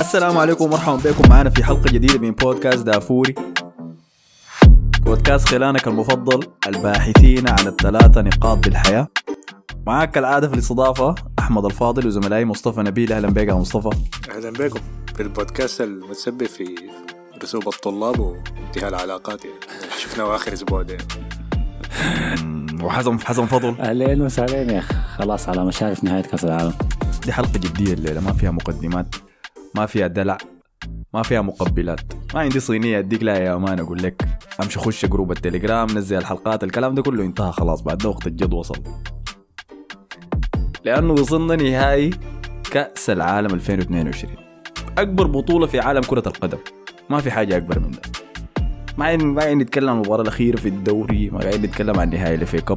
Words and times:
السلام 0.00 0.38
عليكم 0.38 0.64
ومرحبا 0.64 0.96
بكم 0.96 1.28
معنا 1.30 1.50
في 1.50 1.64
حلقة 1.64 1.92
جديدة 1.92 2.18
من 2.18 2.30
بودكاست 2.30 2.82
دافوري. 2.82 3.34
بودكاست 5.00 5.48
خلانك 5.48 5.88
المفضل 5.88 6.46
الباحثين 6.66 7.48
عن 7.48 7.66
الثلاثة 7.66 8.20
نقاط 8.20 8.58
بالحياة. 8.58 9.08
معاك 9.86 10.10
كالعادة 10.10 10.48
في 10.48 10.54
الاستضافة 10.54 11.14
أحمد 11.38 11.64
الفاضل 11.64 12.06
وزملائي 12.06 12.44
مصطفى 12.44 12.80
نبيل. 12.80 13.12
أهلا 13.12 13.28
بك 13.28 13.48
يا 13.48 13.54
مصطفى. 13.54 13.90
أهلا 14.30 14.50
بكم. 14.50 14.80
في 15.16 15.22
البودكاست 15.22 15.80
المتسبب 15.80 16.46
في 16.46 16.76
رسوب 17.42 17.68
الطلاب 17.68 18.20
وانتهاء 18.20 18.88
العلاقات. 18.88 19.44
يعني 19.44 19.56
شفناه 19.98 20.36
آخر 20.36 20.52
أسبوع 20.52 20.82
ده. 20.82 20.96
وحسن 22.84 23.20
حسن 23.20 23.46
فضل. 23.46 23.80
اهلين 23.80 24.22
وسهلين 24.22 24.70
يا 24.70 24.78
أخي. 24.78 24.94
خلاص 25.18 25.48
على 25.48 25.64
مشارف 25.64 26.04
نهاية 26.04 26.22
كأس 26.22 26.44
العالم. 26.44 26.74
دي 27.24 27.32
حلقة 27.32 27.52
جدية 27.58 27.92
الليلة 27.92 28.20
ما 28.20 28.32
فيها 28.32 28.50
مقدمات 28.50 29.14
ما 29.76 29.86
فيها 29.86 30.06
دلع 30.06 30.38
ما 31.14 31.22
فيها 31.22 31.40
مقبلات. 31.40 32.00
ما 32.34 32.40
عندي 32.40 32.60
صينية 32.60 32.98
أديك 32.98 33.22
لا 33.22 33.36
يا 33.38 33.56
man 33.56 33.80
أقول 33.80 34.02
لك 34.02 34.28
أمشي 34.62 34.78
خش 34.78 35.06
جروب 35.06 35.32
التليجرام 35.32 35.86
نزل 35.98 36.16
الحلقات 36.18 36.64
الكلام 36.64 36.94
ده 36.94 37.02
كله 37.02 37.24
انتهى 37.24 37.52
خلاص 37.52 37.80
بعد 37.82 37.98
ده 37.98 38.08
وقت 38.08 38.26
الجد 38.26 38.52
وصل. 38.52 38.82
لأنه 40.84 41.12
وصلنا 41.12 41.56
نهائي 41.56 42.10
كأس 42.70 43.10
العالم 43.10 43.54
2022 43.54 44.34
أكبر 44.98 45.26
بطولة 45.26 45.66
في 45.66 45.80
عالم 45.80 46.00
كرة 46.00 46.22
القدم. 46.26 46.58
ما 47.10 47.20
في 47.20 47.30
حاجة 47.30 47.56
أكبر 47.56 47.78
من 47.78 47.90
ده. 47.90 48.00
ما 48.98 49.04
قاعدين 49.04 49.26
ما 49.26 49.42
قاعدين 49.42 49.58
نتكلم 49.58 49.88
عن 49.88 49.94
المباراة 49.94 50.22
الأخيرة 50.22 50.56
في 50.56 50.68
الدوري 50.68 51.30
ما 51.30 51.40
قاعدين 51.40 51.62
نتكلم 51.62 52.00
عن 52.00 52.10
نهائي 52.10 52.34
ال 52.34 52.43
FA 52.43 52.60
Cup 52.60 52.76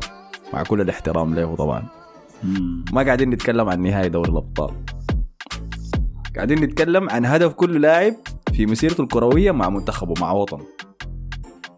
مع 0.54 0.64
كل 0.64 0.82
الاحترام 0.82 1.36
له 1.36 1.56
طبعا. 1.56 1.84
ما 2.94 3.04
قاعدين 3.04 3.30
نتكلم 3.30 3.70
عن 3.70 3.82
نهائي 3.82 4.10
دوري 4.10 4.32
الأبطال. 4.32 4.72
قاعدين 6.36 6.60
نتكلم 6.60 7.10
عن 7.10 7.26
هدف 7.26 7.54
كل 7.54 7.82
لاعب 7.82 8.14
في 8.54 8.66
مسيرته 8.66 9.02
الكروية 9.02 9.52
مع 9.52 9.70
منتخبه 9.70 10.14
مع 10.22 10.32
وطنه. 10.32 10.66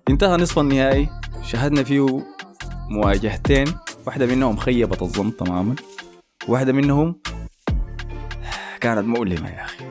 انتهى 0.09 0.37
نصف 0.37 0.59
النهائي. 0.59 1.09
شاهدنا 1.43 1.83
فيه 1.83 2.23
مواجهتين. 2.89 3.67
واحدة 4.05 4.25
منهم 4.25 4.57
خيبت 4.57 5.01
الظن 5.01 5.35
تماما. 5.37 5.75
واحدة 6.47 6.73
منهم 6.73 7.15
كانت 8.81 9.07
مؤلمة 9.07 9.49
يا 9.49 9.63
أخي. 9.63 9.86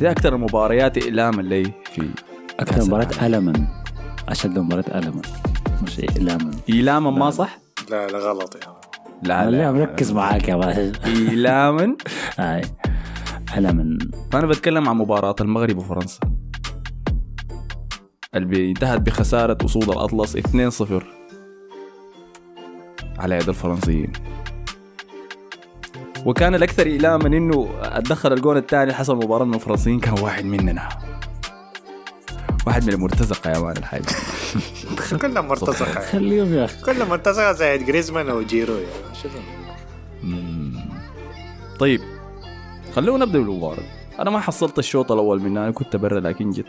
دي 0.00 0.10
أكثر 0.10 0.34
المباريات 0.34 0.98
إئلاما 0.98 1.42
لي 1.42 1.64
في 1.94 2.08
أكثر 2.60 2.84
مباراة. 2.84 3.26
الما. 3.26 3.82
أشد 4.28 4.58
مباراة 4.58 4.98
الما. 4.98 5.22
مش 5.82 5.98
الاما 5.98 6.50
إيلاما 6.68 7.10
ما 7.10 7.30
صح؟ 7.30 7.58
لا 7.90 8.06
لا 8.06 8.18
غلط 8.18 8.56
يعني 8.56 8.74
لا 9.22 9.50
لا. 9.50 9.72
مركز 9.72 10.12
معاك 10.12 10.48
يا 10.48 10.56
باهي 10.56 10.92
إيلاما 11.04 11.96
هاي. 12.38 12.62
الما. 13.56 13.98
أنا 14.34 14.46
بتكلم 14.46 14.88
عن 14.88 14.96
مباراة 14.96 15.36
المغرب 15.40 15.78
وفرنسا. 15.78 16.20
اللي 18.34 18.68
انتهت 18.68 19.00
بخسارة 19.00 19.58
أسود 19.64 19.88
الأطلس 19.90 20.36
2-0 20.36 20.42
على 23.18 23.34
يد 23.36 23.48
الفرنسيين. 23.48 24.12
وكان 26.28 26.54
الأكثر 26.54 26.86
إيلاما 26.86 27.26
إنه 27.26 27.68
أدخل 27.82 28.32
الجون 28.32 28.56
الثاني 28.56 28.92
حسب 28.92 29.12
المباراة 29.12 29.44
من 29.44 29.54
الفرنسيين 29.54 30.00
كان 30.00 30.14
واحد 30.20 30.44
مننا. 30.44 30.88
واحد 32.66 32.86
من 32.86 32.92
المرتزقة 32.92 33.50
يا 33.50 33.58
مان 33.58 33.76
الحاجة 33.76 34.04
كلها 35.22 35.42
مرتزقة. 35.42 35.88
يعني. 35.88 36.04
خليهم 36.06 36.54
يا 36.54 36.64
أخي. 36.64 36.82
كلها 36.82 37.04
مرتزقة 37.04 37.52
زي 37.52 37.78
جريزمان 37.78 38.30
وجيرو 38.30 38.74
يعني 38.74 39.14
شنو 39.22 39.40
طيب 41.78 42.00
خلونا 42.94 43.24
نبدأ 43.24 43.38
بالمباراة. 43.38 43.82
أنا 44.18 44.30
ما 44.30 44.40
حصلت 44.40 44.78
الشوط 44.78 45.12
الأول 45.12 45.40
منها 45.42 45.62
أنا 45.62 45.70
كنت 45.70 45.96
برا 45.96 46.20
لكن 46.20 46.50
جيت 46.50 46.66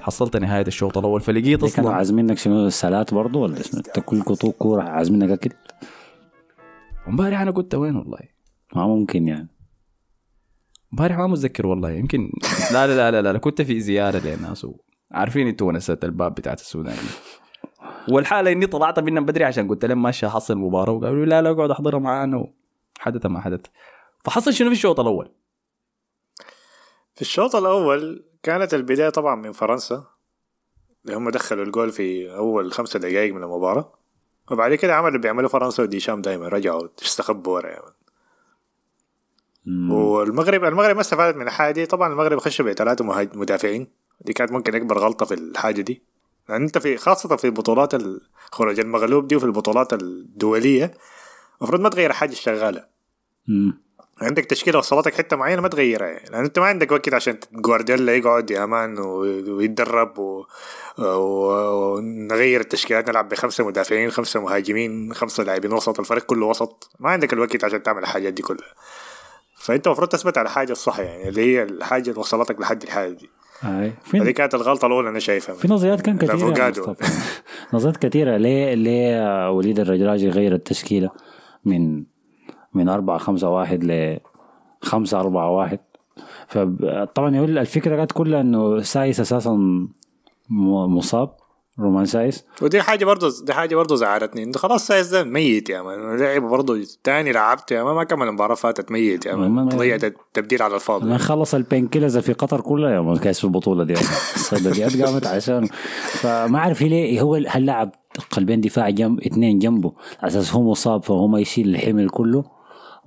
حصلت 0.00 0.36
نهاية 0.36 0.66
الشوط 0.66 0.98
الأول 0.98 1.20
فلقيت 1.20 1.64
دي 1.64 1.70
كانوا 1.70 1.92
عازمينك 1.92 2.38
شنو؟ 2.38 2.66
السالات 2.66 3.14
برضو 3.14 3.42
ولا 3.42 3.56
أنت 3.74 4.00
كل 4.00 4.22
كورة 4.58 4.82
عازمينك 4.82 5.30
اكل 5.30 5.50
امبارح 7.08 7.40
أنا 7.40 7.50
كنت 7.50 7.74
وين 7.74 7.96
والله؟ 7.96 8.33
ما 8.74 8.86
ممكن 8.86 9.28
يعني 9.28 9.48
امبارح 10.92 11.16
ما 11.16 11.26
متذكر 11.26 11.66
والله 11.66 11.90
يمكن 11.90 12.30
لا 12.72 12.86
لا 12.86 12.96
لا 12.96 13.10
لا, 13.10 13.22
لا, 13.22 13.32
لا 13.32 13.38
كنت 13.38 13.62
في 13.62 13.80
زيارة 13.80 14.18
لناس 14.18 14.66
عارفين 15.12 15.48
أنتوا 15.48 15.68
ونسة 15.68 15.98
الباب 16.02 16.34
بتاعت 16.34 16.60
السودان. 16.60 16.96
والحالة 18.08 18.52
إني 18.52 18.66
طلعت 18.66 18.98
منهم 18.98 19.24
بدري 19.24 19.44
عشان 19.44 19.68
قلت 19.68 19.84
لهم 19.84 20.02
ماشي 20.02 20.28
حصل 20.28 20.54
المباراه 20.54 20.92
وقالوا 20.92 21.24
لي 21.24 21.30
لا 21.30 21.42
لا 21.42 21.50
اقعد 21.50 21.70
احضرها 21.70 21.98
معانا 21.98 22.46
حدث 22.98 23.26
ما 23.26 23.40
حدث 23.40 23.60
فحصل 24.24 24.52
شنو 24.52 24.68
في 24.68 24.74
الشوط 24.74 25.00
الأول؟ 25.00 25.30
في 27.14 27.22
الشوط 27.22 27.56
الأول 27.56 28.24
كانت 28.42 28.74
البداية 28.74 29.08
طبعا 29.08 29.34
من 29.34 29.52
فرنسا 29.52 30.04
اللي 31.04 31.16
هم 31.16 31.30
دخلوا 31.30 31.64
الجول 31.64 31.92
في 31.92 32.36
أول 32.36 32.72
خمسة 32.72 32.98
دقائق 32.98 33.34
من 33.34 33.42
المباراة 33.42 33.92
وبعد 34.50 34.74
كده 34.74 34.94
عملوا 34.94 35.08
اللي 35.08 35.20
بيعملوا 35.20 35.48
فرنسا 35.48 35.82
وديشام 35.82 36.22
دايما 36.22 36.48
رجعوا 36.48 36.88
استخبوا 37.02 37.54
ورا 37.54 37.68
يعني. 37.68 38.03
مم. 39.66 39.90
والمغرب 39.92 40.64
المغرب 40.64 40.94
ما 40.94 41.00
استفادت 41.00 41.36
من 41.36 41.46
الحاجة 41.46 41.72
دي. 41.72 41.86
طبعا 41.86 42.12
المغرب 42.12 42.38
خشوا 42.38 42.64
بثلاثه 42.66 43.04
مدافعين. 43.34 43.88
دي 44.20 44.32
كانت 44.32 44.52
ممكن 44.52 44.74
أكبر 44.74 44.98
غلطة 44.98 45.26
في 45.26 45.34
الحاجة 45.34 45.80
دي. 45.80 46.02
لأن 46.48 46.62
أنت 46.62 46.78
في 46.78 46.96
خاصة 46.96 47.36
في 47.36 47.50
بطولات 47.50 47.94
الخروج 47.94 48.80
المغلوب 48.80 49.28
دي 49.28 49.36
وفي 49.36 49.46
البطولات 49.46 49.92
الدولية 49.92 50.94
المفروض 51.60 51.80
ما 51.80 51.88
تغير 51.88 52.12
حاجة 52.12 52.34
شغالة. 52.34 52.84
مم. 53.48 53.84
عندك 54.22 54.44
تشكيلة 54.44 54.78
وصلتك 54.78 55.14
حتة 55.14 55.36
معينة 55.36 55.62
ما 55.62 55.68
تغيرها. 55.68 56.06
يعني 56.06 56.30
لأن 56.30 56.44
أنت 56.44 56.58
ما 56.58 56.66
عندك 56.66 56.92
وقت 56.92 57.14
عشان 57.14 57.38
جوارديولا 57.52 58.14
يقعد 58.14 58.50
يا 58.50 58.66
مان 58.66 58.98
ويتدرب 58.98 60.18
و... 60.18 60.44
و- 60.98 61.94
ونغير 61.94 62.60
التشكيلات. 62.60 63.08
نلعب 63.08 63.28
بخمسة 63.28 63.66
مدافعين 63.66 64.10
خمسة 64.10 64.40
مهاجمين 64.40 65.14
خمسة 65.14 65.42
لاعبين 65.42 65.72
وسط. 65.72 66.00
الفريق 66.00 66.22
كله 66.22 66.46
وسط. 66.46 66.90
ما 67.00 67.10
عندك 67.10 67.32
الوقت 67.32 67.64
عشان 67.64 67.82
تعمل 67.82 68.02
الحاجات 68.02 68.32
دي 68.32 68.42
كلها. 68.42 68.74
فأنت 69.64 69.86
المفروض 69.86 70.08
تثبت 70.08 70.38
على 70.38 70.46
الحاجة 70.46 70.72
الصح 70.72 70.98
يعني 70.98 71.28
اللي 71.28 71.40
هي 71.40 71.62
الحاجة 71.62 72.08
اللي 72.10 72.20
وصلتك 72.20 72.60
لحد 72.60 72.82
الحاجة 72.82 73.12
دي. 73.12 73.30
فدي 74.02 74.24
في 74.24 74.32
كانت 74.32 74.54
الغلطة 74.54 74.86
الأولى 74.86 75.08
أنا 75.08 75.18
شايفها. 75.18 75.54
في 75.54 75.68
نظريات 75.68 76.00
كان. 76.00 76.18
مصطفى. 76.70 77.04
نظريات 77.76 77.96
كثيرة. 77.96 78.36
ليه 78.36 78.74
ليه 78.74 79.50
وليد 79.50 79.80
الرجراجي 79.80 80.28
غير 80.28 80.54
التشكيلة 80.54 81.10
من 81.64 82.04
من 82.74 82.88
أربعة 82.88 83.18
خمسة 83.18 83.48
واحد 83.48 83.84
ل 83.84 84.18
خمسة 84.82 85.20
أربعة 85.20 85.50
واحد؟ 85.50 85.78
فطبعا 86.48 87.36
يقول 87.36 87.58
الفكرة 87.58 87.96
كانت 87.96 88.12
كلها 88.12 88.40
إنه 88.40 88.80
سايس 88.80 89.20
أساسا 89.20 89.50
م- 89.50 89.90
مصاب. 90.96 91.36
رومان 91.80 92.04
سايس. 92.04 92.44
ودي 92.62 92.82
حاجة 92.82 93.04
برضه 93.04 93.28
دي 93.46 93.52
حاجة 93.52 93.76
برضه 93.76 93.96
زعلتني. 93.96 94.42
إنت 94.42 94.58
خلاص 94.58 94.86
سايس 94.86 95.08
ده 95.08 95.24
ميت 95.24 95.70
يا 95.70 95.82
man. 95.82 96.16
لعب 96.18 96.42
برضه 96.42 96.80
تاني 97.04 97.32
لعبت 97.32 97.70
يا 97.72 97.82
man. 97.84 97.94
ما 97.94 98.04
كمل 98.04 98.28
المباراة 98.28 98.54
فاتت 98.54 98.90
ميت 98.92 99.26
يا 99.26 99.34
ma- 99.34 99.48
man. 99.48 99.64
ما- 99.64 99.76
ضيعت 99.76 100.04
التبديل 100.04 100.62
على 100.62 100.74
الفاضي. 100.74 101.06
ما 101.06 101.18
خلص 101.18 101.54
البين 101.54 101.88
كيلرز 101.88 102.18
في 102.18 102.32
قطر 102.32 102.60
كلها 102.60 102.90
يا 102.90 103.00
مان. 103.00 103.16
كاس 103.16 103.38
في 103.38 103.44
البطولة 103.44 103.84
دي. 103.84 103.92
الصيدليات 103.92 105.02
قامت 105.02 105.26
عشان 105.26 105.68
فما 106.12 106.58
أعرف 106.58 106.82
هي 106.82 106.88
ليه 106.88 107.20
هو 107.20 107.34
هل 107.48 107.66
لعب 107.66 107.92
قلبين 108.30 108.60
دفاع 108.60 108.90
جنب 108.90 109.20
اثنين 109.20 109.58
جنبه. 109.58 109.92
على 110.22 110.28
أساس 110.30 110.54
هو 110.54 110.70
مصاب 110.70 111.02
فهو 111.04 111.26
ما 111.28 111.40
يشيل 111.40 111.68
الحمل 111.68 112.08
كله. 112.08 112.44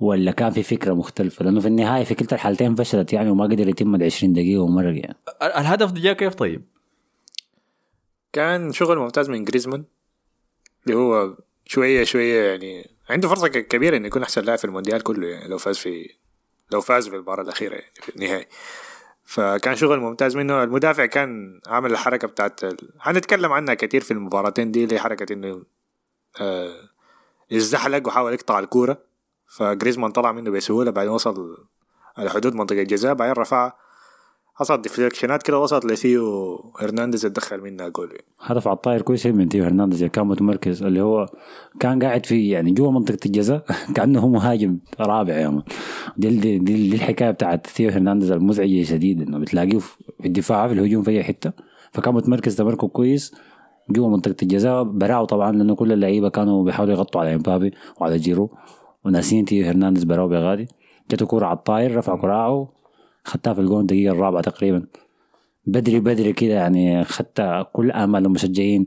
ولا 0.00 0.30
كان 0.30 0.50
في 0.50 0.62
فكرة 0.62 0.94
مختلفة؟ 0.94 1.44
لأنه 1.44 1.60
في 1.60 1.66
النهاية 1.68 2.04
في 2.04 2.14
كلتا 2.14 2.34
الحالتين 2.36 2.74
فشلت 2.74 3.12
يعني 3.12 3.30
وما 3.30 3.44
قدر 3.44 3.68
يتم 3.68 3.94
ال 3.94 4.02
20 4.02 4.32
دقيقة 4.32 4.62
ومرق 4.62 4.96
يعني. 4.96 5.16
ال- 5.42 5.52
الهدف 5.52 5.92
ده 5.92 6.00
جاء 6.00 6.12
كيف 6.12 6.34
طيب؟ 6.34 6.62
كان 8.38 8.72
شغل 8.72 8.98
ممتاز 8.98 9.30
من 9.30 9.44
جريزمان 9.44 9.84
اللي 10.86 10.96
هو 10.96 11.36
شوية 11.64 12.04
شوية 12.04 12.50
يعني 12.50 12.90
عنده 13.10 13.28
فرصة 13.28 13.48
كبيرة 13.48 13.96
إنه 13.96 14.06
يكون 14.06 14.22
أحسن 14.22 14.42
لاعب 14.42 14.58
في 14.58 14.64
المونديال 14.64 15.02
كله 15.02 15.28
يعني 15.28 15.48
لو 15.48 15.58
فاز 15.58 15.78
في 15.78 16.14
لو 16.72 16.80
فاز 16.80 17.08
في 17.08 17.16
المباراة 17.16 17.42
الأخيرة 17.42 17.74
يعني 17.74 17.92
في 18.02 18.16
النهائي. 18.16 18.46
فكان 19.24 19.76
شغل 19.76 20.00
ممتاز 20.00 20.36
منه. 20.36 20.62
المدافع 20.62 21.06
كان 21.06 21.60
عامل 21.66 21.92
الحركة 21.92 22.28
بتاعت. 22.28 22.60
هنتكلم 23.00 23.52
عنها 23.52 23.74
كتير 23.74 24.00
في 24.00 24.10
المباراتين 24.10 24.72
دي 24.72 24.84
اللي 24.84 24.98
حركة 24.98 25.32
إنه 25.32 25.62
آه 26.40 26.88
وحاول 28.06 28.32
يقطع 28.32 28.58
الكورة. 28.58 28.98
فجريزمان 29.46 30.12
طلع 30.12 30.32
منه 30.32 30.50
بسهولة 30.50 30.90
بعدين 30.90 31.12
وصل 31.12 31.66
على 32.16 32.30
حدود 32.30 32.54
منطقة 32.54 32.82
الجزاء 32.82 33.14
بعدين 33.14 33.34
رفع 33.34 33.72
حصل 34.58 34.82
deflection 34.82 35.37
ات 35.37 35.42
كده 35.42 35.58
وصلت 35.58 35.84
لثيو 35.84 36.54
هرنانديز 36.78 37.26
اتدخل 37.26 37.60
منها 37.60 37.88
جول. 37.88 38.10
يعني. 38.10 38.24
هدف 38.40 38.68
على 38.68 38.76
الطاير 38.76 39.02
كويس 39.02 39.26
من 39.26 39.48
تيو 39.48 39.64
هرنانديز 39.64 40.04
كان 40.04 40.26
متمركز 40.26 40.82
اللي 40.82 41.00
هو 41.00 41.26
كان 41.80 42.02
قاعد 42.02 42.26
في 42.26 42.48
يعني 42.48 42.70
جوا 42.70 42.90
منطقة 42.90 43.18
الجزاء 43.26 43.64
كأنه 43.94 44.20
هو 44.20 44.28
مهاجم 44.28 44.78
رابع 45.00 45.34
يا 45.34 45.48
man 45.48 45.62
دي, 46.16 46.28
دي, 46.28 46.58
دي, 46.58 46.88
دي 46.88 46.96
الحكاية 46.96 47.30
بتاعت 47.30 47.66
ثيو 47.66 47.90
هرنانديز 47.90 48.30
المزعجة 48.30 48.82
شديد 48.82 49.22
إنه 49.22 49.38
بتلاقيه 49.38 49.78
في 49.78 49.96
الدفاع 50.24 50.68
في 50.68 50.74
الهجوم 50.74 51.02
في 51.02 51.10
أي 51.10 51.24
حتة. 51.24 51.52
فكان 51.92 52.14
متمركز 52.14 52.56
تمركز 52.56 52.88
كويس 52.88 53.34
جوا 53.90 54.08
منطقة 54.08 54.36
الجزاء. 54.42 54.82
براو 54.82 55.24
طبعا 55.24 55.52
لأنه 55.52 55.74
كل 55.74 55.92
اللعيبة 55.92 56.28
كانوا 56.28 56.64
بيحاولوا 56.64 56.94
يغطوا 56.94 57.20
على 57.20 57.34
إمبابي 57.34 57.74
وعلى 58.00 58.16
جيرو. 58.16 58.50
وناسين 59.04 59.44
تيو 59.44 59.66
هرنانديز 59.66 60.04
براو 60.04 60.28
بغادي. 60.28 60.68
جاته 61.10 61.26
كوره 61.26 61.46
على 61.46 61.56
الطاير 61.56 61.96
رفع 61.96 62.16
كراعه 62.16 62.77
خدتها 63.28 63.54
في 63.54 63.60
الجون 63.60 63.80
الدقيقة 63.80 64.12
الرابعة 64.12 64.42
تقريبا. 64.42 64.86
بدري 65.66 66.00
بدري 66.00 66.32
كده 66.32 66.54
يعني 66.54 67.04
خدت 67.04 67.66
كل 67.72 67.90
امل 67.90 68.26
المشجعين. 68.26 68.86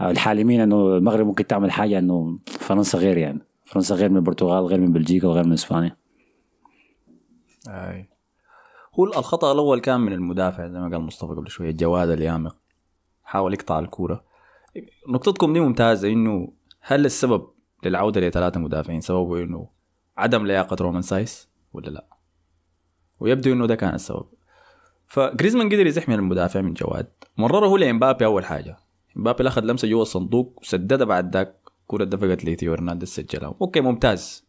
الحالمين 0.00 0.60
إنه 0.60 0.96
المغرب 0.96 1.26
ممكن 1.26 1.46
تعمل 1.46 1.70
حاجة 1.70 1.98
إنه 1.98 2.38
فرنسا 2.46 2.98
غير 2.98 3.18
يعني. 3.18 3.40
فرنسا 3.64 3.94
غير 3.94 4.10
من 4.10 4.16
البرتغال 4.16 4.64
غير 4.64 4.80
من 4.80 4.92
بلجيكا 4.92 5.28
وغير 5.28 5.46
من 5.46 5.52
إسبانيا. 5.52 5.96
أي. 7.68 8.08
هو 8.94 9.04
الخطأ 9.04 9.52
الأول 9.52 9.80
كان 9.80 10.00
من 10.00 10.12
المدافع 10.12 10.68
زي 10.68 10.78
ما 10.78 10.88
قال 10.88 11.00
مصطفى 11.00 11.32
قبل 11.32 11.48
شوية 11.48 11.70
جواد 11.70 12.10
اليامق. 12.10 12.56
حاول 13.22 13.54
يقطع 13.54 13.78
الكورة. 13.78 14.24
نقطتكم 15.08 15.52
دي 15.52 15.60
ممتازة 15.60 16.08
إنه 16.08 16.52
هل 16.80 17.04
السبب 17.04 17.48
للعودة 17.84 18.20
لثلاثة 18.20 18.60
مدافعين 18.60 19.00
سببه 19.00 19.42
إنه 19.42 19.68
عدم 20.16 20.46
لياقة 20.46 20.76
رومان 20.80 21.02
سايس 21.02 21.48
ولا 21.72 21.90
لا؟ 21.90 22.13
ويبدو 23.20 23.52
إنه 23.52 23.66
ده 23.66 23.74
كان 23.74 23.94
السبب. 23.94 24.26
فجريزمان 25.06 25.66
قدر 25.66 25.86
يزح 25.86 26.08
من 26.08 26.14
المدافع 26.14 26.60
من 26.60 26.74
جواد. 26.74 27.12
مرره 27.36 27.66
هو 27.66 27.76
لإمبابي 27.76 28.24
أول 28.24 28.44
حاجة. 28.44 28.76
إمبابي 29.16 29.48
اخذ 29.48 29.62
لمسة 29.64 29.88
جوا 29.88 30.02
الصندوق 30.02 30.58
وسددها 30.62 31.06
بعد 31.06 31.36
ذاك. 31.36 31.60
كرة 31.86 32.04
دفقت 32.04 32.44
لتيو 32.44 32.72
هرنانديز 32.72 33.08
سجلها. 33.08 33.54
okay 33.60 33.80
ممتاز. 33.80 34.44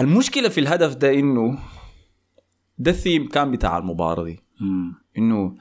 المشكلة 0.00 0.48
في 0.48 0.60
الهدف 0.60 0.94
ده 0.94 1.14
إنه 1.14 1.58
ده 2.78 2.90
الثيم 2.90 3.28
كان 3.28 3.50
بتاع 3.50 3.78
المباراة 3.78 4.24
دي. 4.24 4.40
إنه 5.18 5.56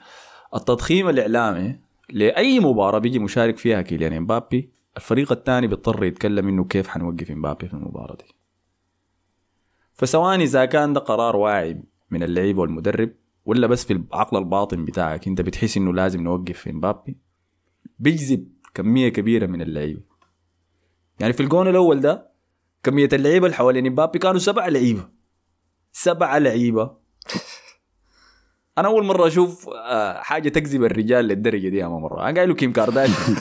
التضخيم 0.55 1.09
الإعلامي 1.09 1.79
لأي 2.09 2.59
مباراة 2.59 2.99
بيجي 2.99 3.19
مشارك 3.19 3.57
فيها 3.57 3.81
كيليان 3.81 4.13
إمبابي 4.13 4.71
الفريق 4.97 5.31
الثاني 5.31 5.67
بيضطر 5.67 6.03
يتكلم 6.03 6.47
إنه 6.47 6.63
كيف 6.63 6.87
حنوقف 6.87 7.31
إمبابي 7.31 7.67
في 7.67 7.73
المباراة 7.73 8.15
دي. 8.15 8.40
فسواء 10.01 10.35
إذا 10.41 10.65
كان 10.65 10.93
ده 10.93 10.99
قرار 10.99 11.35
واعي 11.35 11.83
من 12.11 12.23
اللعيبه 12.23 12.61
والمدرب 12.61 13.11
ولا 13.45 13.67
بس 13.67 13.85
في 13.85 13.93
العقل 13.93 14.37
الباطن 14.37 14.85
بتاعك 14.85 15.27
أنت 15.27 15.41
بتحس 15.41 15.77
إنه 15.77 15.93
لازم 15.93 16.21
نوقف 16.23 16.67
امبابي 16.67 17.17
بيجذب 17.99 18.47
كمية 18.73 19.09
كبيرة 19.09 19.45
من 19.45 19.61
اللعيبة. 19.61 20.01
يعني 21.19 21.33
في 21.33 21.43
الجون 21.43 21.67
الأول 21.67 22.01
ده 22.01 22.31
كمية 22.83 23.09
اللعيبة 23.13 23.45
اللي 23.45 23.57
حوالين 23.57 23.87
امبابي 23.87 24.19
كانوا 24.19 24.39
سبع 24.39 24.67
لعيبة. 24.67 25.09
سبع 25.91 26.37
لعيبة. 26.37 26.97
أنا 28.77 28.87
أول 28.87 29.05
مرة 29.05 29.27
أشوف 29.27 29.69
آه، 29.69 30.21
حاجة 30.21 30.49
تجذب 30.49 30.83
الرجال 30.83 31.25
للدرجة 31.25 31.69
دي 31.69 31.77
يا 31.77 31.87
man. 31.87 32.29
أنا 32.29 32.35
قايل 32.37 32.49
له 32.49 32.55
كيم 32.55 32.73
كارداشيان. 32.73 33.37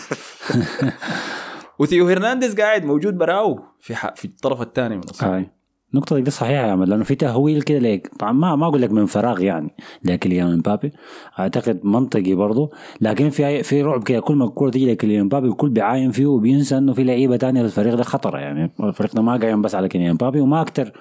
وثيو 1.79 2.09
هرنانديز 2.09 2.61
قاعد 2.61 2.85
موجود 2.85 3.19
براو 3.19 3.65
في. 3.81 3.95
في 4.17 4.25
الطرف 4.25 4.61
الثاني 4.63 4.97
من 4.97 5.03
الصف 5.03 5.25
هاي 5.25 5.60
النقطة 5.95 6.19
دي 6.19 6.31
صحيحة 6.31 6.67
يا 6.67 6.73
عمل 6.73 6.91
لأنه 6.91 7.05
في 7.05 7.15
تهويل 7.15 7.63
كده 7.63 7.79
ليك. 7.79 8.11
طبعا 8.19 8.33
ما 8.33 8.57
ما 8.57 8.67
أقول 8.67 8.83
لك 8.83 8.91
من 8.93 9.07
فراغ 9.07 9.41
يعني 9.43 9.71
لكليان 10.05 10.53
امبابي 10.53 10.93
أعتقد 11.39 11.81
منطقي 11.85 12.35
برضه 12.35 12.71
لكن 13.01 13.31
في 13.31 13.63
في 13.63 13.83
رعب 13.83 14.03
كده 14.05 14.21
كل 14.21 14.35
ما 14.35 14.45
الكورة 14.45 14.71
تيجي 14.71 14.93
لكليان 14.93 15.21
امبابي 15.21 15.49
الكل 15.49 15.69
بيعاين 15.71 16.11
فيه 16.11 16.27
وبينسى 16.27 16.79
إنه 16.79 16.93
في 16.93 17.05
لعيبة 17.05 17.37
تانية 17.37 17.61
في 17.61 17.67
الفريق 17.67 17.95
ده 17.95 18.03
خطرة 18.03 18.39
يعني. 18.39 18.71
الفريق 18.81 19.15
ده 19.15 19.23
ما 19.23 19.37
قايم 19.37 19.63
بس 19.63 19.75
على 19.75 19.89
كليان 19.89 20.11
امبابي 20.11 20.41
وما 20.41 20.61
أكتر 20.61 20.93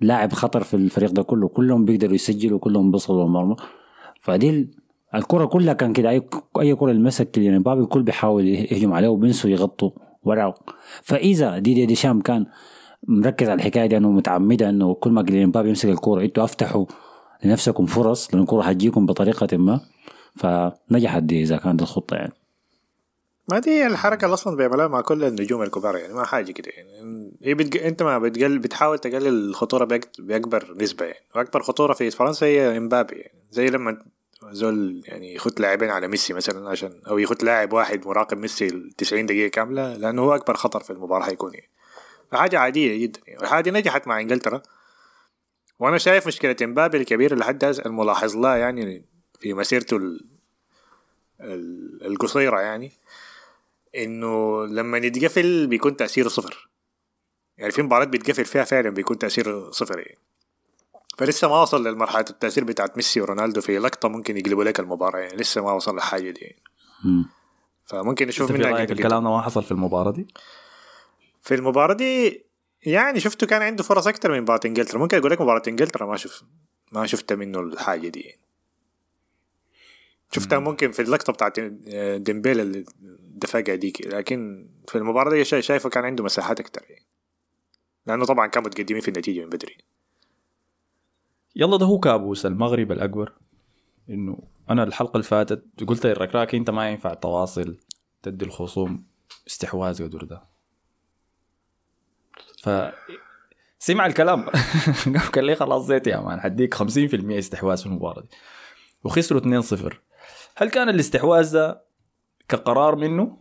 لاعب 0.00 0.32
خطر 0.32 0.62
في 0.62 0.74
الفريق 0.74 1.10
ده 1.10 1.22
كله. 1.22 1.48
كلهم 1.48 1.84
بيقدروا 1.84 2.14
يسجلوا 2.14 2.58
كلهم 2.58 2.90
بيصلوا 2.90 3.24
المرمى 3.24 3.56
فدي 4.20 4.50
ال- 4.50 4.68
الكرة 5.14 5.44
كلها 5.44 5.74
كان 5.74 5.92
كده. 5.92 6.10
أي 6.10 6.22
أي 6.60 6.74
كرة 6.74 6.90
يلمسها 6.90 7.24
كليان 7.24 7.54
امبابي 7.54 7.80
الكل 7.82 8.02
بيحاول 8.02 8.48
يهجم 8.48 8.92
عليه 8.92 9.08
وبينسوا 9.08 9.50
يغطوا 9.50 9.90
وراه. 10.24 10.54
فإذا 11.02 11.58
دي 11.58 11.74
دي, 11.74 11.86
دي 11.86 11.94
شام 11.94 12.20
كان 12.20 12.46
مركز 13.08 13.48
على 13.48 13.58
الحكاية 13.58 13.86
دي 13.86 13.96
انه 13.96 14.10
متعمدة 14.10 14.68
إنه 14.68 14.94
كل 14.94 15.10
ما 15.10 15.20
امبابي 15.20 15.68
يمسك 15.68 15.88
الكورة 15.88 16.22
إنتوا 16.22 16.44
أفتحوا 16.44 16.86
لنفسكم 17.44 17.86
فرص 17.86 18.34
لأن 18.34 18.42
الكورة 18.42 18.62
حتجيكم 18.62 19.06
بطريقة 19.06 19.56
ما. 19.56 19.80
فنجحت 20.36 21.22
دي 21.22 21.42
إذا 21.42 21.56
كانت 21.56 21.82
الخطة 21.82 22.16
يعني. 22.16 22.32
ما 23.48 23.58
دي 23.58 23.86
الحركة 23.86 24.24
اللي 24.24 24.34
أصلا 24.34 24.56
بيعملوها 24.56 24.88
مع 24.88 25.00
كل 25.00 25.24
النجوم 25.24 25.62
الكبار 25.62 25.96
يعني 25.96 26.14
ما 26.14 26.24
حاجة 26.24 26.52
كده 26.52 26.72
يعني. 26.76 27.32
هي 27.42 27.54
بتج... 27.54 27.76
أنت 27.76 28.02
ما 28.02 28.18
بتقل 28.18 28.58
بتحاول 28.58 28.98
تقلل 28.98 29.48
الخطورة 29.48 29.84
بأك... 29.84 30.08
بأكبر 30.18 30.74
نسبة 30.80 31.04
يعني. 31.04 31.24
وأكبر 31.36 31.62
خطورة 31.62 31.92
في 31.92 32.10
فرنسا 32.10 32.46
هي 32.46 32.76
إمبابي 32.76 33.16
يعني. 33.16 33.38
زي 33.50 33.66
لما 33.66 33.98
زول 34.52 35.02
يعني 35.04 35.34
يخط 35.34 35.60
لاعبين 35.60 35.90
على 35.90 36.08
ميسي 36.08 36.32
مثلا 36.32 36.68
عشان 36.70 36.92
أو 37.08 37.18
يخط 37.18 37.42
لاعب 37.42 37.72
واحد 37.72 38.06
مراقب 38.06 38.38
ميسي 38.38 38.66
ال 38.66 38.90
90 38.90 39.26
دقيقة 39.26 39.48
كاملة 39.48 39.96
لأنه 39.96 40.22
هو 40.22 40.34
أكبر 40.34 40.54
خطر 40.54 40.80
في 40.80 40.90
المباراة 40.90 41.24
حيكون 41.24 41.54
يعني. 41.54 41.68
فحاجة 42.30 42.58
عادية 42.58 43.02
جدا 43.02 43.20
والحاجة 43.40 43.62
دي 43.64 43.70
نجحت 43.70 44.06
مع 44.08 44.20
إنجلترا 44.20 44.62
وأنا 45.78 45.98
شايف 45.98 46.26
مشكلة 46.26 46.56
إمبابي 46.62 46.98
الكبيرة 46.98 47.34
لحد 47.34 47.64
الملاحظ 47.64 48.36
لها 48.36 48.56
يعني 48.56 49.04
في 49.40 49.54
مسيرته 49.54 49.96
ال... 49.96 50.24
ال- 51.40 52.06
القصيرة 52.06 52.60
يعني 52.60 52.92
إنه 53.96 54.64
لما 54.66 54.98
يتقفل 54.98 55.66
بيكون 55.66 55.96
تأثيره 55.96 56.28
صفر 56.28 56.68
يعني 57.58 57.72
في 57.72 57.82
مباريات 57.82 58.08
بيتقفل 58.08 58.44
فيها 58.44 58.64
فعلا 58.64 58.90
بيكون 58.90 59.18
تأثيره 59.18 59.70
صفر 59.70 59.98
يعني 59.98 60.18
فلسه 61.18 61.48
ما 61.48 61.62
وصل 61.62 61.86
للمرحلة 61.86 62.24
التأثير 62.30 62.64
بتاعت 62.64 62.96
ميسي 62.96 63.20
ورونالدو 63.20 63.60
في 63.60 63.78
لقطة 63.78 64.08
ممكن 64.08 64.36
يقلبوا 64.36 64.64
لك 64.64 64.80
المباراة 64.80 65.18
يعني 65.18 65.36
لسه 65.36 65.62
ما 65.64 65.72
وصل 65.72 65.94
للحاجه 65.94 66.30
دي 66.30 66.40
يعني. 66.40 66.62
مم. 67.04 67.28
فممكن 67.84 68.28
نشوف 68.28 68.50
منها. 68.50 68.70
الكلام 68.92 69.24
ده 69.24 69.30
ما 69.30 69.42
حصل 69.42 69.62
في 69.62 69.72
المباراة 69.72 70.10
دي 70.10 70.26
في 71.44 71.54
المباراة 71.54 71.94
دي 71.94 72.44
يعني 72.86 73.20
شفته 73.20 73.46
كان 73.46 73.62
عنده 73.62 73.82
فرص 73.82 74.06
أكتر 74.06 74.32
من 74.32 74.40
مباراة 74.40 74.60
إنجلترا. 74.64 74.98
ممكن 74.98 75.16
أقول 75.18 75.30
لك 75.30 75.40
مباراة 75.40 75.62
إنجلترا 75.68 76.06
ما 76.06 76.16
شوف 76.16 76.42
ما 76.92 77.06
شفت 77.06 77.32
منه 77.32 77.60
الحاجة 77.60 78.08
دي. 78.08 78.20
يعني. 78.20 78.40
شفتها 80.32 80.58
ممكن 80.58 80.92
في 80.92 81.02
اللقطة 81.02 81.32
بتاعت 81.32 81.60
ديمبيل 82.20 82.60
اللي 82.60 82.84
دفقها 83.20 83.74
ديك 83.74 84.06
لكن 84.06 84.68
في 84.88 84.98
المباراة 84.98 85.30
دي 85.30 85.44
شا- 85.44 85.60
شايفه 85.60 85.88
كان 85.88 86.04
عنده 86.04 86.24
مساحات 86.24 86.60
أكتر. 86.60 86.82
يعني. 86.88 87.04
لأنه 88.06 88.24
طبعا 88.24 88.46
كانوا 88.46 88.68
متقدمين 88.68 89.00
في 89.00 89.08
النتيجة 89.08 89.40
من 89.44 89.50
بدري. 89.50 89.76
يلا 91.56 91.76
ده 91.76 91.86
هو 91.86 91.98
كابوس 91.98 92.46
المغرب 92.46 92.92
الأكبر. 92.92 93.32
إنه 94.10 94.38
أنا 94.70 94.82
الحلقة 94.82 95.12
اللي 95.12 95.24
فاتت 95.24 95.64
قلت 95.86 96.06
للركراكي 96.06 96.56
أنت 96.56 96.70
ما 96.70 96.90
ينفع 96.90 97.14
تواصل 97.14 97.76
تدي 98.22 98.44
الخصوم 98.44 99.04
استحواذ 99.46 100.04
قدر 100.04 100.24
ده. 100.24 100.53
ف 102.64 102.70
سمع 103.78 104.06
الكلام. 104.06 104.46
قال 105.34 105.44
لي 105.44 105.54
خلاص 105.54 105.86
زيت 105.86 106.06
يا 106.06 106.20
مان 106.20 106.40
حديك 106.40 106.74
50% 106.74 106.84
استحواذ 107.30 107.76
في 107.76 107.86
المباراة 107.86 108.20
دي. 108.20 108.28
وخسروا 109.04 109.62
2-0 109.62 109.94
هل 110.56 110.70
كان 110.70 110.88
الاستحواذ 110.88 111.52
ده 111.52 111.84
كقرار 112.48 112.96
منه؟ 112.96 113.38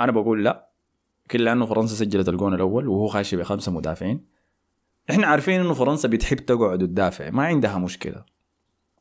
أنا 0.00 0.12
بقول 0.12 0.44
لا. 0.44 0.68
كل 1.30 1.44
لأنه 1.44 1.66
فرنسا 1.66 1.94
سجلت 1.94 2.28
الجون 2.28 2.54
الأول 2.54 2.88
وهو 2.88 3.06
خاشي 3.06 3.36
بخمسة 3.36 3.72
مدافعين. 3.72 4.26
إحنا 5.10 5.26
عارفين 5.26 5.60
إنه 5.60 5.74
فرنسا 5.74 6.08
بتحب 6.08 6.36
تقعد 6.36 6.82
وتدافع 6.82 7.30
ما 7.30 7.44
عندها 7.46 7.78
مشكلة. 7.78 8.24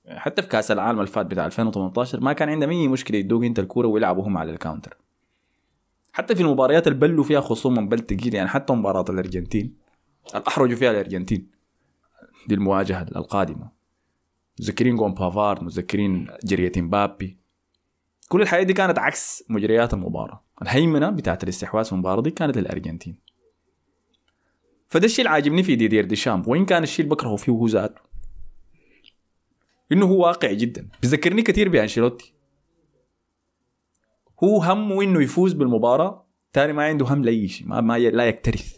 حتى 0.07 0.41
في 0.41 0.47
كأس 0.47 0.71
العالم 0.71 1.01
الفات 1.01 1.25
بتاع 1.25 1.45
2018 1.45 2.19
ما 2.19 2.33
كان 2.33 2.49
عندهم 2.49 2.69
أي 2.69 2.87
مشكلة 2.87 3.17
يدوك 3.17 3.43
أنت 3.43 3.59
الكورة 3.59 3.87
ويلعبوا 3.87 4.27
هم 4.27 4.37
على 4.37 4.51
ال 4.51 4.57
counter. 4.57 5.02
حتى 6.13 6.35
في 6.35 6.41
المباريات 6.41 6.87
اللي 6.87 6.99
قابلوا 6.99 7.23
فيها 7.23 7.41
خصوم 7.41 7.73
من 7.73 8.05
تقيل 8.05 8.35
يعني 8.35 8.49
حتى 8.49 8.73
مباراة 8.73 9.05
الأرجنتين 9.09 9.73
الاحرجوا 10.35 10.75
فيها 10.75 10.91
الأرجنتين 10.91 11.47
دي 12.47 12.55
المواجهة 12.55 13.01
القادمة. 13.01 13.71
متذكرين 14.59 14.95
جون 14.95 15.13
بافارد 15.13 15.63
متذكرين 15.63 16.27
جرية 16.43 16.71
امبابي. 16.77 17.37
كل 18.29 18.41
الحاجات 18.41 18.67
دي 18.67 18.73
كانت 18.73 18.99
عكس 18.99 19.43
مجريات 19.49 19.93
المباراة. 19.93 20.43
الهيمنة 20.61 21.09
بتاعت 21.09 21.43
الاستحواذ 21.43 21.85
في 21.85 21.91
المباراة 21.91 22.21
دي 22.21 22.31
كانت 22.31 22.57
للأرجنتين. 22.57 23.17
فده 24.87 25.05
الشيء 25.05 25.25
اللي 25.25 25.33
عاجبني 25.35 25.63
في 25.63 25.75
ديدير 25.75 26.05
ديشامب 26.05 26.47
وين 26.47 26.65
كان 26.65 26.83
الشيء 26.83 27.05
اللي 27.05 27.15
بكرهه 27.15 27.35
فيه 27.35 27.51
هو 27.51 27.67
ذاته؟ 27.67 28.01
إنه 29.91 30.05
هو 30.05 30.21
واقعي 30.21 30.55
جدا. 30.55 30.89
بيذكرني 31.01 31.41
كثير 31.41 31.69
بأنشيلوتي. 31.69 32.33
هو 34.43 34.61
همه 34.61 35.03
إنه 35.03 35.21
يفوز 35.23 35.53
بالمباراة 35.53 36.25
تاني 36.53 36.73
ما 36.73 36.83
عنده 36.83 37.05
هم 37.05 37.23
لأي 37.23 37.47
شيء 37.47 37.67
ما, 37.67 37.81
ما 37.81 37.97
لا 37.99 38.23
يكترث. 38.25 38.73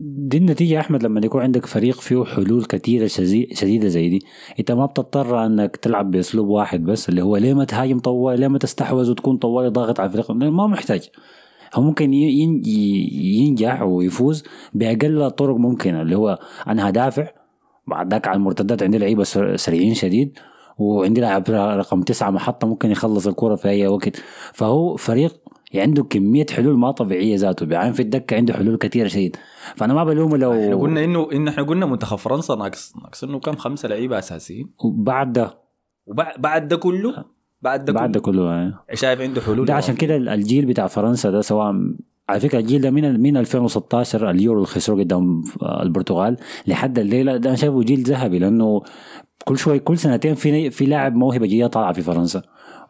دي 0.00 0.36
النتيجة 0.38 0.74
يا 0.74 0.80
أحمد 0.80 1.02
لما 1.02 1.20
يكون 1.24 1.42
عندك 1.42 1.66
فريق 1.66 2.00
فيه 2.00 2.24
حلول 2.24 2.64
كثيرة 2.64 3.06
شديدة 3.52 3.88
زي 3.88 4.08
دي 4.08 4.18
أنت 4.60 4.72
ما 4.72 4.86
بتضطر 4.86 5.46
أنك 5.46 5.76
تلعب 5.76 6.10
بأسلوب 6.10 6.48
واحد 6.48 6.84
بس 6.84 7.08
اللي 7.08 7.22
هو 7.22 7.36
ليه 7.36 7.54
ما 7.54 7.64
تهاجم 7.64 7.98
طوال 7.98 8.40
ليه 8.40 8.48
ما 8.48 8.58
تستحوذ 8.58 9.10
وتكون 9.10 9.36
طوالي 9.36 9.68
ضاغط 9.68 10.00
على 10.00 10.06
الفريق؟ 10.08 10.30
ما 10.30 10.66
محتاج. 10.66 11.08
هو 11.74 11.82
ممكن 11.82 12.12
ينجح 12.14 13.82
ويفوز 13.82 14.44
بأقل 14.74 15.22
الطرق 15.22 15.56
ممكنة 15.56 16.02
اللي 16.02 16.16
هو 16.16 16.38
أنا 16.68 16.88
هدافع 16.88 17.28
بعد 17.86 18.10
ذاك 18.12 18.28
على 18.28 18.36
المرتدات 18.36 18.82
عندي 18.82 18.98
لعيبة 18.98 19.24
سر- 19.24 19.56
سريعين 19.56 19.94
شديد 19.94 20.38
وعندي 20.78 21.20
لاعب 21.20 21.44
رقم 21.50 22.02
تسعة 22.02 22.30
محطة 22.30 22.66
ممكن 22.66 22.90
يخلص 22.90 23.26
الكرة 23.26 23.54
في 23.54 23.68
أي 23.68 23.86
وقت. 23.86 24.16
فهو 24.52 24.96
فريق 24.96 25.40
عنده 25.74 26.02
كمية 26.04 26.46
حلول 26.50 26.78
ما 26.78 26.90
طبيعية 26.90 27.36
ذاته. 27.36 27.66
بيعين 27.66 27.92
في 27.92 28.02
الدكة 28.02 28.36
عنده 28.36 28.54
حلول 28.54 28.76
كثيرة 28.76 29.08
شديد. 29.08 29.36
فأنا 29.76 29.94
ما 29.94 30.04
بلومه 30.04 30.36
لو 30.36 30.52
إحنا 30.52 30.76
قلنا 30.76 31.04
انه 31.04 31.28
إنه 31.32 31.50
إحنا 31.50 31.62
قلنا 31.62 31.86
منتخب 31.86 32.16
فرنسا 32.16 32.54
ناقص 32.54 32.96
ناقص 32.96 33.24
إنه 33.24 33.38
كم؟ 33.38 33.56
خمسة 33.56 33.88
لعيبة 33.88 34.18
أساسيين. 34.18 34.70
بعد 34.84 35.32
ده. 35.32 35.58
وبعد 36.06 36.40
بعد 36.40 36.68
ده 36.68 36.76
كله؟ 36.76 37.24
بعد 37.62 37.84
ده 37.84 37.92
بعد 37.92 38.12
ده 38.12 38.20
كله. 38.20 38.42
كله 38.42 38.52
يعني. 38.54 38.74
شايف 38.94 39.20
عنده 39.20 39.40
حلول 39.40 39.66
ده 39.66 39.74
عشان 39.74 39.94
كده 39.94 40.16
الجيل 40.16 40.66
بتاع 40.66 40.86
فرنسا 40.86 41.30
ده 41.30 41.40
سواء 41.40 41.74
على 42.28 42.40
فكرة 42.40 42.58
الجيل 42.58 42.80
ده 42.80 42.90
من 42.90 43.20
من 43.20 43.36
2016 43.36 44.30
اليورو 44.30 44.58
اللي 44.58 44.66
خسروه 44.66 45.00
قدام 45.00 45.42
البرتغال 45.62 46.36
لحد 46.66 46.98
الليلة. 46.98 47.36
ده 47.36 47.48
أنا 47.48 47.56
شايفه 47.56 47.82
جيل 47.82 48.02
ذهبي 48.02 48.38
لأنه 48.38 48.82
كل 49.44 49.58
شوي 49.58 49.78
كل 49.78 49.98
سنتين 49.98 50.34
في 50.34 50.70
في 50.70 50.86
لاعب 50.86 51.14
موهبة 51.14 51.46
جديدة 51.46 51.66
طالعة 51.66 51.92
في 51.92 52.02
فرنسا. 52.02 52.42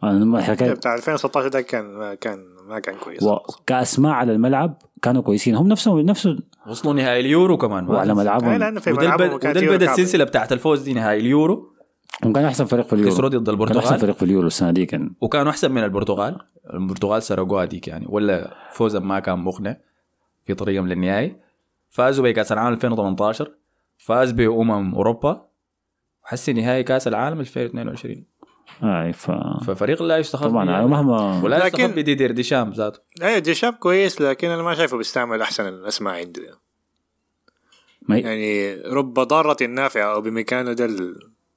أنا 0.03 0.41
حكاية 0.41 0.73
بتاع 0.73 0.95
2016 0.95 1.47
ده 1.47 1.61
كان 1.61 1.85
ما 1.85 2.15
كان 2.15 2.39
ما 2.67 2.79
كان 2.79 2.95
كويس. 2.95 3.23
وكاسماء 3.23 4.11
على 4.11 4.31
الملعب 4.31 4.77
كانوا 5.01 5.21
كويسين. 5.21 5.55
هم 5.55 5.67
نفسهم 5.67 5.99
نفسه 5.99 6.37
وصلوا 6.67 6.93
نهائي 6.93 7.19
اليورو 7.19 7.57
كمان. 7.57 7.89
وعلى 7.89 8.15
ملعبهم. 8.15 8.53
وده 8.87 9.15
بدا. 9.15 9.91
السلسلة 9.91 10.23
بتاعت 10.23 10.51
الفوز 10.51 10.81
دي 10.81 10.93
نهائي 10.93 11.19
اليورو. 11.19 11.73
هم 12.23 12.33
كانوا 12.33 12.49
أحسن 12.49 12.65
فريق 12.65 12.87
في 12.87 12.93
اليورو. 12.93 13.11
خسروا 13.11 13.29
ضد 13.29 13.49
كانوا 13.49 13.65
أحسن 13.65 13.73
البرتغال. 13.73 13.99
فريق 13.99 14.15
في 14.15 14.23
اليورو 14.23 14.47
السنة 14.47 14.71
دي 14.71 14.85
كان. 14.85 15.11
وكانوا 15.21 15.51
أحسن 15.51 15.71
من 15.71 15.83
البرتغال. 15.83 16.37
البرتغال 16.73 17.23
سرقوها 17.23 17.65
ديك 17.65 17.87
يعني. 17.87 18.05
ولا 18.09 18.53
فوزهم 18.71 19.07
ما 19.07 19.19
كان 19.19 19.39
مقنع 19.39 19.77
في 20.45 20.53
طريقهم 20.53 20.87
للنهائي. 20.87 21.35
فازوا 21.89 22.23
بكأس 22.29 22.51
العالم 22.51 22.73
2018 22.73 23.51
فاز 23.97 24.31
بأمم 24.31 24.95
أوروبا. 24.95 25.48
وحسي 26.29 26.53
نهائي 26.53 26.83
كاس 26.83 27.07
العالم 27.07 27.39
2022 27.39 28.23
اي 28.83 29.13
ف 29.13 29.31
ففريق 29.67 30.03
لا 30.03 30.17
يستخف 30.17 30.43
طبعا 30.45 30.69
يعني 30.71 30.87
مهما 30.87 31.41
ولا 31.43 31.55
لكن- 31.65 31.81
يستخف 31.83 31.95
بديدير 31.95 32.31
ديشام 32.31 32.71
ذاته. 32.71 32.99
إيه 33.21 33.39
ديشام 33.39 33.73
كويس 33.73 34.21
لكن 34.21 34.49
أنا 34.49 34.63
ما 34.63 34.75
شايفه 34.75 34.97
بيستعمل 34.97 35.41
أحسن 35.41 35.67
الأسماء 35.67 36.13
عنده. 36.13 36.41
ما 38.01 38.17
يعني 38.17 38.75
رب 38.81 39.13
ضارة 39.13 39.65
نافعة 39.65 40.13
أو 40.13 40.21
بمكانه 40.21 40.73
ده 40.73 40.89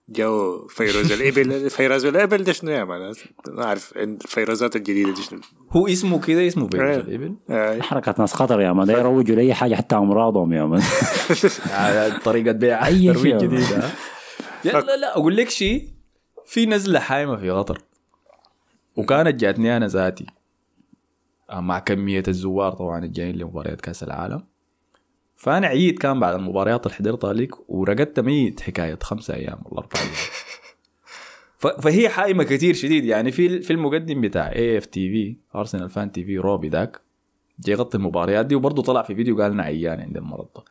جو 0.08 0.66
فيروس 0.68 1.12
الإبل. 1.12 1.70
فيروس 1.76 2.06
الإبل 2.06 2.44
ده 2.44 2.52
شنو 2.52 2.70
يا 2.70 2.84
man 2.84 3.12
ما 3.48 3.64
أعرف 3.64 3.92
الفيروسات 3.96 4.76
الجديدة 4.76 5.14
دي 5.14 5.22
شنو. 5.22 5.40
هو 5.70 5.86
اسمه 5.88 6.20
كده 6.20 6.46
اسمه 6.46 6.68
فيروس 6.68 6.86
إيه. 6.88 6.96
الإبل. 7.16 7.82
حركة 7.82 8.14
ناس 8.18 8.32
خطر 8.34 8.60
يا 8.60 8.72
man 8.72 8.90
يروجوا 8.90 9.36
لأي 9.36 9.54
حاجة 9.54 9.74
حتى 9.74 9.96
أمراضهم 9.96 10.52
يا 10.52 10.64
man 10.64 10.82
طريقة 12.24 12.52
بيع 12.52 12.86
أي 12.86 13.12
ترويج 13.12 13.22
شيء. 13.22 13.36
جديدة. 13.38 13.90
يا 14.64 14.80
لا 14.80 14.96
لا 14.96 15.16
أقول 15.16 15.36
لك 15.36 15.48
شيء 15.48 15.88
في 16.46 16.66
نزلة 16.66 17.00
حايمة 17.00 17.36
في 17.36 17.50
قطر 17.50 17.82
وكانت 18.96 19.40
جاتني 19.40 19.76
أنا 19.76 19.86
ذاتي. 19.86 20.26
آه، 21.50 21.60
مع 21.60 21.78
كمية 21.78 22.22
الزوار 22.28 22.72
طبعا 22.72 23.04
الجايين 23.04 23.36
لمباريات 23.36 23.80
كأس 23.80 24.02
العالم. 24.02 24.44
فأنا 25.36 25.66
عييت 25.66 25.98
كان 25.98 26.20
بعد 26.20 26.34
المباريات 26.34 26.86
اللي 26.86 26.96
حضرتها 26.96 27.32
لك 27.32 27.70
ورقدت 27.70 28.20
ميت 28.20 28.60
حكاية 28.60 28.98
خمسة 29.02 29.34
أيام 29.34 29.58
ولا 29.64 29.78
أربع 29.78 30.00
أيام. 30.00 30.12
فهي 31.82 32.08
حايمة 32.08 32.44
كثير 32.44 32.74
شديد. 32.74 33.04
يعني 33.04 33.32
في 33.32 33.62
في 33.62 33.72
المقدم 33.72 34.20
بتاع 34.20 34.52
اي 34.52 34.78
اف 34.78 34.86
تي 34.86 35.10
في 35.10 35.36
ارسنال 35.58 35.90
فان 35.90 36.12
تي 36.12 36.24
في 36.24 36.38
روبي 36.38 36.68
ذاك 36.68 37.00
جاي 37.60 37.76
يغطي 37.76 37.98
المباريات 37.98 38.46
دي 38.46 38.54
وبرضه 38.54 38.82
طلع 38.82 39.02
في 39.02 39.14
فيديو 39.14 39.42
قال 39.42 39.52
أنا 39.52 39.62
عيان 39.62 40.00
عندي 40.00 40.18
المرض 40.18 40.48
ده 40.56 40.64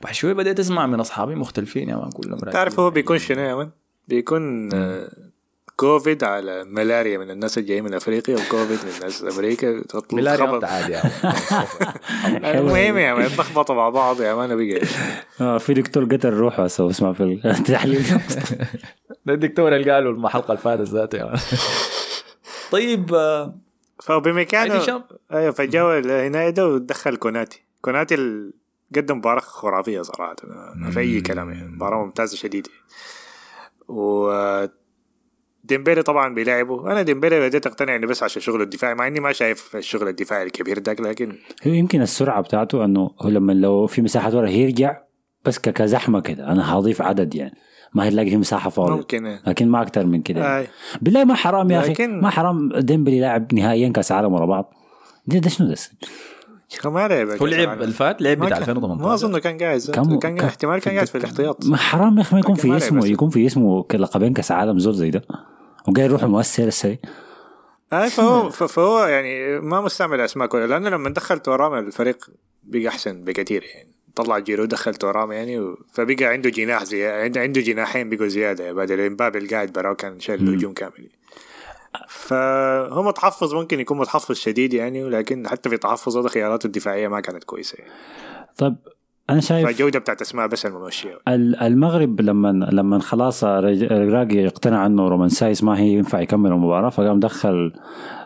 بعد 0.00 0.14
شوي 0.14 0.34
بديت 0.34 0.60
أسمع 0.60 0.86
من 0.86 1.00
أصحابي 1.00 1.34
مختلفين 1.34 1.88
يا 1.88 1.96
man 1.96 2.10
كلهم 2.10 2.38
تعرف 2.38 2.80
هو 2.80 2.90
بيكون 2.90 3.18
شنو 3.18 3.40
يا 3.40 3.54
man 3.54 3.70
بيكون 4.08 4.74
آه، 4.74 5.08
كوفيد 5.76 6.24
على 6.24 6.64
ملاريا 6.64 7.18
من 7.18 7.30
الناس 7.30 7.58
الجايين 7.58 7.84
من 7.84 7.94
أفريقيا 7.94 8.34
وكوفيد 8.34 8.78
من 8.84 8.90
الناس 8.98 9.24
أمريكا 9.24 9.82
ملاريا 10.12 10.46
خبط. 10.46 10.64
عادي. 10.64 10.96
المهم 12.58 12.96
يا 12.98 13.14
man 13.14 13.28
تلخبطوا 13.28 13.74
مع 13.74 13.88
بعض 13.88 14.20
يا 14.20 14.34
man 14.34 14.56
بقى 14.56 14.86
آه، 15.40 15.58
في 15.58 15.74
دكتور 15.74 16.04
قتل 16.04 16.30
روحه 16.30 16.64
هسه 16.64 16.90
اسمع 16.90 17.12
في 17.12 17.22
التحليل 17.44 18.02
ده 19.26 19.32
الدكتور 19.34 19.76
اللي 19.76 19.90
قالوا 19.92 20.12
الحلقة 20.12 20.46
اللي 20.52 20.62
فاتت 20.62 20.82
ذاته 20.88 21.18
يا 21.18 21.24
man. 21.24 21.38
طيب 22.70 23.14
آه، 23.14 23.54
فبمكانه. 24.02 25.02
أيوه 25.32 25.52
فجاو 25.52 25.90
هنا 26.26 26.50
ده 26.50 26.68
ودخل 26.68 27.16
كوناتي 27.16 27.62
كوناتي 27.80 28.14
ال- 28.14 28.52
قدم 28.96 29.16
مباراة 29.16 29.40
خرافية 29.40 30.02
صراحة. 30.02 30.36
ما 30.76 30.90
في 30.90 31.00
أي 31.00 31.20
كلام 31.20 31.50
يعني. 31.50 31.68
مباراة 31.68 32.04
ممتازة 32.04 32.36
شديدة. 32.36 32.70
و 33.88 34.30
ديمبيلي 35.64 36.02
طبعا 36.02 36.34
بيلعبه. 36.34 36.92
أنا 36.92 37.02
ديمبيلي 37.02 37.40
بديت 37.48 37.66
أقتنع 37.66 37.96
إنه 37.96 38.06
بس 38.06 38.22
عشان 38.22 38.42
شغله 38.42 38.62
الدفاعي 38.62 38.94
مع 38.94 39.06
إني 39.06 39.20
ما 39.20 39.32
شايف 39.32 39.76
الشغل 39.76 40.08
الدفاعي 40.08 40.42
الكبير 40.42 40.78
ده 40.78 40.92
لكن 40.92 41.32
هو 41.66 41.72
يمكن 41.72 42.02
السرعة 42.02 42.40
بتاعته 42.40 42.84
إنه 42.84 43.10
هو 43.20 43.28
لما 43.28 43.52
لو 43.52 43.86
في 43.86 44.02
مساحة 44.02 44.36
ورا 44.36 44.48
هيرجع 44.48 44.96
بس 45.44 45.58
كزحمة 45.58 46.20
كده. 46.20 46.52
أنا 46.52 46.74
هضيف 46.74 47.02
عدد 47.02 47.34
يعني. 47.34 47.54
ما 47.94 48.08
هتلاقي 48.08 48.30
في 48.30 48.36
مساحة 48.36 48.70
فاضية. 48.70 48.94
ممكن. 48.94 49.38
لكن 49.46 49.68
ما 49.68 49.82
أكثر 49.82 50.06
من 50.06 50.22
كده. 50.22 50.58
آي. 50.58 50.66
بالله 51.02 51.24
ما 51.24 51.34
حرام 51.34 51.70
يا 51.70 51.80
أخي. 51.80 52.06
ما 52.06 52.30
حرام 52.30 52.72
ديمبلي 52.78 53.20
لاعب 53.20 53.54
نهائيا 53.54 53.88
كأس 53.88 54.12
عالم 54.12 54.32
ورا 54.32 54.46
بعض. 54.46 54.74
ده, 55.26 55.38
ده 55.38 55.48
شنو 55.48 55.68
ده؟ 55.68 55.76
ما 56.84 57.08
لعب 57.08 57.28
هو 57.42 57.46
لعب 57.46 57.82
الفات 57.82 58.22
لعب 58.22 58.36
بتاع 58.36 58.48
كان- 58.48 58.58
2018 58.58 59.04
ما 59.08 59.14
أظن 59.14 59.38
كان 59.38 59.58
كم- 59.92 60.18
كان 60.18 60.36
كم- 60.36 60.44
احتمال 60.44 60.80
كان 60.80 60.94
قاعد 60.94 61.06
في 61.06 61.18
الاحتياط 61.18 61.66
ما 61.66 61.76
حرام 61.76 62.16
يا 62.16 62.22
أخي 62.22 62.34
ما 62.34 62.40
يكون 62.40 62.54
في 62.54 62.76
اسمه. 62.76 63.06
يكون 63.06 63.30
في 63.30 63.46
اسمه 63.46 63.84
لقبين 63.94 64.32
كأس 64.32 64.52
عالم 64.52 64.78
زول 64.78 64.94
زي 64.94 65.10
ده. 65.10 65.22
وقاعد 65.88 66.10
يروح 66.10 66.24
مؤثر 66.24 66.64
السي 66.66 66.98
اي 67.92 68.10
فهو 68.16 68.50
ف- 68.50 68.62
فهو 68.62 69.04
يعني 69.06 69.60
ما 69.60 69.80
مستعمل 69.80 70.20
اسماء 70.20 70.48
كلها 70.48 70.66
لأنه 70.66 70.88
لما 70.90 71.10
دخل 71.10 71.38
تورام 71.38 71.74
الفريق 71.74 72.30
بقى 72.64 72.88
أحسن 72.88 73.24
بكثير 73.24 73.62
يعني. 73.74 73.88
طلع 74.14 74.38
جيرو 74.38 74.64
دخل 74.64 74.94
تورام 74.94 75.32
يعني. 75.32 75.74
فبقى 75.92 76.24
عنده 76.24 76.50
جناح 76.50 76.84
زي 76.84 77.06
عنده 77.06 77.40
عنده 77.40 77.60
جناحين 77.60 78.10
بقوا 78.10 78.26
زيادة 78.28 78.72
بدل 78.72 79.00
إمبابي 79.00 79.38
اللي 79.38 79.48
قاعد 79.50 79.72
براه 79.72 79.94
كان 79.94 80.20
شايل 80.20 80.48
الهجوم 80.48 80.72
كامل. 80.72 81.08
فهو 82.08 83.02
متحفظ 83.02 83.54
ممكن 83.54 83.80
يكون 83.80 83.98
متحفظ 83.98 84.34
شديد 84.34 84.74
يعني 84.74 85.04
ولكن 85.04 85.48
حتى 85.48 85.68
في 85.68 85.76
تحفظه 85.76 86.22
ده 86.22 86.28
خياراته 86.28 86.66
الدفاعية 86.66 87.08
ما 87.08 87.20
كانت 87.20 87.44
كويسة. 87.44 87.76
يعني. 87.78 87.90
طيب 88.56 88.76
أنا 89.30 89.40
شايف 89.40 89.66
فالجودة 89.66 89.98
بتاعت 89.98 90.20
أسماء 90.20 90.46
بس 90.46 90.66
الممشيه 90.66 91.18
ال- 91.28 91.56
المغرب 91.56 92.20
لما 92.20 92.48
لما 92.72 92.98
خلاص 92.98 93.44
راجي 93.44 94.46
اقتنع 94.46 94.86
إنه 94.86 95.08
رومان 95.08 95.28
سايس 95.28 95.64
ما 95.64 95.78
هي 95.78 95.88
ينفع 95.88 96.20
يكمل 96.20 96.52
المباراة 96.52 96.88
فقام 96.90 97.20
دخل 97.20 97.72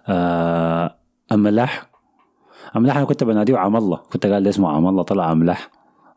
آه 0.09 0.97
أملاح. 1.33 1.91
أملاح 2.77 2.97
أنا 2.97 3.05
كنت 3.07 3.25
بناديه 3.25 3.57
عم 3.57 3.77
الله 3.77 3.97
كنت 4.13 4.27
قال 4.27 4.43
لي 4.43 4.49
اسمه 4.49 4.71
عم 4.73 4.89
الله 4.89 5.03
طلع 5.03 5.33
أملاح. 5.33 5.71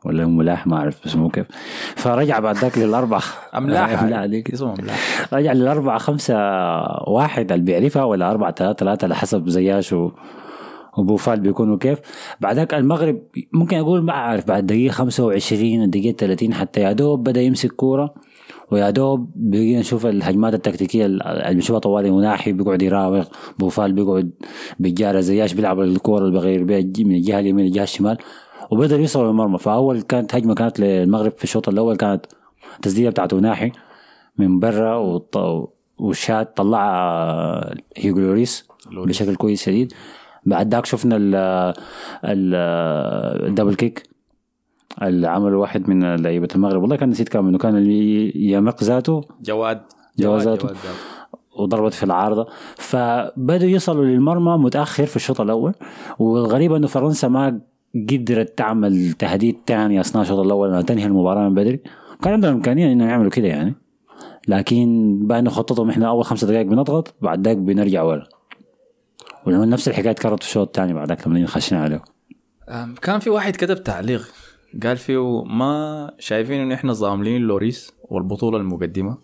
ولا 0.06 0.26
ملاح 0.26 0.68
ما 0.68 0.78
أعرف 0.78 1.06
اسمه 1.06 1.30
كيف. 1.30 1.48
فرجع 1.96 2.40
بعد 2.40 2.56
ذاك 2.56 2.78
للأربعة. 2.78 3.22
أملاح 3.58 4.04
أملاح 4.04 4.20
عادي. 4.20 4.32
ديك 4.36 4.54
اسمه 4.54 4.74
أملاح. 4.80 5.28
رجع 5.34 5.54
للأربعة 5.54 5.98
خمسة 5.98 6.36
واحد 7.08 7.52
اللي 7.52 7.66
بيعرفها 7.66 8.04
ولا 8.04 8.32
أربعة 8.32 8.52
ثلاثة 8.52 8.74
ثلاثة 8.74 9.06
على 9.06 9.16
حسب 9.16 9.50
زياش 9.50 9.94
و... 9.94 10.12
وبوفال 10.98 11.40
بيكونوا 11.40 11.78
كيف 11.78 12.00
بعدك 12.42 12.74
المغرب 12.74 13.22
ممكن 13.54 13.78
أقول 13.78 14.04
ما 14.04 14.12
أعرف 14.14 14.48
بعد 14.48 14.66
دقيقة 14.66 14.92
25 14.92 15.90
دقيقة 15.90 16.16
30 16.18 16.54
حتى 16.54 16.82
يا 16.82 16.92
دوب 16.92 17.24
بدأ 17.24 17.42
يمسك 17.42 17.72
كورة 17.72 18.14
ويا 18.72 18.90
دوب 18.90 19.32
بقينا 19.36 19.80
نشوف 19.80 20.06
الهجمات 20.06 20.54
التكتيكية 20.54 21.06
اللي 21.06 21.54
بنشوفها 21.54 21.80
طوالي 21.80 22.12
مناحي 22.12 22.52
بيقعد 22.52 22.82
يراوغ. 22.82 23.26
بوفال 23.60 23.94
بيقعد 23.94 24.32
بيجارة 24.80 25.20
زياش 25.20 25.54
بيلعب 25.54 25.80
الكورة 25.80 26.26
اللي 26.26 26.40
بغير 26.40 26.64
بيها 26.64 27.06
من 27.06 27.16
الجهة 27.16 27.40
اليمين 27.40 27.66
للجهة 27.66 27.84
الشمال. 27.84 28.18
وبدأ 28.74 28.96
يوصل 28.98 29.26
للمرمى. 29.28 29.58
فأول 29.58 30.02
كانت 30.02 30.36
هجمة 30.36 30.54
كانت 30.56 30.80
للمغرب 30.80 31.32
في 31.32 31.44
الشوط 31.44 31.70
الأول 31.70 31.96
كانت 31.96 32.26
تسديدة 32.82 33.10
بتاعته 33.10 33.38
ناحي 33.38 33.72
من 34.38 34.60
برا 34.60 34.96
وط- 34.96 35.74
وشات 35.98 36.58
طلع 36.58 36.84
هيجو 37.98 38.20
لوريس 38.20 38.68
بشكل 38.92 39.36
كويس 39.36 39.64
شديد. 39.66 39.94
بعد 40.46 40.74
ذاك 40.74 40.86
شفنا 40.86 41.16
ال 41.16 41.36
ال 42.26 42.56
الدبل 43.50 43.76
كيك 43.76 44.04
اللي 45.02 45.28
عمله 45.28 45.58
واحد 45.58 45.90
من 45.90 46.16
لعيبة 46.16 46.48
المغرب. 46.56 46.82
والله 46.82 46.96
كان 46.96 47.10
نسيت 47.10 47.30
كم 47.30 47.48
انه 47.48 47.58
كان 47.58 47.78
اللي 47.78 48.32
يمق 48.52 48.84
ذاته 48.84 49.22
جواد. 49.42 49.82
جواد 50.20 50.42
ذاته. 50.42 50.70
وضربت 51.60 51.94
في 51.94 52.04
العارضة. 52.04 52.48
فبدوا 52.78 53.70
يصلوا 53.70 54.06
للمرمى 54.06 54.58
متأخر 54.64 55.06
في 55.06 55.16
الشوط 55.16 55.42
الأول 55.42 55.74
والغريب 56.20 56.74
أنه 56.74 56.88
فرنسا 56.88 57.28
ما 57.28 57.62
قدرت 58.10 58.58
تعمل 58.58 59.12
تهديد 59.12 59.58
ثاني 59.68 60.02
أثناء 60.02 60.24
الشوط 60.24 60.40
الأول 60.40 60.70
إنها 60.70 60.82
تنهي 60.82 61.06
المباراة 61.06 61.50
من 61.50 61.56
بدري. 61.56 61.84
كان 62.24 62.34
عندهم 62.34 62.54
إمكانية 62.54 62.94
انهم 62.94 63.10
يعملوا 63.10 63.32
كده 63.32 63.48
يعني. 63.48 63.76
لكن 64.48 65.20
بعد 65.28 65.48
خطتهم 65.50 65.90
إحنا 65.90 66.08
أول 66.08 66.26
خمسة 66.26 66.48
دقائق 66.48 66.68
بنضغط 66.68 67.16
بعد 67.22 67.48
ذاك 67.48 67.58
بنرجع 67.58 68.04
ورا. 68.04 68.28
ولما 69.46 69.66
نفس 69.66 69.88
الحكاية 69.88 70.14
تكررت 70.14 70.44
في 70.44 70.50
الشوط 70.50 70.68
الثاني 70.68 70.94
بعد 70.94 71.08
ذاك 71.08 71.28
لما 71.28 71.48
خشينا 71.48 71.82
عليه. 71.82 72.04
كان 73.02 73.20
في 73.20 73.30
واحد 73.30 73.56
كتب 73.56 73.84
تعليق 73.84 74.32
قال 74.84 74.98
فيه 74.98 75.44
ما 75.44 76.12
شايفين 76.20 76.62
انه 76.62 76.76
إحنا 76.76 76.94
ظالمين 76.94 77.42
لوريس 77.42 77.92
والبطولة 78.04 78.58
المقدمة؟ 78.58 79.18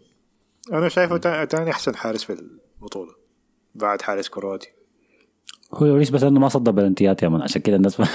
أنا 0.74 0.90
شايفه 0.90 1.18
تاني 1.46 1.72
أحسن 1.72 1.96
حارس 1.96 2.24
في 2.24 2.34
البطولة 2.82 3.12
بعد 3.76 4.02
حارس 4.02 4.30
كرواتي. 4.30 4.79
هو 5.74 5.86
يوريس 5.86 6.10
بس 6.10 6.24
إنه 6.24 6.40
ما 6.40 6.50
صد 6.50 6.70
بلنتيات 6.70 7.24
يا 7.24 7.30
من 7.30 7.42
عشان 7.42 7.62
كده 7.62 7.76
الناس 7.76 8.00
ما 8.00 8.08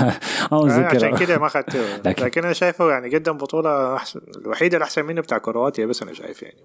ما 0.52 0.58
آه، 0.58 0.84
عشان. 0.84 1.16
كده 1.16 1.38
ما 1.38 1.46
اخذته 1.46 1.78
لكن- 2.06 2.24
لكن 2.24 2.44
أنا 2.44 2.52
شايفه 2.52 2.90
يعني 2.90 3.14
قدم 3.16 3.32
بطولة 3.36 3.96
أحسن 3.96 4.20
الوحيدة 4.36 4.76
اللي 4.76 4.84
أحسن 4.84 5.04
منه 5.04 5.20
بتاع 5.20 5.38
كرواتيا 5.38 5.86
بس 5.86 6.02
أنا 6.02 6.12
شايف 6.12 6.42
يعني 6.42 6.56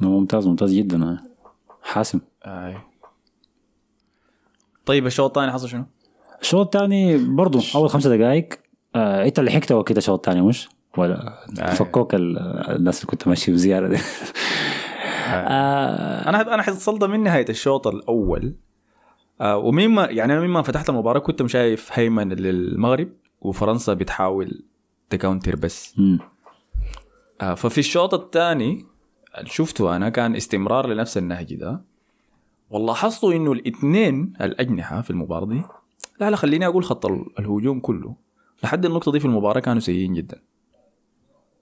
ممتاز 0.00 0.46
ممتاز 0.46 0.72
جدا 0.72 1.04
آه. 1.04 1.18
حاسم 1.82 2.20
آي. 2.46 2.76
طيب 4.86 5.06
الشوط 5.06 5.38
الثاني 5.38 5.52
حصل 5.52 5.68
شنو؟ 5.68 5.84
الشوط 6.42 6.76
الثاني 6.76 7.18
برضو 7.34 7.60
أول 7.74 7.90
خمسة 7.90 8.16
دقائق 8.16 8.48
آه 8.96 9.24
أنت 9.24 9.38
اللي 9.38 9.50
حكت 9.50 9.82
كده 9.86 9.98
الشوط 9.98 10.28
الثاني 10.28 10.46
مش؟ 10.48 10.68
ولا 10.98 11.38
آه. 11.60 11.74
فكوك 11.74 12.14
ال- 12.14 12.38
الناس 12.76 13.00
اللي 13.00 13.10
كنت 13.10 13.28
ماشي 13.28 13.52
بزيارة 13.52 13.88
دي 13.88 13.96
آه 15.26 16.28
أنا 16.28 16.54
أنا 16.54 16.62
حصلت 16.62 17.04
من 17.04 17.22
نهاية 17.22 17.46
الشوط 17.48 17.86
الأول 17.86 18.44
آه 18.46 18.71
ومما 19.42 20.04
يعني 20.04 20.32
أنا 20.32 20.46
مما 20.46 20.62
فتحت 20.62 20.90
المباراة 20.90 21.18
كنت 21.18 21.46
شايف 21.46 21.90
هيمن 21.92 22.32
للمغرب 22.32 23.08
وفرنسا 23.40 23.94
بتحاول 23.94 24.62
ت 25.10 25.16
counter 25.16 25.56
بس. 25.56 25.94
آه 27.40 27.54
ففي 27.54 27.78
الشوط 27.78 28.14
الثاني 28.14 28.84
شفته 29.44 29.96
أنا 29.96 30.08
كان 30.08 30.36
استمرار 30.36 30.86
لنفس 30.86 31.18
النهج 31.18 31.54
ده. 31.54 31.80
ولاحظتوا 32.70 33.32
إنه 33.32 33.52
الاثنين 33.52 34.32
الأجنحة 34.40 35.00
في 35.00 35.10
المباراة 35.10 35.46
دي 35.46 35.62
لا 36.20 36.30
لا 36.30 36.36
خليني 36.36 36.66
أقول 36.66 36.84
خط 36.84 37.06
ال- 37.06 37.26
الهجوم 37.38 37.80
كله 37.80 38.14
لحد 38.64 38.86
النقطة 38.86 39.12
دي 39.12 39.20
في 39.20 39.24
المباراة 39.26 39.60
كانوا 39.60 39.80
سيئين 39.80 40.14
جدا. 40.14 40.38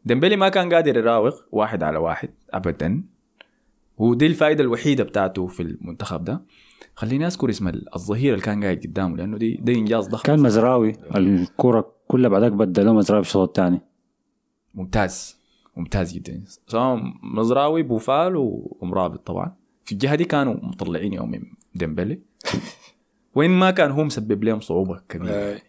ديمبلي 0.05 0.37
ما 0.37 0.49
كان 0.49 0.75
قادر 0.75 0.97
يراوغ 0.97 1.37
واحد 1.53 1.83
على 1.83 1.99
واحد 1.99 2.29
ابدا. 2.51 3.03
ودي 3.99 4.27
الفائدة 4.27 4.65
الوحيدة 4.65 5.05
بتاعته 5.05 5.47
في 5.47 5.63
المنتخب 5.63 6.25
ده. 6.25 6.43
خليني 6.95 7.27
أذكر 7.27 7.51
اسم 7.51 7.69
الظهير 7.97 8.35
اللي 8.35 8.45
كان 8.45 8.65
قاعد 8.65 8.81
قدامه 8.87 9.17
لأنه 9.17 9.39
دي 9.39 9.55
دي 9.63 9.75
إنجاز 9.75 10.09
ضخم. 10.09 10.23
كان 10.23 10.41
مزراوي. 10.41 10.97
الكرة 11.17 11.93
كلها 12.09 12.29
بعدك 12.29 12.53
بدلوه 12.53 12.95
مزراوي 12.95 13.23
في 13.23 13.29
الشوط 13.29 13.49
الثاني 13.49 13.81
ممتاز. 14.75 15.37
ممتاز 15.77 16.13
جدا. 16.13 16.43
سواء 16.67 17.01
مزراوي 17.23 17.83
بوفال 17.83 18.33
ومرابط 18.81 19.27
طبعا. 19.27 19.55
في 19.85 19.93
الجهة 19.93 20.15
دي 20.15 20.25
كانوا 20.25 20.55
مطلعين 20.63 21.13
يوم 21.13 21.41
ديمبلي. 21.75 22.21
وين 23.35 23.51
ما 23.51 23.71
كان 23.71 23.91
هو 23.91 24.05
مسبب 24.05 24.45
لهم 24.45 24.61
صعوبة 24.61 25.01
كبيرة. 25.09 25.61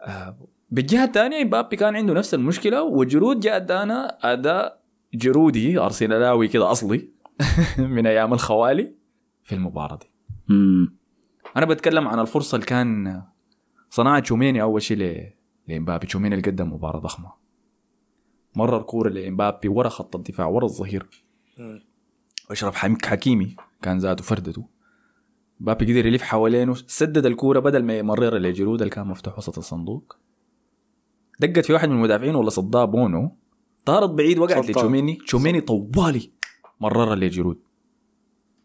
آه. 0.00 0.36
بالجهة 0.70 1.04
الثانية 1.04 1.44
مبابي 1.44 1.76
كان 1.76 1.96
عنده 1.96 2.14
نفس 2.14 2.34
المشكلة 2.34 2.82
وجرود 2.82 3.40
جاء 3.40 3.56
ادانا 3.56 4.18
أداء 4.32 4.80
جرودي 5.14 5.78
ارسنالاوي 5.78 6.48
كده 6.48 6.70
أصلي 6.70 7.08
من 7.78 8.06
أيام 8.06 8.32
الخوالي. 8.32 8.94
في 9.44 9.54
المباراة 9.54 9.96
دي. 9.96 10.06
مم. 10.48 10.96
أنا 11.56 11.66
بتكلم 11.66 12.08
عن 12.08 12.18
الفرصة 12.20 12.54
اللي 12.54 12.66
كان 12.66 13.22
صناعة 13.90 14.20
تشوميني 14.20 14.62
أول 14.62 14.82
شيء 14.82 14.96
ل- 14.98 15.32
لإمبابي. 15.68 16.06
تشوميني 16.06 16.34
اللي 16.34 16.50
قدم 16.50 16.72
مباراة 16.72 16.98
ضخمة. 17.00 17.32
مرر 18.56 18.82
كورة 18.82 19.08
لإمبابي 19.08 19.68
ورا 19.68 19.88
خط 19.88 20.16
الدفاع 20.16 20.46
ورا 20.46 20.64
الظهير. 20.64 21.24
أشرف 22.50 22.74
حكيمي 23.04 23.56
كان 23.82 23.98
ذاته 23.98 24.24
فردته. 24.24 24.68
مبابي 25.60 25.84
قدر 25.92 26.06
يلف 26.06 26.22
حوالينه 26.22 26.74
سدد 26.74 27.26
الكورة 27.26 27.60
بدل 27.60 27.82
ما 27.84 27.98
يمررها 27.98 28.38
لجرود 28.38 28.80
اللي 28.82 28.90
كان 28.94 29.06
مفتوح 29.06 29.38
وسط 29.38 29.58
الصندوق. 29.58 30.16
دقت 31.40 31.66
في 31.66 31.72
واحد 31.72 31.88
من 31.88 31.96
المدافعين 31.96 32.34
ولا 32.34 32.50
صدها 32.50 32.84
بونو. 32.84 33.36
طارت 33.84 34.10
بعيد 34.10 34.38
وقعت. 34.38 34.70
لتشوميني. 34.70 35.14
تشوميني 35.16 35.60
طوالي 35.60 36.30
مررها 36.80 37.14
لجرود. 37.14 37.60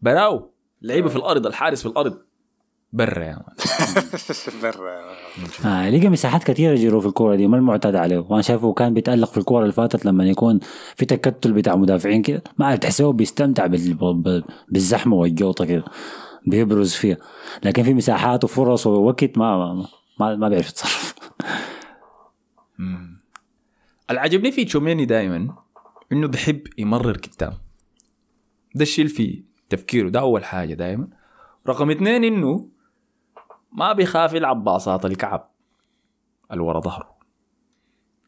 براو. 0.01 0.51
لعيبة 0.81 1.09
في 1.09 1.15
الأرض 1.15 1.47
الحارس 1.47 1.81
في 1.81 1.85
الأرض. 1.87 2.17
برا 2.93 3.23
يا 3.23 3.33
man. 3.35 3.55
برا. 4.61 5.15
آه 5.65 5.89
لقى 5.89 6.09
مساحات 6.09 6.43
كثيرة 6.43 6.75
جيرو 6.75 7.01
في 7.01 7.07
الكورة 7.07 7.35
دي 7.35 7.47
ما 7.47 7.57
المعتاد 7.57 7.95
عليه. 7.95 8.17
وأنا 8.19 8.41
شايفه 8.41 8.73
كان 8.73 8.93
بيتألق 8.93 9.31
في 9.31 9.37
الكورة 9.37 9.61
اللي 9.61 9.73
فاتت 9.73 10.05
لما 10.05 10.25
يكون 10.25 10.59
في 10.95 11.05
تكتل 11.05 11.53
بتاع 11.53 11.75
مدافعين 11.75 12.21
كده 12.21 12.43
ما 12.57 12.75
تحسه 12.75 13.11
بيستمتع 13.11 13.65
بال- 13.65 13.93
بال- 13.93 14.43
بالزحمة 14.69 15.15
والجوطة 15.15 15.65
كده 15.65 15.83
بيبرز 16.47 16.93
فيها. 16.93 17.17
لكن 17.63 17.83
في 17.83 17.93
مساحات 17.93 18.43
وفرص 18.43 18.87
ووقت 18.87 19.37
ما 19.37 19.57
ما 19.73 19.85
ما, 20.19 20.35
ما 20.35 20.49
بيعرف 20.49 20.69
يتصرف. 20.69 21.15
اللي 24.09 24.19
عجبني 24.21 24.51
في 24.51 24.65
تشوميني 24.65 25.05
دائما 25.05 25.55
إنه 26.11 26.27
بحب 26.27 26.61
يمرر 26.77 27.17
قدام 27.17 27.53
ده 28.75 28.81
الشيء 28.81 29.05
اللي 29.05 29.15
في 29.15 29.43
تفكيره. 29.69 30.09
ده 30.09 30.19
أول 30.19 30.45
حاجة 30.45 30.73
دائما 30.73 31.07
رقم 31.67 31.91
اثنين 31.91 32.23
إنه 32.23 32.67
ما 33.71 33.93
بيخاف 33.93 34.33
يلعب 34.33 34.63
باصات 34.63 35.05
الكعب 35.05 35.49
اللي 36.51 36.63
ورا 36.63 36.79
ظهره. 36.79 37.19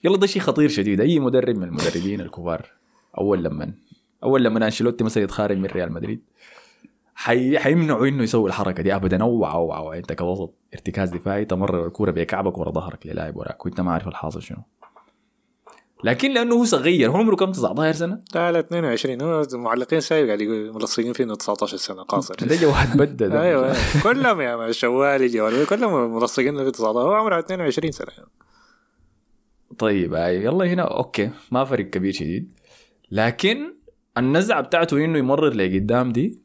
يلا 0.04 0.18
ده 0.18 0.28
شيء 0.28 0.42
خطير 0.42 0.70
شديد. 0.70 1.02
أي 1.02 1.20
مدرب 1.20 1.56
من 1.56 1.64
المدربين 1.64 2.22
الكبار 2.22 2.66
أول 3.18 3.44
لما 3.44 3.74
أول 4.24 4.44
لما 4.44 4.66
أنشيلوتي 4.66 5.04
مثلا 5.04 5.24
يتخارج 5.24 5.58
من 5.58 5.66
ريال 5.66 5.92
مدريد 5.92 6.24
حي... 7.16 7.60
حيمنعوا 7.60 8.08
إنه 8.08 8.24
يسوي 8.24 8.50
الحركة 8.50 8.84
دي. 8.84 8.96
ابدا 8.96 9.24
أوعى 9.24 9.54
أوعى. 9.54 10.00
أنت 10.00 10.14
كوسط 10.14 10.54
ارتكاز 10.74 11.10
دفاعي 11.10 11.46
تمرر 11.46 11.88
الكورة 11.88 12.12
بكعبك 12.12 12.58
ورا 12.58 12.72
ظهرك 12.72 13.08
للاعب 13.08 13.36
وراك 13.36 13.66
وأنت 13.66 13.82
ما 13.82 13.92
عارف 13.92 14.08
الحاصل 14.08 14.42
شنو. 14.42 14.64
لكن 16.04 16.34
لأنه 16.34 16.56
هو 16.56 16.64
صغير. 16.64 17.12
هو 17.12 17.18
عمره 17.18 17.36
كم؟ 17.36 17.52
19 17.52 17.98
سنة؟ 17.98 18.20
لا 18.36 18.52
لا 18.52 18.60
22 18.60 19.22
هو 19.22 19.42
المعلقين 19.54 20.00
سايب 20.00 20.26
قاعد 20.26 20.42
يقول 20.42 20.74
ملصقين 20.74 21.14
فيه 21.14 21.24
انه 21.24 21.36
19 21.36 21.78
سنة 21.78 22.04
قاصر. 22.04 22.36
ده 22.36 22.56
جواد 22.56 22.98
بدا 22.98 23.28
ده. 23.28 23.42
أيوه. 23.42 23.76
كلهم 24.04 24.42
يا 24.42 24.56
man، 24.56 24.70
الشوالي 24.70 25.28
جوال 25.28 25.68
كلهم 25.68 26.16
ملصقين 26.16 26.58
فيه 26.64 26.70
19 26.70 27.00
هو 27.00 27.14
عمره 27.14 27.40
22 27.40 27.92
سنة. 27.92 28.08
طيب 29.78 30.14
أي 30.14 30.44
يلا 30.44 30.66
هنا. 30.66 30.82
okay. 30.82 31.30
ما 31.52 31.66
فرق 31.66 31.86
كبير 31.86 32.14
شديد. 32.14 32.60
لكن 33.12 33.74
النزعة 34.18 34.62
بتاعته 34.62 35.06
إنه 35.06 35.18
يمرر 35.18 35.54
لقدام 35.54 36.12
دي 36.12 36.40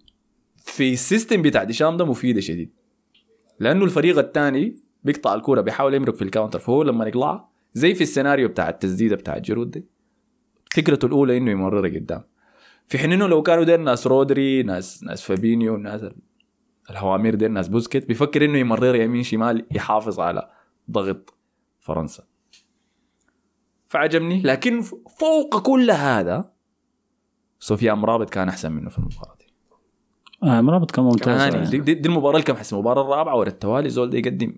في 0.56 0.92
ال 0.92 0.99
system 0.99 1.42
بتاع 1.42 1.64
ديشام 1.64 1.96
ده 1.96 2.04
مفيدة 2.04 2.40
شديد. 2.40 2.72
لأنه 3.60 3.84
الفريق 3.84 4.18
الثاني 4.18 4.76
بيقطع 5.04 5.34
الكورة 5.34 5.60
بيحاول 5.60 5.94
يمرق 5.94 6.14
في 6.14 6.22
ال 6.22 6.26
counter. 6.26 6.58
فهو 6.58 6.82
لما 6.82 7.06
يطلع 7.06 7.48
زي 7.76 7.94
في 7.94 8.00
السيناريو 8.00 8.48
بتاع 8.48 8.68
التسديدة 8.68 9.16
بتاع 9.16 9.38
جيرود 9.38 9.70
دي. 9.70 9.86
فكرته 10.74 11.06
الأولى 11.06 11.36
إنه 11.36 11.50
يمرر 11.50 11.88
قدام. 11.88 12.22
في 12.88 12.98
حين 12.98 13.12
إنه 13.12 13.26
لو 13.26 13.42
كانوا 13.42 13.64
ديل 13.64 13.80
ناس 13.80 14.06
رودري 14.06 14.62
ناس 14.62 15.04
ناس 15.04 15.22
فابينيو 15.22 15.76
ناس 15.76 16.02
ال- 16.02 16.16
الهوامير 16.90 17.34
ديل 17.34 17.48
ناس 17.48 17.68
بوسكيت 17.68 18.06
بيفكر 18.08 18.44
إنه 18.44 18.58
يمرر 18.58 18.94
يمين 18.94 19.22
شمال 19.22 19.66
يحافظ 19.70 20.20
على 20.20 20.50
ضغط 20.90 21.34
فرنسا. 21.80 22.24
فعجبني. 23.88 24.42
لكن 24.42 24.80
فوق 25.18 25.62
كل 25.62 25.90
هذا 25.90 26.52
سفيان 27.60 27.98
مرابط 27.98 28.30
كان 28.30 28.48
أحسن 28.48 28.72
منه 28.72 28.90
في 28.90 28.98
المباراة 28.98 29.36
دي. 29.38 29.46
آه 30.42 30.60
مرابط 30.60 30.90
كان 30.90 31.04
ممتاز. 31.04 31.54
يعني. 31.54 31.70
دي, 31.70 31.78
دي, 31.78 31.94
دي 31.94 32.08
المباراة 32.08 32.34
اللي 32.34 32.44
كان 32.46 32.56
المباراة 32.72 33.02
الرابعة 33.02 33.36
على 33.36 33.48
التوالي 33.48 33.88
زول 33.88 34.10
ده 34.10 34.18
يقدم 34.18 34.56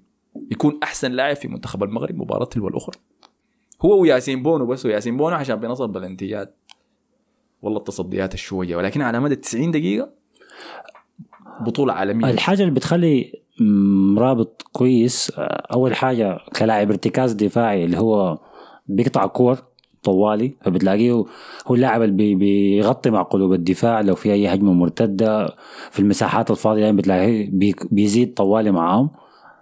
يكون 0.51 0.79
أحسن 0.83 1.13
لاعب 1.13 1.37
في 1.37 1.49
منتخب 1.49 1.83
المغرب 1.83 2.15
مباراة 2.17 2.45
تلو 2.45 2.69
الاخرى 2.69 2.97
هو 3.85 4.01
وياسين 4.01 4.43
بونو 4.43 4.67
بس 4.67 4.87
وياسين 4.87 5.17
بونو 5.17 5.37
عشان 5.37 5.57
بينصب 5.57 5.91
بلنتيات 5.91 6.55
والله 7.63 7.79
التصديات 7.79 8.35
الشوية 8.35 8.77
ولكن 8.77 9.03
على 9.03 9.21
مدى 9.21 9.37
90 9.37 9.71
دقيقة 9.71 10.11
بطولة 11.61 11.93
عالمية. 11.93 12.31
الحاجة 12.31 12.63
اللي 12.63 12.75
بتخلي 12.75 13.33
مرابط 14.15 14.63
كويس 14.73 15.33
آه، 15.39 15.67
أول 15.73 15.95
حاجة 15.95 16.39
كلاعب 16.59 16.91
ارتكاز 16.91 17.33
دفاعي 17.33 17.85
اللي 17.85 17.99
هو 17.99 18.39
بيقطع 18.87 19.27
كور 19.27 19.59
طوالي 20.03 20.55
فبتلاقيه 20.63 21.13
هو 21.67 21.75
اللاعب 21.75 22.03
اللي 22.03 22.15
بي- 22.17 22.35
بيغطي 22.35 23.11
مع 23.11 23.23
قلوب 23.23 23.53
الدفاع 23.53 24.01
لو 24.01 24.15
في 24.15 24.33
أي 24.33 24.55
هجمة 24.55 24.73
مرتدة 24.73 25.47
في 25.91 26.01
المساحات 26.01 26.51
الفاضية 26.51 26.81
يعني 26.85 26.97
بتلاقيه 26.97 27.51
بي- 27.51 27.75
بيزيد 27.91 28.35
طوالي 28.35 28.71
معاهم. 28.71 29.11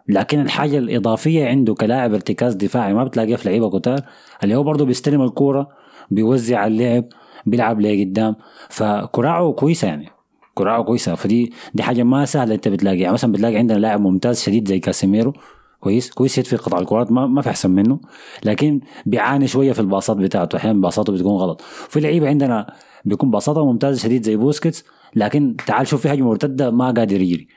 لكن 0.09 0.41
الحاجة 0.41 0.79
الإضافية 0.79 1.47
عنده 1.47 1.75
كلاعب 1.75 2.15
ارتكاز 2.15 2.55
دفاعي 2.55 2.95
ما 2.95 3.05
بتلاقيها 3.05 3.37
في 3.37 3.49
لعيبة 3.49 3.79
كتار 3.79 4.01
اللي 4.45 4.55
هو 4.55 4.63
برضه 4.63 4.85
بيستلم 4.85 5.23
الكورة 5.23 5.69
بيوزع 6.11 6.67
اللعب 6.67 7.05
بيلعب 7.47 7.81
لقدام 7.81 8.37
فكراعه 8.69 9.53
كويسة 9.53 9.89
يعني 9.89 10.09
كراعه 10.55 10.83
كويسة. 10.83 11.15
فدي 11.15 11.53
دي 11.75 11.83
حاجة 11.83 12.03
ما 12.03 12.25
سهلة 12.25 12.55
انت 12.55 12.69
بتلاقي 12.69 12.99
يعني 12.99 13.13
مثلا 13.13 13.33
بتلاقي 13.33 13.57
عندنا 13.57 13.79
لاعب 13.79 14.01
ممتاز 14.01 14.43
شديد 14.43 14.69
زي 14.69 14.79
كاسيميرو 14.79 15.33
كويس 15.81 16.11
كويس 16.11 16.39
يدفي 16.39 16.57
قطع 16.57 16.79
الكرات 16.79 17.13
ما, 17.13 17.27
ما 17.27 17.43
في 17.43 17.51
أحسن 17.51 17.71
منه 17.71 18.01
لكن 18.45 18.81
بيعاني 19.07 19.47
شوية 19.47 19.73
في 19.73 19.81
الباصات 19.81 20.17
بتاعته. 20.17 20.57
أحيانا 20.57 20.81
باصاته 20.81 21.13
بتكون 21.13 21.33
غلط. 21.37 21.61
في 21.61 22.01
لعيبة 22.01 22.29
عندنا 22.29 22.75
بيكون 23.05 23.31
باصاتها 23.31 23.65
ممتازة 23.65 24.03
شديد 24.03 24.23
زي 24.23 24.37
بوسكيتس 24.37 24.85
لكن 25.17 25.57
تعال 25.67 25.87
شوف 25.87 26.01
في 26.03 26.13
هجمه 26.13 26.29
مرتدة 26.29 26.71
ما 26.71 26.91
قادر 26.91 27.21
يجري. 27.21 27.49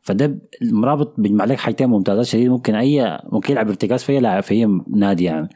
فده 0.00 0.38
المرابط 0.62 1.14
بيجمع 1.20 1.44
لك 1.44 1.58
حاجتين 1.58 1.88
ممتازات 1.88 2.24
شديد. 2.24 2.48
ممكن 2.50 2.74
اي 2.74 3.20
ممكن 3.24 3.52
يلعب 3.52 3.68
ارتكاز 3.68 4.02
في 4.02 4.20
لاعب 4.20 4.42
في 4.42 4.82
نادي 4.88 5.24
يعني. 5.24 5.48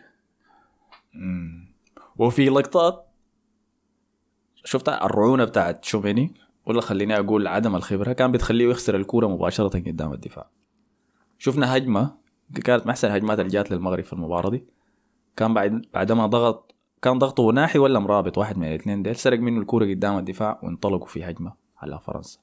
وفي 2.18 2.48
لقطات 2.48 3.06
شفت 4.64 4.88
الرعونة 4.88 5.44
بتاعت 5.44 5.84
شوميني 5.84 6.34
ولا 6.66 6.80
خليني 6.80 7.18
أقول 7.18 7.46
عدم 7.46 7.76
الخبرة 7.76 8.12
كان 8.12 8.32
بتخليه 8.32 8.70
يخسر 8.70 8.96
الكورة 8.96 9.26
مباشرة 9.26 9.68
قدام 9.68 10.12
الدفاع. 10.12 10.46
شفنا 11.38 11.76
هجمة 11.76 12.14
كانت 12.64 12.84
من 12.84 12.90
أحسن 12.90 13.08
الهجمات 13.08 13.38
اللي 13.38 13.50
جات 13.50 13.70
للمغرب 13.70 14.04
في 14.04 14.12
المباراة 14.12 14.50
دي. 14.50 14.64
كان 15.36 15.54
بعد 15.54 15.84
بعدما 15.94 16.26
ضغط 16.26 16.74
كان 17.02 17.18
ضغطه 17.18 17.52
ناحي 17.52 17.78
ولا 17.78 17.98
مرابط؟ 17.98 18.38
واحد 18.38 18.58
من 18.58 18.68
الاثنين 18.68 19.02
ديل. 19.02 19.16
سرق 19.16 19.38
منه 19.38 19.60
الكورة 19.60 19.84
قدام 19.84 20.18
الدفاع 20.18 20.60
وانطلقوا 20.62 21.06
في 21.06 21.24
هجمة 21.24 21.52
على 21.78 22.00
فرنسا. 22.00 22.38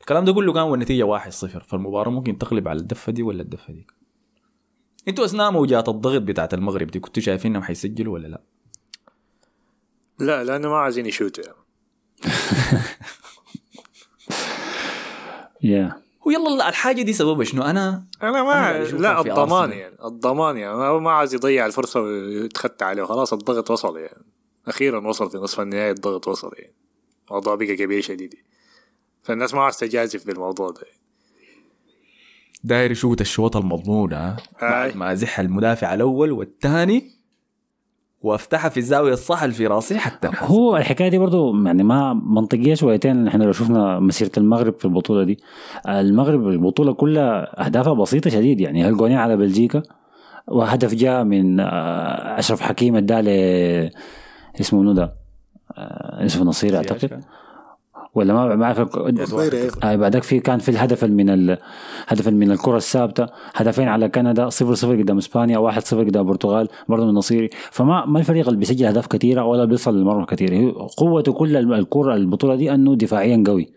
الكلام 0.00 0.24
ده 0.24 0.32
كله 0.32 0.52
كان 0.52 0.62
والنتيجة 0.62 1.02
واحد 1.02 1.32
صفر. 1.32 1.62
فالمباراة 1.62 2.10
ممكن 2.10 2.38
تقلب 2.38 2.68
على 2.68 2.78
الدفة 2.78 3.12
دي 3.12 3.22
ولا 3.22 3.42
الدفة 3.42 3.72
دي؟ 3.72 3.86
أنتوا 5.08 5.24
أثناء 5.24 5.50
موجات 5.50 5.88
الضغط 5.88 6.22
بتاعت 6.22 6.54
المغرب 6.54 6.86
دي 6.86 7.00
كنتوا 7.00 7.22
شايفين 7.22 7.50
إنهم 7.50 7.62
حيسجلوا 7.62 8.14
ولا 8.14 8.28
لا؟ 8.28 8.42
لا 10.18 10.44
لأنه 10.44 10.68
ما 10.68 10.76
عايزين 10.76 11.06
يشوتوا 11.06 11.44
يعني. 11.44 11.56
يا 15.62 16.02
ويلا 16.26 16.68
الحاجة 16.68 17.02
دي 17.02 17.12
سببها 17.12 17.44
شنو؟ 17.44 17.62
أنا 17.62 18.04
أنا 18.22 18.30
أنا 18.30 18.42
ما 18.42 18.84
لا 18.84 19.20
الضمان. 19.20 19.72
يعني 19.72 19.96
الضمان 20.04 20.56
يعني. 20.56 20.76
ما 20.76 20.98
ما 20.98 21.10
عايز 21.10 21.34
يضيع 21.34 21.66
الفرصة 21.66 22.00
ويتخطى 22.00 22.84
عليه. 22.84 23.02
خلاص 23.02 23.32
الضغط 23.32 23.70
وصل 23.70 23.98
يعني. 23.98 24.24
أخيرا 24.66 25.08
وصل 25.08 25.30
في 25.30 25.38
نصف 25.38 25.60
النهائي 25.60 25.90
الضغط 25.90 26.28
وصل 26.28 26.50
يعني. 26.58 26.74
الموضوع 27.28 27.54
بقى 27.54 27.76
كبير 27.76 28.00
شديد. 28.00 28.34
فالناس 29.26 29.54
ما 29.54 29.60
عايز 29.62 29.76
تجازف 29.78 30.26
بالموضوع 30.26 30.70
ده. 30.70 30.80
داير 32.64 32.90
يشوت 32.90 33.20
الشوط 33.20 33.56
المضمون 33.56 34.12
ها. 34.12 34.36
ما 34.94 35.12
ازح 35.12 35.40
المدافع 35.40 35.94
الأول 35.94 36.32
والثاني 36.32 37.10
وافتحها 38.22 38.68
في 38.68 38.76
الزاوية 38.76 39.12
الصح 39.12 39.42
اللي 39.42 39.54
في 39.54 39.66
راسي 39.66 39.98
حتى. 39.98 40.30
هو 40.38 40.76
الحكاية 40.76 41.08
دي 41.08 41.18
برضو 41.18 41.64
يعني 41.64 41.82
ما 41.82 42.12
منطقية 42.14 42.74
شويتين 42.74 43.28
إحنا 43.28 43.44
لو 43.44 43.52
شفنا 43.52 44.00
مسيرة 44.00 44.30
المغرب 44.36 44.78
في 44.78 44.84
البطولة 44.84 45.24
دي. 45.24 45.38
المغرب 45.88 46.48
البطولة 46.48 46.92
كلها 46.94 47.64
أهدافها 47.66 47.92
بسيطة 47.94 48.30
شديد 48.30 48.60
يعني. 48.60 48.84
هالجونين 48.84 49.16
على 49.16 49.36
بلجيكا؟ 49.36 49.82
وهدف 50.48 50.94
جاء 50.94 51.24
من 51.24 51.60
آه، 51.60 52.38
أشرف 52.38 52.60
حكيم 52.60 52.96
اداه 52.96 53.20
ل- 53.20 53.90
اسمه 54.60 54.80
منو 54.80 54.92
ده؟ 54.92 55.14
آه، 55.76 56.24
اسمه 56.26 56.44
نصير 56.44 56.76
أعتقد. 56.76 57.24
ولا 58.16 58.34
ما 58.34 58.56
ما 58.56 58.64
اعرف 58.64 58.78
آه 59.84 59.96
بعدك 59.96 60.22
في 60.22 60.40
كان 60.40 60.58
في 60.58 60.68
الهدف 60.68 61.04
من 61.04 61.30
ال- 61.30 61.58
هدف 62.08 62.28
من 62.28 62.50
الكرة 62.52 62.76
الثابتة. 62.76 63.26
هدفين 63.54 63.88
على 63.88 64.08
كندا 64.08 64.48
0 64.48 64.74
0 64.74 64.96
قدام 65.02 65.18
إسبانيا 65.18 65.58
1 65.58 65.82
0 65.82 66.04
قدام 66.04 66.22
البرتغال 66.22 66.68
برضه 66.88 67.02
من 67.04 67.10
النصيري 67.10 67.50
فما 67.70 68.06
ما 68.06 68.18
الفريق 68.18 68.46
اللي 68.48 68.58
بيسجل 68.58 68.86
أهداف 68.86 69.06
كثيرة 69.06 69.44
ولا 69.44 69.64
بيصل 69.64 69.96
للمرمى 69.98 70.26
كثير 70.26 70.72
قوته 70.96 71.32
كل 71.32 71.56
ال- 71.56 71.74
الكرة 71.74 72.14
البطولة 72.14 72.54
دي 72.56 72.74
أنه 72.74 72.94
دفاعيا 72.94 73.44
قوي. 73.46 73.68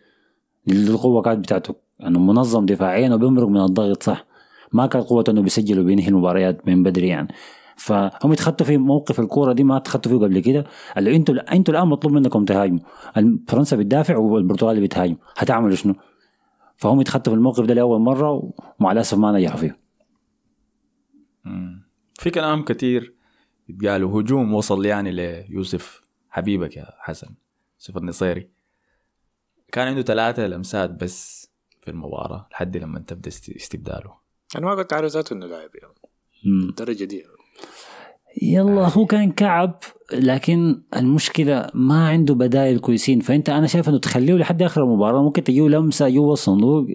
دي 0.67 0.89
القوة 0.89 1.21
كانت 1.21 1.39
بتاعته. 1.39 1.75
أنه 2.07 2.19
منظم 2.19 2.65
دفاعيا 2.65 3.13
وبيمرق 3.13 3.47
من 3.47 3.61
الضغط 3.61 4.03
صح. 4.03 4.25
ما 4.73 4.85
كان 4.87 5.01
قوته 5.01 5.31
أنه 5.31 5.41
بيسجل 5.41 5.79
وبينهي 5.79 6.07
المباريات 6.07 6.67
من 6.67 6.83
بدري 6.83 7.07
يعني. 7.07 7.27
فهم 7.79 8.33
يتخطوا 8.33 8.65
في 8.65 8.77
موقف 8.77 9.19
الكورة 9.19 9.53
دي 9.53 9.63
ما 9.63 9.79
تخطوا 9.79 10.11
فيه 10.11 10.17
قبل 10.19 10.39
كده. 10.39 10.65
اللي 10.97 11.15
أنتوا 11.15 11.53
أنتوا 11.53 11.73
الآن 11.73 11.87
مطلوب 11.87 12.13
منكم 12.13 12.45
تهاجموا. 12.45 12.79
فرنسا 13.47 13.77
بتدافع 13.77 14.17
والبرتغال 14.17 14.81
بتهاجم. 14.81 15.15
هتعملوا 15.37 15.75
شنو؟ 15.75 15.95
فهم 16.77 17.01
يتخطوا 17.01 17.33
في 17.33 17.37
الموقف 17.37 17.65
ده 17.65 17.73
لأول 17.73 17.99
مرة 17.99 18.51
ومع 18.79 18.91
الأسف 18.91 19.17
ما 19.17 19.31
نجحوا 19.31 19.57
فيه. 19.57 19.79
في 22.19 22.29
كلام 22.29 22.63
كتير 22.63 23.15
يتقالوا 23.69 24.21
هجوم 24.21 24.53
وصل 24.53 24.85
يعني 24.85 25.11
ليوسف 25.11 26.01
حبيبك 26.29 26.77
يا 26.77 26.85
حسن 26.99 27.27
يوسف 27.79 27.97
النصيري. 27.97 28.49
كان 29.71 29.87
عنده 29.87 30.01
ثلاثة 30.01 30.47
لمسات 30.47 30.89
بس 30.89 31.49
في 31.81 31.91
المباراة 31.91 32.47
لحد 32.51 32.77
لما 32.77 32.99
تبدا 32.99 33.27
است- 33.27 33.49
استبداله. 33.49 34.13
أنا 34.55 34.65
ما 34.65 34.73
قلت 34.75 34.93
على 34.93 35.07
ذاته 35.07 35.33
إنه 35.33 35.45
لاعب 35.45 35.69
يعني. 35.75 35.93
مم. 36.45 36.69
الدرجه 36.69 37.03
دي 37.03 37.23
يلا 38.41 38.87
هو 38.87 39.05
كان 39.05 39.31
كعب 39.31 39.79
لكن 40.13 40.81
المشكلة 40.95 41.69
ما 41.73 42.07
عنده 42.09 42.33
بدائل 42.33 42.79
كويسين. 42.79 43.19
فأنت 43.19 43.49
أنا 43.49 43.67
شايف 43.67 43.89
إنه 43.89 43.97
تخليه 43.97 44.33
لحد 44.33 44.61
آخر 44.61 44.83
المباراة 44.83 45.23
ممكن 45.23 45.43
تجيه 45.43 45.67
لمسة 45.67 46.09
جوا 46.09 46.33
الصندوق. 46.33 46.87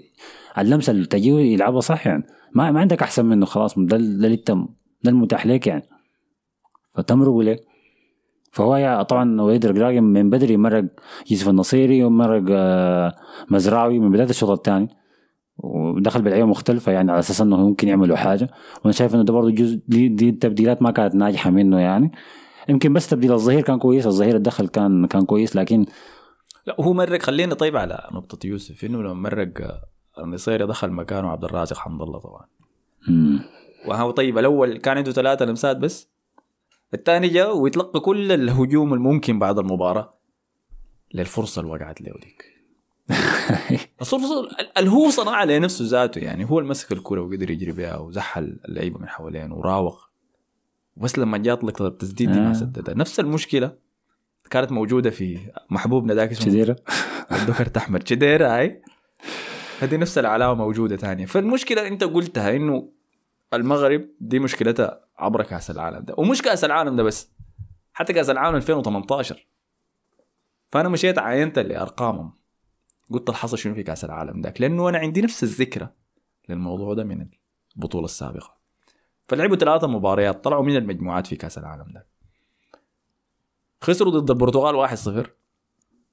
اللمسة 0.58 0.90
اللي 0.90 1.06
تجيه 1.06 1.38
يلعبها 1.38 1.80
صح 1.80 2.06
يعني. 2.06 2.26
ما, 2.54 2.70
ما 2.70 2.80
عندك 2.80 3.02
أحسن 3.02 3.26
منه 3.26 3.46
خلاص. 3.46 3.78
ده 3.78 3.96
اللي 3.96 4.34
انت 4.34 4.50
ده 5.02 5.10
المتاح 5.10 5.46
لك 5.46 5.66
يعني. 5.66 5.84
فتمرقوا 6.94 7.42
ليه 7.42 7.60
فهو 8.52 9.06
طبعا 9.08 9.42
وليد 9.42 9.64
الرقراقي 9.64 10.00
من 10.00 10.30
بدري 10.30 10.56
مرق 10.56 10.84
يوسف 11.30 11.48
النصيري 11.48 12.04
ومرق 12.04 12.44
آه، 12.50 13.14
مزراوي 13.50 13.98
من 13.98 14.10
بداية 14.10 14.30
الشوط 14.30 14.50
الثاني. 14.50 14.88
ودخل 15.58 16.22
بلعيبه 16.22 16.46
مختلفة 16.46 16.92
يعني 16.92 17.10
على 17.10 17.18
أساس 17.18 17.40
إنه 17.40 17.56
ممكن 17.56 17.88
يعملوا 17.88 18.16
حاجة. 18.16 18.50
وأنا 18.80 18.92
شايف 18.92 19.14
إنه 19.14 19.22
ده 19.22 19.32
برضه 19.32 19.50
جزء 19.50 19.80
دي, 19.88 20.08
دي 20.08 20.28
التبديلات 20.28 20.82
ما 20.82 20.90
كانت 20.90 21.14
ناجحة 21.14 21.50
منه 21.50 21.80
يعني. 21.80 22.12
يمكن 22.68 22.92
بس 22.92 23.08
تبديل 23.08 23.32
الظهير 23.32 23.60
كان 23.60 23.78
كويس 23.78 24.06
الظهير 24.06 24.36
الدخل 24.36 24.68
كان 24.68 25.06
كان 25.06 25.24
كويس 25.24 25.56
لكن 25.56 25.86
لا 26.66 26.76
هو 26.80 26.92
مرق. 26.92 27.22
خلينا 27.22 27.54
طيب 27.54 27.76
على 27.76 28.08
نقطة 28.12 28.46
يوسف 28.46 28.84
إنه 28.84 29.02
لما 29.02 29.14
مرق 29.14 29.80
النصيري 30.18 30.66
دخل 30.66 30.90
مكانه 30.90 31.30
عبد 31.30 31.44
الرازق 31.44 31.76
حمد 31.76 32.02
الله 32.02 32.18
طبعا. 32.18 32.44
مم. 33.08 33.40
وهو 33.88 34.10
طيب 34.10 34.38
الأول 34.38 34.76
كان 34.76 34.96
عنده 34.96 35.12
ثلاثة 35.12 35.44
لمسات 35.44 35.76
بس. 35.76 36.08
الثاني 36.94 37.28
جاء 37.28 37.56
ويتلقى 37.56 38.00
كل 38.00 38.32
الهجوم 38.32 38.94
الممكن 38.94 39.38
بعد 39.38 39.58
المباراة 39.58 40.14
للفرصة 41.14 41.60
اللي 41.60 41.72
وقعت 41.72 42.00
له 42.00 42.12
ديك 42.12 42.53
اللي 44.78 44.90
هو 44.90 45.10
صنعها 45.10 45.44
لنفسه 45.44 45.84
ذاته 45.84 46.18
يعني. 46.18 46.50
هو 46.50 46.58
اللي 46.58 46.70
مسك 46.70 46.92
الكرة 46.92 47.20
وقدر 47.20 47.50
يجري 47.50 47.72
بها 47.72 47.96
وزحل 47.96 48.58
اللعيبة 48.68 48.98
من 49.00 49.08
حوالين 49.08 49.52
وراوغ. 49.52 50.00
بس 50.96 51.18
لما 51.18 51.38
جات 51.38 51.64
لقطة 51.64 51.86
التسديد 51.86 52.32
دي 52.32 52.38
آه. 52.38 52.42
ما 52.42 52.54
سددها. 52.54 52.94
نفس 52.94 53.20
المشكلة 53.20 53.76
كانت 54.50 54.72
موجودة 54.72 55.10
في 55.10 55.38
محبوبنا 55.70 56.14
ذاك 56.14 56.30
اسمه 56.30 56.46
شديرة 56.46 56.76
ذكرت 57.32 57.76
احمد 57.76 58.08
شدير 58.08 58.46
هاي؟ 58.46 58.82
هذه 59.80 59.96
نفس 59.96 60.18
العلاوه 60.18 60.54
موجودة 60.54 60.96
ثانية. 60.96 61.26
فالمشكلة 61.26 61.88
انت 61.88 62.04
قلتها 62.04 62.56
إنه 62.56 62.88
المغرب 63.54 64.08
دي 64.20 64.38
مشكلتها 64.38 65.00
عبر 65.18 65.42
كأس 65.42 65.70
العالم 65.70 66.04
ده. 66.04 66.14
ومش 66.18 66.42
كأس 66.42 66.64
العالم 66.64 66.96
ده 66.96 67.02
بس 67.02 67.30
حتى 67.92 68.12
كأس 68.12 68.30
العالم 68.30 68.56
2018 68.56 69.46
فأنا 70.72 70.88
مشيت 70.88 71.18
عاينت 71.18 71.58
لأرقامهم. 71.58 72.43
قلت 73.10 73.28
الحصل 73.30 73.58
شنو 73.58 73.74
في 73.74 73.82
كأس 73.82 74.04
العالم 74.04 74.40
ذاك؟ 74.40 74.60
لأنه 74.60 74.88
أنا 74.88 74.98
عندي 74.98 75.22
نفس 75.22 75.42
الذكرى 75.42 75.88
للموضوع 76.48 76.94
ده 76.94 77.04
من 77.04 77.28
البطولة 77.76 78.04
السابقة. 78.04 78.56
فلعبوا 79.28 79.56
ثلاثة 79.56 79.86
مباريات 79.86 80.44
طلعوا 80.44 80.64
من 80.64 80.76
المجموعات 80.76 81.26
في 81.26 81.36
كأس 81.36 81.58
العالم 81.58 81.92
ده 81.92 82.06
خسروا 83.80 84.12
ضد 84.12 84.30
البرتغال 84.30 84.88
1-0 85.24 85.28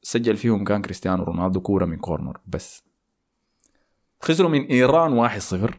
سجل 0.01 0.37
فيهم 0.37 0.63
كان 0.63 0.81
كريستيانو 0.81 1.23
رونالدو 1.23 1.61
كورة 1.61 1.85
من 1.85 1.97
كورنر 1.97 2.37
بس. 2.47 2.83
خسروا 4.21 4.49
من 4.49 4.65
إيران 4.65 5.29
1-0 5.39 5.71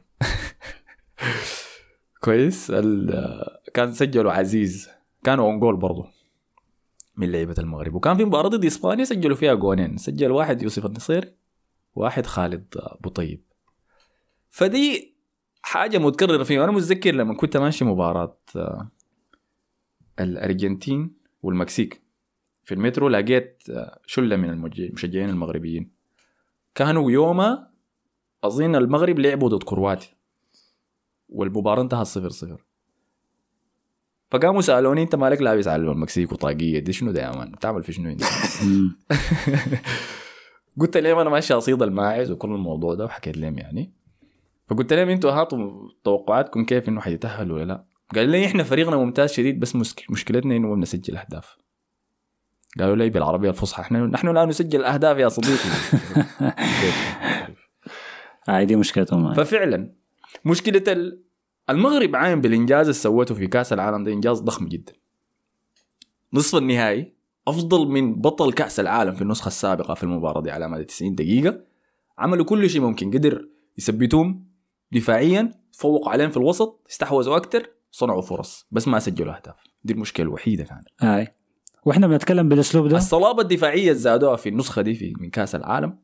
كويس. 2.25 2.73
كان 3.75 3.93
سجلوا 3.93 4.33
عزيز. 4.33 4.89
كانوا 5.25 5.47
own 5.47 5.61
goal 5.61 5.77
برضه 5.77 6.22
من 7.17 7.33
لعيبة 7.33 7.55
المغرب. 7.59 7.95
وكان 7.95 8.17
في 8.17 8.25
مباراة 8.25 8.49
ضد 8.49 8.65
إسبانيا 8.65 9.05
سجلوا 9.05 9.37
فيها 9.37 9.55
جونين. 9.55 9.97
سجل 9.97 10.31
واحد 10.31 10.63
يوسف 10.63 10.87
النصيري 10.87 11.33
واحد 11.95 12.27
خالد 12.27 12.75
بوطيب. 12.77 13.43
فدي 14.51 15.15
حاجة 15.63 15.99
متكررة 15.99 16.43
فيه 16.43 16.61
وأنا 16.61 16.73
متذكر 16.73 17.15
لما 17.15 17.35
كنت 17.35 17.57
ماشي 17.57 17.85
مباراة 17.85 18.39
آه، 18.57 18.91
الأرجنتين 20.21 21.17
والمكسيك. 21.43 22.03
في 22.65 22.75
المترو 22.75 23.09
لقيت 23.09 23.63
آه، 23.71 24.01
شلة 24.07 24.37
من 24.37 24.51
المشجعين 24.51 25.29
المغربيين. 25.29 25.91
كانوا 26.75 27.11
يوما 27.11 27.69
أظن 28.45 28.77
المغرب 28.77 29.19
لعبوا 29.19 29.49
ضد 29.49 29.63
كرواتيا. 29.63 30.11
والمباراة 31.29 31.83
انتهت 31.83 32.07
صفر 32.07 32.29
صفر. 32.29 32.65
فقاموا 34.33 34.61
سألوني 34.61 35.03
أنت 35.03 35.15
مالك 35.15 35.43
لابس 35.43 35.69
على 35.69 35.83
المكسيك 35.83 36.33
وطاقية؟ 36.33 36.79
دي 36.79 36.93
شنو 36.93 37.11
ده 37.13 37.23
يا 37.23 37.31
man 37.37 37.51
بتعمل 37.51 37.83
في 37.83 37.93
شنو 37.93 38.11
أنت. 38.11 38.23
قلت 40.81 40.97
لهم 40.97 41.19
أنا 41.19 41.31
ماشي 41.31 41.55
أصيد 41.55 41.83
الماعز 41.83 42.31
وكل 42.31 42.49
الموضوع 42.51 42.95
ده 42.95 43.05
وحكيت 43.05 43.37
لهم 43.37 43.59
يعني. 43.59 43.93
فقلت 44.69 44.93
لهم 44.93 45.09
أنتوا 45.09 45.31
هاتوا 45.31 45.89
توقعاتكم 46.05 46.65
كيف 46.65 46.89
إنه 46.89 47.01
حيتاهلوا 47.01 47.57
ولا 47.57 47.65
لا. 47.65 47.85
قال 48.15 48.29
لي 48.29 48.47
إحنا 48.47 48.63
فريقنا 48.63 48.97
ممتاز 48.97 49.33
شديد 49.33 49.61
بس 49.61 49.77
مشكلتنا 50.11 50.57
إنه 50.57 50.69
ما 50.69 50.75
بنسجل 50.75 51.17
أهداف. 51.17 51.57
قالوا 52.79 52.97
لي 52.97 53.11
بالعربية 53.11 53.49
الفصحى 53.51 53.83
إحنا 53.83 53.99
نحن 54.07 54.29
لا 54.29 54.45
نسجل 54.45 54.85
أهداف 54.85 55.19
يا 55.19 55.29
صديقي. 55.29 55.69
هاي 58.49 58.65
دي 58.67 58.77
مشكلتهم. 58.77 59.35
ففعلا 59.35 59.93
مشكلة 60.45 60.85
ال- 60.93 61.23
المغرب 61.71 62.17
عاين 62.17 62.41
بالإنجاز 62.41 62.87
اللي 62.87 62.93
سوته 62.93 63.35
في 63.35 63.47
كأس 63.47 63.73
العالم 63.73 64.05
ده 64.05 64.13
إنجاز 64.13 64.41
ضخم 64.41 64.69
جدا. 64.69 64.93
نصف 66.33 66.59
النهائي 66.59 67.13
أفضل 67.49 67.89
من 67.89 68.15
بطل 68.15 68.53
كأس 68.53 68.81
العالم 68.81 69.15
في 69.15 69.23
النسخة 69.23 69.47
السابقة 69.49 69.95
في 69.95 70.03
المباراة 70.03 70.41
دي 70.41 70.51
على 70.51 70.69
مدى 70.69 70.85
90 70.85 71.15
دقيقة. 71.15 71.61
عملوا 72.19 72.45
كل 72.45 72.71
شيء 72.71 72.81
ممكن 72.81 73.11
قدر 73.11 73.49
يثبتوهم 73.79 74.45
دفاعيا 74.93 75.51
فوقوا 75.73 76.11
عليهم 76.11 76.31
في 76.31 76.37
الوسط 76.37 76.87
استحوذوا 76.91 77.37
أكثر 77.37 77.71
صنعوا 77.91 78.23
فرص 78.23 78.67
بس 78.71 78.89
ما 78.89 78.99
سجلوا 78.99 79.37
أهداف. 79.37 79.55
دي 79.85 79.93
المشكلة 79.93 80.27
الوحيدة 80.27 80.65
كانت. 80.65 80.89
هاي. 81.01 81.35
وإحنا 81.85 82.07
بنتكلم 82.07 82.49
بالأسلوب 82.49 82.89
ده؟ 82.89 82.97
الصلابة 82.97 83.43
الدفاعية 83.43 83.93
زادوها 83.93 84.37
في 84.37 84.49
النسخة 84.49 84.83
دي 84.83 84.95
في 84.95 85.15
من 85.19 85.31
كأس 85.31 85.55
العالم 85.55 85.99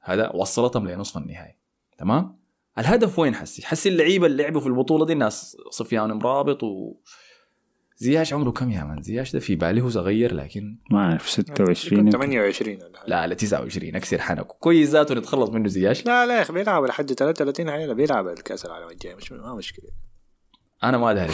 هذا 0.00 0.32
وصلتهم 0.34 0.88
لنصف 0.88 1.16
النهائي. 1.16 1.56
تمام؟ 1.98 2.36
الهدف 2.78 3.18
وين 3.18 3.34
حسي؟ 3.34 3.66
حسي 3.66 3.88
اللعيبة 3.88 4.26
اللي 4.26 4.42
لعبوا 4.42 4.60
في 4.60 4.66
البطولة 4.66 5.06
دي 5.06 5.12
الناس 5.12 5.56
سفيان 5.70 6.12
مرابط 6.12 6.62
و 6.62 6.94
زياش 7.96 8.32
عمره 8.32 8.50
كم 8.50 8.70
يا 8.70 8.84
مان؟ 8.84 9.02
زياش 9.02 9.32
ده 9.32 9.40
في 9.40 9.56
بالي 9.56 9.80
هو 9.80 9.88
صغير 9.88 10.34
لكن 10.34 10.78
ما 10.90 10.98
أعرف 10.98 11.30
26 11.30 11.86
يكون 11.86 11.98
يمكن. 11.98 12.18
28 12.18 12.76
ولا 12.76 12.98
حاجة. 12.98 13.08
لا 13.10 13.26
لا 13.26 13.34
29 13.34 13.96
أكسر 13.96 14.18
حنك. 14.18 14.46
كويس 14.46 14.88
ذاته 14.88 15.14
نتخلص 15.14 15.50
منه 15.50 15.68
زياش. 15.68 16.06
لا 16.06 16.26
لا 16.26 16.36
يا 16.36 16.42
أخي 16.42 16.52
بيلعب 16.52 16.84
لحد 16.84 17.12
33 17.12 17.68
عيله 17.68 17.94
بيلعب 17.94 18.28
الكأس 18.28 18.66
العالم 18.66 18.88
الجاي 18.88 19.14
مش 19.14 19.32
ما 19.32 19.54
مشكلة. 19.54 19.88
أنا 20.84 20.98
ما 20.98 21.14
زين. 21.14 21.26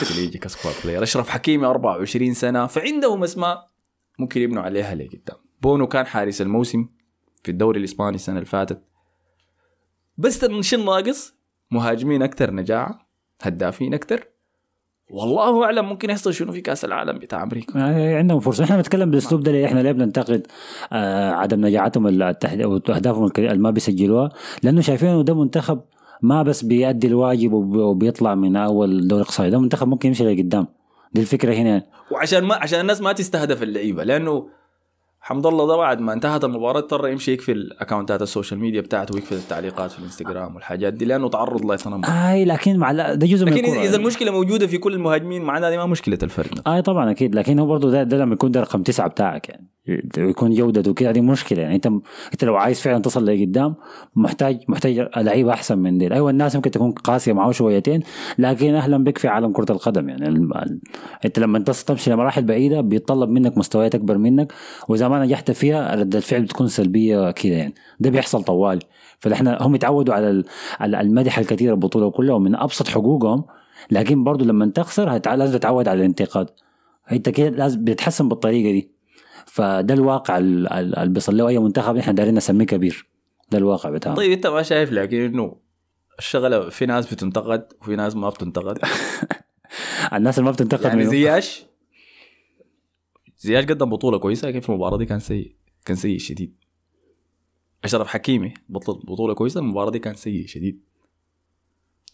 ممكن 0.00 0.22
يجي 0.22 0.38
ك 0.38 0.44
squad 0.44 0.74
player 0.84 1.02
أشرف 1.02 1.28
حكيمي 1.28 1.66
24 1.66 2.34
سنة. 2.34 2.66
فعندهم 2.66 3.22
اسماء 3.22 3.70
ممكن 4.18 4.40
يبنوا 4.40 4.62
عليها 4.62 4.94
لقدام 4.94 5.36
بونو 5.62 5.86
كان 5.86 6.06
حارس 6.06 6.40
الموسم 6.42 6.88
في 7.42 7.50
الدوري 7.50 7.78
الإسباني 7.78 8.14
السنة 8.14 8.36
اللي 8.36 8.46
فاتت. 8.46 8.82
بس 10.18 10.44
شو 10.60 10.76
الناقص 10.76 11.34
مهاجمين 11.70 12.22
أكثر 12.22 12.50
نجاعه 12.50 13.06
هدافين 13.42 13.94
أكثر 13.94 14.24
والله 15.10 15.64
أعلم 15.64 15.88
ممكن 15.88 16.10
يحصل 16.10 16.34
شنو 16.34 16.52
في 16.52 16.60
كأس 16.60 16.84
العالم 16.84 17.18
بتاع 17.18 17.42
أمريكا. 17.42 17.72
آه، 17.80 18.18
عندهم 18.18 18.40
فرصة. 18.40 18.64
إحنا 18.64 18.76
بنتكلم 18.76 19.10
بالاسلوب 19.10 19.42
ده 19.42 19.52
ليه 19.52 19.66
إحنا 19.66 19.80
ليه 19.80 19.92
بننتقد 19.92 20.46
آه 20.92 21.30
عدم 21.30 21.66
نجاعتهم 21.66 22.06
التحد- 22.06 22.60
أو 22.60 22.76
اهدافهم 22.76 23.24
الك- 23.24 23.38
اللي 23.38 23.58
ما 23.58 23.70
بيسجلوها؟ 23.70 24.30
لأنه 24.62 24.80
شايفين 24.80 25.08
إنه 25.08 25.22
ده 25.22 25.34
منتخب 25.34 25.80
ما 26.22 26.42
بس 26.42 26.64
بيأدي 26.64 27.06
الواجب 27.06 27.52
وب- 27.52 27.76
وبيطلع 27.76 28.34
من 28.34 28.56
أول 28.56 29.08
دوري 29.08 29.22
اقصائي 29.22 29.50
ده 29.50 29.58
منتخب 29.60 29.88
ممكن 29.88 30.08
يمشي 30.08 30.34
لقدام. 30.34 30.66
دي 31.12 31.20
الفكرة 31.20 31.54
هنا. 31.54 31.82
وعشان 32.12 32.44
ما 32.44 32.54
عشان 32.54 32.80
الناس 32.80 33.00
ما 33.00 33.12
تستهدف 33.12 33.62
اللعيبة 33.62 34.04
لأنه 34.04 34.48
حمد 35.26 35.46
الله 35.46 35.66
ده 35.66 35.76
بعد 35.76 36.00
ما 36.00 36.12
انتهت 36.12 36.44
المباراة 36.44 36.78
اضطر 36.78 37.08
يمشي 37.08 37.32
يقفل 37.32 37.70
account 37.80 38.17
ات 38.17 38.22
ال 38.22 38.27
social 38.27 38.60
media 38.60 38.80
بتاعته 38.80 39.14
ويقفل 39.14 39.34
التعليقات 39.36 39.90
في 39.90 39.98
الانستغرام 39.98 40.54
والحاجات 40.54 40.92
دي 40.92 41.04
لأنه 41.04 41.28
تعرض 41.28 41.72
لتنمر 41.72 42.06
آي 42.08 42.44
لكن 42.44 42.76
مع 42.78 42.90
لا- 42.90 43.14
ده 43.14 43.26
جزء 43.26 43.46
من 43.46 43.52
لكن. 43.52 43.64
إذا 43.64 43.96
المشكلة 43.96 44.30
موجودة 44.32 44.66
في 44.66 44.78
كل 44.78 44.94
المهاجمين 44.94 45.42
معناها 45.42 45.70
دي 45.70 45.76
ما 45.76 45.86
مشكلة 45.86 46.18
الفرد 46.22 46.60
آي 46.66 46.82
طبعا 46.82 47.10
أكيد 47.10 47.34
لكن 47.34 47.58
هو 47.58 47.66
برضه 47.66 47.90
ده, 47.90 48.02
ده 48.02 48.16
لما 48.16 48.34
يكون 48.34 48.50
ده 48.50 48.60
رقم 48.60 48.82
تسعة 48.82 49.08
بتاعك 49.08 49.48
يعني. 49.48 49.68
ويكون 50.18 50.50
جودته 50.54 50.94
كده. 50.94 51.12
دي 51.12 51.20
مشكلة. 51.20 51.62
يعني 51.62 51.74
انت 51.74 51.86
انت 52.32 52.44
لو 52.44 52.56
عايز 52.56 52.80
فعلا 52.80 53.02
تصل 53.02 53.26
لقدام 53.26 53.74
محتاج 54.16 54.60
محتاج 54.68 55.08
لعيبة 55.16 55.52
أحسن 55.52 55.78
من 55.78 55.98
دي 55.98 56.14
أيوه 56.14 56.30
الناس 56.30 56.56
ممكن 56.56 56.70
تكون 56.70 56.92
قاسية 56.92 57.32
معه 57.32 57.52
شويتين 57.52 58.02
لكن 58.38 58.74
أهلا 58.74 59.04
بك 59.04 59.18
في 59.18 59.28
عالم 59.28 59.52
كرة 59.52 59.72
القدم. 59.72 60.08
يعني 60.08 60.48
انت 61.24 61.38
لما 61.38 61.58
تمشي 61.58 62.10
لمراحل 62.10 62.42
بعيدة 62.44 62.80
بيتطلب 62.80 63.30
منك 63.30 63.58
مستويات 63.58 63.94
أكبر 63.94 64.18
منك 64.18 64.52
واذا 64.88 65.08
ما 65.08 65.24
نجحت 65.24 65.50
فيها 65.50 65.94
رده 65.94 66.18
الفعل 66.18 66.42
بتكون 66.42 66.68
سلبية 66.68 67.30
كده 67.30 67.54
يعني. 67.54 67.74
ده 68.00 68.10
بيحصل 68.10 68.42
طوال. 68.44 68.78
فاحنا 69.18 69.58
هم 69.60 69.74
يتعودوا 69.74 70.14
على 70.14 70.44
على 70.80 71.00
المدح 71.00 71.38
الكثير 71.38 71.72
البطولة 71.72 72.10
كلها 72.10 72.34
ومن 72.34 72.54
أبسط 72.54 72.88
حقوقهم. 72.88 73.44
لكن 73.90 74.24
برضو 74.24 74.44
لما 74.44 74.66
تخسر 74.66 75.20
لازم 75.36 75.58
تتعود 75.58 75.88
على 75.88 76.00
الانتقاد. 76.00 76.46
انت 77.12 77.28
كده 77.28 77.48
لازم 77.48 77.84
بتتحسن 77.84 78.28
بالطريقة 78.28 78.72
دي. 78.72 78.93
فده 79.54 79.94
الواقع 79.94 80.38
ال- 80.38 80.72
ال- 80.72 80.98
اللي 80.98 81.14
بيصل 81.14 81.36
له 81.36 81.48
أي 81.48 81.58
منتخب 81.58 81.96
إحنا 81.96 82.12
دايرين 82.12 82.34
نسميه 82.34 82.66
كبير. 82.66 83.06
ده 83.50 83.58
الواقع 83.58 83.90
بتاعه. 83.90 84.14
طيب 84.14 84.32
أنت 84.32 84.46
ما 84.46 84.62
شايف 84.62 84.92
لكن 84.92 85.20
إنه 85.20 85.56
الشغلة 86.18 86.68
في 86.68 86.86
ناس 86.86 87.14
بتنتقد 87.14 87.72
وفي 87.80 87.96
ناس 87.96 88.16
ما 88.16 88.28
بتنتقد؟ 88.30 88.78
الناس 90.16 90.38
اللي 90.38 90.46
ما 90.50 90.52
بتنتقد 90.52 90.84
يعني. 90.84 91.04
زياش؟ 91.06 91.64
زياش 93.38 93.64
قدم 93.64 93.90
بطولة 93.90 94.18
كويسة 94.18 94.48
لكن 94.48 94.60
في 94.60 94.68
المباراة 94.68 94.96
دي 94.98 95.06
كان 95.06 95.18
سيء 95.20 95.54
كان 95.84 95.96
سيء 95.96 96.18
شديد. 96.18 96.54
أشرف 97.84 98.08
حكيمي 98.08 98.54
بطل 98.68 98.92
بطولة 98.92 99.34
كويسة 99.34 99.60
المباراة 99.60 99.90
دي 99.90 99.98
كان 99.98 100.14
سيء 100.14 100.46
شديد. 100.46 100.80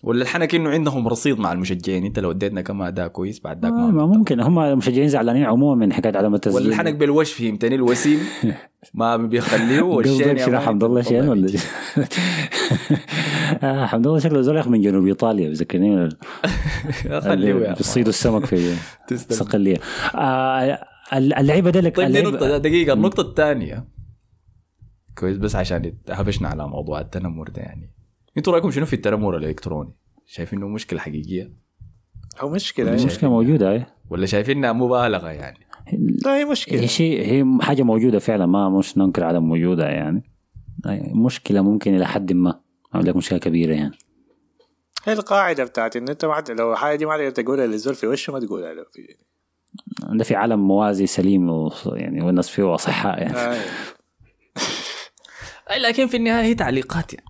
ولا 0.02 0.22
الحنك 0.22 0.54
انه 0.54 0.70
عندهم 0.70 1.08
رصيد 1.08 1.38
مع 1.38 1.52
المشجعين. 1.52 2.04
أنت 2.04 2.18
لو 2.18 2.30
أديتنا 2.30 2.60
كم 2.60 2.82
أداء 2.82 3.08
كويس 3.08 3.40
بعد 3.40 3.62
ذاك 3.62 3.72
آه 3.72 3.76
ما 3.76 3.90
ما 3.90 4.06
ممكن. 4.06 4.40
هم 4.40 4.58
المشجعين 4.58 5.08
زعلانين 5.08 5.44
عموما 5.44 5.86
من 5.86 5.92
حكاية 5.92 6.16
عدم 6.16 6.34
التسجيل. 6.34 6.60
ولا 6.60 6.68
الحنك 6.68 6.94
بالوش 6.94 7.32
فهمتني 7.32 7.74
الوسيم. 7.74 8.20
ما 8.94 9.16
بيخليه. 9.16 9.82
والشين 9.82 10.38
قصدك 10.38 10.54
حمد 10.54 10.84
الله 10.84 11.02
شين 11.02 11.28
ولا 11.28 11.46
يجي. 11.48 11.58
آه 13.62 13.86
حمد 13.86 14.06
الله 14.06 14.18
شكله 14.18 14.40
زول 14.40 14.56
يا 14.56 14.68
من 14.68 14.80
جنوب 14.80 15.06
إيطاليا 15.06 15.48
بذكرني 15.48 16.08
خليه. 17.20 17.52
بيصيدوا 17.74 18.08
السمك 18.08 18.44
في. 18.44 18.74
صقليه 19.16 19.76
آه 20.14 20.78
اللعيبة 21.12 21.70
دي 21.70 21.80
لك 21.80 21.96
طيب 21.96 22.12
دي 22.12 22.22
نقطة 22.22 22.58
دقيقة. 22.58 22.92
النقطة 22.92 23.20
الثانية. 23.20 23.84
كويس 25.18 25.36
بس 25.36 25.56
عشان 25.56 25.92
هبشنا 26.10 26.48
على 26.48 26.68
موضوع 26.68 27.00
التنمر 27.00 27.48
ده 27.48 27.62
يعني. 27.62 27.90
أنتوا 28.36 28.52
رأيكم 28.52 28.70
شنو 28.70 28.86
في 28.86 28.92
التنمر 28.92 29.36
الإلكتروني؟ 29.36 29.90
شايفين 30.26 30.58
إنه 30.58 30.68
مشكلة 30.68 31.00
حقيقية 31.00 31.52
هو 32.40 32.48
مشكلة. 32.48 32.94
المشكلة 32.94 33.30
موجودة 33.30 33.72
هي 33.72 33.86
ولا 34.10 34.26
شايفينها 34.26 34.72
مبالغة 34.72 35.28
يعني؟ 35.28 35.58
لا 36.24 36.36
هي 36.36 36.44
مشكلة 36.44 36.80
هي 36.80 36.88
شيء 36.88 37.24
هي 37.26 37.58
حاجة 37.62 37.82
موجودة 37.82 38.18
فعلا 38.18 38.46
ما 38.46 38.68
مش 38.68 38.98
ننكر 38.98 39.24
عدم 39.24 39.50
وجودها 39.50 39.88
يعني 39.88 40.22
مشكلة 41.14 41.62
ممكن 41.62 41.94
إلى 41.94 42.06
حد 42.06 42.32
ما 42.32 42.60
أقول 42.94 43.06
لك 43.06 43.16
مشكلة 43.16 43.38
كبيرة 43.38 43.74
يعني 43.74 43.98
هي 45.04 45.12
القاعدة 45.12 45.64
بتاعت 45.64 45.96
إن 45.96 46.08
أنت 46.08 46.24
ما 46.24 46.44
لو 46.48 46.76
حاجة 46.76 46.96
دي 46.96 47.06
ما 47.06 47.16
تقدر 47.16 47.30
تقولها 47.30 47.66
للزول 47.66 47.94
في 47.94 48.06
وشه 48.06 48.32
ما 48.32 48.40
تقولها 48.40 48.74
له 48.74 48.84
في 48.92 49.16
ده 50.12 50.24
في 50.24 50.34
عالم 50.34 50.68
موازي 50.68 51.06
سليم 51.06 51.50
و... 51.50 51.72
يعني 51.86 52.22
والناس 52.22 52.48
فيه 52.48 52.74
أصحاء 52.74 53.22
يعني 53.22 53.36
آه. 53.36 53.62
لكن 55.88 56.06
في 56.06 56.16
النهاية 56.16 56.44
هي 56.44 56.54
تعليقات 56.54 57.14
يعني 57.14 57.29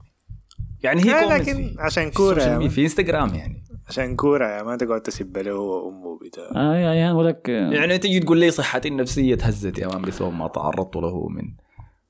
يعني 0.82 1.04
هي 1.04 1.14
آه، 1.24 1.38
لكن 1.38 1.54
في- 1.54 1.74
social 1.78 2.11
media، 2.12 2.59
man. 2.59 2.68
في 2.68 2.82
انستغرام 2.82 3.34
يعني. 3.34 3.62
عشان 3.88 4.16
كورة 4.16 4.46
يا 4.46 4.62
ما 4.62 4.76
تقعد 4.76 5.00
تسب 5.00 5.38
له 5.38 5.50
هو 5.52 5.86
وامه 5.86 6.18
بتاع 6.18 6.44
آه 6.56 6.74
يعني 6.74 7.10
أقول 7.10 7.26
لك 7.26 7.48
يعني 7.48 7.98
تجي 7.98 8.20
تقول 8.20 8.38
لي 8.38 8.50
صحتي 8.50 8.88
النفسية 8.88 9.34
تهزت 9.34 9.78
يا 9.78 9.86
man 9.88 10.02
بسبب 10.02 10.32
ما 10.34 10.48
تعرضت 10.48 10.96
له 10.96 11.28
من 11.28 11.42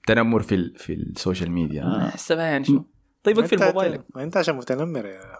تنمر 0.06 0.42
في 0.42 0.54
ال- 0.54 0.74
في 0.78 0.92
ال 0.92 1.01
social 1.01 1.50
media 1.50 1.82
آه. 1.82 2.08
احسبها 2.08 2.44
يعني 2.44 2.64
شو؟ 2.64 2.82
طيب 3.24 3.38
اقفل 3.38 3.58
أنت- 3.58 3.62
موبايلك 3.62 4.04
ما 4.14 4.22
انت 4.22 4.36
عشان 4.36 4.56
متنمر 4.56 5.06
يا 5.06 5.20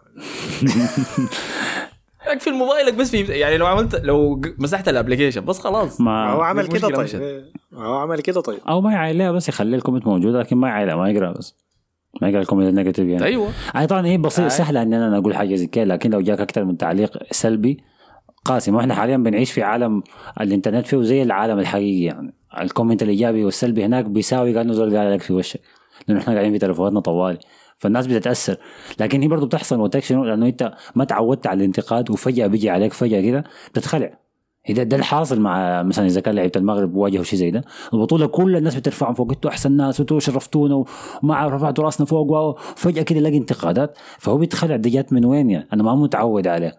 اقفل 2.26 2.52
موبايلك 2.54 2.94
بس 2.94 3.10
في 3.10 3.20
يعني 3.22 3.56
لو 3.56 3.66
عملت 3.66 3.94
لو 4.04 4.40
مسحت 4.58 4.88
ال 4.88 4.93
application 4.93 5.44
بس 5.44 5.58
خلاص. 5.58 6.00
ما 6.00 6.30
هو 6.30 6.40
عمل 6.40 6.66
كده. 6.66 6.88
طيب. 6.88 7.44
ما 7.72 7.86
هو 7.86 7.94
عمل 7.98 8.20
كده 8.20 8.40
طيب. 8.40 8.58
أو 8.68 8.80
ما 8.80 8.92
يعلقها 8.92 9.32
بس 9.32 9.48
يخلي 9.48 9.76
ال 9.76 9.80
comment 9.80 10.06
موجود 10.06 10.34
لكن 10.34 10.56
ما 10.56 10.68
يعلق 10.68 10.94
ما 10.94 11.10
يقرأ 11.10 11.32
بس. 11.32 11.54
ما 12.23 12.29
يقرا 12.29 12.40
ال 12.40 12.44
comment 12.44 12.68
ال 12.68 12.73
negative 12.73 13.09
يعني. 13.09 13.25
أيوه. 13.25 13.49
أي 13.77 13.87
طبعا 13.87 14.07
هي 14.07 14.18
بسيطه 14.18 14.44
أي. 14.44 14.51
سهله 14.51 14.83
إن 14.83 14.94
أنا 14.94 15.18
أقول 15.18 15.35
حاجة 15.35 15.55
زي 15.55 15.66
كده 15.66 15.85
لكن 15.85 16.11
لو 16.11 16.20
جاك 16.20 16.40
أكثر 16.40 16.64
من 16.64 16.77
تعليق 16.77 17.18
سلبي 17.31 17.79
قاسم 18.44 18.75
وإحنا 18.75 18.94
حاليا 18.94 19.16
بنعيش 19.16 19.53
في 19.53 19.62
عالم 19.62 20.03
الإنترنت 20.40 20.87
فيه 20.87 21.03
زي 21.03 21.23
العالم 21.23 21.59
الحقيقي 21.59 22.05
يعني. 22.05 22.35
ال 22.61 22.66
comment 22.66 23.02
الإيجابي 23.03 23.44
والسلبي 23.44 23.85
هناك 23.85 24.05
بيساوي 24.05 24.53
كأنه 24.53 24.73
زول 24.73 24.96
قاعد 24.96 25.12
لك 25.12 25.23
في 25.23 25.33
وشك 25.33 25.61
لأنه 26.09 26.20
إحنا 26.20 26.33
قاعدين 26.33 26.53
في 26.53 26.59
تلفوناتنا 26.59 27.01
طوالي 27.01 27.38
فالناس 27.77 28.07
بتتأثر. 28.07 28.57
لكن 29.01 29.23
هي 29.23 29.29
برضه 29.29 29.46
بتحصل 29.46 29.81
وقتك 29.81 30.03
شنو 30.03 30.25
لأنه 30.25 30.46
أنت 30.46 30.73
ما 30.94 31.05
تعودت 31.05 31.46
على 31.46 31.59
الانتقاد 31.59 32.11
وفجأة 32.11 32.46
بيجي 32.46 32.70
عليك 32.70 32.92
فجأة 32.92 33.20
كده 33.20 33.44
بتتخلع. 33.70 34.18
هي 34.70 34.85
ده, 34.85 34.96
الحاصل 34.96 35.40
مع 35.40 35.83
مثلا 35.83 36.06
إذا 36.06 36.20
كان 36.20 36.35
لعيبة 36.35 36.52
المغرب 36.56 36.94
واجهوا 36.94 37.24
شيء 37.24 37.38
زي 37.38 37.50
ده. 37.50 37.64
البطولة 37.94 38.26
كل 38.26 38.56
الناس 38.56 38.76
بترفعهم 38.76 39.14
فوق. 39.14 39.33
أنتوا 39.33 39.50
أحسن 39.50 39.72
ناس 39.72 40.00
وأنتوا 40.00 40.20
شرفتونا 40.20 40.85
وما 41.22 41.46
رفعتوا 41.46 41.85
رأسنا 41.85 42.06
فوق 42.06 42.30
وفجأة 42.30 43.02
كده 43.02 43.18
يلاقي 43.18 43.37
انتقادات. 43.37 43.98
فهو 44.18 44.37
بيتخلع 44.38 44.76
دي 44.76 44.90
جات 44.90 45.12
من 45.12 45.24
وين 45.24 45.50
يعني؟ 45.50 45.68
أنا 45.72 45.83
ما 45.83 45.94
متعود 45.94 46.46
عليه. 46.46 46.78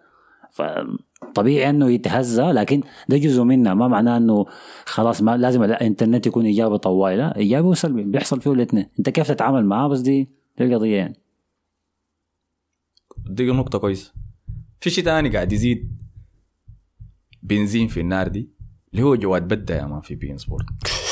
فطبيعي 0.52 1.70
إنه 1.70 1.90
يتهزى 1.90 2.44
لكن 2.44 2.82
ده 3.10 3.18
جزء 3.18 3.44
منها 3.44 3.74
ما 3.74 3.88
معناه 3.88 4.18
إنه 4.18 4.46
خلاص 4.86 5.22
ما 5.22 5.38
لازم 5.38 5.64
الإنترنت 5.64 6.28
يكون 6.28 6.46
إيجابي 6.46 6.78
طوالي 6.78 7.18
لا 7.18 7.38
إيجابي 7.38 7.68
وسلبي. 7.68 8.04
بيحصل 8.04 8.42
فيه 8.42 8.52
الاثنين. 8.52 8.86
أنت 9.00 9.10
كيف 9.10 9.32
تتعامل 9.32 9.66
معاه 9.66 9.88
بس 9.88 10.00
دي 10.00 10.30
القضية 10.62 10.96
يعني. 10.96 11.16
دي 13.30 13.52
نقطة 13.52 13.80
كويسة. 13.80 14.14
في 14.80 14.90
شيء 14.90 15.04
تاني 15.04 15.30
قاعد 15.30 15.52
يزيد؟ 15.52 16.01
بنزين 17.44 17.88
في 17.88 18.00
النار 18.00 18.28
دي 18.28 18.50
اللي 18.94 19.04
هو 19.04 19.16
جواد 19.16 19.48
بدة 19.48 19.76
يا 19.76 19.86
man 19.86 20.02
في 20.02 20.16
beIN 20.16 20.38
Sport. 20.38 20.66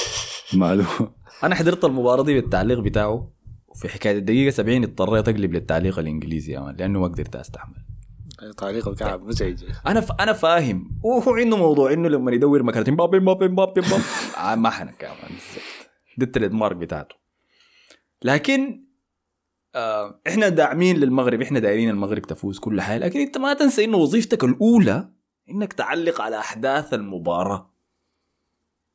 معلوم 0.54 1.14
أنا 1.44 1.56
حضرت 1.56 1.86
المباراة 1.86 2.24
دي 2.24 2.42
بالتعليق 2.42 2.80
بتاعه 2.80 3.32
وفي 3.68 3.90
حكاية 3.90 4.18
الدقيقة 4.18 4.52
70 4.52 4.84
اضطريت 4.84 5.30
أقلب 5.30 5.54
للتعليق 5.54 6.00
الإنجليزي 6.00 6.54
يا 6.54 6.60
man 6.60 6.76
لأنه 6.76 7.00
ما 7.00 7.08
قدرت 7.08 7.36
أستحمل. 7.36 7.76
تعليقه 8.58 8.96
كعب 8.96 9.24
مزعج 9.24 9.64
أنا 9.88 10.02
ف... 10.02 10.12
أنا 10.12 10.34
فاهم. 10.34 11.00
وهو 11.04 11.34
عنده 11.34 11.58
موضوع 11.58 11.94
إنه 11.94 12.10
لما 12.10 12.32
يدور 12.32 12.64
مكانة 12.64 12.92
مبابي 12.92 13.20
مبابي 13.20 13.48
مبابي 13.48 13.82
مبابي 13.82 14.04
آه، 14.38 14.56
ما 14.56 14.70
حنك 14.70 15.04
يا 15.04 15.10
man 15.10 15.32
ده 16.18 16.26
ال 16.26 16.54
trademark 16.54 16.76
بتاعته. 16.76 17.16
لكن 18.24 18.86
آه 19.76 20.22
إحنا 20.28 20.50
داعمين 20.50 20.98
للمغرب 20.98 21.42
إحنا 21.42 21.60
دايرين 21.60 21.90
المغرب 21.90 22.22
تفوز 22.22 22.60
كل 22.60 22.82
حاجة 22.82 23.00
لكن 23.06 23.20
أنت 23.20 23.38
ما 23.38 23.54
تنسى 23.54 23.84
إنه 23.84 23.98
وظيفتك 23.98 24.44
الأولى 24.44 25.10
إنك 25.50 25.74
تعلق 25.74 26.22
على 26.22 26.40
أحداث 26.40 26.94
المباراة. 26.94 27.70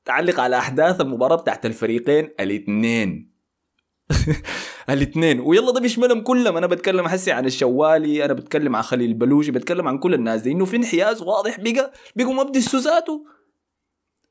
تعلق 0.04 0.40
على 0.40 0.58
أحداث 0.58 1.00
المباراة 1.00 1.36
بتاعت 1.36 1.66
الفريقين 1.66 2.30
الاثنين. 2.40 3.34
الاثنين. 4.90 5.40
ويلا 5.40 5.72
ده 5.72 5.80
بيشملهم 5.80 6.20
كلهم. 6.20 6.56
أنا 6.56 6.66
بتكلم 6.66 7.08
حسي 7.08 7.32
عن 7.32 7.46
الشوالي 7.46 8.24
أنا 8.24 8.32
بتكلم 8.32 8.76
عن 8.76 8.82
خليل 8.82 9.08
البلوشي 9.10 9.50
بتكلم 9.50 9.88
عن 9.88 9.98
كل 9.98 10.14
الناس 10.14 10.40
دي. 10.42 10.52
إنه 10.52 10.64
في 10.64 10.76
انحياز 10.76 11.22
واضح 11.22 11.60
بقى 11.60 11.92
بقوا 12.16 12.34
مبدي 12.34 12.58
السوزاتو 12.58 13.20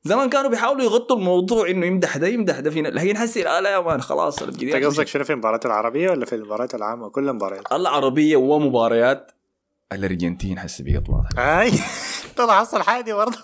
زمان 0.02 0.28
كانوا 0.30 0.50
بيحاولوا 0.50 0.84
يغطوا 0.84 1.16
الموضوع 1.16 1.70
إنه 1.70 1.86
يمدح 1.86 2.16
ده 2.16 2.26
يمدح 2.26 2.60
ده. 2.60 2.70
فينا 2.70 2.88
لكن 2.88 3.16
حسي 3.16 3.42
لا 3.42 3.60
لا 3.60 3.70
يا 3.70 3.80
مان 3.80 4.00
خلاص 4.00 4.42
أنت 4.42 4.74
قصدك 4.74 5.06
شنو 5.06 5.24
في 5.24 5.32
المباراة 5.32 5.60
العربية 5.64 6.10
ولا 6.10 6.26
في 6.26 6.34
المباريات 6.34 6.74
العامة؟ 6.74 7.08
كل 7.08 7.28
المباريات. 7.28 7.72
العربيه 7.72 8.36
ومباريات. 8.36 9.32
الأرجنتين 9.92 10.58
حسي 10.58 10.82
بقت 10.82 11.08
واضحه 11.10 11.60
أي 11.62 11.72
طلع 12.36 12.60
حصل 12.60 12.82
حادي 12.82 13.12
برضه. 13.12 13.38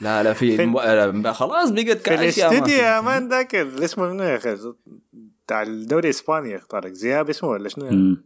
لا 0.00 0.22
لا 0.22 0.32
في, 0.32 0.56
في- 0.56 0.62
الم... 0.62 0.76
آه، 1.26 1.32
خلاص 1.32 1.70
بقت 1.70 1.98
في. 2.08 2.14
الاستديو 2.14 2.76
يا 2.78 3.00
مان 3.00 3.28
ذاك 3.28 3.54
اسمه 3.54 4.08
منو 4.08 4.22
يا 4.22 4.36
أخي؟ 4.36 4.56
بتاع 5.46 5.62
الدوري 5.62 6.04
الإسباني 6.08 6.58
طارق. 6.58 6.92
زياب 6.92 7.30
اسمه 7.30 7.48
ولا 7.50 7.68
شنو 7.68 7.90
مم. 7.90 8.24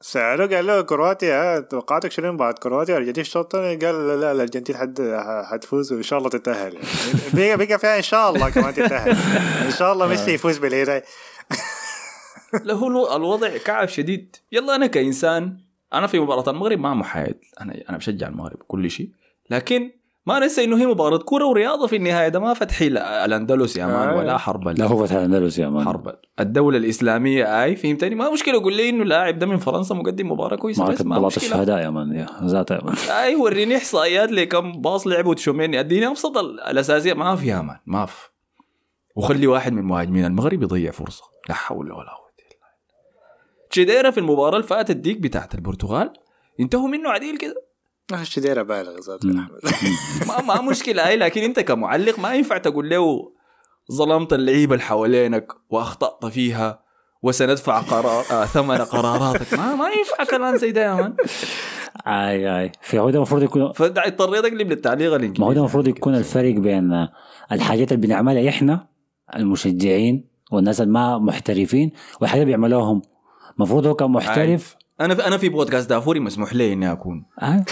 سألوه 0.00 0.46
قال 0.48 0.66
له 0.66 0.82
كرواتيا 0.82 1.60
توقعاتك 1.60 2.10
شنو؟ 2.12 2.36
بعد 2.36 2.54
كرواتيا 2.58 2.94
الارجنتين 2.94 3.20
الشوط 3.20 3.54
الثاني 3.54 3.86
قال 3.86 4.06
لا, 4.08 4.16
لا 4.16 4.32
الأرجنتين 4.32 4.76
حد 4.76 5.16
حتفوز 5.50 5.92
وإن 5.92 6.02
شاء 6.02 6.18
الله 6.18 6.30
تتأهل 6.30 6.74
يعني. 6.74 6.86
بقى 7.32 7.66
بقى 7.66 7.78
فيها 7.78 7.96
إن 7.96 8.02
شاء 8.02 8.30
الله 8.30 8.50
كمان 8.50 8.74
تتأهل. 8.74 9.16
إن 9.66 9.70
شاء 9.72 9.92
الله 9.92 10.06
ميسي 10.06 10.30
يفوز 10.34 10.58
بالهداية. 10.58 11.04
لا 12.62 12.74
هو 12.74 12.88
الو- 12.88 13.16
الوضع 13.16 13.56
كعب 13.56 13.88
شديد. 13.88 14.36
يلا 14.52 14.74
أنا 14.74 14.86
كإنسان 14.86 15.58
أنا 15.98 16.06
في 16.06 16.20
مباراة 16.20 16.50
المغرب 16.50 16.78
ما 16.78 16.94
محايد. 16.94 17.36
أنا 17.60 17.74
أنا 17.88 17.96
بشجع 17.96 18.28
المغرب 18.28 18.56
كل 18.68 18.90
شيء. 18.90 19.10
لكن 19.50 19.90
ما 20.26 20.38
ننسى 20.38 20.64
إنه 20.64 20.76
هي 20.76 20.86
مباراة 20.86 21.18
كورة 21.18 21.44
ورياضة 21.46 21.86
في 21.86 21.96
النهاية. 21.96 22.28
ده 22.28 22.40
ما 22.40 22.54
فتح 22.54 22.80
ال- 22.80 22.98
الأندلس 22.98 23.76
يا 23.76 23.86
مان 23.86 24.08
آه. 24.08 24.16
ولا 24.16 24.38
حرب 24.38 24.68
ال- 24.68 24.78
لا 24.78 24.84
هو 24.86 25.06
فتح 25.06 25.14
الأندلس 25.16 25.58
يا 25.58 25.68
مان. 25.68 25.84
حرب 25.84 26.14
الدولة 26.40 26.78
الإسلامية 26.78 27.64
آي 27.64 27.76
فهمتني؟ 27.76 28.14
ما 28.14 28.30
مشكلة 28.30 28.62
قول 28.62 28.76
لي 28.76 28.88
إنه 28.88 29.02
اللاعب 29.02 29.38
ده 29.38 29.46
من 29.46 29.56
فرنسا 29.56 29.94
مقدم 29.94 30.32
مباراة 30.32 30.56
كويسة 30.56 30.84
بس 30.88 31.02
ما 31.02 31.18
بلاط 31.18 31.36
الشهداء 31.36 31.78
يا 31.82 31.90
man 31.90 32.12
يا 32.12 32.26
ذاتها 32.44 32.74
يا 32.78 32.84
man. 32.84 32.94
آي 33.24 33.34
وريني 33.34 33.76
إحصائيات 33.76 34.32
لكم. 34.32 34.72
باص 34.72 35.06
لعبوا 35.06 35.34
تشوميني. 35.34 35.80
أديني 35.80 36.06
أبسط 36.06 36.36
ال- 36.38 36.60
الأساسية. 36.60 37.14
ما 37.14 37.36
في 37.36 37.46
يا 37.46 37.60
مان 37.60 37.76
ما 37.86 38.06
في. 38.06 38.28
وخلي 39.16 39.46
واحد 39.46 39.72
من 39.72 39.82
مهاجمين 39.82 40.24
المغرب 40.24 40.62
يضيع 40.62 40.90
فرصة. 40.90 41.24
لا 41.48 41.54
حول 41.54 41.92
ولا 41.92 42.10
قوة 42.10 42.23
تشيديرا 43.74 44.10
في 44.10 44.18
المباراة 44.18 44.56
اللي 44.56 44.66
فاتت 44.66 44.96
ديك 44.96 45.18
بتاعت 45.18 45.54
البرتغال؟ 45.54 46.12
انتهوا 46.60 46.88
منه 46.88 47.10
عديل 47.10 47.38
كده. 47.38 47.54
مش 48.12 48.38
دايره 48.38 48.62
بالغ 48.62 49.00
زاد. 49.00 49.18
احمد 49.26 49.60
ما, 50.28 50.42
ما 50.54 50.62
مشكلة. 50.70 51.08
اي 51.08 51.16
لكن 51.16 51.42
أنت 51.42 51.60
كمعلق 51.60 52.18
ما 52.18 52.34
ينفع 52.34 52.58
تقول 52.58 52.88
له 52.90 53.32
ظلمت 53.92 54.32
اللعيبة 54.32 54.74
اللي 54.74 54.84
حوالينك 54.84 55.52
وأخطأت 55.70 56.32
فيها 56.32 56.82
وسندفع 57.22 57.80
قرار 57.80 58.24
آه 58.30 58.44
ثمن 58.44 58.76
قراراتك. 58.78 59.54
ما 59.54 59.74
ما 59.74 59.88
ينفع 59.88 60.24
كلام 60.36 60.56
زي 60.56 60.70
ده 60.72 60.82
يا 60.84 60.94
مان. 60.94 61.16
آي 62.06 62.60
آي. 62.60 62.72
في 62.82 62.98
هو 62.98 63.10
ده 63.10 63.16
المفروض 63.16 63.42
يكون 63.42 63.72
فاضطريت 63.72 64.44
اقلب 64.44 64.70
للتعليق 64.70 65.14
الإنجليزي. 65.14 65.40
ما 65.40 65.46
هو 65.46 65.52
ده 65.52 65.60
المفروض 65.60 65.88
يكون 65.88 66.14
الفرق 66.14 66.54
بين 66.54 67.08
الحاجات 67.52 67.92
اللي 67.92 68.06
بنعملها 68.06 68.48
إحنا 68.48 68.88
المشجعين 69.36 70.28
والناس 70.52 70.80
اللي 70.80 70.92
ما 70.92 71.18
محترفين 71.18 71.92
والحاجات 72.20 72.42
اللي 72.42 72.56
بيعملوها 72.56 72.84
هم 72.84 73.02
المفروض 73.56 73.86
هو 73.86 73.94
كمحترف 73.94 74.76
أنا 75.00 75.14
في 75.14 75.26
أنا 75.26 75.36
في 75.36 75.48
بودكاست 75.48 75.90
دافوري 75.90 76.20
مسموح 76.20 76.54
لي 76.54 76.72
إني 76.72 76.92
أكون. 76.92 77.24
آه. 77.42 77.64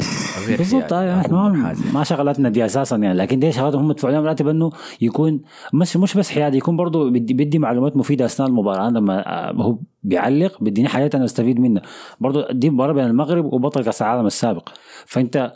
بالضبط 0.49 0.93
حيادي، 0.93 0.95
آه. 1.11 1.21
إحنا 1.21 1.75
ما, 1.95 2.05
شغلاتنا 2.05 2.49
دي 2.49 2.65
أساسا 2.65 2.97
يعني. 2.97 3.19
لكن 3.19 3.39
دي 3.39 3.53
شغلات 3.53 3.75
هم 3.75 3.89
مدفوع 3.89 4.11
لهم 4.11 4.25
راتب 4.25 4.49
إنه 4.49 4.71
يكون 5.01 5.41
مش 5.75 5.97
مش 5.97 6.15
بس 6.17 6.31
حيادي 6.31 6.57
يكون 6.57 6.77
برضه 6.77 7.11
بدي, 7.11 7.35
بدي 7.35 7.59
معلومات 7.59 7.97
مفيدة 7.97 8.25
أثناء 8.25 8.49
المباراة. 8.49 8.91
لما 8.91 9.27
آه، 9.49 9.53
هو 9.53 9.79
بيعلق 10.03 10.63
بديني 10.65 10.89
حاجات 10.89 11.15
أنا 11.15 11.25
أستفيد 11.25 11.61
منها. 11.61 11.83
برضه 12.21 12.53
دي 12.53 12.71
مباراة 12.71 12.93
بين 12.93 13.05
المغرب 13.05 13.45
وبطل 13.45 13.85
كأس 13.85 14.03
العالم 14.03 14.27
السابق. 14.27 14.69
فأنت 15.07 15.53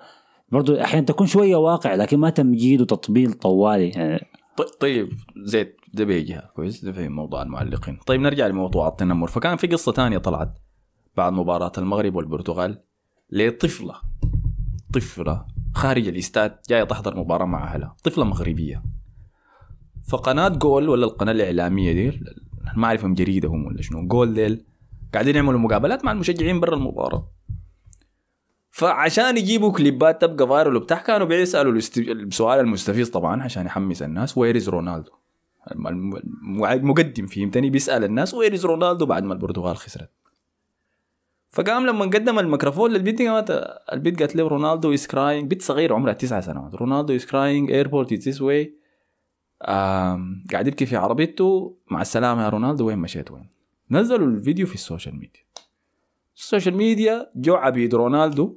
برضه 0.53 0.83
أحيانا 0.85 1.07
تكون 1.07 1.27
شوية 1.27 1.57
واقع 1.57 1.95
لكن 1.95 2.19
ما 2.19 2.31
تمجيد 2.31 2.81
وتطبيل 2.81 3.33
طوالي. 3.33 3.89
يعني 3.89 4.21
ط- 4.57 4.77
طيب 4.81 5.09
زيت 5.45 5.77
ده 5.97 6.05
بيجيها 6.05 6.51
كويس 6.57 6.85
ده 6.85 6.93
في 6.93 7.09
موضوع 7.09 7.43
المعلقين. 7.43 7.99
طيب 8.07 8.21
نرجع 8.21 8.47
لموضوع 8.47 8.89
التنمر 8.89 9.27
فكان 9.29 9.57
في 9.57 9.67
قصة 9.67 9.93
تانية 9.93 10.19
طلعت 10.19 10.59
بعد 11.17 11.33
مباراة 11.33 11.73
المغرب 11.79 12.15
والبرتغال 12.15 12.83
لطفلة. 13.31 13.95
طفلة 14.95 15.47
خارج 15.75 16.09
الاستاد 16.09 16.57
جاية 16.71 16.85
تحضر 16.85 17.17
مباراة 17.17 17.47
مع 17.47 17.75
أهلها. 17.75 17.97
طفلة 18.05 18.25
مغربية. 18.25 18.83
فقناة 20.09 20.49
جول 20.49 20.89
ولا 20.89 21.07
القناة 21.07 21.33
الإعلامية 21.33 21.93
دي 21.93 22.21
ما 22.77 22.87
أعرفهم 22.87 23.15
جريده 23.15 23.49
هم 23.49 23.67
ولا 23.67 23.83
شنو. 23.83 24.07
جول 24.07 24.35
ديل 24.35 24.65
قاعدين 25.15 25.37
يعملوا 25.37 25.61
مقابلات 25.61 26.05
مع 26.05 26.13
المشجعين 26.13 26.61
برا 26.61 26.75
المباراة. 26.77 27.31
فعشان 28.71 29.37
يجيبوا 29.37 29.73
كليبات 29.73 30.23
تبقى 30.23 30.49
viral 30.49 30.77
وبتاع 30.77 30.99
كانوا 31.03 31.27
بيسألوا 31.27 31.73
السؤال 31.99 32.61
المستفز 32.61 33.07
طبعا 33.07 33.43
عشان 33.43 33.67
يحمس 33.67 34.03
الناس. 34.03 34.39
where's 34.39 34.69
رونالدو 34.69 35.11
الم- 35.11 35.15
الم- 35.15 35.26
المقدم 35.73 37.27
فهمتني؟ 37.27 37.71
بيسأل 37.71 38.05
الناس 38.05 38.35
where's 38.35 38.67
رونالدو 38.67 39.07
بعد 39.07 39.25
ما 39.25 39.35
البرتغال 39.35 39.77
خسرت. 39.77 40.11
فقام 41.51 41.87
لما 41.87 42.05
قدم 42.05 42.39
الميكروفون 42.39 42.91
للبنت 42.91 43.23
قامت 43.23 43.51
البنت 43.93 44.21
قالت 44.21 44.37
له 44.37 44.49
رونالدو 44.49 44.95
is 44.95 45.07
crying 45.07 45.51
بنت 45.51 45.63
صغيرة 45.63 45.95
عمرها 45.95 46.13
تسعة 46.13 46.41
سنوات. 46.41 46.75
رونالدو 46.75 47.15
is 47.15 47.27
crying 47.27 47.71
airport 47.71 48.13
is 48.13 48.19
this 48.19 48.43
way 48.43 48.75
قاعد 50.53 50.67
يبكي 50.67 50.87
في 50.87 50.97
عربيته. 50.97 51.77
مع 51.91 52.01
السلامة 52.01 52.45
يا 52.45 52.49
رونالدو 52.49 52.87
وين 52.87 52.99
مشيت؟ 52.99 53.31
وين؟ 53.31 53.51
نزلوا 53.91 54.27
الفيديو 54.27 54.67
في 54.67 54.75
ال 54.75 54.80
social 54.80 55.15
media. 55.15 55.43
ال 56.37 56.42
social 56.42 56.77
media 56.77 57.31
جو 57.37 57.55
عبيد 57.55 57.95
رونالدو. 57.95 58.57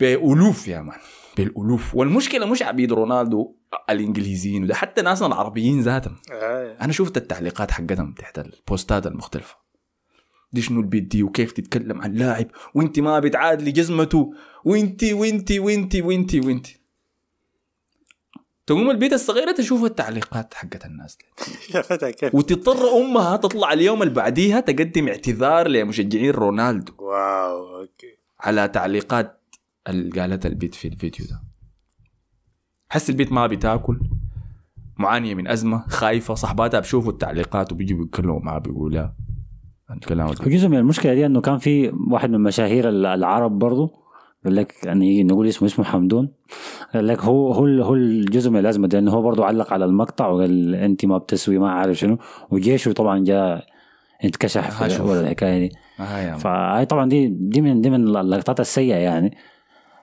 بألوف 0.00 0.68
يا 0.68 0.80
man. 0.80 0.98
بالألوف. 1.38 1.94
والمشكلة 1.94 2.46
مش 2.46 2.62
عبيد 2.62 2.92
رونالدو 2.92 3.54
الإنجليزيين 3.90 4.64
وده 4.64 4.74
حتى 4.74 5.02
ناسنا 5.02 5.26
العربيين 5.26 5.80
ذاتهم. 5.80 6.16
آه. 6.32 6.76
أنا 6.80 6.92
شفت 6.92 7.16
التعليقات 7.16 7.70
حقتهم 7.70 8.12
تحت 8.12 8.38
ال 8.38 8.49
post 8.49 8.95
ات 8.95 9.06
المختلفة. 9.06 9.56
دي 10.52 10.62
شنو 10.62 10.80
البت 10.80 11.02
دي 11.02 11.22
وكيف 11.22 11.52
تتكلم 11.52 12.02
عن 12.02 12.12
لاعب 12.12 12.46
وانت 12.74 13.00
ما 13.00 13.18
بتعادلي 13.18 13.70
جزمته 13.70 14.34
وانت 14.64 15.04
وانت 15.04 15.52
وانت 15.52 15.96
وانت 15.96 16.34
وانت. 16.34 16.66
تقوم 18.66 18.90
البت 18.90 19.12
الصغيرة 19.12 19.52
تشوف 19.52 19.84
التعليقات 19.84 20.54
حقت 20.54 20.84
الناس 20.86 21.18
يا 21.74 21.82
فتى 21.82 22.12
كيف؟ 22.12 22.34
وتضطر 22.34 22.96
أمها 22.96 23.36
تطلع 23.36 23.72
اليوم 23.72 24.02
اللي 24.02 24.14
بعديها 24.14 24.60
تقدم 24.60 25.08
اعتذار 25.08 25.68
لمشجعين 25.68 26.30
رونالدو. 26.30 26.92
wow 26.98 27.80
okay. 27.80 28.18
على 28.40 28.68
تعليقات 28.68 29.37
اللي 29.88 30.20
قالتها 30.20 30.48
البت 30.48 30.74
في 30.74 30.88
الفيديو 30.88 31.26
ده. 31.26 31.40
حس 32.90 33.10
البت 33.10 33.32
ما 33.32 33.46
بتاكل 33.46 34.00
معانية 34.98 35.34
من 35.34 35.48
أزمة 35.48 35.84
خايفة 35.88 36.34
صحباتها 36.34 36.80
بشوفوا 36.80 37.12
التعليقات 37.12 37.72
وبيجوا 37.72 37.98
بيتكلموا 37.98 38.40
معها 38.40 38.58
بيقولوا 38.58 39.08
الكلام 39.90 40.26
ده. 40.28 40.34
جزء 40.44 40.68
من 40.68 40.76
المشكلة 40.78 41.14
دي 41.14 41.26
إنه 41.26 41.40
كان 41.40 41.58
في 41.58 41.92
واحد 42.10 42.30
من 42.30 42.40
مشاهير 42.40 42.88
ال- 42.88 43.06
العرب 43.06 43.58
برضه 43.58 43.90
قال 44.44 44.54
لك 44.54 44.74
يعني 44.84 45.24
نقول 45.24 45.48
اسمه 45.48 45.68
اسمه 45.68 45.84
حمدون 45.84 46.32
قال 46.94 47.06
لك 47.06 47.24
هو 47.24 47.52
هو 47.52 47.66
هو 47.82 47.94
الجزء 47.94 48.50
من 48.50 48.58
الأزمة 48.58 48.88
دي 48.88 48.98
انه 48.98 49.10
هو 49.10 49.22
برضه 49.22 49.44
علق 49.46 49.72
على 49.72 49.84
المقطع 49.84 50.26
وقال 50.28 50.74
انت 50.74 51.04
ما 51.04 51.18
بتسوي 51.18 51.58
ما 51.58 51.70
عارف 51.70 51.96
شنو. 51.98 52.18
وجيشه 52.50 52.92
طبعا 52.92 53.24
جاء 53.24 53.66
انتكشف 54.24 54.82
في. 54.82 55.02
ولا 55.02 55.20
الحكاية 55.20 55.58
دي. 55.68 55.74
آه. 56.32 56.36
فهي 56.36 56.86
طبعا 56.86 57.08
دي 57.08 57.26
دي 57.28 57.60
من 57.60 57.80
دي 57.80 57.90
من 57.90 58.16
اللقطات 58.16 58.60
السيئة 58.60 58.96
يعني. 58.96 59.36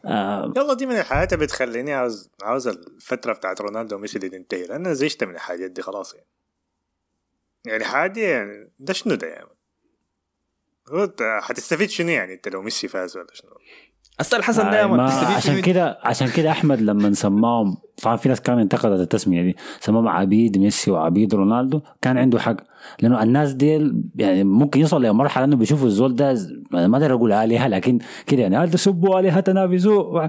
آه 0.05 0.53
يلا 0.57 0.73
دي 0.73 0.85
من 0.85 0.99
الحاجات 0.99 1.33
اللي 1.33 1.45
بتخليني 1.45 1.93
عاوز 1.93 2.29
عاوز 2.41 2.67
الفترة 2.67 3.33
بتاعت 3.33 3.61
رونالدو 3.61 3.95
وميسي 3.95 4.19
دي 4.19 4.29
تنتهي 4.29 4.75
أنا 4.75 4.93
زهقت 4.93 5.23
من 5.23 5.35
الحاجات 5.35 5.71
دي 5.71 5.81
خلاص 5.81 6.13
يعني. 6.13 6.27
يعني 7.65 7.83
حاجة 7.83 8.19
يعني 8.19 8.71
ده 8.79 8.93
شنو 8.93 9.15
ده 9.15 9.27
يعني؟ 9.27 9.49
حتستفيد 11.41 11.89
شنو 11.89 12.09
يعني 12.09 12.33
أنت 12.33 12.47
لو 12.47 12.61
ميسي 12.61 12.87
فاز 12.87 13.17
ولا 13.17 13.33
شنو؟ 13.33 13.51
هسه 14.19 14.37
الحسن 14.37 14.63
ده 14.71 14.83
آه، 14.83 14.87
ما 14.87 14.97
ما 14.97 15.05
بتستفيد 15.05 15.35
عشان. 15.35 15.61
كده 15.61 15.99
عشان 16.03 16.27
كده 16.27 16.51
أحمد 16.51 16.81
لما 16.81 17.13
سماهم 17.13 17.77
طبعا 18.03 18.15
في 18.15 18.29
ناس 18.29 18.41
كانوا 18.41 18.61
انتقدت 18.61 18.99
التسمية 18.99 19.41
دي 19.41 19.55
سماهم 19.79 20.07
عبيد 20.07 20.57
ميسي 20.57 20.91
وعبيد 20.91 21.35
رونالدو 21.35 21.81
كان 22.01 22.17
عنده 22.17 22.39
حق. 22.39 22.55
لأنه 23.01 23.23
الناس 23.23 23.53
دي 23.53 23.91
يعني 24.15 24.43
ممكن 24.43 24.79
يوصل 24.79 25.05
لمرحله 25.05 25.43
إنه 25.45 25.55
بيشوفوا 25.55 25.87
الزول 25.87 26.15
ده 26.15 26.35
ما 26.71 26.97
أقدر 26.97 27.13
أقول 27.13 27.31
آلهة 27.31 27.67
لكن 27.67 27.99
كده 28.27 28.41
يعني 28.41 28.57
هل 28.57 28.71
تسبوا 28.71 29.19
آلهتنا 29.19 29.65
بسوء 29.65 30.27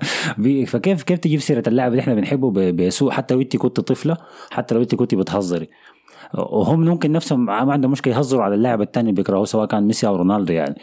فكيف 0.67 1.03
كيف 1.03 1.19
تجيب 1.19 1.41
سيرة 1.41 1.63
اللاعب 1.67 1.91
اللي 1.91 2.01
إحنا 2.01 2.15
بنحبه 2.15 2.71
بسوء 2.73 3.11
حتى 3.11 3.35
لو 3.35 3.41
انت 3.41 3.57
كنت 3.57 3.81
طفلة 3.81 4.17
حتى 4.51 4.75
لو 4.75 4.81
انت 4.83 4.95
كنت 4.95 5.15
بتهزري. 5.15 5.69
وهم 6.35 6.81
ممكن 6.81 7.13
نفسهم 7.13 7.45
ما 7.45 7.73
عندهم 7.73 7.91
مشكلة 7.91 8.17
يهزروا 8.17 8.43
على 8.45 8.55
اللاعب 8.55 8.83
الثاني 8.83 9.11
اللي 9.11 9.17
بيكرهوه 9.23 9.45
سواء 9.45 9.67
كان 9.67 9.83
ميسي 9.87 10.07
أو 10.07 10.17
رونالدو 10.17 10.53
يعني. 10.53 10.75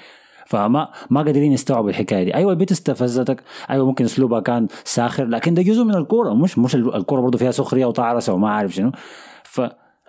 فما 0.54 0.90
ما 1.10 1.22
قادرين 1.22 1.52
يستوعبوا 1.52 1.90
الحكاية 1.90 2.24
دي. 2.24 2.36
أيوه 2.36 2.52
البيت 2.52 2.72
استفزتك. 2.72 3.44
أيوه 3.70 3.86
ممكن 3.86 4.06
أسلوبها 4.06 4.40
كان 4.40 4.68
ساخر 4.84 5.26
لكن 5.26 5.54
ده 5.54 5.62
جزء 5.62 5.84
من 5.84 5.96
الكورة. 5.96 6.34
مش 6.34 6.58
مش 6.60 6.76
الكورة 6.76 7.22
برضه 7.22 7.38
فيها 7.38 7.52
سخرية 7.52 7.86
وطعرسه 7.86 8.34
وما 8.34 8.50
عارف 8.50 8.76
شنو. 8.76 8.92
ف 9.44 9.62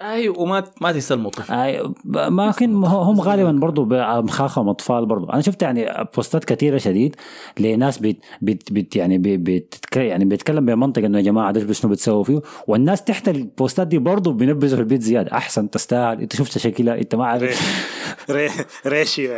أيوه. 0.05 0.38
وما 0.40 0.64
ما 0.80 0.92
تستلموا 0.92 1.26
الطفل 1.30 1.52
أي- 1.55 2.07
ما 2.30 2.50
كان 2.50 2.74
هم 2.84 3.20
غالبا 3.20 3.52
برضه 3.52 3.84
مخاخهم 4.22 4.68
أطفال 4.68 5.07
برضه 5.07 5.32
أنا 5.32 5.40
شفت 5.40 5.62
يعني 5.62 5.86
بوستات 6.16 6.44
كثيره 6.44 6.78
شديد 6.78 7.16
لناس 7.61 7.98
بت 7.98 8.16
بت 8.42 8.72
بت 8.72 8.96
يعني 8.96 9.18
بت 9.18 9.74
يعني 9.96 10.24
بيتكلم 10.24 10.66
بمنطق 10.66 11.05
إنه 11.05 11.18
يا 11.18 11.22
جماعة 11.22 11.52
ده 11.52 11.72
شنو 11.72 11.90
بتسووا 11.90 12.24
فيه؟ 12.24 12.40
والناس 12.66 13.05
تحت 13.05 13.28
البوستات 13.28 13.86
دي 13.86 13.98
برضه 13.98 14.32
بينبذوا 14.32 14.76
في 14.76 14.82
البيت 14.82 15.02
زيادة. 15.02 15.32
أحسن 15.32 15.70
تستاهل. 15.70 16.20
أنت 16.20 16.36
شفت 16.36 16.59
شكلها؟ 16.59 16.94
أنت 16.98 17.14
ما 17.14 17.26
عارف. 17.26 17.84
ري- 18.30 18.50
ريشيو. 18.86 19.32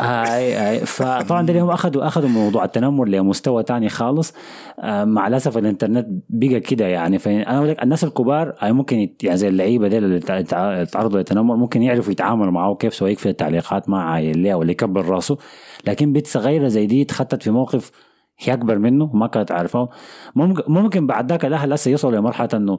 اي 0.00 0.70
أي. 0.70 0.78
فطبعا 0.86 1.46
ده 1.46 1.62
هم 1.62 1.70
اخذوا 1.70 2.06
أخذوا 2.06 2.28
موضوع 2.28 2.64
التنمر 2.64 3.08
لمستوى 3.08 3.62
تاني 3.62 3.88
خالص. 3.88 4.34
آه، 4.80 5.04
مع 5.04 5.26
الأسف 5.26 5.58
الإنترنت 5.58 6.06
بقى 6.28 6.60
كده 6.60 6.86
يعني. 6.86 7.18
فانا 7.18 7.56
أقول 7.56 7.68
لك 7.68 7.82
الناس 7.82 8.04
الكبار 8.04 8.54
ممكن 8.62 9.08
يعني 9.22 9.36
زي 9.36 9.48
اللعيبة 9.48 9.88
دي 9.88 9.98
اللي 10.04 10.20
تع- 10.20 10.40
تع- 10.40 10.84
تعرضوا 10.84 11.18
للتنمر 11.18 11.56
ممكن 11.56 11.82
يعرفوا 11.82 12.12
يتعاملوا 12.12 12.52
معه 12.52 12.74
كيف 12.74 12.94
سواء 12.94 13.10
يكفي 13.10 13.28
التعليقات 13.28 13.88
ما 13.88 14.02
عايل 14.02 14.38
ليه 14.38 14.54
ولا 14.54 14.70
يكبر 14.70 15.04
راسه. 15.06 15.38
لكن 15.86 16.12
بنت 16.12 16.26
صغيرة 16.26 16.68
زي 16.68 16.86
دي 16.86 17.02
اتخطت 17.02 17.42
في 17.42 17.50
موقف 17.50 17.90
هي 18.38 18.52
أكبر 18.52 18.78
منه 18.78 19.10
ما 19.16 19.26
كانت 19.26 19.52
عارفاه 19.52 19.88
ممكن 20.36 20.62
ممكن 20.72 21.06
بعد 21.06 21.30
ذاك 21.30 21.44
الأهل 21.44 21.72
هسه 21.72 21.90
يوصلوا 21.90 22.18
لمرحلة 22.18 22.48
إنه 22.54 22.78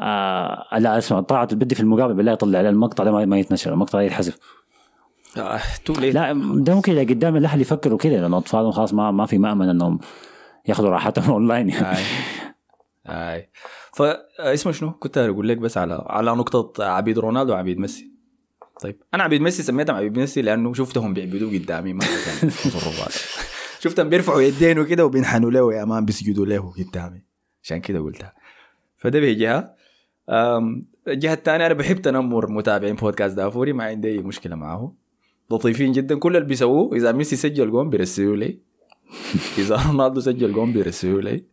آه 0.00 0.78
لا 0.78 0.98
اسمع 0.98 1.20
طلعت 1.20 1.52
البنت 1.52 1.74
في 1.74 1.80
المقابل 1.80 2.14
بالله 2.14 2.32
يطلع 2.32 2.58
عليه 2.58 2.68
المقطع 2.68 3.04
ده 3.04 3.26
ما 3.26 3.38
يتنشر 3.38 3.72
المقطع 3.72 3.98
ده 3.98 4.04
يتحذف. 4.04 4.38
آه، 5.38 5.60
لا 6.12 6.32
ده 6.64 6.74
ممكن 6.74 6.92
إذا 6.98 7.14
قدام 7.14 7.36
الأهل 7.36 7.60
يفكروا 7.60 7.98
كده 7.98 8.20
لأنه 8.20 8.38
أطفالهم 8.38 8.70
خلاص 8.70 8.94
ما 8.94 9.10
ما 9.10 9.26
في 9.26 9.38
مأمن 9.38 9.68
إنهم 9.68 9.98
ياخذوا 10.68 10.90
راحتهم 10.90 11.30
اونلاين 11.34 11.68
يعني. 11.68 11.98
اي 13.08 13.50
فاسمه 13.96 14.72
شنو؟ 14.72 14.92
كنت 14.92 15.18
أقول 15.18 15.48
لك 15.48 15.58
بس 15.58 15.78
على 15.78 16.04
على 16.06 16.30
نقطة 16.30 16.84
عبيد 16.84 17.18
رونالدو 17.18 17.52
وعبيد 17.52 17.78
ميسي. 17.78 18.10
طيب 18.80 18.96
أنا 19.14 19.22
عبيد 19.22 19.40
ميسي 19.40 19.62
سميتهم 19.62 19.96
عبيد 19.96 20.18
ميسي 20.18 20.42
لأنه 20.42 20.74
شفتهم 20.74 21.14
بيعبدوه 21.14 21.52
قدامي 21.58 21.92
ما 21.92 22.00
كان 22.00 22.50
شفتهم 23.80 24.08
بيرفعوا 24.08 24.40
يدينه 24.40 24.84
كده 24.84 25.06
وبينحنوا 25.06 25.50
له 25.50 25.74
يا 25.74 25.84
مان 25.84 26.04
بيسجدوا 26.04 26.46
له 26.46 26.72
قدامي. 26.78 27.22
عشان 27.62 27.80
كده 27.80 28.00
قلتها. 28.00 28.32
فده 28.98 29.20
بجهة 29.20 29.74
أم، 30.30 30.86
الجهة 31.08 31.32
الثانية 31.34 31.66
أنا 31.66 31.74
بحب 31.74 32.02
تنمر 32.02 32.50
متابعين 32.50 32.94
بودكاست 32.94 33.36
دافوري 33.36 33.72
ما 33.72 33.84
عندي 33.84 34.08
أي 34.08 34.18
مشكلة 34.18 34.56
معه 34.56 34.94
لطيفين 35.50 35.92
جدا. 35.92 36.18
كل 36.18 36.36
اللي 36.36 36.48
بيسووه 36.48 36.96
إذا 36.96 37.12
ميسي 37.12 37.36
سجل 37.36 37.70
جون 37.70 37.90
بيرسلوا 37.90 38.36
لي. 38.36 38.58
إذا 39.58 39.76
رونالدو 39.86 40.20
سجل 40.20 40.52
جون 40.52 40.72
بيرسلوا 40.72 41.20
لي. 41.20 41.44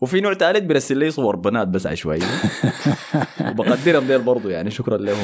وفي 0.00 0.20
نوع 0.20 0.34
ثالث 0.34 0.64
بيرسل 0.64 0.98
لي 0.98 1.10
صور 1.10 1.36
بنات 1.36 1.68
بس 1.68 1.86
عشوائية 1.86 2.22
وبقدرهم 3.50 4.04
ديل 4.06 4.18
برضه 4.22 4.50
يعني 4.50 4.70
شكرا 4.70 4.96
لهم. 4.96 5.16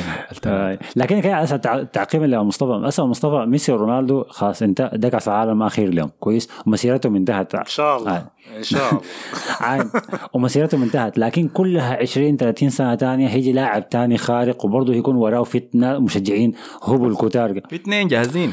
آه، 0.47 0.79
لكن 0.97 1.27
اسا 1.27 1.57
تع- 1.57 1.83
تعقيبا 1.83 2.25
لمصطفى. 2.25 2.89
اسا 2.89 3.03
مصطفى 3.03 3.45
ميسي 3.49 3.73
ورونالدو 3.73 4.25
خلاص 4.29 4.63
انت 4.63 4.91
ده 4.95 5.09
كاس 5.09 5.29
العالم 5.29 5.63
اخير 5.63 5.95
لهم 5.95 6.11
كويس. 6.21 6.49
ومسيرتهم 6.67 7.17
انتهت. 7.17 7.55
إن 7.55 7.65
شاء 7.67 7.97
الله. 7.99 8.13
آه. 8.17 8.31
إن 8.59 8.63
شاء 8.63 8.91
الله. 8.91 9.01
عاد. 9.61 9.91
ومسيرتهم 10.35 10.83
انتهت. 10.83 11.19
لكن 11.19 11.49
كلها 11.49 11.97
20 12.01 12.37
30 12.37 12.71
سنة 12.71 12.97
ثانية 12.97 13.29
هيجي 13.29 13.53
لاعب 13.53 13.85
ثاني 13.91 14.19
خارق 14.19 14.65
وبرضه 14.65 14.95
يكون 14.95 15.17
وراه 15.17 15.43
فتنة 15.43 15.99
مشجعين 15.99 16.53
هبوا 16.83 17.09
الكتار 17.09 17.61
في 17.69 17.77
اثنين 17.77 18.09
جاهزين. 18.09 18.53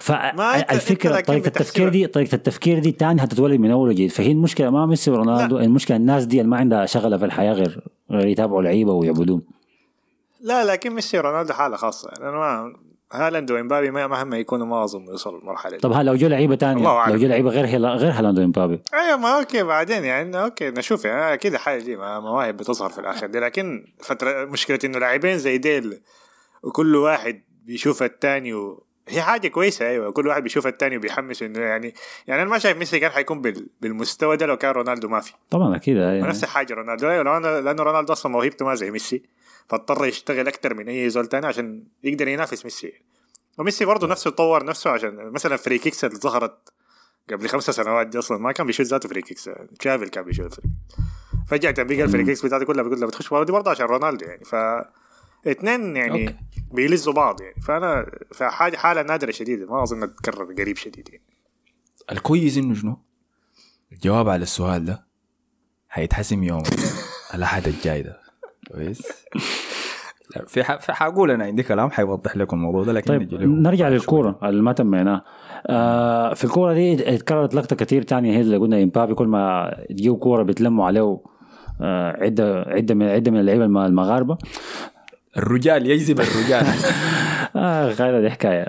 فالفكرة 0.00 1.20
طريقة 1.20 1.46
التفكير. 1.46 1.88
دي 1.88 2.06
طريقة 2.06 2.34
التفكير 2.34 2.78
دي 2.78 2.92
تاني 2.92 3.22
هتتولد 3.24 3.60
من 3.60 3.70
أول 3.70 3.88
وجديد. 3.88 4.10
فهي 4.10 4.32
المشكلة 4.32 4.70
ما 4.70 4.86
ميسي 4.86 5.10
ورونالدو 5.10 5.58
المشكلة 5.58 5.96
الناس 5.96 6.24
دي 6.24 6.40
اللي 6.40 6.50
ما 6.50 6.56
عندها 6.56 6.86
شغلة 6.86 7.16
في 7.16 7.24
الحياة 7.24 7.52
غير 7.52 7.80
يتابعوا 8.10 8.62
لعيبة 8.62 8.92
ويعبدوهم 8.92 9.42
لا 10.40 10.64
لكن 10.64 10.90
ميسي 10.90 11.18
رونالدو 11.18 11.52
حالة 11.52 11.76
خاصة. 11.76 12.10
لأنه 12.20 12.30
ما 12.38 12.72
هالاند 13.12 13.50
وإمبابي 13.50 13.90
ما- 13.90 14.06
مهما 14.06 14.38
يكونوا 14.38 14.66
ما 14.66 14.84
أظن 14.84 15.04
يوصلوا 15.04 15.40
للمرحلة 15.40 15.72
دي. 15.72 15.78
طب 15.78 15.92
هل 15.92 16.06
لو 16.06 16.14
جو 16.14 16.28
لعيبة 16.28 16.58
أعلى. 16.62 17.12
لو 17.12 17.16
جو 17.16 17.26
لعيبة 17.28 17.50
غير 17.50 17.66
هلا 17.66 17.88
غير 17.94 18.10
هالاند 18.12 18.38
ومبابي؟ 18.38 18.82
أيوه 18.94 19.16
ما 19.16 19.38
أوكي 19.38 19.62
بعدين 19.62 20.04
يعني 20.04 20.42
أوكي 20.44 20.70
نشوف 20.70 21.04
يعني. 21.04 21.34
أكيد 21.34 21.54
الحاجة 21.54 21.82
دي 21.82 21.96
مواهب 21.96 22.56
بتظهر 22.56 22.90
في 22.90 22.98
الآخر 22.98 23.26
دي. 23.26 23.40
لكن 23.40 23.84
فتره 24.02 24.44
مشكلة 24.44 24.78
إنه 24.84 24.98
لاعبين 24.98 25.38
زي 25.38 25.58
ديل 25.58 26.00
وكل 26.62 26.96
واحد 26.96 27.42
بيشوف 27.64 28.02
الثاني 28.02 28.54
و... 28.54 28.83
هي 29.08 29.22
حاجة 29.22 29.48
كويسة 29.48 29.88
أيوه. 29.88 30.12
كل 30.12 30.26
واحد 30.26 30.42
بيشوف 30.42 30.66
الثاني 30.66 30.96
وبيحمس 30.96 31.42
إنه 31.42 31.60
يعني 31.60 31.94
يعني 32.26 32.42
أنا 32.42 32.50
ما 32.50 32.58
شايف 32.58 32.76
ميسي 32.76 33.00
كان 33.00 33.10
حيكون 33.10 33.40
بال... 33.40 33.66
بالمستوى 33.80 34.36
ده 34.36 34.46
لو 34.46 34.56
كان 34.56 34.70
رونالدو 34.70 35.08
ما 35.08 35.20
في 35.20 35.32
طبعا 35.50 35.76
أكيد 35.76 35.96
أيوة. 35.96 36.26
ونفس 36.26 36.44
الحاجة 36.44 36.74
رونالدو. 36.74 37.08
أيوة، 37.08 37.22
لأنه 37.22 37.60
لأنه 37.60 37.82
رونالدو 37.82 38.12
أصلا 38.12 38.32
موهبته 38.32 38.64
ما 38.64 38.74
زي 38.74 38.90
ميسي 38.90 39.22
فاضطر 39.68 40.06
يشتغل 40.06 40.48
أكثر 40.48 40.74
من 40.74 40.88
أي 40.88 41.10
زول 41.10 41.26
تاني 41.26 41.46
عشان 41.46 41.84
يقدر 42.04 42.28
ينافس 42.28 42.64
ميسي. 42.64 42.92
وميسي 43.58 43.84
برضه 43.84 44.06
نفسه 44.06 44.30
طور 44.30 44.64
نفسه 44.64 44.90
عشان 44.90 45.30
مثلا 45.30 45.56
free 45.56 45.78
kicks 45.78 46.04
اللي 46.04 46.16
ظهرت 46.16 46.72
قبل 47.30 47.48
خمسة 47.48 47.72
سنوات 47.72 48.06
دي 48.06 48.18
أصلا 48.18 48.38
ما 48.38 48.52
كان 48.52 48.66
بيشوت 48.66 48.86
ذاته 48.86 49.08
free 49.08 49.22
kicks 49.22 49.50
تشافي 49.78 50.08
كان 50.08 50.24
بيشوت 50.24 50.54
free 50.54 50.70
فجأة 51.48 51.82
بقى 51.82 52.02
ال 52.02 52.06
free 52.06 52.24
kicks 52.24 52.46
بتاعته 52.46 52.64
كلها 52.64 52.82
بتقول 52.82 53.06
بتخش 53.06 53.34
دي 53.44 53.52
برضه 53.52 53.70
عشان 53.70 53.86
رونالدو 53.86 54.26
يعني. 54.26 54.44
ف 54.44 54.54
اثنين 55.46 55.96
يعني 55.96 56.22
أوكي. 56.28 56.34
بيلزوا 56.72 57.12
بعض 57.12 57.40
يعني 57.40 57.54
فانا 57.66 58.06
فحاجه 58.34 58.76
حالة 58.76 59.02
نادرة 59.02 59.30
شديدة 59.30 59.66
ما 59.66 59.82
أظن 59.82 60.00
تتكرر 60.00 60.52
قريب 60.58 60.76
شديد 60.76 61.08
يعني 61.08 61.22
الكويس 62.12 62.58
إنه 62.58 62.74
شنو؟ 62.74 62.96
الجواب 63.92 64.28
على 64.28 64.42
السؤال 64.42 64.84
ده 64.84 65.04
هيتحسم 65.92 66.42
يوم 66.42 66.62
الاحد 67.34 67.68
الجاي 67.68 68.02
ده 68.02 68.18
كويس؟ 68.72 69.02
في 70.46 70.64
ح... 70.64 70.76
في 70.76 70.92
حقول 70.92 71.30
أنا 71.30 71.44
عندي 71.44 71.62
كلام 71.62 71.90
حيوضح 71.90 72.36
لكم 72.36 72.56
الموضوع 72.56 72.84
ده 72.84 72.92
لكن 72.92 73.06
طيب 73.18 73.34
نرجع. 73.44 73.88
للكورة 73.88 74.38
اللي 74.42 74.62
ما 74.62 74.72
تميناها 74.72 75.24
آه 75.66 76.34
في 76.34 76.44
الكورة 76.44 76.74
دي 76.74 77.14
اتكررت 77.14 77.54
لقطة 77.54 77.76
كتير 77.76 78.02
تانية 78.02 78.36
هي 78.36 78.40
اللي 78.40 78.56
قلنا 78.56 78.82
إمبابي 78.82 79.14
كل 79.14 79.26
ما 79.26 79.70
تجيو 79.90 80.16
كورة 80.16 80.42
بيتلموا 80.42 80.86
عليه 80.86 81.20
آه 81.80 82.22
عده 82.24 82.64
عدة 82.68 82.94
من 82.94 83.06
عدة 83.08 83.30
من 83.30 83.40
اللعيبة 83.40 83.64
الم- 83.64 83.78
المغاربة 83.78 84.38
الرجال 85.36 85.90
يجذب 85.90 86.20
الرجال. 86.20 86.66
آه 87.56 87.88
غير 87.88 88.20
دي 88.20 88.30
حكايه 88.30 88.66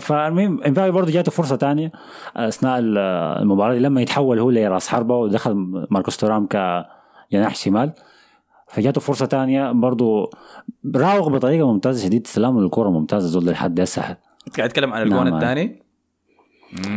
فالمهم 0.00 0.62
امبابي 0.64 0.90
برضه 0.90 1.10
جاته 1.12 1.30
فرصة 1.30 1.56
تانية 1.56 1.92
أثناء 2.36 2.78
ال- 2.78 2.98
المباراة 3.42 3.74
دي 3.74 3.80
لما 3.80 4.02
يتحول 4.02 4.38
هو 4.38 4.50
لراس 4.50 4.88
حربة 4.88 5.16
ودخل 5.16 5.54
ماركوس 5.90 6.16
تورام 6.16 6.46
كجناح 6.46 7.54
شمال 7.54 7.92
فجاته 8.68 9.00
فرصة 9.00 9.26
تانية 9.26 9.72
برضه. 9.72 10.30
راوغ 10.96 11.28
بطريقة 11.28 11.72
ممتازة 11.72 12.04
شديد 12.06 12.26
استلامه 12.26 12.60
للكره 12.60 12.90
ممتازة 12.90 13.28
زول 13.28 13.46
لحد 13.46 13.80
هسه. 13.80 14.02
قاعد 14.02 14.16
اتكلم 14.70 14.92
عن 14.92 15.02
الجون 15.02 15.24
نعم. 15.24 15.34
الثاني؟ 15.34 15.82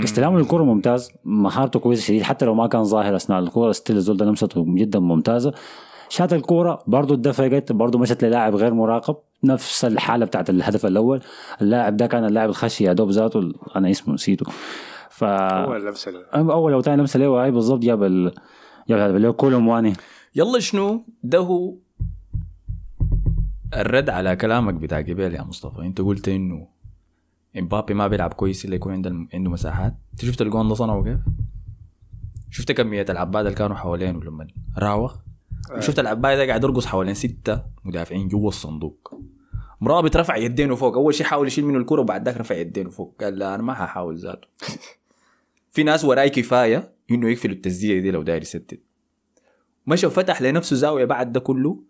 استلامه 0.04 0.40
للكرة 0.40 0.64
ممتاز 0.64 1.12
مهارته 1.26 1.80
كويسة 1.80 2.04
شديد 2.04 2.22
حتى 2.22 2.46
لو 2.46 2.54
ما 2.54 2.68
كان 2.68 2.84
ظاهر 2.84 3.16
أثناء 3.16 3.40
الكرة 3.40 3.72
still 3.72 3.96
الزول 3.98 4.18
ده 4.18 4.26
لمسته 4.26 4.66
جدا 4.68 5.00
ممتازة. 5.00 5.54
شات 6.12 6.34
الكرة 6.34 6.84
برضه 6.88 7.14
اتدفقت 7.16 7.72
برضه 7.72 8.00
مشت 8.00 8.24
للاعب 8.24 8.56
غير 8.56 8.74
مراقب. 8.74 9.16
نفس 9.44 9.86
الحالة 9.86 10.26
بتاعت 10.26 10.50
الهدف 10.50 10.86
الأول. 10.86 11.22
اللاعب 11.62 11.98
ده 11.98 12.08
كان 12.08 12.26
اللاعب 12.26 12.50
الخشي 12.50 12.84
يا 12.84 12.94
دوب 12.94 13.10
ذاته 13.10 13.54
أنا 13.76 13.92
اسمه 13.92 14.14
نسيته. 14.14 14.46
ف 15.10 15.24
هو 15.24 15.76
اللمسه 15.76 16.12
ال- 16.12 16.52
أول 16.52 16.74
أو 16.74 16.82
تاني 16.82 16.98
لمسة 17.02 17.20
له 17.20 17.44
هاي 17.44 17.52
بالضبط 17.52 17.80
جاب 17.80 18.04
ال... 18.04 18.32
جاب 18.90 18.98
الهدف 19.00 19.16
اللي 19.16 19.28
هو 19.28 19.34
كولو 19.34 19.60
مواني 19.60 19.94
يلا 20.36 20.60
شنو؟ 20.60 21.06
ده 21.24 21.38
هو 21.38 21.76
الرد 23.74 24.10
على 24.10 24.36
كلامك 24.36 24.74
بتاع 24.74 25.02
قبل 25.02 25.36
يا 25.36 25.44
مصطفى. 25.44 25.82
أنت 25.82 26.02
قلت 26.02 26.28
إنه 26.30 26.68
إمبابي 27.58 27.94
ما 27.94 28.08
بيلعب 28.08 28.34
كويس 28.34 28.66
إلا 28.66 28.76
يكون 28.76 28.94
عنده 28.94 29.28
عنده 29.34 29.50
مساحات. 29.50 29.94
انت 30.12 30.26
شفت 30.26 30.42
الجون 30.42 30.68
ده 30.68 30.76
صنعه 30.76 31.04
كيف؟ 31.04 31.20
شفت 32.50 32.72
كمية 32.72 33.06
العباد 33.10 33.46
اللي 33.46 33.58
كانوا 33.58 33.76
حوالينه 33.76 34.24
لما 34.24 34.48
راوغ 34.78 35.16
شفت 35.80 36.00
العباية 36.00 36.36
ده 36.36 36.46
قاعد 36.48 36.64
يرقص 36.64 36.86
حوالين 36.86 37.14
ستة 37.14 37.64
مدافعين 37.84 38.28
جوا 38.28 38.48
الصندوق. 38.48 39.22
مرابط 39.82 40.18
رفع 40.18 40.36
يدينه 40.36 40.76
فوق. 40.76 40.96
أول 40.96 41.14
شيء 41.14 41.26
حاول 41.26 41.48
يشيل 41.48 41.66
منه 41.66 41.78
الكرة 41.78 42.02
وبعد 42.02 42.26
ذاك 42.26 42.38
رفع 42.38 42.56
يدينه 42.56 42.90
فوق. 42.90 43.16
قال 43.22 43.40
لا 43.40 43.56
أنا 43.56 43.64
ما 43.64 43.74
ححاول 43.74 44.18
ذاته. 44.18 44.48
في 45.74 45.84
ناس 45.84 46.06
وراي 46.06 46.30
كفاية 46.30 46.94
إنه 47.12 47.30
يقفلوا 47.30 47.56
التسديده 47.56 48.02
دي 48.02 48.12
لو 48.12 48.22
داير 48.24 48.42
يسدد. 48.42 48.80
مشى 49.88 50.08
وفتح 50.08 50.42
لنفسه 50.42 50.76
زاوية 50.76 51.06
بعد 51.06 51.32
ده 51.32 51.40
كله. 51.40 51.84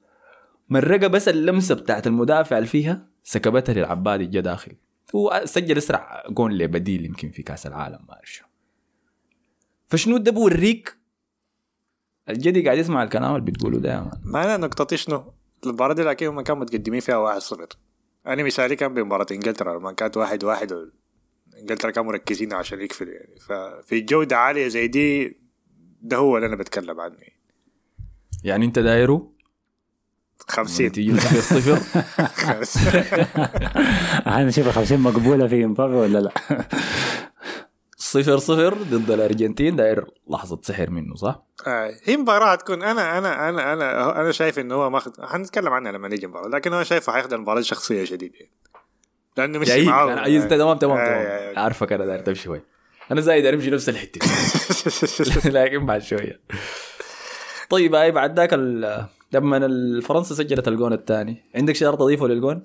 مرقه 0.69 1.07
بس 1.07 1.27
اللمسة 1.27 1.75
بتاعت 1.75 2.07
المدافع 2.07 2.57
اللي 2.57 2.67
فيها 2.69 3.07
سكبتها 3.23 3.73
للعبادي 3.73 4.25
جا 4.25 4.39
داخل. 4.39 4.71
هو 5.15 5.41
سجل 5.45 5.77
أسرع 5.77 6.23
جون 6.29 6.51
لبديل 6.51 7.05
يمكن 7.05 7.31
في 7.31 7.43
كأس 7.43 7.67
العالم 7.67 7.99
ما 8.09 8.17
شو. 8.23 8.45
فشنو 9.87 10.17
ده 10.17 10.31
بوريك 10.31 11.00
الجدي 12.29 12.65
قاعد 12.65 12.77
يسمع 12.77 13.03
الكلام 13.03 13.35
اللي 13.35 13.51
بتقوله 13.51 13.79
ده. 13.79 14.11
ما 14.23 14.43
أنا 14.43 14.57
نقطتي 14.57 14.97
شنو؟ 14.97 15.33
المباراة 15.65 15.93
دي 15.93 16.03
لكن 16.03 16.27
هم 16.27 16.41
كانوا 16.41 16.61
متقدمين 16.61 16.99
فيها 16.99 17.39
1-0 17.39 17.53
أنا 18.27 18.43
مثالي 18.43 18.75
كان 18.75 18.93
بمباراة 18.93 19.25
إنجلترا 19.31 19.79
لما 19.79 19.91
كانت 19.91 20.17
واحد 20.17 20.43
واحد 20.43 20.71
و- 20.73 20.89
إنجلترا 21.59 21.91
كانوا 21.91 22.09
مركزين 22.11 22.53
عشان 22.53 22.81
يقفلوا 22.81 23.13
يعني 23.13 23.39
ففي 23.39 24.01
جودة 24.01 24.37
عالية 24.37 24.67
زي 24.67 24.87
دي 24.87 25.37
ده 26.01 26.17
هو 26.17 26.35
اللي 26.37 26.47
أنا 26.47 26.55
بتكلم 26.55 26.99
عنه 26.99 27.13
يعني. 27.15 27.33
يعني 28.43 28.65
أنت 28.65 28.79
دايره 28.79 29.31
50 30.47 30.85
نتيجه 30.85 31.19
صفر 31.19 31.79
صفر 32.63 33.27
أنا 34.37 34.51
شوف 34.51 34.69
50 34.69 34.99
مقبولة 34.99 35.47
في 35.47 35.65
مبابي 35.65 35.93
ولا 35.95 36.17
لا؟ 36.19 36.31
صفر 38.11 38.37
صفر 38.37 38.73
ضد 38.73 39.11
الأرجنتين. 39.11 39.75
داير 39.75 40.05
لحظة 40.29 40.59
سحر 40.61 40.89
منه 40.89 41.15
صح؟ 41.15 41.43
آه، 41.67 41.91
هي 42.03 42.17
مباراة 42.17 42.51
هتكون 42.51 42.83
أنا 42.83 43.17
أنا 43.17 43.49
أنا 43.49 43.73
أنا 43.73 44.21
أنا 44.21 44.31
شايف 44.31 44.59
إنه 44.59 44.75
هو 44.75 44.89
ماخذ 44.89 45.11
حنتكلم 45.25 45.73
عنها 45.73 45.91
لما 45.91 46.07
نيجي 46.07 46.27
مباراة 46.27 46.47
لكن 46.47 46.73
هو 46.73 46.83
شايفه 46.83 47.13
حياخذ 47.13 47.33
المباراة 47.33 47.61
شخصية 47.61 48.03
شديد 48.03 48.35
يعني 48.35 48.51
لأنه 49.37 49.59
مش 49.59 49.69
معاه 49.69 50.13
أنا 50.13 50.21
عايز 50.21 50.47
تمام 50.47 50.77
تمام 50.77 50.97
آه، 50.97 51.05
تمام. 51.05 51.25
آه، 51.25 51.57
آه. 51.57 51.59
عارفك 51.59 51.93
أنا 51.93 52.05
داير 52.05 52.19
تمشي 52.19 52.43
شوي. 52.43 52.61
أنا 53.11 53.21
زايد 53.21 53.45
امشي 53.45 53.71
نفس 53.71 53.89
الحتة. 53.89 54.19
لكن 55.59 55.85
بعد 55.85 56.01
شوية. 56.01 56.39
طيب 57.69 57.95
هاي 57.95 58.11
بعد 58.11 58.39
ذاك 58.39 58.53
لما 59.33 59.57
الفرنسا 59.57 60.35
سجلت 60.35 60.67
الجون 60.67 60.93
الثاني. 60.93 61.43
عندك 61.55 61.75
شيء 61.75 61.91
تضيفه 61.91 62.27
للجون؟ 62.27 62.61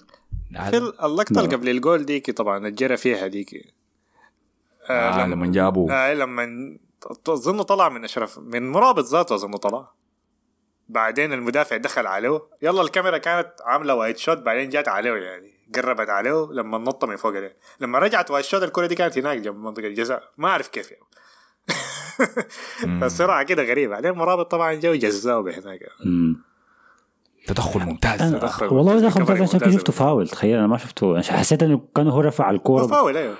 في 0.70 0.76
اللقطة 0.76 1.40
اللي 1.40 1.56
قبل 1.56 1.68
الجول 1.68 2.04
ديكي 2.04 2.32
طبعا 2.32 2.68
الجرى 2.68 2.96
فيها 2.96 3.26
ديكي. 3.26 3.75
آه 4.90 5.26
لما 5.26 5.46
جابوا 5.46 5.92
آه 5.92 6.14
لما 6.14 6.76
اظن 7.28 7.62
طلع 7.62 7.88
من 7.88 8.04
اشرف 8.04 8.38
من 8.38 8.72
مرابط 8.72 9.04
ذاته 9.04 9.34
اظن 9.34 9.56
طلع. 9.56 9.92
بعدين 10.88 11.32
المدافع 11.32 11.76
دخل 11.76 12.06
عليه. 12.06 12.42
يلا 12.62 12.82
الكاميرا 12.82 13.18
كانت 13.18 13.48
عاملة 13.64 13.94
wide 13.94 14.16
shot 14.16 14.38
بعدين 14.38 14.70
جات 14.70 14.88
عليه 14.88 15.12
يعني 15.12 15.50
قربت 15.74 16.10
عليه 16.10 16.52
لما 16.52 16.78
نط 16.78 17.04
من 17.04 17.16
فوق 17.16 17.36
عليه. 17.36 17.56
لما 17.80 17.98
رجعت 17.98 18.30
wide 18.30 18.44
shot 18.44 18.62
الكرة 18.62 18.86
دي 18.86 18.94
كانت 18.94 19.18
هناك 19.18 19.38
جنب 19.38 19.56
منطقة 19.56 19.86
الجزاء. 19.86 20.22
ما 20.36 20.48
أعرف 20.48 20.68
كيف 20.68 20.90
يعني. 20.90 21.04
فالسرعه 23.00 23.42
كده 23.42 23.62
غريبة. 23.62 23.92
بعدين 23.92 24.12
مرابط 24.12 24.50
طبعا 24.50 24.74
جو 24.74 24.94
جزاه 24.94 25.40
بهناك. 25.40 25.80
تدخل 27.46 27.80
ممتاز. 27.80 28.22
أنا 28.22 28.38
تدخل 28.38 28.66
والله 28.66 28.94
ممتاز. 28.94 29.10
دخل 29.10 29.20
ممتاز 29.20 29.42
عشان 29.42 29.58
ممتاز. 29.60 29.74
شفته 29.74 29.92
فاول 29.92 30.28
تخيل. 30.28 30.58
أنا 30.58 30.66
ما 30.66 30.76
شفته. 30.76 31.18
عشان 31.18 31.36
حسيت 31.36 31.62
إنه 31.62 31.80
كان 31.96 32.08
هو 32.08 32.20
رفع 32.20 32.50
الكورة. 32.50 32.86
فاول 32.86 33.16
أيوه. 33.16 33.36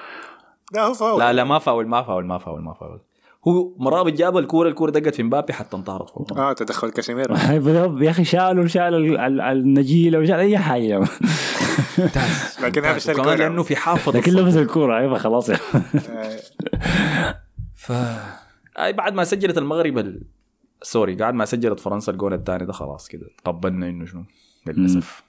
لا 0.75 0.83
هو 0.83 0.95
فاول. 0.95 1.21
لا 1.21 1.33
لا 1.33 1.45
ما 1.45 1.59
فاول 1.59 1.87
ما 1.89 2.03
فاول 2.03 2.27
ما 2.27 2.39
فاول 2.39 2.63
ما 2.63 2.75
فاول. 2.75 3.01
هو 3.49 3.75
مرابط 3.79 4.13
جاب 4.13 4.39
الكورة 4.39 4.69
الكورة 4.69 4.91
دقت 4.91 5.15
في 5.15 5.23
مبابي 5.23 5.53
حتى 5.53 5.77
انطارت. 5.77 6.11
فوق 6.11 6.39
آه 6.39 6.53
تدخل 6.53 6.91
كاسيميرو. 6.91 7.35
يا 8.05 8.11
أخي 8.11 8.25
شالوا 8.25 8.67
شالوا 8.67 8.99
ال- 8.99 9.21
ال- 9.21 9.41
النجيلة 9.41 10.19
وشال 10.19 10.35
أي 10.35 10.59
حاجة. 10.59 10.99
ممتاز 11.99 12.57
لكن 12.63 12.83
كمان. 13.15 13.39
لأنه 13.39 13.63
في 13.63 13.77
حافظ 13.77 14.17
لكن. 14.17 14.33
لمس 14.33 14.57
الكورة. 14.57 14.99
أيوه 14.99 15.19
خلاص. 15.19 15.51
ف 17.75 17.93
أي 18.79 18.93
بعد 18.93 19.15
ما 19.15 19.25
سجلت 19.25 19.59
المغرب 19.59 19.99
ال... 19.99 20.23
سوري 20.83 21.15
بعد 21.15 21.35
ما 21.35 21.45
سجلت 21.45 21.81
فرنسا 21.81 22.13
الجول 22.13 22.35
الثاني 22.35 22.67
ده 22.67 22.73
خلاص 22.73 23.09
كده. 23.09 23.27
تقبلنا 23.45 23.89
إنه 23.89 24.05
شنو؟ 24.07 24.25
للأسف. 24.67 25.23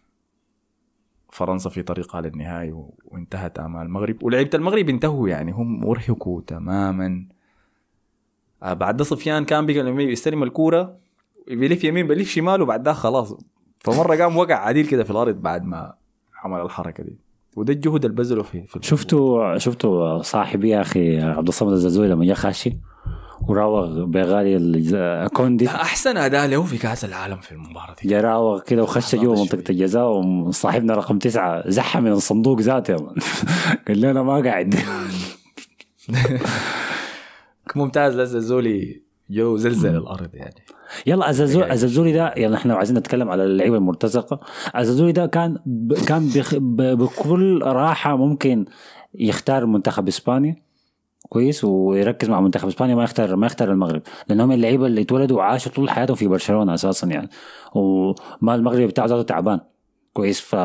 فرنسا 1.38 1.70
في 1.70 1.82
طريقها 1.82 2.22
للنهائي. 2.22 2.84
وانتهت 3.06 3.60
امال 3.60 3.82
المغرب. 3.86 4.24
ولعيبة 4.24 4.50
المغرب 4.54 4.90
انتهوا 4.90 5.30
يعني 5.30 5.52
هم 5.52 5.86
ارهقوا 5.86 6.42
تماما. 6.48 7.28
آه 8.64 8.74
بعد 8.74 8.98
ده 8.98 9.04
صفيان 9.04 9.46
كان 9.46 9.66
لما 9.66 10.04
يستلم 10.04 10.44
الكورة 10.44 10.98
بيلف 11.48 11.84
يمين 11.84 12.08
بيلف 12.08 12.30
شمال 12.30 12.62
وبعد 12.62 12.84
ده 12.84 12.94
خلاص. 12.94 13.38
فمرة 13.80 14.16
قام 14.16 14.38
وقع 14.38 14.56
عديل 14.56 14.88
كده 14.88 15.04
في 15.04 15.12
الأرض 15.12 15.36
بعد 15.36 15.66
ما 15.66 15.94
عمل 16.44 16.62
الحركة 16.62 17.04
دي. 17.04 17.18
وده 17.56 17.74
الجهد 17.74 18.06
اللي 18.06 18.18
بذله 18.18 18.44
في, 18.44 18.64
في 18.64 18.80
شفتوا 18.82 19.58
شفتوا 19.58 20.22
صاحبي 20.22 20.70
يا 20.70 20.82
أخي 20.82 21.22
عبد 21.22 21.48
الصمد 21.48 21.72
الزازولي 21.72 22.10
لما 22.10 22.26
جا 22.26 22.34
خاشي؟ 22.34 22.78
وراوغ 23.48 24.06
بغالي 24.06 25.30
كوندي. 25.34 25.68
أحسن 25.68 26.18
أداء 26.18 26.48
له 26.48 26.64
في 26.64 26.78
كأس 26.78 27.06
العالم 27.06 27.38
في 27.38 27.52
المباراة 27.52 27.96
دي. 28.04 28.20
راوغ 28.20 28.62
كده 28.62 28.84
وخش 28.84 29.16
جوا 29.16 29.36
شوي. 29.36 29.44
منطقة 29.44 29.72
الجزاء 29.72 30.08
وصاحبنا 30.08 30.94
رقم 30.94 31.20
تسعة 31.20 31.70
زحها 31.70 32.02
من 32.02 32.12
الصندوق 32.12 32.62
ذاته. 32.62 32.96
قال 33.88 33.98
لي 33.98 34.12
أنا 34.12 34.24
ما 34.24 34.42
قاعد. 34.42 34.76
ممتاز 37.76 38.16
لزازولي 38.16 39.02
جو 39.30 39.58
زلزل 39.58 39.96
الأرض 39.96 40.36
يعني. 40.36 40.64
يلا 41.06 41.30
الزازولي 41.30 41.74
الزازولي 41.74 42.14
ده 42.14 42.34
يلا 42.38 42.58
إحنا 42.58 42.76
عايزين 42.76 42.98
نتكلم 42.98 43.30
على 43.30 43.44
اللعيبة 43.44 43.78
المرتزقة 43.78 44.40
الزازولي 44.78 45.12
ده 45.12 45.26
كان 45.26 45.58
ب... 45.66 45.94
كان 45.94 46.30
بخ... 46.36 46.56
ب... 46.56 46.82
بكل 46.82 47.62
راحة 47.64 48.16
ممكن 48.16 48.66
يختار 49.16 49.66
منتخب 49.66 50.08
إسبانيا. 50.08 50.56
كويس 51.30 51.64
ويركز 51.64 52.30
مع 52.30 52.42
منتخب 52.42 52.68
إسبانيا 52.68 52.96
ما 52.96 53.04
يختار 53.04 53.36
ما 53.36 53.46
يختار 53.46 53.72
المغرب 53.72 54.02
لأنهم 54.30 54.52
اللعيبة 54.52 54.86
اللي 54.86 55.02
اتولدوا 55.02 55.38
وعاشوا 55.38 55.72
طول 55.72 55.90
حياتهم 55.90 56.16
في 56.16 56.28
برشلونة 56.28 56.74
أساسا 56.74 57.08
يعني 57.08 57.30
وما 57.76 58.56
المغرب 58.56 58.88
بتاعه 58.88 59.06
ذاته 59.06 59.22
تعبان. 59.22 59.60
كويس 60.14 60.42
ف... 60.42 60.56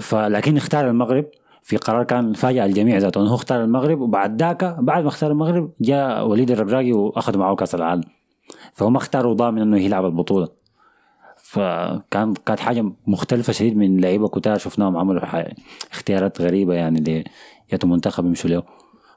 فلكن 0.00 0.56
اختار 0.56 0.88
المغرب 0.88 1.26
في 1.62 1.76
قرار 1.76 2.04
كان 2.04 2.32
فاجأ 2.32 2.64
الجميع 2.64 2.98
ذاته 2.98 3.22
إنه 3.22 3.34
اختار 3.34 3.64
المغرب 3.64 4.00
وبعد 4.00 4.42
ذاك 4.42 4.64
بعد 4.64 5.02
ما 5.02 5.08
اختار 5.08 5.30
المغرب 5.30 5.72
جاء 5.80 6.26
وليد 6.26 6.50
الربراقي 6.50 6.92
وأخذ 6.92 7.38
معه 7.38 7.54
كأس 7.54 7.74
العالم. 7.74 8.02
فهم 8.72 8.96
اختاروا 8.96 9.34
ضامن 9.34 9.62
إنه 9.62 9.78
يلعب 9.78 10.04
البطولة. 10.04 10.48
فكان 11.36 12.34
كانت 12.46 12.60
حاجة 12.60 12.84
مختلفة 13.06 13.52
شديد 13.52 13.76
من 13.76 14.00
لعيبة 14.00 14.28
كتار 14.28 14.58
شفناهم 14.58 14.96
عملوا 14.96 15.22
اختيارات 15.92 16.40
غريبة 16.40 16.74
يعني 16.74 17.00
ل 17.00 17.24
ياتوا 17.72 17.88
منتخب 17.88 18.26
يمشوا 18.26 18.50
له. 18.50 18.62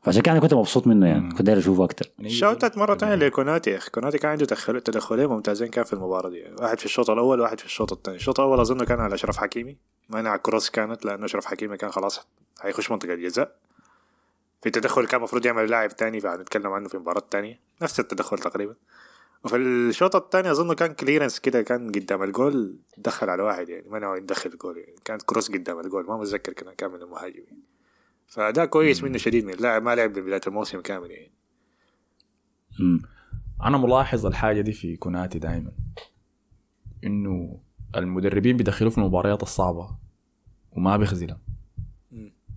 فعشان 0.03 0.21
كده 0.21 0.31
أنا 0.31 0.39
كنت 0.39 0.53
مبسوط 0.53 0.87
منه 0.87 1.07
يعني 1.07 1.29
كنت 1.29 1.41
داير 1.41 1.57
أشوفه 1.59 1.83
أكثر 1.83 2.09
شوتت 2.27 2.77
مرة 2.77 2.95
ثانية 2.95 3.15
لكوناتي. 3.15 3.69
يا 3.71 3.77
أخي 3.77 3.91
كوناتي 3.91 4.17
كان 4.17 4.31
عنده 4.31 4.45
تدخل 4.45 4.81
تدخلين 4.81 5.27
ممتازين 5.27 5.67
كان 5.67 5.83
في 5.83 5.93
المباراة 5.93 6.29
دي. 6.29 6.43
واحد 6.59 6.79
في 6.79 6.85
الشوط 6.85 7.09
الأول 7.09 7.39
وواحد 7.39 7.59
في 7.59 7.65
الشوط 7.65 7.91
الثاني 7.93 8.17
الشوط 8.17 8.39
الأول 8.39 8.59
أظن 8.59 8.83
كان 8.83 8.99
على 8.99 9.15
أشرف 9.15 9.37
حكيمي. 9.37 9.77
ما 10.09 10.29
على 10.29 10.39
كروس 10.39 10.69
كانت 10.69 11.05
لأنه 11.05 11.25
أشرف 11.25 11.45
حكيمي 11.45 11.77
كان 11.77 11.91
خلاص 11.91 12.27
هيخش 12.61 12.91
منطقة 12.91 13.13
الجزاء. 13.13 13.55
في 14.61 14.69
تدخل 14.69 15.07
كان 15.07 15.17
المفروض 15.17 15.45
يعمل 15.45 15.69
لاعب 15.69 15.95
تاني 15.95 16.21
فهنتكلم 16.21 16.71
عنه 16.71 16.87
في 16.87 16.95
المباراة 16.95 17.19
الثانية 17.19 17.59
نفس 17.81 17.99
التدخل 17.99 18.37
تقريبا. 18.37 18.75
وفي 19.43 19.55
الشوط 19.55 20.15
الثاني 20.15 20.51
أظن 20.51 20.73
كان 20.73 20.93
clearance 20.93 21.39
كده 21.39 21.61
كان 21.61 21.91
قدام 21.91 22.23
الجول 22.23 22.75
دخل 22.97 23.29
على 23.29 23.43
واحد 23.43 23.69
يعني. 23.69 23.89
منعه 23.89 24.15
يدخل 24.17 24.49
الجول 24.49 24.77
يعني. 24.77 24.95
كانت 25.05 25.21
cross 25.21 25.51
قدام 25.51 25.79
الجول. 25.79 26.05
ما 26.05 26.17
متذكر 26.17 26.53
كان 26.53 26.73
كان 26.73 26.91
من 26.91 27.01
المهاجمين. 27.01 27.68
فده 28.29 28.65
كويس 28.65 29.03
منه 29.03 29.17
شديد 29.17 29.45
من 29.45 29.53
اللاعب 29.53 29.83
ما 29.83 29.95
لعب 29.95 30.17
من 30.17 30.25
بداية 30.25 30.41
الموسم 30.47 30.81
كامل 30.81 31.11
يعني. 31.11 31.31
مم. 32.79 33.01
أنا 33.63 33.77
ملاحظ 33.77 34.25
الحاجة 34.25 34.61
دي 34.61 34.71
في 34.73 34.97
كوناتي 34.97 35.39
دائما 35.39 35.71
إنه 37.03 37.59
المدربين 37.95 38.57
بيدخلوه 38.57 38.91
في 38.91 38.97
المباريات 38.97 39.43
الصعبة 39.43 39.89
وما 40.71 40.97
بيخذلها. 40.97 41.41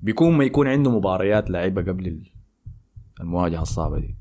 بيكون 0.03 0.37
ما 0.37 0.45
يكون 0.45 0.69
عنده 0.69 0.91
مباريات 0.91 1.51
لعيبة 1.51 1.83
قبل 1.83 2.07
ال- 2.07 2.33
المواجهة 3.21 3.63
الصعبة 3.63 3.99
دي. 3.99 4.17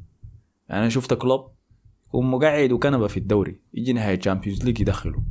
يعني 0.70 0.82
أنا 0.82 0.90
شفت 0.90 1.14
كلوب 1.14 1.52
يكون 2.08 2.32
مقعد 2.32 2.72
وكنبه 2.72 3.08
في 3.08 3.18
الدوري 3.18 3.60
يجي 3.74 3.94
نهاية 3.94 4.18
ال 4.18 4.22
Champions 4.22 4.64
League 4.66 4.82
يدخله. 4.82 5.24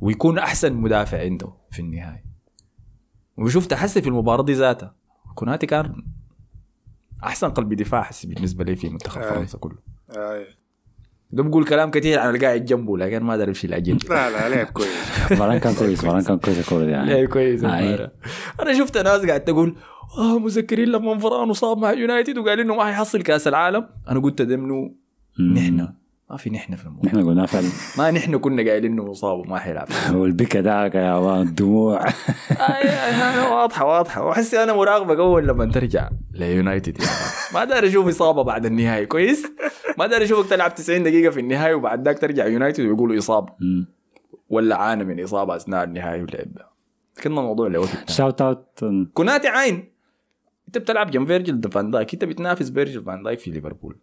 ويكون 0.00 0.38
أحسن 0.38 0.72
مدافع 0.74 1.20
عنده 1.20 1.52
في 1.70 1.80
النهايه 1.80 2.24
وشفت 3.38 3.74
حسي 3.74 4.02
في 4.02 4.08
المباراة 4.08 4.42
دي 4.44 4.52
ذاتها. 4.52 4.95
كوناتي 5.36 5.66
كان 5.66 6.02
أحسن 7.24 7.50
قلب 7.50 7.74
دفاع 7.74 8.02
حسي 8.02 8.26
بالنسبة 8.26 8.64
لي 8.64 8.76
في 8.76 8.88
منتخب 8.88 9.20
آه. 9.20 9.30
فرنسا 9.30 9.58
كله 9.58 9.76
آه. 10.16 10.44
ده 11.30 11.42
بقول 11.42 11.64
كلام 11.64 11.90
كثير 11.90 12.18
عن 12.18 12.34
القاعد 12.34 12.64
جنبه 12.64 12.98
لكن 12.98 13.22
ما 13.22 13.34
أدري 13.34 13.48
إيش 13.48 13.64
العجيب 13.64 13.98
لا 14.10 14.30
لا 14.30 14.48
لعب 14.48 14.66
كويس 14.66 14.88
فاران 15.40 15.58
كان 15.58 15.74
كويس 15.74 16.04
فاران 16.04 16.22
كان 16.22 16.38
كويس 16.38 16.58
الكورة 16.58 16.84
دي 16.84 16.90
يعني 16.90 17.14
لعب 17.14 17.28
كويس 17.28 17.64
آه، 17.64 17.78
إيه. 17.78 18.12
أنا 18.60 18.78
شفت 18.78 18.98
ناس 18.98 19.26
قاعد 19.26 19.44
تقول 19.44 19.76
آه 20.18 20.38
مذكرين 20.38 20.88
لما 20.88 21.18
فاران 21.18 21.52
صاب 21.52 21.78
مع 21.78 21.92
يونايتد 21.92 22.38
وقال 22.38 22.60
إنه 22.60 22.74
ما 22.74 22.84
حيحصل 22.84 23.22
كأس 23.22 23.48
العالم 23.48 23.88
أنا 24.08 24.20
قلت 24.20 24.42
ده 24.42 24.56
مم. 24.56 24.94
نحن 25.38 25.88
ما 26.30 26.36
في 26.36 26.50
نحن 26.50 26.76
في 26.76 26.84
الموضوع. 26.84 27.10
نحن 27.10 27.28
قلنا 27.28 27.46
فعلا 27.46 27.68
ما 27.98 28.10
نحن 28.10 28.38
كنا 28.38 28.70
قايلين 28.70 28.92
إنه 28.92 29.04
مصاب 29.04 29.38
وما 29.38 29.58
حيلعب. 29.58 29.88
والبكا 30.14 30.60
ذاك 30.60 30.94
يا 30.94 31.20
مان 31.20 31.42
الدموع. 31.42 32.08
آه، 32.50 33.52
واضحة 33.52 33.84
واضحة. 33.84 34.24
وأحس 34.24 34.54
أنا 34.54 34.72
مراقبك 34.72 35.16
أول 35.18 35.48
لما 35.48 35.64
ترجع 35.64 36.10
ليونايتد 36.32 36.98
يعني. 36.98 37.10
ما 37.54 37.64
داري 37.64 37.88
أشوف 37.88 38.08
إصابة 38.08 38.42
بعد 38.42 38.66
النهائي 38.66 39.06
كويس؟ 39.06 39.46
ما 39.98 40.06
داري 40.06 40.24
أشوفك 40.24 40.50
تلعب 40.50 40.74
90 40.74 41.02
دقيقة 41.02 41.30
في 41.30 41.40
النهائي 41.40 41.74
وبعد 41.74 42.04
ذاك 42.08 42.18
ترجع 42.18 42.46
يونايتد 42.46 42.84
ويقولوا 42.84 43.18
إصابة. 43.18 43.52
ولا 44.48 44.76
عانى 44.76 45.04
من 45.04 45.22
إصابة 45.22 45.56
أثناء 45.56 45.84
النهائي 45.84 46.22
ولعب 46.22 46.48
كنا 47.22 47.34
موضوع 47.34 47.68
لوقت. 47.68 48.10
shout 48.10 48.42
out 48.42 48.84
كوناتي 49.14 49.48
عين 49.48 49.92
أنت 50.66 50.78
بتلعب 50.78 51.10
جنب 51.10 51.26
فيرجل 51.26 51.70
فان 51.70 51.90
دايك. 51.90 52.12
أنت 52.12 52.24
بتنافس 52.24 52.70
فيرجل 52.70 53.04
فان 53.04 53.22
دايك 53.22 53.38
في 53.38 53.50
ليفربول. 53.50 53.96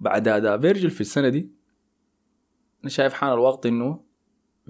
بعد 0.00 0.28
اداء 0.28 0.60
فيرجل 0.60 0.90
في 0.90 1.00
السنة 1.00 1.28
دي 1.28 1.50
أنا 2.82 2.90
شايف 2.90 3.12
حان 3.12 3.32
الوقت 3.32 3.66
إنه 3.66 4.04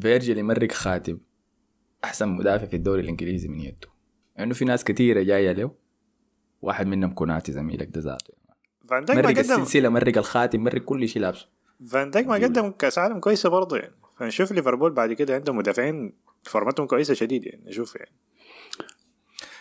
فيرجل 0.01 0.39
يمرق 0.39 0.73
خاتم 0.73 1.19
أحسن 2.05 2.29
مدافع 2.29 2.67
في 2.67 2.77
الدوري 2.77 3.01
الإنجليزي 3.01 3.49
من 3.49 3.61
يده. 3.61 3.89
لأنه 4.39 4.55
في 4.55 4.65
ناس 4.65 4.85
كثيره 4.85 5.23
جاية 5.23 5.53
له 5.53 5.75
واحد 6.63 6.87
منهم 6.87 7.11
كوناتي 7.11 7.53
زميلك 7.53 7.89
ده 7.89 8.01
ذاته. 8.01 8.35
فان 8.89 9.05
دايك 9.05 9.19
ما 9.19 9.25
مرق 9.25 9.39
قدم 9.39 9.41
السلسلة 9.41 9.89
مرق 9.89 10.19
الخاتم 10.19 10.61
مرق 10.65 10.83
كل 10.83 11.09
شيء 11.09 11.23
لابسه. 11.23 11.49
فان 11.91 12.11
دايك 12.11 12.27
ما 12.27 12.35
قدم 12.35 12.71
كأس 12.71 12.99
عالم 12.99 13.21
كويسة 13.21 13.49
برضه 13.49 13.77
يعني. 13.77 13.95
فنشوف 14.19 14.53
ليفربول 14.53 14.93
بعد 14.93 15.13
كده 15.13 15.35
عندهم 15.35 15.57
مدافعين 15.57 16.13
فورمتهم 16.43 16.87
كويسة 16.87 17.15
شديد 17.15 17.47
يعني 17.47 17.63
نشوف 17.67 17.97
يعني. 17.97 18.13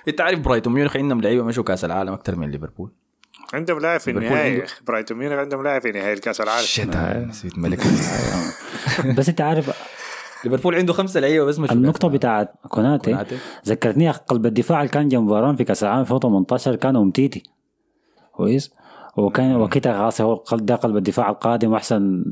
إنت 0.07 0.21
عارف 0.21 0.39
برايتون 0.39 0.73
ميونخ 0.73 0.97
عندهم 0.97 1.21
لعيبة 1.21 1.43
مشوا 1.43 1.63
كأس 1.63 1.85
العالم 1.85 2.13
أكثر 2.13 2.35
من 2.35 2.51
ليفربول؟ 2.51 2.91
عندهم 3.53 3.79
لاعب 3.79 3.99
في 3.99 4.11
أخي. 4.63 4.83
برايتون 4.87 5.17
ميونخ 5.17 5.35
عندهم 5.35 5.63
لاعب 5.63 5.81
في 5.81 5.91
نهائي 5.91 6.13
الكأس 6.13 6.41
العالم. 6.41 6.65
شت 6.65 6.95
نسيت 7.29 7.57
ملك 7.57 7.79
بس 9.17 9.29
انت 9.29 9.41
عارف 9.41 9.71
ليفربول 10.45 10.75
عنده 10.75 10.93
خمسه 10.93 11.19
لعيبة 11.19 11.45
بس 11.45 11.59
كأس 11.59 11.71
العالم. 11.71 12.09
بتاعت 12.09 12.53
كوناتي. 12.69 13.17
ذكرتني 13.67 14.11
قلب 14.11 14.45
الدفاع 14.45 14.79
اللي 14.81 14.91
كان 14.91 15.07
جنب 15.07 15.29
فاران 15.29 15.55
في 15.55 15.63
كأس 15.63 15.83
العالم 15.83 16.01
2018 16.01 16.75
كان 16.75 16.95
امتيتي 16.95 17.43
كويس؟ 18.31 18.71
وكان 19.17 19.55
وكيتا 19.55 19.93
خلاص 19.93 20.21
هو 20.21 20.43
ده 20.53 20.75
قلب 20.75 20.97
الدفاع 20.97 21.29
القادم 21.29 21.71
وأحسن 21.71 22.23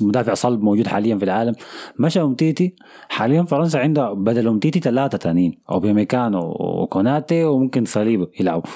مدافع 0.00 0.34
صلب 0.34 0.62
موجود 0.62 0.86
حاليا 0.86 1.18
في 1.18 1.24
العالم. 1.24 1.54
مشى 1.98 2.20
امتيتي 2.20 2.74
حاليا 3.08 3.42
فرنسا 3.42 3.78
عندها 3.78 4.12
بدل 4.12 4.48
امتيتي 4.48 4.80
ثلاثة 4.80 5.18
تانيين. 5.18 5.60
اوبيميكانو 5.70 6.56
وكوناتي 6.60 7.44
وممكن 7.44 7.84
صليبه 7.84 8.28
يلعبوا. 8.40 8.70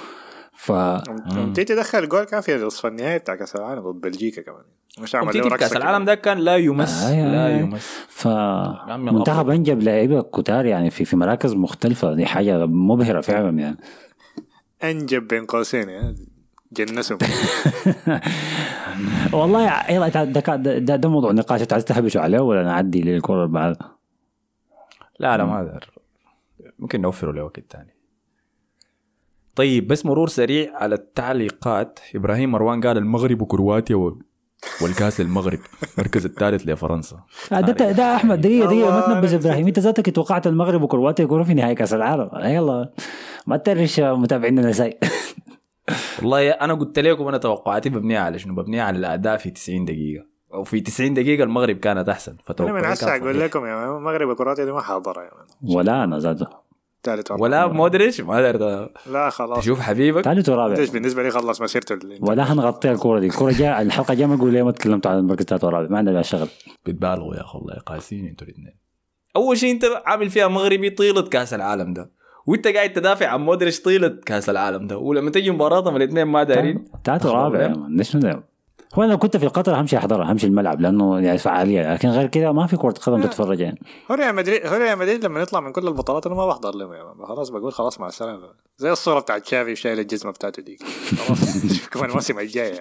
ف 0.60 0.72
تيتي 1.54 1.74
دخل 1.74 2.08
جول 2.08 2.24
كان 2.24 2.40
في 2.40 2.56
نصف 2.56 2.86
النهائي 2.86 3.18
بتاع 3.18 3.34
كأس 3.36 3.56
العالم 3.56 3.90
ضد 3.90 4.00
بلجيكا 4.00 4.42
كمان. 4.42 4.62
مش 5.00 5.14
عمل 5.14 5.38
له 5.38 5.56
كأس. 5.56 5.76
العالم 5.76 6.04
ده 6.04 6.14
كان 6.14 6.38
لا 6.38 6.56
يمس 6.56 7.02
آه، 7.02 7.12
آه، 7.12 7.32
لا 7.32 7.46
آه. 7.46 7.50
يمس. 7.58 8.04
ف 8.08 8.28
منتخب. 8.88 9.50
انجب 9.50 9.82
لعيبه 9.82 10.22
كتار 10.22 10.66
يعني 10.66 10.90
في 10.90 11.04
في 11.04 11.16
مراكز 11.16 11.54
مختلفة. 11.54 12.14
دي 12.14 12.26
حاجة 12.26 12.66
مبهرة 12.66 13.20
فعلا 13.20 13.58
يعني. 13.58 13.76
أنجب 14.84 15.28
بين 15.28 15.46
قوسين 15.46 15.88
يعني. 15.88 16.26
جنسهم. 16.72 17.18
والله 19.32 19.64
يا- 19.66 19.92
يلا 19.92 20.08
ده, 20.08 20.24
ده, 20.24 20.56
ده, 20.78 20.96
ده 20.96 21.08
موضوع 21.08 21.32
نقاش 21.32 21.62
انت 21.62 21.72
عايز 21.72 21.84
تهبشوا 21.84 22.20
عليه 22.20 22.40
ولا 22.40 22.62
نعدي 22.62 23.00
للكرة 23.02 23.34
اللي 23.44 23.54
بعدها 23.54 23.96
لا 25.20 25.36
لا 25.36 25.44
ما 25.44 25.58
أقدر. 25.58 25.90
ممكن 26.78 27.00
نوفره 27.00 27.32
لوقت 27.32 27.60
تاني. 27.60 27.94
طيب 29.58 29.88
بس 29.88 30.06
مرور 30.06 30.28
سريع 30.28 30.70
على 30.74 30.94
التعليقات. 30.94 32.00
إبراهيم 32.14 32.52
مروان 32.52 32.80
قال 32.80 32.96
المغرب 32.96 33.42
وكرواتيا 33.42 33.96
و... 33.96 34.18
والكاس 34.82 35.20
للمغرب 35.20 35.58
المركز 35.98 36.24
الثالث 36.24 36.62
لفرنسا. 36.62 37.20
آه، 37.52 37.60
ده 37.60 37.92
ده 37.92 38.16
أحمد 38.16 38.40
دقيقة 38.40 38.66
دقيقة 38.66 38.90
ما 38.90 39.14
تنبز 39.14 39.34
إبراهيم. 39.34 39.66
أنت 39.66 39.78
ذاتك 39.78 40.14
توقعت 40.14 40.46
المغرب 40.46 40.82
وكرواتيا 40.82 41.24
يكونوا 41.24 41.44
في 41.44 41.54
نهائي 41.54 41.74
كأس 41.74 41.94
العالم. 41.94 42.30
يلا. 42.34 42.92
ما 43.46 43.56
ترش 43.56 44.00
متابعينا 44.00 44.62
نساي 44.62 44.98
والله 46.18 46.50
أنا 46.50 46.74
قلت 46.74 46.98
لكم 46.98 47.28
أنا 47.28 47.38
توقعاتي 47.38 47.90
مبنية 47.90 48.18
على 48.18 48.38
شنو؟ 48.38 48.54
مبنية 48.54 48.82
على 48.82 48.98
الاداء 48.98 49.36
في 49.36 49.50
90 49.50 49.84
دقيقة. 49.84 50.24
أو 50.54 50.64
في 50.64 50.80
90 50.80 51.14
دقيقة 51.14 51.44
المغرب 51.44 51.76
كانت 51.76 52.08
أحسن 52.08 52.32
أنا 52.32 52.40
فتوقعي 52.44 52.72
من 52.72 52.84
هسه 52.84 53.16
أقول. 53.16 53.40
لكم 53.40 53.66
يا 53.66 53.96
المغرب 53.96 54.28
وكرواتيا 54.28 54.64
دي 54.64 54.72
ما 54.72 54.80
حاضرها 54.80 55.22
يا 55.22 55.30
مان. 55.36 55.76
ولا 55.76 56.04
أنا 56.04 56.18
ذاته. 56.18 56.67
ثالث 57.02 57.30
ولا 57.30 57.66
مودريتش 57.66 58.20
ما 58.20 58.36
قدرت 58.36 58.90
لا 59.12 59.30
خلاص. 59.30 59.58
تشوف 59.58 59.80
حبيبك. 59.80 60.24
ثالث 60.24 60.48
ورابع. 60.48 60.68
مودريتش 60.68 60.92
بالنسبة 60.92 61.22
لي 61.22 61.30
خلص 61.30 61.62
مسيرته 61.62 61.92
ال- 61.92 62.18
ولا 62.22 62.52
هنغطي 62.52 62.90
الكورة 62.90 63.20
دي. 63.20 63.26
الكورة 63.26 63.52
جاء 63.52 63.82
الحلقة 63.82 64.14
جاية 64.14 64.26
ما 64.26 64.34
أقول 64.34 64.52
ليه 64.52 64.62
ما 64.62 64.70
تكلمت 64.70 65.06
عن 65.06 65.18
المركز 65.18 65.40
الثالث 65.40 65.64
والرابع 65.64 65.88
ما 65.90 65.98
عندنا 65.98 66.22
شغل. 66.22 66.48
بتبالغوا 66.86 67.34
يا 67.36 67.40
أخي 67.40 67.58
والله. 67.58 67.74
قاسيين 67.86 68.26
أنتوا 68.26 68.46
الاثنين. 68.46 68.78
أول 69.36 69.58
شيء 69.58 69.70
أنت 69.70 69.84
عامل 70.06 70.30
فيها 70.30 70.48
مغربي 70.48 70.90
طيلة 70.90 71.22
كأس 71.22 71.54
العالم 71.54 71.92
ده. 71.92 72.10
وأنت 72.46 72.68
قاعد 72.68 72.92
تدافع 72.92 73.26
عن 73.26 73.40
مودريتش 73.40 73.80
طيلة 73.80 74.08
كأس 74.26 74.48
العالم 74.50 74.86
ده. 74.86 74.98
ولما 74.98 75.30
تجي 75.30 75.50
مباراتهم 75.50 75.96
الاثنين 75.96 76.24
ما 76.24 76.42
دارين. 76.42 76.84
ثالث 77.04 77.26
ورابع 77.26 77.72
ليش 77.88 78.16
هو 78.94 79.02
أنا 79.02 79.10
لو 79.12 79.18
كنت 79.18 79.36
في 79.36 79.46
قطر 79.46 79.80
همشي 79.80 79.96
احضرها 79.98 80.32
همشي 80.32 80.46
الملعب 80.46 80.80
لأنه 80.80 81.20
يعني 81.20 81.38
فعالية 81.38 81.92
لكن 81.94 82.08
غير 82.08 82.26
كده 82.26 82.52
ما 82.52 82.66
في 82.66 82.76
كرة 82.76 82.90
قدم 82.90 83.22
تتفرج 83.22 83.60
يعني. 83.60 83.80
هو 84.10 84.14
ريال 84.14 84.34
مدريد 84.34 84.66
هو 84.66 84.76
ريال 84.76 84.98
مدريد 84.98 85.24
لما 85.24 85.40
يطلع 85.40 85.60
من 85.60 85.72
كل 85.72 85.88
البطولات 85.88 86.26
أنا 86.26 86.34
ما 86.34 86.46
بحضر 86.46 86.74
لهم 86.74 86.92
يا 86.92 87.04
مان 87.04 87.26
خلاص 87.26 87.48
بقول 87.48 87.72
خلاص 87.72 88.00
مع 88.00 88.06
السلامة. 88.08 88.48
زي 88.76 88.92
الصورة 88.92 89.20
بتاعت 89.20 89.46
شافي 89.46 89.76
شايل 89.76 89.98
الجزمة 90.00 90.32
بتاعته 90.32 90.62
ديك 90.62 90.82
خلاص. 91.26 91.56
نشوفكم 91.64 92.04
الموسم 92.04 92.38
الجاي 92.38 92.68
يعني. 92.68 92.80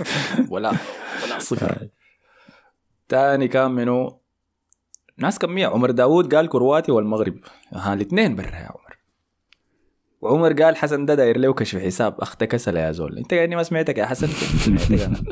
ولا 0.52 0.68
ولا. 1.24 1.38
صفر 1.38 1.88
تاني 3.08 3.48
كان 3.48 3.70
منو؟ 3.70 4.20
ناس 5.18 5.38
كمية 5.38 5.66
عمر 5.66 5.90
داوود 5.90 6.34
قال 6.34 6.48
كرواتيا 6.48 6.94
والمغرب. 6.94 7.38
ها 7.72 7.94
الاثنين 7.94 8.36
برا 8.36 8.46
يا 8.46 8.70
عمر 8.70 8.85
وعمر 10.20 10.52
قال 10.62 10.76
حسن 10.76 11.06
ده 11.06 11.14
داير 11.14 11.38
له 11.38 11.52
كشف 11.54 11.78
حساب. 11.78 12.20
اخت 12.20 12.44
كسل 12.44 12.76
يا 12.76 12.92
زول. 12.92 13.18
أنت 13.18 13.34
قاعد 13.34 13.48
ما 13.48 13.62
سمعتك 13.62 13.98
يا 13.98 14.06
حسن؟ 14.06 14.26
سمعتك 14.26 15.02
أنا. 15.02 15.22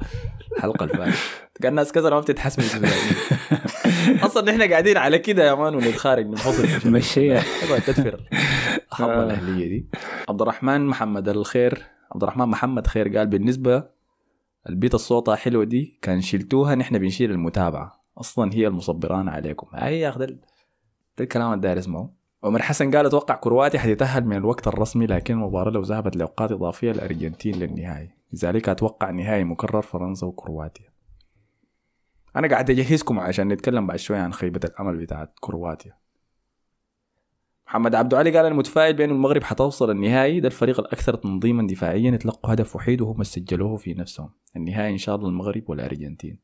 الحلقة 0.56 0.84
اللي 0.84 0.96
فاتت 0.96 1.62
قال 1.62 1.70
الناس 1.70 1.92
كسر 1.92 2.14
ما 2.14 2.20
بتتحسب 2.20 2.62
أصلا 4.22 4.52
نحن 4.52 4.70
قاعدين 4.70 4.96
على 4.96 5.18
كده 5.18 5.46
يا 5.46 5.54
مان 5.54 5.74
ونتخارج 5.74 6.26
من 6.26 6.34
فضل 6.34 6.90
مشيها 6.90 7.42
تدفر. 7.86 8.20
الحرب 8.92 9.22
الأهلية 9.22 9.68
دي. 9.68 9.88
عبد 10.28 10.42
الرحمن 10.42 10.86
محمد 10.86 11.28
الخير. 11.28 11.82
عبد 12.12 12.22
الرحمن 12.22 12.46
محمد 12.46 12.86
خير 12.86 13.18
قال 13.18 13.26
بالنسبة 13.26 13.84
البيت 14.68 14.94
الصوطة 14.94 15.34
حلوة 15.34 15.64
دي 15.64 15.98
كان 16.02 16.20
شلتوها 16.20 16.74
نحن 16.74 16.98
بنشيل 16.98 17.30
المتابعة. 17.30 18.04
أصلا 18.18 18.52
هي 18.52 18.66
المصبران 18.66 19.28
عليكم. 19.28 19.76
أي 19.76 20.00
يا 20.00 20.08
أخي 20.08 20.26
ده, 20.26 20.38
الكلام 21.20 21.52
اللي 21.52 21.62
داير 21.62 21.78
اسمعه 21.78 22.23
عمر 22.44 22.62
حسن 22.62 22.90
قال 22.90 23.06
أتوقع 23.06 23.34
كرواتيا 23.34 23.80
حتتأهل 23.80 24.24
من 24.24 24.36
الوقت 24.36 24.68
الرسمي 24.68 25.06
لكن 25.06 25.34
المباراة 25.34 25.70
لو 25.70 25.82
ذهبت 25.82 26.16
لأوقات 26.16 26.52
إضافية 26.52 26.90
الأرجنتين 26.90 27.54
للنهائي. 27.54 28.10
لذلك 28.32 28.68
أتوقع 28.68 29.10
نهائي 29.10 29.44
مكرر 29.44 29.82
فرنسا 29.82 30.26
وكرواتيا. 30.26 30.88
أنا 32.36 32.48
قاعد 32.48 32.70
أجهزكم 32.70 33.20
عشان 33.20 33.48
نتكلم 33.48 33.86
بعد 33.86 33.98
شوية 33.98 34.18
عن 34.18 34.32
خيبة 34.32 34.60
الأمل 34.64 34.96
بتاعت 34.96 35.34
كرواتيا. 35.40 35.96
محمد 37.66 37.94
عبد 37.94 38.14
علي 38.14 38.36
قال 38.36 38.46
أنا 38.46 38.54
متفائل 38.54 38.96
بأن 38.96 39.10
المغرب 39.10 39.42
حتوصل 39.42 39.90
النهائي 39.90 40.40
ده 40.40 40.48
الفريق 40.48 40.80
الأكثر 40.80 41.14
تنظيما 41.14 41.66
دفاعيا 41.66 42.10
يتلقوا 42.10 42.52
هدف 42.52 42.76
وحيد 42.76 43.00
وهم 43.00 43.22
سجلوه 43.22 43.76
في 43.76 43.94
نفسهم. 43.94 44.30
النهائي 44.56 44.92
إن 44.92 44.98
شاء 44.98 45.16
الله 45.16 45.28
المغرب 45.28 45.70
والأرجنتين. 45.70 46.38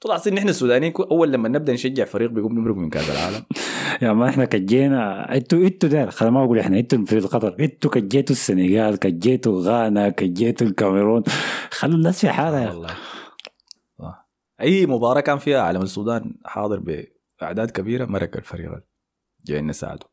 طلع 0.00 0.16
صير 0.16 0.34
نحن 0.34 0.48
السودانيين 0.48 0.92
أول 1.10 1.32
لما 1.32 1.48
نبدأ 1.48 1.72
نشجع 1.72 2.04
فريق 2.04 2.30
بيقوم 2.30 2.58
نمرق 2.58 2.74
من 2.74 2.90
كأس 2.90 3.10
العالم. 3.10 3.44
يا 4.02 4.12
ما 4.12 4.28
إحنا 4.28 4.44
كجينا 4.44 5.34
أنتوا 5.34 5.58
إنتوا 5.58 5.88
ده 5.88 6.10
خلينا 6.10 6.34
ما 6.34 6.44
أقول 6.44 6.58
إحنا 6.58 6.78
إنتوا 6.78 7.04
في 7.04 7.20
قطر 7.20 7.56
إنتوا 7.60 7.90
كجيتوا 7.90 8.36
السنغال 8.36 8.98
كجيتوا 8.98 9.62
غانا 9.62 10.08
كجيتوا 10.08 10.66
الكاميرون. 10.66 11.22
خلوا 11.70 11.94
الناس 11.94 12.20
في 12.20 12.30
حالها. 12.30 12.68
والله. 12.68 12.94
صح. 13.98 14.28
أي 14.60 14.86
مباراة 14.86 15.20
كان 15.20 15.38
فيها 15.38 15.60
علم 15.60 15.82
السودان 15.82 16.34
حاضر 16.44 17.06
بأعداد 17.40 17.70
كبيرة 17.70 18.04
مرق 18.04 18.36
الفريق. 18.36 18.70
جاي 19.46 19.62
نساعده. 19.62 20.06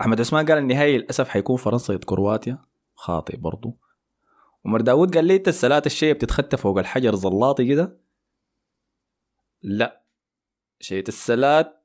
أحمد 0.00 0.20
عثمان 0.20 0.46
قال 0.46 0.58
النهائي 0.58 0.98
للأسف 0.98 1.28
حيكون 1.28 1.56
فرنسا 1.56 1.94
ضد 1.94 2.04
كرواتيا. 2.04 2.58
خاطئ 2.94 3.36
برضو. 3.36 3.78
عمر 4.66 4.80
داود 4.80 5.14
قال 5.14 5.24
لي 5.24 5.36
إنت 5.36 5.48
السلات 5.48 5.86
الشيء 5.86 6.14
بتتختى 6.14 6.56
فوق 6.56 6.78
الحجر 6.78 7.14
زلاطي 7.14 7.68
كده. 7.68 8.00
لا. 9.62 10.00
شيء 10.80 11.04
السلات 11.08 11.82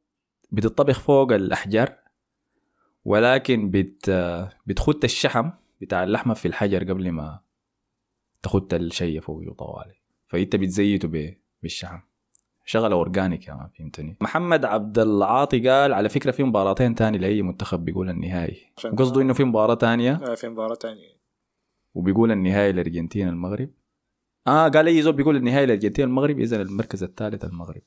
بتطبخ 0.51 0.99
فوق 0.99 1.31
الأحجار 1.31 1.95
ولكن 3.05 3.69
بت 3.71 4.09
بتخت 4.65 5.03
الشحم 5.03 5.49
بتاع 5.81 6.03
اللحمة 6.03 6.33
في 6.33 6.47
الحجر 6.47 6.83
قبل 6.83 7.11
ما 7.11 7.39
تخت 8.43 8.73
الشيء 8.73 9.21
فوقه 9.21 9.53
طوالي 9.53 9.95
فإنت 10.27 10.55
بتزيته 10.55 11.33
بالشحم. 11.63 11.99
شغلة 12.65 12.95
organic 12.95 13.47
يا 13.47 13.53
ما 13.53 13.69
فهمتني. 13.77 14.17
محمد 14.21 14.65
عبد 14.65 14.99
العاطي 14.99 15.69
قال 15.69 15.93
على 15.93 16.09
فكرة 16.09 16.31
في 16.31 16.43
مباراتين 16.43 16.95
تاني 16.95 17.17
لأي 17.17 17.41
منتخب 17.41 17.85
بيقول 17.85 18.09
النهائي. 18.09 18.57
وقصده 18.85 19.21
إنه 19.21 19.33
في 19.33 19.43
مباراة 19.43 19.73
تانية؟ 19.73 20.13
آه، 20.13 20.35
في 20.35 20.49
مباراة 20.49 20.75
ثانية 20.75 21.15
وبيقول 21.95 22.31
النهائي 22.31 22.69
الارجنتين 22.69 23.27
المغرب. 23.27 23.69
آه 24.47 24.67
قال 24.67 24.87
أي 24.87 25.01
زول 25.01 25.13
بيقول 25.13 25.35
النهائي 25.35 25.63
الارجنتين 25.63 26.05
المغرب 26.05 26.39
اذا 26.39 26.61
المركز 26.61 27.03
الثالث 27.03 27.45
المغرب. 27.45 27.81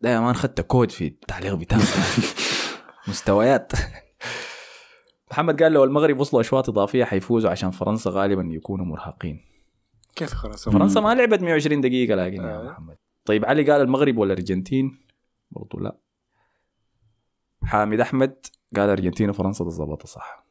ده 0.00 0.10
يا 0.10 0.20
مان 0.20 0.34
خدت 0.34 0.60
كود 0.60 0.90
في 0.90 1.06
التعليق 1.06 1.54
بتاعك. 1.54 1.82
مستويات. 3.08 3.72
محمد 5.30 5.62
قال 5.62 5.72
لو 5.72 5.84
المغرب 5.84 6.20
وصلوا 6.20 6.40
أشواط 6.40 6.68
إضافية 6.68 7.04
حيفوزوا 7.04 7.50
عشان 7.50 7.70
فرنسا 7.70 8.10
غالبا 8.10 8.48
يكونوا 8.50 8.86
مرهقين. 8.86 9.40
كيف 10.16 10.32
خلاص؟ 10.34 10.68
فرنسا 10.68 11.00
ما 11.00 11.14
لعبت 11.14 11.40
120 11.42 11.80
دقيقة 11.80 12.14
لكن 12.14 12.42
يا 12.42 12.60
آه. 12.60 12.70
محمد. 12.70 12.96
طيب 13.24 13.44
علي 13.44 13.70
قال 13.70 13.80
المغرب 13.80 14.18
ولا 14.18 14.32
الأرجنتين؟ 14.32 15.00
برضو 15.50 15.78
لا. 15.78 15.96
حامد 17.62 18.00
أحمد 18.00 18.46
قال 18.76 18.84
الارجنتين 18.84 19.30
وفرنسا 19.30 19.64
تظبط 19.64 20.06
صح. 20.06 20.49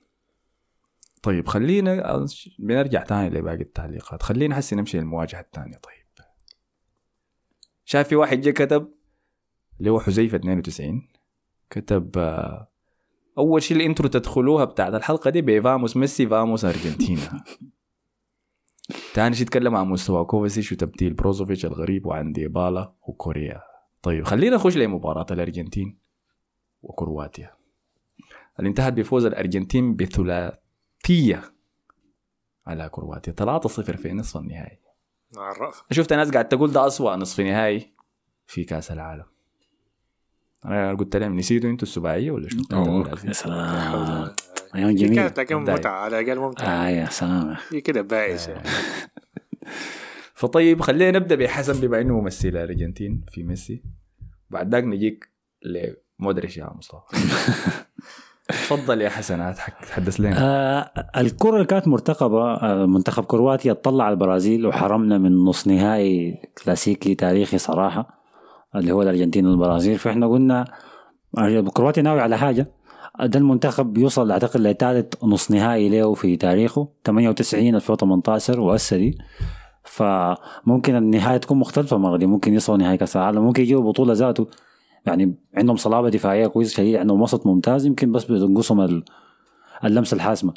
طيب 1.22 1.48
خلينا 1.48 2.26
بنرجع 2.60 3.04
تاني 3.04 3.30
لباقي 3.30 3.62
التعليقات. 3.62 4.24
خلينا 4.24 4.60
هسه 4.60 4.78
نمشي 4.78 4.98
للمواجهه 4.98 5.40
الثانية 5.40 5.78
طيب. 5.78 6.00
شايف 7.86 8.08
في 8.08 8.16
واحد 8.16 8.42
جا 8.42 8.52
كتب 8.52 8.94
اللي 9.80 9.90
هو 9.90 10.00
حذيفة 10.00 10.36
92 10.38 11.08
كتب 11.70 12.18
آه، 12.18 12.72
أول 13.38 13.64
شيء 13.64 13.78
ال 13.78 13.83
intro 13.83 14.08
تدخلوها 14.08 14.66
بتاعت 14.66 14.94
الحلقة 14.94 15.30
دي 15.30 15.42
ب 15.42 15.51
vamos 15.51 15.98
ميسي 15.98 16.28
vamos 16.28 16.66
Argentina. 16.66 17.44
تاني 19.16 19.36
شيء 19.36 19.42
يتكلم 19.42 19.76
عن 19.76 19.88
مستوى 19.88 20.26
كوفاسيش 20.26 20.72
وتبديل 20.72 21.14
بروزوفيتش 21.14 21.66
الغريب 21.66 22.06
وعن 22.06 22.32
ديبالا 22.32 22.94
وكوريا. 23.02 23.62
طيب 24.02 24.24
خلينا 24.24 24.56
نخش 24.56 24.78
لمباراة 24.78 25.26
الأرجنتين 25.32 25.98
وكرواتيا. 26.82 27.54
اللي 28.60 28.70
انتهت 28.70 28.94
بفوز 28.94 29.26
الأرجنتين 29.26 29.96
بثلاثية 31.10 31.44
على 32.68 32.90
كرواتيا. 32.90 33.34
3-0 33.34 33.68
في 33.98 34.14
نصف 34.14 34.38
النهائي. 34.38 34.80
عرف 35.38 35.84
شفت 35.92 36.14
ناس 36.14 36.32
قاعد 36.32 36.48
تقول 36.48 36.72
ده 36.72 36.88
أسوأ 36.88 37.16
نصف 37.16 37.40
نهائي 37.40 37.94
في 38.48 38.64
كأس 38.64 38.92
العالم. 38.92 39.26
أنا 40.66 40.94
قلت 40.94 41.16
لهم 41.16 41.36
نسيتوا 41.36 41.70
أنتوا 41.70 41.88
السباعية 41.88 42.32
ولا 42.32 42.50
شنو؟ 42.50 43.06
يا 43.26 43.34
سلام. 43.34 44.36
أيام 44.76 44.96
جميلة. 44.96 45.16
كانت 45.16 45.40
لكن 45.40 45.56
مبدئي. 45.56 45.76
متعة 45.76 45.92
على 45.92 46.20
الأقل 46.20 46.40
ممتعة. 46.40 46.68
آه 46.68 46.90
يا 46.90 47.06
سلام. 47.06 47.58
دي 47.72 47.82
كده 47.82 48.02
بايس. 48.02 48.48
يعني. 48.48 48.70
فطيب 50.34 50.82
خلينا 50.82 51.20
نبدأ 51.20 51.36
بحسن 51.36 51.82
بما 51.82 52.02
إنه 52.02 52.22
ممثل 52.22 52.48
الارجنتين 52.48 53.26
في 53.32 53.44
ميسي. 53.44 53.84
بعد 54.50 54.72
ذاك 54.72 54.84
نجيك 54.84 55.30
لمودريتش 55.62 56.58
يا 56.58 56.74
مصطفى. 56.76 57.18
تفضل 58.50 59.02
يا 59.02 59.10
حسن 59.10 59.54
تحدث 59.90 60.20
لنا. 60.20 60.36
آه 60.40 60.92
الكرة 61.18 61.56
اللي 61.56 61.66
كانت 61.66 61.88
مرتقبة 61.88 62.54
آه 62.54 62.86
منتخب 62.86 63.24
كرواتيا 63.24 63.74
طلع 63.74 64.04
على 64.04 64.14
البرازيل 64.14 64.66
وحرمنا 64.68 65.18
من 65.18 65.38
نص 65.46 65.68
نهائي 65.68 66.42
كلاسيكي 66.64 67.16
تاريخي 67.16 67.58
صراحة 67.58 68.08
اللي 68.76 68.92
هو 68.92 69.02
الأرجنتين 69.02 69.48
والبرازيل. 69.48 69.98
فإحنا 69.98 70.28
قلنا 70.28 70.66
كرواتيا 71.74 72.04
ناوي 72.04 72.22
على 72.22 72.38
حاجة. 72.38 72.68
ده 73.24 73.40
المنتخب 73.40 73.94
بيوصل 73.94 74.32
أعتقد 74.32 74.62
لثالث 74.62 75.14
نص 75.24 75.52
نهائي 75.52 75.90
له 75.90 76.14
في 76.14 76.36
تاريخه 76.38 76.90
98 77.06 77.76
2018 77.76 78.60
وهسه 78.60 78.98
دي. 78.98 79.18
فممكن 79.84 80.96
النهاية 80.96 81.38
تكون 81.38 81.58
مختلفة 81.58 81.96
المرة 81.96 82.18
دي 82.18 82.26
ممكن 82.26 82.54
يوصلوا 82.54 82.78
نهائي 82.78 82.98
كأس 82.98 83.18
العالم 83.18 83.42
ممكن 83.44 83.64
يجيبوا 83.64 83.92
بطولة 83.92 84.14
ذاته. 84.14 84.48
يعني 85.06 85.34
عندهم 85.56 85.76
صلابة 85.76 86.10
دفاعية 86.10 86.48
كويسة 86.48 86.76
شديد 86.78 86.96
عندهم 86.96 87.22
وسط 87.22 87.48
ممتاز 87.48 87.86
يمكن 87.86 88.12
بس 88.12 88.26
بتنقصهم 88.26 88.82
ال- 88.82 89.04
اللمسة 89.86 90.16
الحاسمة. 90.16 90.54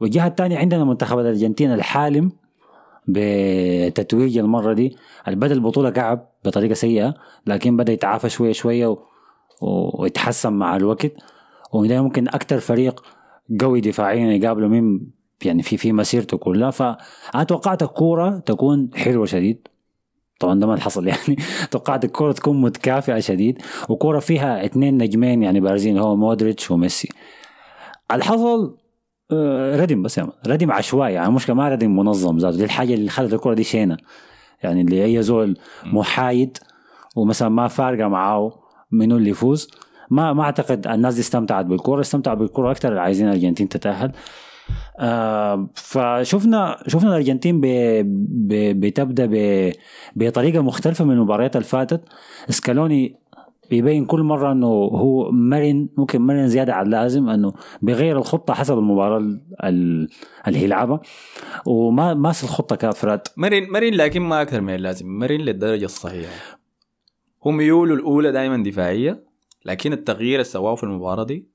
والجهة 0.00 0.26
الثانية 0.26 0.58
عندنا 0.58 0.84
منتخب 0.84 1.18
الأرجنتين 1.18 1.72
الحالم 1.72 2.32
بتتويج 3.08 4.38
المرة 4.38 4.72
دي. 4.72 4.96
بدا 5.28 5.54
البطولة 5.54 5.90
كعب 5.90 6.28
بطريقة 6.44 6.74
سيئة 6.74 7.14
لكن 7.46 7.76
بدأ 7.76 7.92
يتعافى 7.92 8.28
شوية 8.28 8.52
شوية. 8.52 8.96
ويتحسن 9.62 10.52
مع 10.52 10.76
الوقت. 10.76 11.12
وده 11.72 12.02
ممكن 12.02 12.28
أكثر 12.28 12.58
فريق 12.60 13.02
قوي 13.60 13.80
دفاعيا 13.80 14.32
يقابله 14.32 14.68
من 14.68 15.00
يعني 15.44 15.62
في 15.62 15.76
في 15.76 15.92
مسيرته 15.92 16.36
كلها. 16.36 16.70
فانا 16.70 17.44
توقعت 17.48 17.82
الكوره 17.82 18.38
تكون 18.38 18.90
حلوة 18.94 19.26
شديد. 19.26 19.68
طبعا 20.38 20.60
ده 20.60 20.66
ما 20.66 20.80
حصل 20.80 21.08
يعني. 21.08 21.36
توقعت 21.70 22.04
الكورة 22.04 22.32
تكون 22.32 22.60
متكافئة 22.60 23.18
شديد 23.20 23.62
وكورة 23.88 24.18
فيها 24.18 24.64
اثنين 24.64 24.98
نجمين 24.98 25.42
يعني 25.42 25.60
بارزين 25.60 25.98
هو 25.98 26.16
مودريتش 26.16 26.70
وميسي. 26.70 27.08
الحصل 28.12 28.76
آه، 29.32 29.76
ردم 29.76 30.02
بس 30.02 30.18
يا 30.18 30.22
مان. 30.22 30.32
ردم 30.46 30.72
عشوائي 30.72 31.14
يعني 31.14 31.32
مشكلة 31.32 31.56
ما 31.56 31.68
ردم 31.68 31.96
منظم 31.96 32.36
ذاته 32.38 32.56
دي 32.56 32.64
الحاجة 32.64 32.94
اللي 32.94 33.08
خلت 33.10 33.32
الكرة 33.32 33.54
دي 33.54 33.64
شينة. 33.64 33.96
يعني 34.62 34.80
اللي 34.80 35.04
أي 35.04 35.22
زول 35.22 35.58
محايد 35.84 36.58
ومثلا 37.16 37.48
ما 37.48 37.68
فارقة 37.68 38.08
معاه 38.08 38.52
منو 38.92 39.16
اللي 39.16 39.30
يفوز 39.30 39.70
ما 40.10 40.32
ما 40.32 40.42
أعتقد 40.42 40.86
الناس 40.86 41.14
دي 41.14 41.20
استمتعت 41.20 41.64
بالكرة 41.64 42.00
استمتعوا 42.00 42.36
بالكرة 42.36 42.70
أكثر 42.70 42.88
اللي 42.88 43.00
عايزين 43.00 43.28
الأرجنتين 43.28 43.68
تتأهل. 43.68 44.12
آه 44.98 45.68
فشفنا 45.74 46.78
شفنا 46.86 47.08
الأرجنتين 47.08 47.60
بتبدأ 48.80 49.26
بطريقة 50.16 50.60
مختلفة 50.62 51.04
من 51.04 51.12
المباريات 51.12 51.56
اللي 51.56 51.66
فاتت 51.68 52.00
سكالوني 52.48 53.16
بيبين 53.70 54.04
كل 54.04 54.22
مرة 54.22 54.52
إنه 54.52 54.66
هو 54.66 55.30
مرن 55.32 55.88
ممكن 55.96 56.20
مرن 56.22 56.48
زيادة 56.48 56.74
عن 56.74 56.86
اللازم 56.86 57.28
إنه 57.28 57.52
بيغير 57.82 58.18
الخطة 58.18 58.54
حسب 58.54 58.78
المباراة 58.78 59.18
ال- 59.18 59.40
ال- 59.64 60.08
اللي 60.48 60.58
هيلعبها 60.58 61.00
وما 61.66 62.14
ماس 62.14 62.44
الخطة 62.44 62.76
كافرات 62.76 63.28
مرن 63.36 63.70
مرن 63.70 63.94
لكن 63.94 64.22
ما 64.22 64.42
أكثر 64.42 64.60
من 64.60 64.74
اللازم 64.74 65.08
مرن 65.18 65.40
للدرجة 65.40 65.84
الصحيحة. 65.84 66.32
هم 67.44 67.56
ميوله 67.56 67.94
الأولى 67.94 68.32
دائما 68.32 68.62
دفاعية 68.62 69.24
لكن 69.64 69.92
التغيير 69.92 70.32
اللي 70.34 70.44
سواه 70.44 70.74
في 70.74 70.84
المباراة 70.84 71.24
دي 71.24 71.46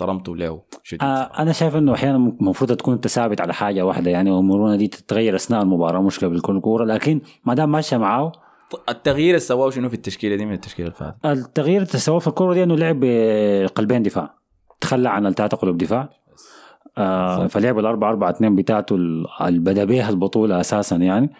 احترمته 0.00 0.36
له 0.36 0.62
شديد 0.82 1.02
آه. 1.02 1.30
أنا 1.38 1.52
شايف 1.52 1.76
إنه 1.76 1.94
أحيانا 1.94 2.16
المفروض 2.16 2.72
تكون 2.72 2.94
أنت 2.94 3.06
ثابت 3.06 3.40
على 3.40 3.54
حاجة 3.54 3.82
واحدة 3.82 4.10
يعني 4.10 4.30
والمرونه 4.30 4.76
دي 4.76 4.88
تتغير 4.88 5.36
أثناء 5.36 5.62
المباراة 5.62 6.02
مش 6.02 6.24
قبل 6.24 6.40
كل 6.40 6.60
كورة 6.60 6.84
لكن 6.84 7.20
ما 7.44 7.54
دام 7.54 7.72
ماشية 7.72 7.96
معاه 7.96 8.32
التغيير 8.88 9.28
اللي 9.28 9.40
سواه 9.40 9.70
شنو 9.70 9.88
في 9.88 9.94
التشكيلة 9.94 10.36
دي 10.36 10.46
من 10.46 10.52
التشكيلة 10.52 10.88
اللي 10.88 10.98
فاتت؟ 10.98 11.26
التغيير 11.26 11.82
اللي 11.82 11.98
سواه 11.98 12.18
في 12.18 12.26
الكورة 12.26 12.54
دي 12.54 12.62
إنه 12.62 12.76
لعب 12.76 13.00
بقلبين 13.00 14.02
دفاع 14.02 14.34
تخلى 14.80 15.08
عن 15.08 15.26
الثلاثه 15.26 15.56
قلوب 15.56 15.78
دفاع. 15.78 16.08
آه 16.98 17.46
فلعب 17.46 17.78
الأربعة 17.78 18.10
أربعة 18.10 18.30
اثنين 18.30 18.54
بتاعته 18.54 18.94
اللي 18.94 19.58
بدا 19.58 19.84
بيها 19.84 20.10
البطولة 20.10 20.60
أساسا 20.60 20.96
يعني. 20.96 21.30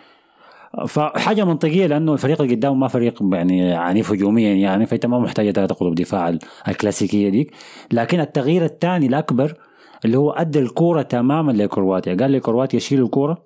فحاجة 0.86 1.44
منطقية 1.44 1.86
لأنه 1.86 2.12
الفريق 2.12 2.42
اللي 2.42 2.54
قدامه 2.54 2.74
ما 2.74 2.88
فريق 2.88 3.22
يعني 3.32 3.72
عنيف 3.72 4.12
هجوميا 4.12 4.54
يعني 4.54 4.86
فأنت 4.86 5.06
ما 5.06 5.18
محتاج 5.18 5.50
ثلاثة 5.50 5.74
قلوب 5.74 5.94
دفاع 5.94 6.28
ال- 6.28 6.38
الكلاسيكية 6.68 7.28
ديك. 7.28 7.52
لكن 7.92 8.20
التغيير 8.20 8.64
الثاني 8.64 9.06
الأكبر 9.06 9.54
اللي 10.04 10.18
هو 10.18 10.30
أدى 10.30 10.58
الكورة 10.58 11.02
تماما 11.02 11.52
لكرواتيا. 11.52 12.14
قال 12.14 12.32
لكرواتيا 12.32 12.78
شيلوا 12.78 13.06
الكورة 13.06 13.42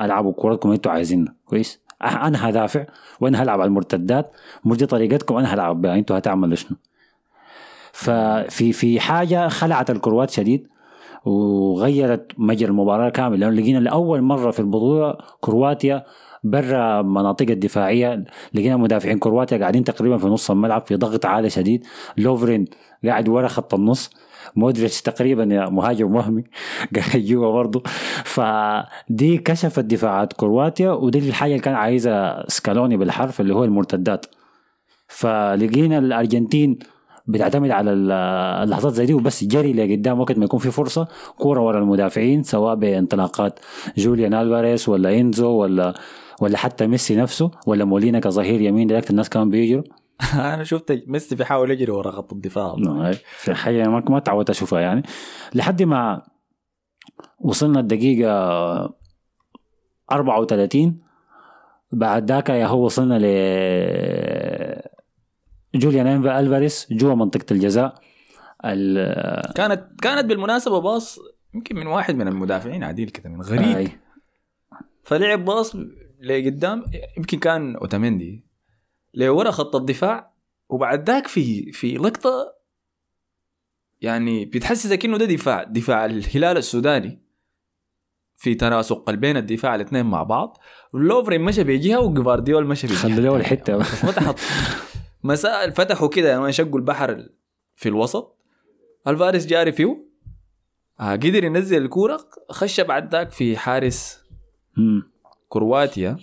ألعبوا 0.00 0.32
كورتكم 0.32 0.70
أنتوا 0.70 0.92
عايزينها. 0.92 1.34
كويس؟ 1.46 1.80
أنا 2.02 2.48
هدافع 2.48 2.84
وأنا 3.20 3.42
هلعب 3.42 3.60
على 3.60 3.68
المرتدات. 3.68 4.32
مش 4.64 4.76
دي 4.76 4.86
طريقتكم 4.86 5.36
أنا 5.36 5.54
هلعب 5.54 5.82
بها. 5.82 5.94
أنتوا 5.94 6.18
هتعملوا 6.18 6.56
شنو؟ 6.56 6.76
ففي 7.92 8.72
في 8.72 9.00
حاجة 9.00 9.48
خلعت 9.48 9.90
الكروات 9.90 10.30
شديد 10.30 10.68
وغيرت 11.24 12.32
مجرى 12.38 12.68
المباراة 12.70 13.08
كامل. 13.08 13.40
لأنه 13.40 13.60
لقينا 13.60 13.78
لأول 13.78 14.22
مرة 14.22 14.50
في 14.50 14.60
البطولة 14.60 15.16
كرواتيا 15.40 16.04
برا 16.44 17.02
مناطق 17.02 17.50
الدفاعية 17.50 18.24
لقينا 18.54 18.76
مدافعين 18.76 19.18
كرواتيا 19.18 19.58
قاعدين 19.58 19.84
تقريبا 19.84 20.18
في 20.18 20.26
نص 20.26 20.50
الملعب 20.50 20.86
في 20.86 20.96
ضغط 20.96 21.26
عالي 21.26 21.50
شديد. 21.50 21.86
لوفرين 22.18 22.64
قاعد 23.04 23.28
ورا 23.28 23.48
خط 23.48 23.74
النص. 23.74 24.10
مودريتش 24.56 25.02
تقريبا 25.02 25.44
مهاجم 25.70 26.14
وهمي 26.14 26.44
قاعد 26.96 27.16
جوا 27.24 27.52
برضه. 27.52 27.82
فدي 28.24 29.38
كشفت 29.38 29.84
دفاعات 29.84 30.32
كرواتيا 30.32 30.90
ودي 30.90 31.18
الحاجة 31.18 31.50
اللي 31.50 31.62
كان 31.62 31.74
عايزها 31.74 32.44
سكالوني 32.48 32.96
بالحرف 32.96 33.40
اللي 33.40 33.54
هو 33.54 33.64
المرتدات. 33.64 34.26
فلقينا 35.08 35.98
الأرجنتين 35.98 36.78
بتعتمد 37.26 37.70
على 37.70 37.92
ال- 37.92 38.12
اللحظات 38.62 38.92
زي 38.92 39.06
دي 39.06 39.14
وبس 39.14 39.44
جري 39.44 39.72
لقدام 39.72 40.20
وقت 40.20 40.38
ما 40.38 40.44
يكون 40.44 40.60
في 40.60 40.70
فرصة. 40.70 41.08
كورة 41.38 41.60
ورا 41.60 41.78
المدافعين 41.78 42.42
سواء 42.42 42.74
بانطلاقات 42.74 43.58
جوليان 43.96 44.34
ألفاريز 44.34 44.88
ولا 44.88 45.20
إنزو 45.20 45.48
ولا 45.50 45.94
ولا 46.40 46.58
حتى 46.58 46.86
ميسي 46.86 47.16
نفسه 47.16 47.50
ولا 47.66 47.84
مولينا 47.84 48.20
كظهير 48.20 48.60
يمين 48.60 48.86
direct 48.86 49.10
الناس 49.10 49.28
كانوا 49.28 49.46
بيجروا؟ 49.46 49.84
أنا 50.54 50.64
شفت 50.64 51.02
ميسي 51.06 51.34
بيحاول 51.34 51.70
يجري 51.70 51.92
ورا 51.92 52.10
خط 52.10 52.32
الدفاع. 52.32 52.74
في 53.38 53.54
حاجة 53.54 53.88
ما 53.88 54.02
ما 54.08 54.18
تعودت 54.18 54.50
أشوفها 54.50 54.80
يعني. 54.80 55.02
لحد 55.54 55.82
ما 55.82 56.22
وصلنا 57.40 57.80
الدقيقة 57.80 58.94
34 60.12 61.00
بعد 61.92 62.30
ذاك 62.32 62.48
يا 62.48 62.66
هو 62.66 62.84
وصلنا 62.84 63.18
ل 63.18 63.24
جوليان 65.74 66.06
إنفا 66.06 66.40
ألفاريس 66.40 66.86
جوا 66.92 67.14
منطقة 67.14 67.46
الجزاء. 67.50 67.94
ال- 68.64 69.52
كانت 69.54 70.00
كانت 70.02 70.24
بالمناسبة 70.24 70.80
باص 70.80 71.18
يمكن 71.54 71.76
من 71.76 71.86
واحد 71.86 72.14
من 72.16 72.28
المدافعين 72.28 72.84
عديل 72.84 73.08
كده 73.08 73.30
من 73.30 73.40
غريب. 73.42 73.76
آي. 73.76 73.88
فلعب 75.04 75.44
باص 75.44 75.76
لقدام 76.24 76.84
يمكن 77.16 77.38
كان 77.38 77.76
أوتاميندي. 77.76 78.44
لورا 79.14 79.50
خط 79.50 79.76
الدفاع 79.76 80.32
وبعد 80.68 81.10
ذاك 81.10 81.26
في 81.26 81.72
في 81.72 81.94
لقطة 81.94 82.54
يعني 84.00 84.44
بتحسسك 84.44 85.04
انه 85.04 85.18
ده 85.18 85.24
دفاع 85.24 85.62
دفاع 85.62 86.04
الهلال 86.04 86.56
السوداني. 86.56 87.20
في 88.36 88.54
تناسق 88.54 89.10
بين 89.10 89.36
الدفاع 89.36 89.74
الاثنين 89.74 90.06
مع 90.06 90.22
بعض. 90.22 90.58
لوفرين 90.94 91.40
مشى 91.40 91.64
بجهه 91.64 92.00
وجفارديول 92.00 92.66
مشى 92.66 92.86
بجهه 92.86 92.96
خلوا 92.96 93.16
له 93.16 93.22
تانية. 93.22 93.36
الحتة. 93.36 93.76
بس 93.76 93.86
فتح 94.06 94.34
مساء 95.24 95.70
فتحوا 95.70 96.08
كده 96.08 96.28
يعني 96.28 96.52
شقوا 96.52 96.78
البحر 96.78 97.28
في 97.76 97.88
الوسط. 97.88 98.38
ألفاريز 99.08 99.46
جاري 99.46 99.72
فيه. 99.72 100.04
آه 101.00 101.12
قدر 101.12 101.44
ينزل 101.44 101.82
الكورة 101.82 102.20
خش 102.50 102.80
بعد 102.80 103.12
ذاك 103.12 103.30
في 103.30 103.56
حارس 103.56 104.20
مم. 104.76 105.13
كرواتيا. 105.54 106.16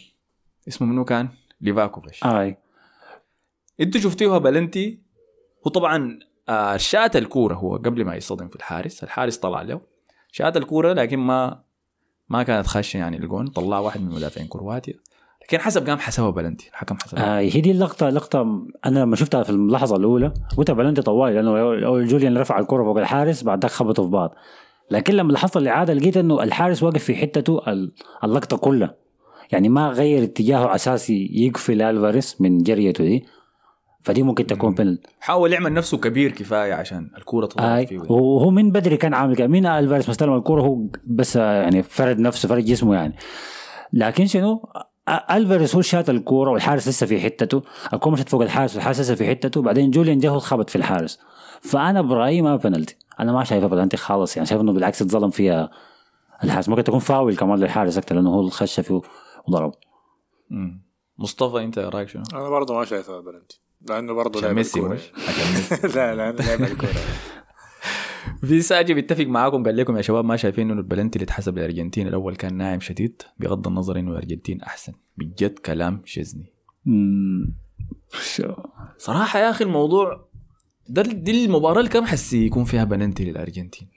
اسمه 0.67 0.87
منو 0.87 1.05
كان؟ 1.05 1.29
ليفاكوفيتش. 1.61 2.23
أي. 2.23 2.57
أنتوا 3.79 4.01
شفتوها 4.01 4.37
بلنتي؟ 4.37 4.99
وطبعا 5.65 6.19
آه 6.49 6.77
شات 6.77 7.15
الكورة 7.15 7.53
هو 7.53 7.75
قبل 7.75 8.05
ما 8.05 8.15
يصطدم 8.15 8.47
في 8.47 8.55
الحارس. 8.55 9.03
الحارس 9.03 9.37
طلع 9.37 9.61
له. 9.61 9.81
شات 10.31 10.57
الكورة 10.57 10.93
لكن 10.93 11.19
ما 11.19 11.63
ما 12.29 12.43
كانت 12.43 12.67
خاشه 12.67 12.97
يعني 12.97 13.17
الجون. 13.17 13.47
طلع 13.47 13.79
واحد 13.79 14.01
من 14.01 14.09
مدافعين 14.15 14.47
كرواتيا. 14.47 14.93
لكن 15.43 15.57
حسب 15.59 15.89
قام 15.89 15.97
حسبها 15.99 16.29
بلنتي. 16.29 16.69
الحكم 16.69 16.95
حسبها 17.03 17.37
آه 17.37 17.41
هي 17.41 17.61
دي 17.61 17.71
اللقطة 17.71 18.09
لقطة 18.09 18.67
أنا 18.85 18.99
لما 18.99 19.15
شفتها 19.15 19.43
في 19.43 19.49
اللحظة 19.49 19.95
الأولى. 19.95 20.33
قلت 20.57 20.71
بلنتي 20.71 21.01
طوالي 21.01 21.35
لأنه 21.35 21.59
أول 21.85 22.07
جوليان 22.07 22.37
رفع 22.37 22.59
الكرة 22.59 22.83
فوق 22.83 22.97
الحارس 22.97 23.43
بعد 23.43 23.61
ذاك 23.61 23.71
خبطوا 23.71 24.05
في 24.05 24.11
بعض. 24.11 24.35
لكن 24.91 25.13
لما 25.13 25.31
لاحظت 25.31 25.57
الإعادة 25.57 25.93
لقيت 25.93 26.17
إنه 26.17 26.43
الحارس 26.43 26.83
واقف 26.83 27.03
في 27.03 27.15
حتته 27.15 27.61
ال- 27.67 27.91
اللقطة 28.23 28.57
كلها. 28.57 28.95
يعني 29.51 29.69
ما 29.69 29.89
غير 29.89 30.23
اتجاهه 30.23 30.75
أساس 30.75 31.09
يقفل 31.09 31.81
ألفاريس 31.81 32.41
من 32.41 32.57
جريته 32.57 33.03
دي. 33.03 33.25
فدي 34.03 34.23
ممكن 34.23 34.47
تكون 34.47 34.73
بنالتي 34.73 35.09
حاول 35.19 35.53
يعمل 35.53 35.73
نفسه 35.73 35.97
كبير 35.97 36.31
كفاية 36.31 36.73
عشان 36.73 37.09
الكورة 37.17 37.45
تضرب 37.45 37.65
آي 37.65 37.87
فيه. 37.87 37.99
وهو 37.99 38.49
من 38.49 38.71
بدري 38.71 38.97
كان 38.97 39.13
عامل 39.13 39.35
كده. 39.35 39.47
مين 39.47 39.65
ألفاريس 39.65 40.09
مستلم 40.09 40.33
الكرة 40.33 40.61
هو 40.61 40.77
بس 41.07 41.37
آه، 41.37 41.61
يعني 41.61 41.83
فرد 41.83 42.19
نفسه 42.19 42.49
فرد 42.49 42.65
جسمه 42.65 42.95
يعني. 42.95 43.15
لكن 43.93 44.25
شنو؟ 44.25 44.69
ألفاريس 45.31 45.75
هو 45.75 45.81
شات 45.81 46.09
الكورة 46.09 46.51
والحارس 46.51 46.87
لسه 46.87 47.05
في 47.05 47.19
حتته. 47.19 47.61
الكوره 47.93 48.13
مشت 48.13 48.29
فوق 48.29 48.41
الحارس 48.41 48.75
والحارس 48.75 48.99
لسه 48.99 49.15
في 49.15 49.29
حتته. 49.29 49.61
بعدين 49.61 49.91
جوليان 49.91 50.17
جه 50.17 50.37
خبط 50.37 50.69
في 50.69 50.75
الحارس. 50.75 51.19
فأنا 51.61 52.01
برأيي 52.01 52.41
ما 52.41 52.55
بنالتي 52.55 52.95
أنا 53.19 53.33
ما 53.33 53.43
شايفها 53.43 53.67
بنالتي 53.67 53.97
خالص. 53.97 54.37
يعني 54.37 54.47
شايف 54.47 54.61
إنه 54.61 54.73
بالعكس 54.73 55.01
اتظلم 55.01 55.29
فيها 55.29 55.69
الحارس. 56.43 56.69
ممكن 56.69 56.83
تكون 56.83 56.99
فاول 56.99 57.35
كمان 57.35 57.59
للحارس 57.59 57.97
أكثر 57.97 58.15
لأنه 58.15 58.29
هو 58.29 58.39
اللي 58.39 58.51
خش 58.51 58.79
فيه. 58.79 59.01
وضرب. 59.47 59.73
مم. 60.49 60.81
مصطفى 61.17 61.63
انت 61.63 61.79
رأيك 61.79 62.09
شنو؟ 62.09 62.23
أنا 62.33 62.49
برضه 62.49 62.73
ما 62.73 62.85
شايفها 62.85 63.21
بلنتي. 63.21 63.61
لأنه 63.89 64.13
برضه 64.13 64.41
لعب 64.41 64.55
ميسي 64.55 64.81
مش 64.81 65.11
عشان 65.27 65.53
ميسي. 65.53 65.87
لا 65.97 66.15
لا 66.15 66.29
أنا 66.29 66.37
لعب 66.37 66.61
الكورة. 66.61 66.91
في 68.47 68.61
ساجي 68.61 68.93
بيتفق 68.93 69.25
معاكم 69.25 69.63
قال 69.63 69.77
لكم 69.77 69.97
يا 69.97 70.01
شباب 70.01 70.25
ما 70.25 70.35
شايفين 70.35 70.71
إنه 70.71 70.79
البلنتي 70.79 71.15
اللي 71.19 71.23
اتحسب 71.23 71.57
للارجنتين 71.57 72.07
الأول 72.07 72.35
كان 72.35 72.57
ناعم 72.57 72.79
شديد. 72.79 73.21
بغض 73.39 73.67
النظر 73.67 73.99
إنه 73.99 74.11
الأرجنتين 74.11 74.61
أحسن. 74.61 74.93
بجد 75.17 75.59
كلام 75.59 76.01
شزني 76.05 76.53
صراحة 78.97 79.39
يا 79.39 79.49
أخي 79.49 79.63
الموضوع 79.63 80.27
ده 80.89 81.01
دي 81.01 81.45
المباراة 81.45 81.79
اللي 81.79 81.89
كان 81.89 82.05
حسي 82.05 82.45
يكون 82.45 82.63
فيها 82.63 82.83
بلنتي 82.83 83.25
للأرجنتين. 83.25 83.87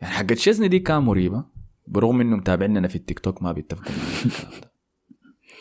يعني 0.00 0.14
حقت 0.14 0.38
شزني 0.38 0.68
دي 0.68 0.78
كان 0.78 1.02
مريبة. 1.02 1.44
برغم 1.86 2.20
إنه 2.20 2.36
متابعيننا 2.36 2.88
في 2.88 2.96
التيك 2.96 3.18
توك 3.18 3.42
ما 3.42 3.52
بيتفقوا 3.52 3.92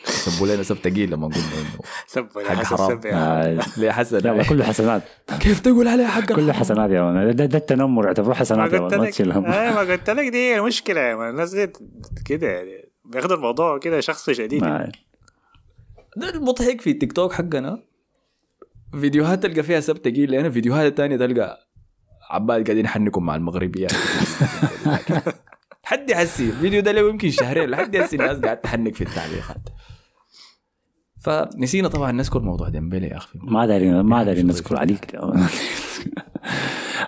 سبوا 0.03 0.47
لنا 0.47 0.63
سب 0.63 0.82
تقيل 0.82 1.11
لما 1.11 1.28
قلنا 1.28 1.38
إنه 1.38 1.80
سب 2.07 2.28
حق 2.47 2.63
حرام. 2.63 3.01
آه، 3.05 3.59
ليه 3.78 3.91
حسن؟ 3.91 4.17
يلا 4.17 4.43
كله 4.43 4.63
حسنات. 4.63 5.01
كيف 5.39 5.59
تقول 5.59 5.88
عليها 5.88 6.07
حق 6.07 6.34
كله؟ 6.34 6.53
حسنات 6.53 6.91
يا 6.91 7.01
مان 7.01 7.36
ده, 7.36 7.45
ده 7.45 7.57
التنمر 7.57 8.07
اعتبروه 8.07 8.36
حسنات 8.36 8.74
يا 8.74 8.80
قلت 8.80 8.91
مان 8.93 9.01
ما 9.01 9.05
لك 9.05 9.11
تشيل 9.13 9.32
هم 9.32 9.45
آه، 9.45 9.72
ما 9.74 9.80
قلت 9.80 10.09
لك 10.09 10.28
دي 10.28 10.57
المشكلة 10.57 10.99
يا 10.99 11.15
مان 11.15 11.30
الناس 11.30 11.55
دي 11.55 11.72
كده 12.26 12.47
يعني. 12.47 12.91
بياخدوا 13.05 13.36
الموضوع 13.36 13.78
كده 13.78 13.99
شخصي 13.99 14.34
شديد. 14.34 14.63
ده 16.17 16.30
المضحك 16.34 16.82
في 16.82 16.91
التيك 16.91 17.13
توك 17.13 17.34
حقنا. 17.34 17.84
فيديوهات 19.01 19.43
تلقى 19.43 19.63
فيها 19.63 19.80
سب 19.80 20.01
تقيل 20.01 20.36
هنا 20.36 20.49
فيديوهات 20.49 20.97
تانية 20.97 21.17
تلقى 21.17 21.67
عباد 22.32 22.65
قاعدين 22.65 22.86
يحنكم 22.86 23.26
مع 23.26 23.36
المغربيات. 23.36 23.91
حد 25.92 26.10
يحسي. 26.10 26.50
الفيديو 26.50 26.82
ده 26.82 26.92
له 26.92 27.10
يمكن 27.10 27.30
شهرين 27.30 27.70
لحد 27.70 27.96
هسه 27.96 28.16
الناس 28.16 28.38
قاعد 28.38 28.62
تحنك 28.62 28.96
في 28.96 29.02
التعليقات. 29.02 29.70
فنسينا 31.20 31.88
طبعا 31.88 32.12
نذكر 32.12 32.39
موضوع 32.39 32.70
ديمبلي 32.70 33.08
يا 33.08 33.18
أخي. 33.18 33.39
ما 33.44 33.66
دارين 33.66 34.00
ما 34.00 34.24
دارين 34.24 34.42
شغل 34.42 34.48
نذكر 34.48 34.78
عليك. 34.78 35.16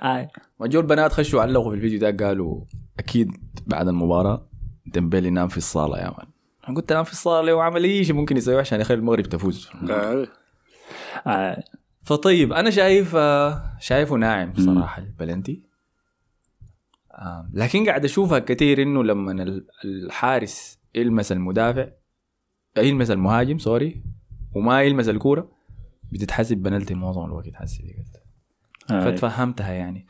آه. 0.03 0.29
وجو 0.59 0.79
البنات 0.79 1.13
خشوا 1.13 1.41
علقوا 1.41 1.69
في 1.69 1.75
الفيديو 1.75 1.99
ده 1.99 2.27
قالوا 2.27 2.61
أكيد 2.99 3.31
بعد 3.67 3.87
المباراة 3.87 4.49
ديمبلي 4.85 5.29
نام 5.29 5.47
في 5.47 5.57
الصالة 5.57 5.97
يا 5.97 6.09
مان. 6.17 6.27
أنا 6.67 6.77
قلت 6.77 6.93
نام 6.93 7.03
في 7.03 7.11
الصالة 7.11 7.45
ليه 7.45 7.53
وعمل 7.53 7.83
أي 7.83 8.03
شيء 8.03 8.15
ممكن 8.15 8.37
يسويه 8.37 8.59
عشان 8.59 8.81
يخلي 8.81 8.97
المغرب 8.97 9.23
تفوز. 9.23 9.69
آه،. 11.27 11.63
فطيب 12.03 12.53
أنا 12.53 12.69
شايف 12.69 13.15
آه، 13.15 13.77
شايفه 13.79 14.15
ناعم 14.15 14.53
صراحة. 14.57 15.01
البلنتي 15.01 15.63
آه، 15.65 15.72
لكن 17.53 17.85
قاعد 17.85 18.05
أشوفها 18.05 18.39
كثير 18.39 18.81
إنه 18.81 19.03
لما 19.03 19.31
ال- 19.43 19.67
الحارس 19.85 20.79
يلمس 20.95 21.31
المدافع 21.31 21.87
يلمس 22.77 23.11
المهاجم 23.11 23.57
sorry 23.57 24.03
وما 24.55 24.81
يلمس 24.81 25.09
الكورة 25.09 25.51
بتتحسب 26.11 26.57
بنالتي 26.57 26.93
معظم 26.93 27.25
الوقت 27.25 27.53
حسي. 27.53 27.95
فتفهمتها 28.87 29.71
يعني. 29.73 30.07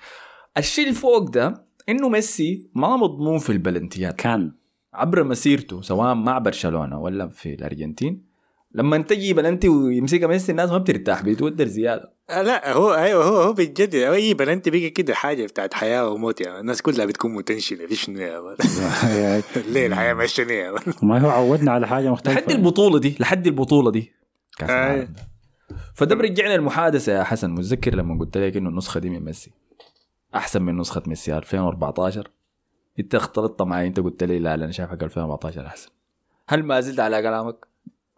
الشيء 0.58 0.84
اللي 0.86 0.96
فوق 0.96 1.30
ده 1.30 1.66
إنه 1.90 2.10
ميسي 2.10 2.70
ما 2.76 2.98
مضمون 2.98 3.38
في 3.38 3.52
البلنتيات. 3.52 4.16
كان. 4.16 4.52
عبر 4.94 5.24
مسيرته 5.24 5.82
سواء 5.82 6.14
مع 6.16 6.38
برشلونة 6.38 7.00
ولا 7.00 7.28
في 7.30 7.54
الأرجنتين 7.54 8.26
لما 8.74 8.98
تجي 8.98 9.34
بلنتي 9.34 9.70
ويمسكها 9.70 10.28
ميسي 10.28 10.52
الناس 10.52 10.70
ما 10.70 10.78
بترتاح 10.78 11.22
بيتودر 11.22 11.68
زيادة 11.68 12.14
لا 12.30 12.74
هو 12.74 12.94
أيوه 12.94 13.26
هو 13.26 13.42
هو 13.42 13.54
بجد 13.54 13.96
أي 13.96 14.34
بلنتي 14.34 14.70
بيجي 14.70 14.90
كده 14.90 15.14
حاجة 15.14 15.46
بتاعت 15.46 15.74
حياة 15.74 16.10
وموت 16.10 16.42
يا 16.42 16.52
مان. 16.52 16.60
الناس 16.60 16.82
كلها 16.82 17.06
بتكون 17.06 17.34
متنشنة 17.34 17.88
في 17.88 17.96
شنو 17.96 18.20
يا. 18.20 18.58
ليه 19.74 19.88
الحياة 19.88 20.14
ماشية 20.14 20.44
يا. 20.44 20.76
ما 21.02 21.20
هو 21.20 21.30
عودنا 21.30 21.72
على 21.72 21.88
حاجة 21.88 22.12
مختلفة 22.12 22.40
لحد 22.40 22.52
البطولة 22.52 23.00
دي 23.00 23.16
لحد 23.20 23.48
البطولة 23.48 23.92
دي 23.92 24.12
كاس 24.58 24.70
آه. 24.70 24.74
العالم 24.74 25.14
ده. 25.14 25.28
فده 25.96 26.16
برجعنا 26.16 26.56
المحادثه 26.56 27.12
يا 27.12 27.24
حسن 27.24 27.52
متذكر 27.52 27.96
لما 27.96 28.20
قلت 28.20 28.38
لك 28.38 28.58
إنه 28.58 28.70
النسخة 28.70 29.00
دي 29.00 29.10
من 29.10 29.26
ميسي 29.26 29.52
أحسن 30.36 30.62
من 30.62 30.78
نسخة 30.78 31.04
ميسي 31.08 31.38
2014 31.38 32.32
أنت 33.00 33.16
اختلطت 33.16 33.62
معي 33.62 33.88
أنت 33.88 34.00
قلت 34.00 34.24
لي 34.24 34.40
لا 34.40 34.54
أنا 34.54 34.72
شايف 34.72 34.90
حق 34.90 35.04
2014 35.04 35.66
أحسن 35.66 35.90
هل 36.48 36.64
ما 36.64 36.80
زلت 36.82 37.00
على 37.00 37.22
كلامك؟ 37.22 37.73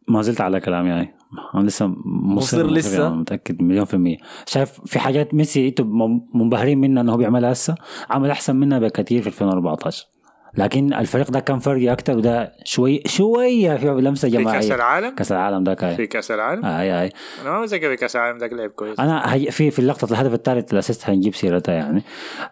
ما 0.07 0.21
زلت 0.21 0.41
على 0.41 0.59
كلامي 0.59 0.89
يعني. 0.89 1.15
أنا 1.55 1.63
لسه 1.67 1.87
مصر 2.05 2.57
مصر 2.57 2.71
لسه؟ 2.71 3.09
متأكد 3.09 3.61
مليون 3.61 3.85
في 3.85 3.93
المية. 3.93 4.17
شايف 4.45 4.81
في 4.85 4.99
حاجات 4.99 5.33
ميسي 5.33 5.75
منبهرين 6.33 6.77
منها 6.77 7.01
إنه 7.03 7.13
هو 7.13 7.17
بيعملها 7.17 7.51
هسه؟ 7.51 7.75
عمل 8.09 8.31
أحسن 8.31 8.55
منها 8.55 8.79
بكثير 8.79 9.21
في 9.21 9.27
2014 9.27 10.07
لكن 10.57 10.93
الفريق 10.93 11.31
ده 11.31 11.39
كان 11.39 11.59
فرقي 11.59 11.91
أكثر 11.91 12.17
وده 12.17 12.53
شوي 12.63 13.01
شوية 13.05 13.77
في 13.77 13.87
لمسة 13.87 14.29
في 14.29 14.35
كأس 14.35 14.43
جماعيه 14.43 14.75
العالم؟ 14.75 15.15
كأس 15.15 15.31
العالم 15.31 15.63
ده 15.63 15.73
كان 15.73 15.95
في 15.95 16.07
كأس 16.07 16.31
العالم؟ 16.31 16.65
آي 16.65 17.01
آي. 17.01 17.11
أنا 17.41 17.51
ما 17.51 17.61
متذكر 17.61 17.89
في 17.89 17.95
كأس 17.95 18.15
العالم 18.15 18.37
ذاك 18.37 18.53
لعب 18.53 18.69
كويس. 18.69 18.99
أنا 18.99 19.33
هي 19.33 19.51
في 19.51 19.71
في 19.71 19.79
اللقطة 19.79 20.11
الهدف 20.11 20.33
الثالث 20.33 20.73
ال 20.73 20.78
assist 20.78 21.09
هنجيب 21.09 21.35
سيرتها 21.35 21.75
يعني. 21.75 22.03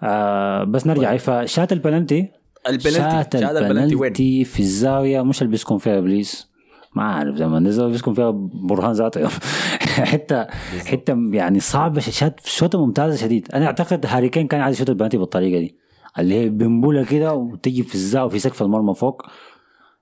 آه 0.04 0.64
بس 0.64 0.88
نرجع. 0.88 1.18
فشات 1.18 1.74
البلنتي 1.74 2.32
البلنتي 2.68 2.92
شات 2.92 3.38
شات 3.38 3.58
البلنتي 3.58 3.96
وين؟ 3.96 4.04
البلنتي 4.04 4.44
في 4.44 4.60
الزاوية 4.60 5.22
مش 5.22 5.42
اللي 5.42 5.52
بيسكن 5.52 5.78
فيها 5.78 5.98
ابليس 5.98 6.53
ما 6.96 7.04
أعرف 7.04 7.36
زي 7.36 7.48
ما 7.48 7.58
الزاويه 7.58 7.92
بيسكن 7.92 8.14
فيها 8.14 8.32
برهان 8.54 8.92
ذاته. 8.92 9.28
حتة 10.12 10.48
حتة 10.86 11.30
يعني 11.32 11.60
صعبة 11.60 12.02
شات 12.02 12.40
شوطة 12.46 12.86
ممتازة 12.86 13.18
شديد. 13.18 13.48
أنا 13.54 13.66
أعتقد 13.66 14.06
هاري 14.06 14.30
كين 14.30 14.48
كان 14.48 14.62
عايز 14.62 14.76
يشوط 14.76 14.90
البلنتي 14.90 15.18
بالطريقة 15.18 15.60
دي. 15.60 15.78
اللي 16.20 16.36
هي 16.36 16.50
بنبوله 16.50 17.06
كده 17.06 17.34
وتجي 17.34 17.84
في 17.84 17.96
الزاوية 17.96 18.30
في 18.30 18.40
سقف 18.40 18.62
المرمى 18.62 18.96
فوق 18.96 19.22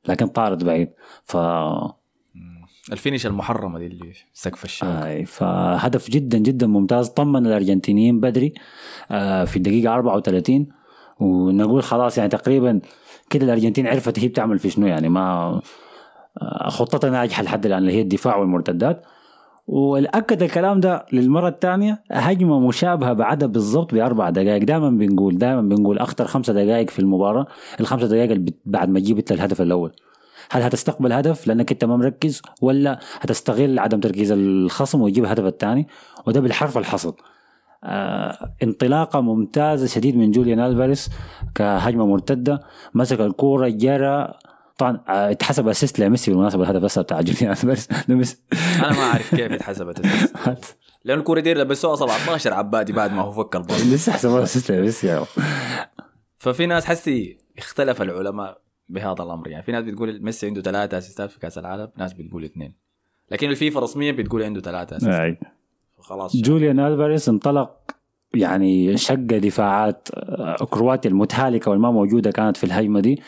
لكن 0.07 0.27
طارت 0.27 0.63
بعيد. 0.63 0.89
ف 1.23 1.37
ال 2.91 2.96
finish 2.96 3.25
المحرمة 3.25 3.79
دي 3.79 3.85
اللي 3.85 4.13
سقف 4.33 4.65
الشارع 4.65 5.07
آي 5.07 5.25
فهدف 5.25 6.09
جدا 6.09 6.37
جدا 6.37 6.67
ممتاز. 6.67 7.09
طمن 7.09 7.47
الأرجنتينيين 7.47 8.19
بدري 8.19 8.53
آه، 9.11 9.45
في 9.45 9.57
الدقيقة 9.57 9.93
34 9.93 10.67
ونقول 11.19 11.83
خلاص 11.83 12.17
يعني 12.17 12.29
تقريبا 12.29 12.81
كده 13.29 13.45
الأرجنتين 13.45 13.87
عرفت 13.87 14.19
هي 14.19 14.27
بتعمل 14.27 14.59
في 14.59 14.69
شنو 14.69 14.87
يعني 14.87 15.09
ما 15.09 15.21
آه، 15.21 15.61
خطتها 16.67 17.09
ناجحه 17.09 17.43
لحد 17.43 17.65
الآن 17.65 17.79
اللي 17.79 17.93
هي 17.93 18.01
الدفاع 18.01 18.35
والمرتدات. 18.37 19.05
والاكد 19.67 20.43
الكلام 20.43 20.79
ده 20.79 21.05
للمرة 21.13 21.47
الثانية 21.49 22.03
هجمة 22.11 22.59
مشابهة 22.59 23.13
بعدها 23.13 23.47
بالضبط 23.47 23.93
بأربع 23.93 24.29
دقائق. 24.29 24.63
دائما 24.63 24.89
بنقول 24.89 25.37
دائما 25.37 25.61
بنقول 25.61 25.97
أخطر 25.99 26.25
خمسة 26.25 26.53
دقائق 26.53 26.89
في 26.89 26.99
المباراة 26.99 27.45
الخمسة 27.79 28.07
دقائق 28.07 28.31
اللي 28.31 28.53
بعد 28.65 28.89
ما 28.89 28.99
جبت 28.99 29.31
الهدف 29.31 29.61
الأول. 29.61 29.91
هل 30.51 30.61
هتستقبل 30.61 31.13
هدف؟ 31.13 31.47
لأنك 31.47 31.71
أنت 31.71 31.85
ما 31.85 31.97
مركز 31.97 32.41
ولا 32.61 32.99
هتستغل 33.21 33.79
عدم 33.79 33.99
تركيز 33.99 34.31
الخصم 34.31 35.01
وتجيب 35.01 35.23
الهدف 35.23 35.45
الثاني؟ 35.45 35.87
وده 36.27 36.39
بالحرف 36.39 36.77
الحصل 36.77 37.15
آه 37.83 38.53
انطلاقة 38.63 39.21
ممتازة 39.21 39.87
شديد 39.87 40.17
من 40.17 40.31
جوليان 40.31 40.59
ألفاريس 40.59 41.09
كهجمة 41.55 42.05
مرتدة. 42.05 42.59
مسك 42.93 43.21
الكورة 43.21 43.67
جرى 43.67 44.33
طبعا 44.81 45.03
آه، 45.07 45.31
اتحسب 45.31 45.67
assist 45.67 45.99
لميسي 45.99 46.31
بالمناسبة 46.31 46.63
الهدف 46.63 46.81
بس 46.81 46.99
بتاع 46.99 47.21
جوليان 47.21 47.55
ميسي. 48.09 48.37
أنا 48.79 48.91
ما 48.91 49.03
أعرف 49.03 49.35
كيف 49.35 49.51
اتحسبت. 49.51 50.01
لأنه 51.05 51.19
الكوره 51.19 51.39
دي 51.39 51.53
لبسوها 51.53 51.95
17 51.95 52.53
عبادي 52.53 52.93
بعد 52.93 53.13
ما 53.13 53.21
هو 53.21 53.31
فك 53.31 53.55
البال 53.55 53.75
لسه 53.93 54.11
حسبوها 54.11 54.43
assist 54.43 54.71
لميسي. 54.71 55.25
ففي 56.37 56.65
ناس 56.65 56.85
حسي 56.85 57.37
اختلف 57.57 58.01
العلماء 58.01 58.61
بهذا 58.89 59.23
الأمر 59.23 59.47
يعني 59.47 59.63
في 59.63 59.71
ناس 59.71 59.83
بتقول 59.83 60.23
ميسي 60.23 60.47
عنده 60.47 60.61
ثلاثة 60.61 60.97
assist 60.97 61.26
ات 61.26 61.31
في 61.31 61.39
كأس 61.39 61.57
العالم 61.57 61.87
ناس 61.97 62.13
بتقول 62.13 62.43
اثنين 62.43 62.75
لكن 63.31 63.49
الفيفا 63.49 63.79
رسميا 63.79 64.11
بتقول 64.11 64.43
عنده 64.43 64.61
ثلاثة 64.61 64.97
assist 64.97 65.29
ات. 65.29 65.39
خلاص 65.99 66.35
جوليان 66.35 66.79
الفاريز 66.79 67.29
انطلق 67.29 67.81
يعني 68.33 68.97
شق 68.97 69.15
دفاعات 69.15 70.07
آه، 70.13 70.55
كرواتيا 70.69 71.09
المتهالكة 71.11 71.71
والما 71.71 71.91
موجودة 71.91 72.31
كانت 72.31 72.57
في 72.57 72.63
الهجمة 72.63 72.99
دي 72.99 73.21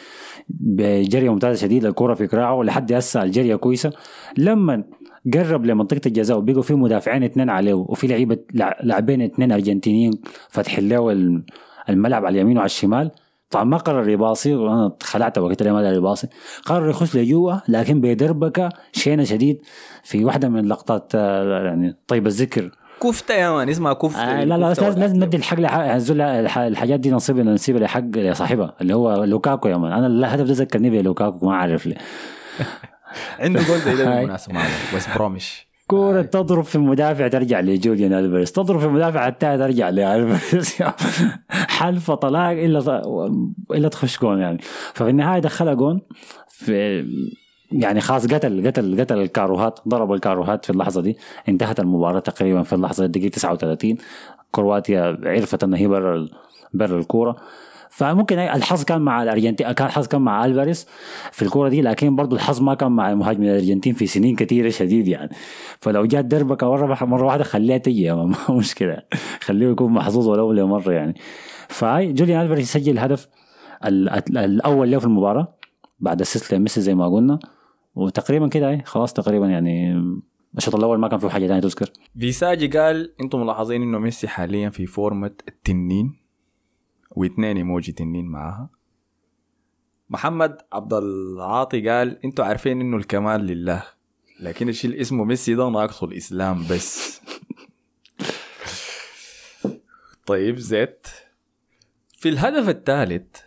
بجريه 0.50 1.30
ممتازة 1.30 1.62
شديدة 1.62 1.90
الكرة 1.90 2.14
في 2.14 2.28
كراعه 2.28 2.64
لحد 2.64 2.94
هسه 2.94 3.24
الجرية 3.24 3.56
كويسة. 3.56 3.92
لما 4.38 4.84
قرب 5.34 5.66
لمنطقة 5.66 6.02
الجزاء 6.06 6.38
وبقوا 6.38 6.62
في 6.62 6.74
مدافعين 6.74 7.24
اثنين 7.24 7.50
عليه 7.50 7.74
وفي 7.74 8.08
لعيبة 8.08 8.38
لع- 8.54 8.78
لاعبين 8.84 9.22
اثنين 9.22 9.52
أرجنتينيين 9.52 10.12
فاتحين 10.50 10.90
له 10.90 11.12
ال- 11.12 11.44
الملعب 11.90 12.26
على 12.26 12.36
اليمين 12.36 12.58
وعلى 12.58 12.66
الشمال. 12.66 13.12
طبعا 13.50 13.64
ما 13.64 13.78
قرر 13.78 14.10
يباصي 14.10 14.56
وأنا 14.56 14.92
خلعت 15.04 15.38
وقت 15.38 15.64
ما 15.64 15.82
داري 15.82 15.96
يباصي. 15.96 16.28
قرر 16.66 16.90
يخش 16.90 17.16
لجوا 17.16 17.54
لكن 17.68 18.02
بدربكه 18.02 18.70
شينة 18.92 19.24
شديد 19.24 19.62
في 20.04 20.26
واحدة 20.26 20.50
من 20.50 20.66
لقطات 20.66 21.12
آه، 21.16 21.64
يعني 21.66 21.96
طيب 22.08 22.28
الذكر. 22.28 22.72
كفتة 23.04 23.34
يا 23.34 23.52
man 23.52 23.70
اسمها 23.70 23.94
كفتة. 23.94 24.20
آه 24.20 24.44
لا 24.44 24.58
لا 24.58 24.66
لازم 24.66 25.00
لازم 25.00 25.24
ندي 25.24 25.38
الحق 25.38 26.62
الحاجات 26.62 27.00
دي 27.00 27.12
نصيب 27.12 27.38
نصيب 27.38 27.78
لحق 27.78 28.04
لصاحبها 28.18 28.76
اللي 28.82 28.94
هو 28.96 29.24
لوكاكو 29.24 29.68
يا 29.68 29.78
man. 29.78 29.92
أنا 29.92 30.08
الهدف 30.08 30.46
ده 30.48 30.54
ذكرني 30.54 30.90
بلوكاكو 30.90 31.46
ما 31.46 31.52
أعرف 31.52 31.86
ليه. 31.86 31.98
عنده 33.40 33.62
جول 33.64 33.80
زي 33.80 33.96
ده. 33.96 34.16
بالمناسبة 34.16 34.60
بس 34.96 35.08
برومش 35.16 35.68
كورة 35.88 36.22
تضرب 36.22 36.64
في 36.64 36.76
المدافع 36.76 37.28
ترجع 37.28 37.60
لجوليان 37.60 38.14
الفاريز 38.14 38.52
تضرب 38.52 38.80
في 38.80 38.86
المدافع 38.86 39.28
الثاني 39.28 39.58
ترجع 39.58 39.90
لالفاريز 39.90 40.76
حلفة 41.78 42.16
طلاق 42.16 42.50
إلا 42.50 43.02
إلا 43.72 43.90
تخش 43.90 44.20
جون 44.20 44.40
يعني. 44.40 44.58
ففي 44.94 45.10
النهاية 45.10 45.40
دخلها 45.40 45.74
جون 45.74 46.02
في 46.48 47.06
يعني 47.82 48.02
خلاص 48.02 48.28
قتل 48.28 48.68
قتل 48.68 49.02
قتل 49.02 49.18
الكروات 49.22 49.80
ضرب 49.88 50.14
الكروات 50.14 50.66
في 50.66 50.70
اللحظة 50.72 51.02
دي. 51.02 51.18
انتهت 51.50 51.80
المباراة 51.80 52.20
تقريبا 52.20 52.64
في 52.64 52.74
اللحظة 52.74 53.06
دي 53.06 53.20
دقيقه 53.20 53.34
39 53.34 53.98
كرواتيا 54.52 55.18
عرفت 55.24 55.64
ان 55.64 55.74
هي 55.74 55.88
برا 55.88 56.16
ال- 56.16 56.32
برا 56.74 57.00
الكورة. 57.00 57.36
فممكن 57.90 58.40
الحظ 58.40 58.84
كان 58.84 59.02
مع 59.02 59.24
الارجنتين 59.24 59.72
كان 59.72 59.88
الحظ 59.88 60.08
كان 60.08 60.22
مع 60.22 60.46
الفاريز 60.46 60.88
في 61.32 61.42
الكورة 61.42 61.70
دي 61.70 61.82
لكن 61.82 62.16
برضو 62.16 62.36
الحظ 62.36 62.62
ما 62.62 62.74
كان 62.74 62.92
مع 62.92 63.14
مهاجم 63.14 63.44
الأرجنتين 63.44 63.94
في 63.94 64.08
سنين 64.08 64.36
كثيره 64.36 64.70
شديد 64.70 65.08
يعني. 65.08 65.30
فلو 65.80 66.06
جات 66.06 66.26
دربك 66.26 66.64
مرة 66.64 67.06
مرة 67.06 67.26
واحدة 67.26 67.44
خليها 67.44 67.78
تجي 67.78 68.12
ما 68.12 68.36
مشكلة. 68.50 68.98
خليه 69.42 69.68
يكون 69.68 69.92
محظوظ 69.94 70.28
ولو 70.28 70.52
لمرة 70.52 70.92
يعني. 70.92 71.16
فهاي 71.68 72.14
جوليان 72.14 72.42
الفاريز 72.42 72.68
سجل 72.72 72.92
الهدف 72.92 73.28
ال- 73.86 74.10
ال- 74.10 74.38
الأول 74.38 74.92
له 74.92 75.00
في 75.00 75.06
المباراة. 75.06 75.56
بعد 76.00 76.22
assist 76.22 76.54
لميسي 76.54 76.82
زي 76.82 76.96
ما 76.96 77.08
قلنا. 77.10 77.40
وتقريبا 77.96 78.48
كده 78.48 78.70
هاي 78.70 78.82
خلاص 78.86 79.14
تقريبا 79.14 79.48
يعني 79.48 79.94
الشوط 80.58 80.76
الأول 80.76 81.00
ما 81.00 81.08
كان 81.08 81.20
فيه 81.20 81.28
حاجة 81.28 81.48
ثانية 81.48 81.62
تذكر. 81.62 81.90
فيساجي 82.20 82.68
قال 82.68 83.14
أنتم 83.22 83.42
ملاحظين 83.42 83.82
إنه 83.82 84.00
ميسي 84.00 84.28
حاليا 84.28 84.70
في 84.70 84.86
فورمة 84.86 85.32
التنين 85.48 86.20
واثنين 87.12 87.58
إيموجي 87.58 87.92
تنين 87.92 88.26
معاها. 88.26 88.70
محمد 90.10 90.58
عبد 90.74 90.94
العاطي 90.94 91.90
قال 91.90 92.20
أنتم 92.26 92.44
عارفين 92.44 92.82
إنه 92.82 92.98
الكمال 92.98 93.42
لله 93.42 93.84
لكن 94.40 94.70
الشيء 94.70 94.92
اللي 94.92 95.02
اسمه 95.02 95.24
ميسي 95.24 95.56
ده 95.56 95.70
ناقصه 95.70 96.08
الإسلام 96.08 96.64
بس. 96.72 97.14
طيب 100.26 100.58
زيت. 100.58 101.08
في 102.18 102.30
الهدف 102.30 102.70
الثالث 102.70 103.38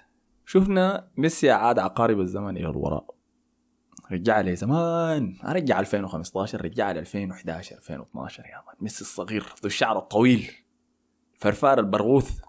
شفنا 0.46 1.08
ميسي 1.16 1.50
عاد 1.50 1.78
عقارب 1.78 2.20
الزمن 2.20 2.56
إلى 2.56 2.70
الوراء. 2.70 3.15
رجع 4.12 4.40
لي 4.40 4.56
زمان. 4.56 5.36
ما 5.44 5.52
رجع 5.52 5.80
2015 5.80 6.64
رجع 6.64 6.92
ل 6.92 6.98
2011 6.98 7.76
2012 7.76 8.44
يا 8.44 8.62
مان. 8.66 8.76
ميسي 8.80 9.00
الصغير 9.00 9.42
ذو 9.42 9.66
الشعر 9.66 9.98
الطويل. 9.98 10.50
فرفار 11.38 11.80
البرغوث. 11.80 12.40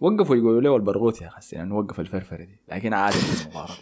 وقفوا 0.00 0.36
يقولوا 0.36 0.60
له 0.60 0.76
البرغوث 0.76 1.22
يا 1.22 1.28
أخي؟ 1.28 1.56
يعني 1.56 1.74
وقف 1.74 2.00
الفرفرة 2.00 2.44
دي. 2.44 2.60
لكن 2.68 2.94
عاد 2.94 3.14
المباراة. 3.14 3.76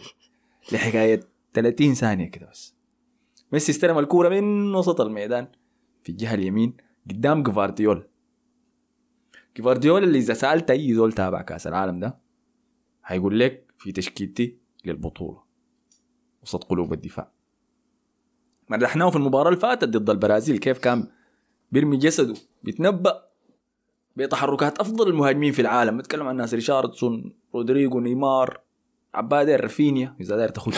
لحكاية 0.71 1.19
30 1.53 1.93
ثانية 1.93 2.31
كده 2.31 2.49
بس. 2.49 2.75
ميسي 3.51 3.71
استلم 3.71 3.99
الكورة 3.99 4.29
من 4.29 4.75
وسط 4.75 5.01
الميدان 5.01 5.47
في 6.03 6.09
الجهة 6.09 6.33
اليمين 6.33 6.77
قدام 7.09 7.43
جفارديول. 7.43 8.07
جفارديول 9.57 10.03
اللي 10.03 10.17
إذا 10.17 10.33
سألت 10.33 10.71
أي 10.71 10.93
زول 10.93 11.13
تابع 11.13 11.41
كأس 11.41 11.67
العالم 11.67 11.99
ده 11.99 12.17
هيقول 13.05 13.39
لك 13.39 13.73
في 13.77 13.91
تشكيلتي 13.91 14.57
للبطولة. 14.85 15.46
وسط 16.47 16.63
قلوب 16.63 16.93
الدفاع. 16.93 17.31
مدحناه 18.69 19.09
في 19.09 19.15
المباراة 19.15 19.47
اللي 19.47 19.59
فاتت 19.59 19.83
ضد 19.83 20.09
البرازيل. 20.09 20.57
كيف 20.57 20.77
كان؟ 20.77 21.07
بيرمي 21.71 21.97
جسده 21.97 22.33
بيتنبأ 22.63 23.27
بتحركات 24.15 24.79
أفضل 24.79 25.09
المهاجمين 25.09 25.51
في 25.51 25.61
العالم. 25.61 25.97
بتكلم 25.97 26.27
عن 26.27 26.35
ناس 26.35 26.53
ريشاردسون 26.53 27.33
رودريجو 27.55 27.99
نيمار 27.99 28.61
عبادة 29.13 29.55
رافينيا. 29.55 30.15
إذا 30.21 30.35
داير 30.35 30.49
تاخد 30.49 30.73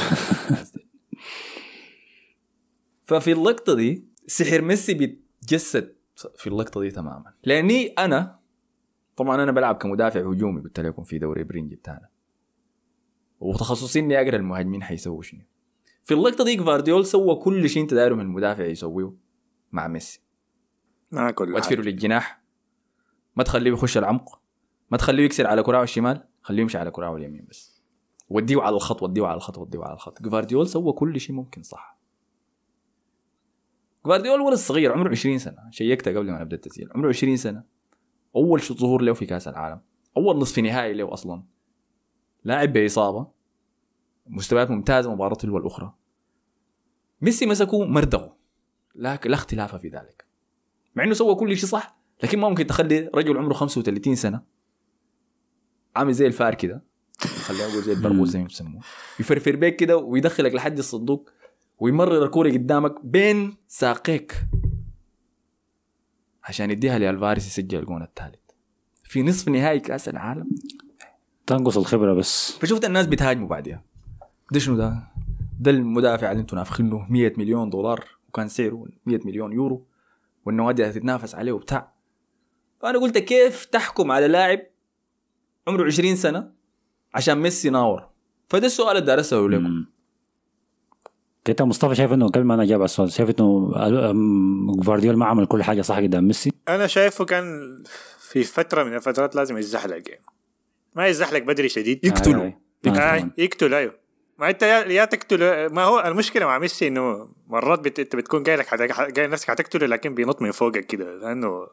ففي 3.06 3.32
اللقطة 3.32 3.76
دي 3.76 4.08
سحر 4.28 4.62
ميسي 4.62 4.94
بيتجسد. 4.94 5.96
في 6.36 6.48
اللقطة 6.48 6.82
دي 6.82 6.92
تماما. 6.92 7.34
لأني 7.44 7.88
أنا 7.88 8.40
طبعا 9.16 9.44
أنا 9.44 9.52
بلعب 9.52 9.76
كمدافع 9.76 10.20
هجومي 10.20 10.62
قلت 10.62 10.80
لكم 10.80 11.04
في 11.04 11.20
دوري 11.20 11.44
برينجي 11.44 11.76
بتاعنا. 11.76 12.10
وتخصصي 13.40 14.00
إني 14.00 14.22
أقرأ 14.22 14.36
المهاجمين 14.36 14.84
حيسووا 14.84 15.22
شنو. 15.22 15.42
في 16.10 16.16
اللقطة 16.16 16.44
دي 16.44 16.56
جفارديول 16.56 17.06
سوى 17.06 17.36
كل 17.36 17.70
شيء 17.70 17.84
انت 17.84 17.94
دايره 17.94 18.16
من 18.16 18.22
المدافع 18.22 18.66
يسويه 18.66 19.14
مع 19.72 19.88
ميسي. 19.88 20.22
ما 21.12 21.32
كل 21.32 21.62
تفيره 21.62 21.82
للجناح. 21.82 22.42
ما 23.36 23.44
تخليه 23.44 23.72
يخش 23.72 23.98
العمق. 23.98 24.42
ما 24.92 24.98
تخليه 24.98 25.24
يكسر 25.24 25.48
على 25.48 25.64
كراعه 25.64 25.84
الشمال. 25.84 26.28
خليه 26.42 26.62
يمشي 26.62 26.78
على 26.78 26.92
كراعه 26.92 27.16
اليمين 27.16 27.46
بس. 27.50 27.84
وديه 28.30 28.62
على 28.62 28.76
الخط 28.76 29.04
وديه 29.04 29.26
على 29.26 29.36
الخط 29.36 29.58
وديه 29.58 29.84
على 29.84 29.94
الخط. 29.94 30.22
جفارديول 30.22 30.68
سوى 30.68 30.94
كل 30.94 31.20
شيء 31.20 31.36
ممكن 31.36 31.64
صح. 31.64 32.00
جفارديول 34.06 34.42
ولد 34.42 34.58
صغير 34.58 34.92
عمره 34.92 35.10
20 35.10 35.38
سنة. 35.38 35.70
شيكته 35.72 36.12
قبل 36.12 36.32
ما 36.32 36.42
نبدأ 36.42 36.56
التسجيل. 36.56 36.90
عمره 36.96 37.10
20 37.10 37.38
سنة. 37.38 37.64
أول 38.36 38.62
شو 38.62 38.74
ظهور 38.74 39.02
له 39.02 39.14
في 39.14 39.26
كأس 39.26 39.48
العالم. 39.48 39.82
أول 40.18 40.38
نصف 40.38 40.60
نهائي 40.60 40.94
له 40.94 41.14
أصلا. 41.14 41.44
لاعب 42.44 42.74
بإصابة. 42.74 43.28
مستويات 44.28 44.72
ممتازة 44.72 45.14
مباراة 45.14 45.36
تلو 45.36 45.58
الأخرى. 45.58 45.99
ميسي 47.22 47.46
مسكه 47.46 47.86
مردغه 47.86 48.38
لا 48.96 49.20
لا 49.26 49.34
اختلاف 49.34 49.76
في 49.76 49.88
ذلك. 49.88 50.26
مع 50.96 51.04
إنه 51.04 51.14
سوى 51.14 51.36
كل 51.36 51.58
شيء 51.58 51.70
صح 51.70 52.00
لكن 52.24 52.40
ما 52.40 52.50
ممكن 52.50 52.68
تخلي 52.68 53.10
رجل 53.16 53.38
عمره 53.38 53.54
35 53.54 54.16
سنة 54.16 54.42
عامل 55.96 56.14
زي 56.14 56.28
الفار 56.28 56.56
كده. 56.56 56.84
خلينا 57.20 57.68
نقول 57.68 57.84
زي 57.84 57.94
البرغوث 57.94 58.30
زي 58.30 58.40
ما 58.40 58.46
بيسموه 58.46 58.82
يفرفر 59.20 59.56
بيك 59.56 59.76
كده 59.76 59.98
ويدخلك 59.98 60.54
لحد 60.54 60.78
الصندوق 60.78 61.30
ويمرر 61.80 62.24
الكورة 62.26 62.52
قدامك 62.52 63.06
بين 63.06 63.58
ساقيك. 63.68 64.36
عشان 66.44 66.72
يديها 66.72 67.00
لألفاريس 67.00 67.48
يسجل 67.48 67.80
الجون 67.80 68.04
الثالث. 68.04 68.40
في 69.04 69.24
نصف 69.24 69.48
نهائي 69.48 69.80
كأس 69.80 70.10
العالم. 70.10 70.50
تنقص 71.48 71.78
الخبرة 71.78 72.14
بس. 72.14 72.52
فشفت 72.52 72.86
الناس 72.86 73.08
بتهاجموا 73.08 73.48
بعدها 73.48 73.84
ده 74.52 74.60
شنو 74.60 74.76
ده؟ 74.78 75.04
ده 75.60 75.72
المدافع 75.72 76.32
اللي 76.32 76.42
أنتم 76.42 76.58
نافخينه 76.58 77.06
100 77.10 77.34
مليون 77.38 77.70
دولار 77.70 78.06
وكان 78.30 78.48
سعره 78.48 78.86
100 79.06 79.20
مليون 79.26 79.54
يورو 79.54 79.86
والنوادي 80.46 80.86
هتتنافس 80.90 81.36
عليه 81.36 81.52
وبتاع. 81.52 81.94
فأنا 82.82 83.00
قلت 83.00 83.18
كيف 83.18 83.66
تحكم 83.66 84.12
على 84.12 84.28
لاعب 84.28 84.60
عمره 85.68 85.86
20 85.86 86.16
سنة 86.16 86.52
عشان 87.14 87.38
ميسي 87.38 87.70
ناور؟ 87.70 88.10
فده 88.48 88.66
السؤال 88.66 88.96
اللي 88.98 89.06
دار 89.08 89.20
اساله 89.20 89.50
لكم. 89.50 89.86
كنت 91.48 91.62
مصطفى 91.62 91.96
شايف 91.96 92.14
إنه 92.14 92.28
قبل 92.28 92.44
ما 92.44 92.54
أنا 92.54 92.64
اجاوب 92.64 92.82
على 92.82 92.86
السؤال 92.86 93.12
شايف 93.12 93.30
إنه 93.40 93.74
أم، 94.10 94.72
جوارديول 94.72 95.18
ما 95.18 95.26
عمل 95.26 95.46
كل 95.46 95.64
حاجة 95.64 95.82
صح 95.82 95.98
قدام 95.98 96.24
ميسي؟ 96.28 96.52
أنا 96.68 96.88
شايفه 96.88 97.26
كان 97.26 97.44
في 98.20 98.44
فترة 98.44 98.84
من 98.84 98.96
الفترات 98.96 99.36
لازم 99.36 99.58
يتزحلق 99.58 100.10
يعني 100.10 100.24
ما 100.96 101.08
يتزحلق 101.08 101.40
بدري 101.40 101.70
شديد. 101.70 102.06
يقتلوا 102.06 102.44
آه، 102.44 102.46
آه. 102.46 102.50
آه، 102.88 102.90
آه. 102.90 103.20
طبعاً. 103.20 103.32
يقتل 103.38 103.74
أيوه. 103.74 104.00
ما 104.40 104.50
انت 104.50 104.64
يا, 104.64 104.80
يا 104.88 105.06
تقتله 105.06 105.68
ما 105.68 105.84
هو 105.84 106.00
المشكلة 106.00 106.46
مع 106.46 106.60
ميسي 106.60 106.88
إنه 106.88 107.30
مرات 107.48 107.80
بت... 107.80 108.00
انت 108.00 108.16
بتكون 108.16 108.44
جاي 108.44 108.56
لك 108.56 108.68
حت... 108.68 108.82
جاي 108.82 109.28
نفسك 109.28 109.48
حتقتله 109.48 109.88
لكن 109.88 110.16
بينط 110.16 110.42
من 110.42 110.52
فوقك 110.52 110.86
كده 110.86 111.18
لأنه 111.18 111.68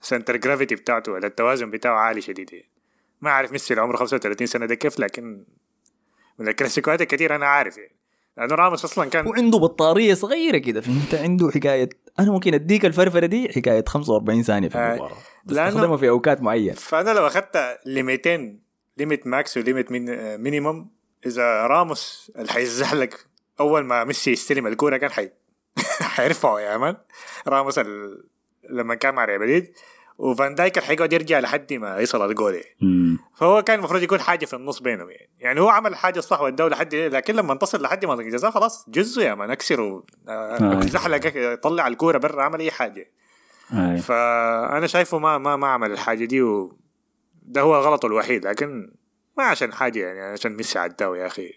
center 0.00 0.36
gravity 0.36 0.74
بتاعته 0.74 1.12
ولا 1.12 1.26
التوازن 1.26 1.70
بتاعه 1.70 1.94
عالي 1.98 2.20
شديد 2.20 2.52
يعني. 2.52 2.68
ما 3.20 3.30
عارف 3.30 3.52
ميسي 3.52 3.74
اللي 3.74 3.82
عمره 3.82 3.96
35 3.96 4.46
سنة 4.46 4.66
ده 4.66 4.74
كيف 4.74 4.98
لكن 5.00 5.44
من 6.38 6.48
الكلاسيكوات 6.48 7.02
الكثير 7.02 7.34
أنا 7.34 7.46
عارف 7.46 7.76
يعني 7.78 7.96
لأنه 8.36 8.54
راموس 8.54 8.84
أصلا 8.84 9.10
كان 9.10 9.26
وعنده 9.26 9.58
بطارية 9.58 10.14
صغيرة 10.14 10.58
كده 10.58 10.80
فهمت 10.86 11.14
عنده 11.14 11.50
حكاية 11.50 11.88
أنا 12.18 12.30
ممكن 12.30 12.54
أديك 12.54 12.84
الفرفرة 12.84 13.26
دي 13.26 13.48
حكاية 13.48 13.84
45 13.88 14.42
ثانية 14.42 14.68
في 14.68 14.78
آه. 14.78 14.90
المباراة 14.90 15.14
لأنه- 15.14 15.48
تستخدمها 15.48 15.96
في 15.96 16.08
أوقات 16.08 16.42
معينة 16.42 16.74
فأنا 16.74 17.10
لو 17.10 17.26
أخذت 17.26 17.78
limit 17.86 18.39
ين 18.39 18.60
limit 18.96 19.26
max 19.26 19.56
و 19.56 19.62
limit 19.62 19.92
min 19.92 20.36
minimum 20.40 20.97
إذا 21.26 21.66
راموس 21.66 22.32
اللي 22.36 22.52
حيزحلق 22.52 23.10
أول 23.60 23.84
ما 23.84 24.04
ميسي 24.04 24.32
يستلم 24.32 24.66
الكورة 24.66 24.96
كان 24.96 25.10
حي 25.10 25.30
حيرفعه 26.16 26.60
يا 26.60 26.76
man 26.76 26.96
راموس 27.48 27.78
ال... 27.78 28.24
لما 28.70 28.94
كان 28.94 29.14
مع 29.14 29.24
ريال 29.24 29.40
مدريد 29.40 29.72
وفان 30.18 30.54
دايك 30.54 30.78
حيقعد 30.78 31.12
يرجع 31.12 31.40
لحد 31.40 31.72
ما 31.72 31.98
يصل 31.98 32.30
الجول 32.30 32.54
يعني. 32.54 33.18
فهو 33.36 33.62
كان 33.62 33.78
المفروض 33.78 34.02
يكون 34.02 34.20
حاجة 34.20 34.44
في 34.44 34.56
النص 34.56 34.78
بينهم 34.78 35.10
يعني 35.10 35.30
يعني 35.38 35.60
هو 35.60 35.68
عمل 35.68 35.96
حاجة 35.96 36.20
صح 36.20 36.40
والدولة 36.40 36.70
لحد 36.70 36.94
لكن 36.94 37.34
لما 37.34 37.54
تصل 37.54 37.82
لحد 37.82 38.04
منطقه 38.04 38.20
الجزاء 38.20 38.50
خلاص 38.50 38.90
جزه 38.90 39.22
يا 39.22 39.34
man 39.34 39.50
اكسره 39.50 40.04
آه. 40.28 40.80
زحلق 40.80 41.54
طلع 41.62 41.86
الكورة 41.86 42.18
برا 42.18 42.42
عمل 42.42 42.60
أي 42.60 42.70
حاجة 42.70 43.10
أي. 43.72 43.98
فأنا 43.98 44.86
شايفه 44.86 45.18
ما 45.18 45.38
ما 45.38 45.56
ما 45.56 45.66
عمل 45.66 45.92
الحاجة 45.92 46.24
دي 46.24 46.42
و 46.42 46.78
ده 47.42 47.60
هو 47.60 47.76
غلطه 47.76 48.06
الوحيد 48.06 48.46
لكن 48.46 48.92
ما 49.38 49.44
عشان 49.44 49.72
حاجة 49.72 49.98
يعني 49.98 50.20
عشان 50.20 50.56
ميسي 50.56 50.78
عداه 50.78 51.14
يا 51.14 51.26
أخي. 51.26 51.50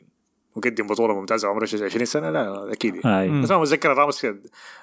وقدم 0.55 0.87
بطولة 0.87 1.19
ممتازة 1.19 1.47
عمره 1.47 1.63
20 1.63 2.05
سنة؟ 2.05 2.29
لا 2.29 2.71
أكيد. 2.73 2.95
بس 3.43 3.51
ما 3.51 3.57
متذكر 3.57 3.89
راموس 3.89 4.27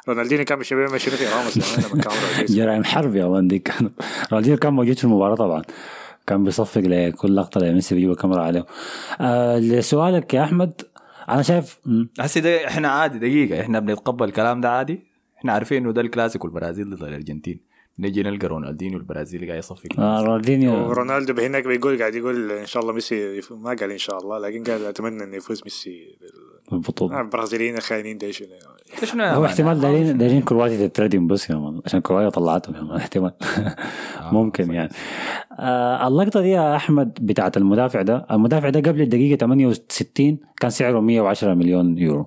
رونالدينيو 0.09 0.45
كان 0.45 0.59
مش 0.59 0.75
بيعمل 0.75 1.01
شنو 1.01 1.17
في 1.17 1.27
راموس 1.27 1.57
يعني 1.57 1.87
لما 1.95 2.03
كان 2.03 2.13
عمره 2.13 2.27
20 2.33 2.47
سنة. 2.47 2.57
جرائم 2.57 2.85
حرب 2.85 3.17
يا 3.17 3.27
مان 3.27 3.49
دي 3.49 3.59
كان 3.59 3.91
رونالدينيو 4.33 4.59
كان 4.59 4.73
موجود 4.73 4.99
في 4.99 5.05
المباراة 5.05 5.35
طبعا. 5.35 5.63
كان 6.27 6.45
بيصفق 6.45 6.81
لكل 6.81 7.37
لقطة 7.37 7.61
لميسي 7.61 7.95
بيجيب 7.95 8.11
الكاميرا 8.11 8.43
عليه. 8.43 8.67
آه 9.21 9.59
لسؤالك 9.59 10.35
يا 10.35 10.45
أحمد 10.45 10.83
أنا 11.29 11.43
شايف. 11.43 11.79
هسه 12.21 12.41
ده 12.41 12.67
إحنا 12.67 12.89
عادي 12.89 13.19
دقيقة. 13.19 13.61
إحنا 13.61 13.81
بنتقبل 13.81 14.25
الكلام 14.29 14.61
ده 14.61 14.71
عادي. 14.71 15.01
إحنا 15.39 15.53
عارفين 15.53 15.83
إنه 15.83 15.93
ده 15.93 16.01
الكلاسيكو 16.01 16.47
البرازيل 16.47 16.91
ضد 16.91 17.03
الأرجنتين. 17.03 17.68
نجي 17.99 18.23
نلقى 18.23 18.47
رونالدينيو 18.47 18.99
البرازيلي 18.99 19.47
قاعد 19.47 19.59
يصفق. 19.59 20.01
آه 20.01 20.23
رونالدينيو. 20.23 20.89
ورونالدو 20.89 21.43
هناك 21.43 21.67
بيقول 21.67 21.99
قاعد 21.99 22.15
يقول 22.15 22.53
إن 22.53 22.67
شاء 22.67 22.83
الله 22.83 22.93
ميسي 22.95 23.37
يف- 23.39 23.53
ما 23.53 23.71
قال 23.81 23.91
إن 23.91 23.99
شاء 23.99 24.19
الله 24.19 24.39
لكن 24.39 24.65
قال 24.65 24.85
أتمنى 24.85 25.25
إنه 25.25 25.37
يفوز 25.37 25.61
ميسي 25.65 26.17
بال- 26.21 26.59
البطولة 26.73 27.19
آه، 27.19 27.21
البرازيليين 27.21 27.77
الخاينين 27.77 28.19
شنو 29.05 29.25
يا 29.25 29.33
هو؟ 29.35 29.45
احتمال 29.45 29.81
دايرين 29.81 30.19
دايرين 30.19 30.43
كرواتيا 30.43 30.87
تتردم 30.87 31.27
بس 31.27 31.51
يا 31.51 31.55
مان. 31.57 31.81
عشان 31.87 32.01
كرواتيا 32.01 32.29
طلعتهم 32.29 32.75
يا 32.75 32.81
مان. 32.83 32.97
احتمال. 33.03 33.33
ممكن 34.33 34.73
يعني. 34.73 34.91
آه 35.59 36.09
اللقطة 36.09 36.41
دي 36.41 36.49
يا 36.49 36.77
أحمد 36.77 37.19
بتاعت 37.23 37.57
المدافع 37.57 38.03
ده. 38.03 38.27
المدافع 38.31 38.69
ده 38.71 38.81
قبل 38.91 39.01
الدقيقة 39.01 39.37
68 39.39 40.39
كان 40.61 40.71
سعره 40.71 41.01
110 41.01 41.55
مليون 41.55 41.99
يورو. 41.99 42.27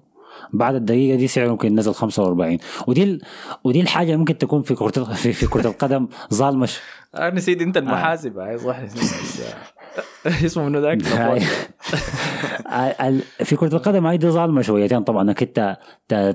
بعد 0.54 0.76
الدقيقة 0.76 1.16
دي 1.18 1.28
سعره 1.28 1.48
ممكن 1.50 1.76
نزل 1.76 1.94
45 1.94 2.58
ودي 2.88 3.04
ال... 3.04 3.22
ودي 3.64 3.82
الحاجة 3.82 4.06
اللي 4.08 4.18
ممكن 4.18 4.38
تكون 4.38 4.62
في 4.62 4.76
كرة 4.76 5.04
في, 5.04 5.34
في 5.34 5.48
كرة 5.48 5.68
القدم 5.68 6.08
ظالمة 6.34 6.66
ش- 6.66 6.80
آه، 7.16 7.30
نسيت 7.30 7.62
أنت 7.62 7.78
المحاسب 7.78 8.38
هاي 8.38 8.58
صح 8.58 8.78
اسمه 10.26 10.64
منو 10.66 10.80
ذاك. 10.80 10.98
ال- 13.02 13.22
في 13.46 13.56
كرة 13.56 13.76
القدم 13.76 14.06
هاي 14.08 14.18
دي 14.18 14.30
ظالمة 14.30 14.62
شويتين. 14.62 15.04
طبعا 15.04 15.22
أنك 15.22 15.42
أنت 15.44 15.78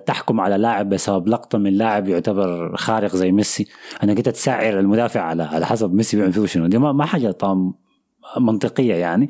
تحكم 0.07 0.41
على 0.41 0.57
لاعب 0.57 0.89
بسبب 0.89 1.29
لقطة 1.29 1.59
من 1.59 1.73
لاعب 1.73 2.09
يعتبر 2.09 2.77
خارق 2.77 3.17
زي 3.17 3.33
ميسي. 3.33 3.67
أنك 4.05 4.17
أنت 4.17 4.29
تسعر 4.29 4.79
المدافع 4.81 5.21
على 5.21 5.43
على 5.43 5.67
حسب 5.67 5.95
ميسي 5.95 6.17
بيعمل 6.17 6.33
فيه 6.33 6.47
شنو. 6.47 6.67
دي 6.67 6.79
ما, 6.79 6.93
ما 6.93 7.05
حاجة 7.07 7.31
طبعا 7.31 7.73
منطقية 8.41 8.95
يعني. 8.95 9.27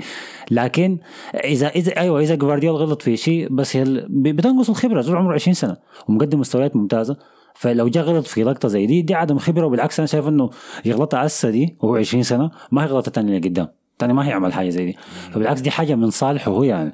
لكن 0.51 0.99
اذا 1.35 1.69
اذا 1.69 1.97
أيوه 1.97 2.21
إذا 2.21 2.35
جوارديولا 2.35 2.79
غلط 2.79 3.03
في 3.03 3.17
شيء 3.17 3.49
بس 3.51 3.77
هي 3.77 3.85
بتنقص 4.09 4.69
الخبرة 4.71 5.01
زول 5.01 5.17
عمره 5.17 5.35
20 5.35 5.55
سنة 5.55 5.77
ومقدم 6.09 6.41
مستويات 6.41 6.77
ممتازة. 6.77 7.17
فلو 7.55 7.89
جاء 7.89 8.05
غلط 8.05 8.27
في 8.27 8.43
لقطة 8.45 8.69
زي 8.69 8.87
دي 8.87 9.03
دي 9.03 9.15
عدم 9.15 9.39
خبرة 9.39 9.67
وبالعكس 9.67 10.01
أنا 10.01 10.07
شايف 10.07 10.29
إنه 10.29 10.51
يغلطها 10.85 11.27
هسه 11.27 11.51
دي 11.51 11.77
وهو 11.81 11.97
20 11.97 12.23
سنة 12.23 12.51
ما 12.73 12.85
هيغلطها 12.85 13.11
تاني 13.11 13.37
اللي 13.37 13.49
قدام 13.49 13.69
تاني 13.99 14.13
ما 14.13 14.29
هيعمل 14.29 14.53
حاجة 14.53 14.69
زي 14.69 14.85
دي. 14.85 14.97
فبالعكس 15.33 15.61
دي 15.61 15.71
حاجة 15.71 15.95
من 15.95 16.11
صالحه 16.11 16.51
هو 16.51 16.63
يعني. 16.63 16.93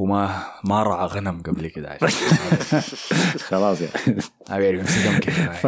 هو 0.00 0.28
ما 0.64 0.82
رعى 0.82 1.06
غنم 1.06 1.42
قبل 1.42 1.66
كده 1.68 1.88
عشان 1.90 2.08
خلاص 3.48 3.80
يعني. 3.80 4.20
ما 4.50 4.58
بيعرف 4.58 4.86
ف... 5.60 5.66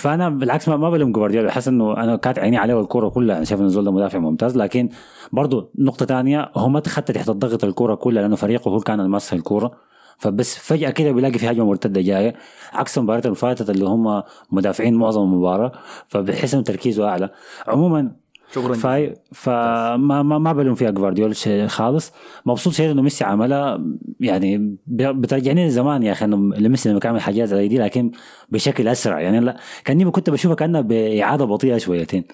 فأنا 0.00 0.28
بالعكس 0.28 0.68
ما, 0.68 0.76
ما 0.76 0.90
بلوم 0.90 1.12
جوارديولا. 1.12 1.46
بحس 1.48 1.68
إنه 1.68 1.96
أنا 1.96 2.16
كانت 2.16 2.38
عيني 2.38 2.56
عليه 2.56 2.80
الكوره 2.80 3.08
كلها. 3.08 3.36
أنا 3.36 3.44
شايف 3.44 3.60
إنه 3.60 3.68
الزول 3.68 3.84
ده 3.84 3.92
مدافع 3.92 4.18
ممتاز. 4.18 4.56
لكن 4.56 4.88
برضه 5.32 5.70
نقطة 5.78 6.04
تانية 6.06 6.50
هو 6.56 6.68
ما 6.68 6.80
تخطى 6.80 7.12
تحت 7.12 7.28
الضغط 7.28 7.64
الكورة 7.64 7.94
كلها 7.94 8.22
لأنه 8.22 8.36
فريقه 8.36 8.68
هو 8.68 8.80
كان 8.80 9.00
المسح 9.00 9.32
الكورة. 9.32 9.72
فبس 10.18 10.58
فجأة 10.58 10.90
كده 10.90 11.12
بيلاقي 11.12 11.38
في 11.38 11.50
هجمة 11.50 11.64
مرتدة 11.64 12.00
جاية. 12.00 12.34
عكس 12.72 12.98
المباريات 12.98 13.26
اللي 13.26 13.36
فاتت 13.36 13.70
اللي 13.70 13.84
هم 13.84 14.22
مدافعين 14.50 14.94
معظم 14.94 15.22
المباراة. 15.22 15.72
فبحس 16.08 16.54
إنه 16.54 16.62
تركيزه 16.62 17.08
أعلى. 17.08 17.30
عموما 17.68 18.12
شكرا 18.54 18.74
فاي 18.74 19.14
فما 19.32 19.96
ما 20.22 20.38
ما 20.38 20.52
بلوم 20.52 20.74
فيها 20.74 20.90
جوارديولا 20.90 21.66
خالص. 21.68 22.12
مبسوط 22.46 22.72
شيء 22.72 22.90
إنه 22.90 23.02
ميسي 23.02 23.24
عملها. 23.24 23.80
يعني 24.20 24.76
بترجعني 24.86 25.66
لزمان 25.68 26.02
يا 26.02 26.12
أخي 26.12 26.24
إنه 26.24 26.36
ميسي 26.68 26.88
لما 26.88 27.00
كان 27.00 27.08
يعمل 27.10 27.20
حاجات 27.20 27.48
زي 27.48 27.68
دي 27.68 27.78
لكن 27.78 28.10
بشكل 28.48 28.88
أسرع. 28.88 29.20
يعني 29.20 29.40
لا 29.40 29.56
كأني 29.84 30.10
كنت 30.10 30.30
بشوفها 30.30 30.54
كانها 30.56 30.80
بإعادة 30.80 31.44
بطيئة 31.44 31.78
شويتين. 31.78 32.24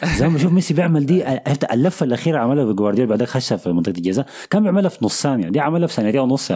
زي 0.18 0.28
ما 0.28 0.34
بشوف 0.34 0.52
ميسي 0.52 0.74
بيعمل 0.74 1.06
دي 1.06 1.24
اللفة 1.72 2.04
الأخيرة 2.06 2.38
عملها 2.38 2.66
في 2.66 2.72
جوارديولا 2.72 3.10
بعدك 3.10 3.26
خشها 3.28 3.56
في 3.56 3.72
منطقة 3.72 3.90
الجزاء. 3.96 4.26
كان 4.50 4.62
بيعملها 4.62 4.88
في 4.88 5.04
نص 5.04 5.22
ثانية. 5.22 5.48
دي 5.48 5.60
عملها 5.60 5.86
في 5.86 5.94
ثانيتين 5.94 6.20
ونص 6.20 6.52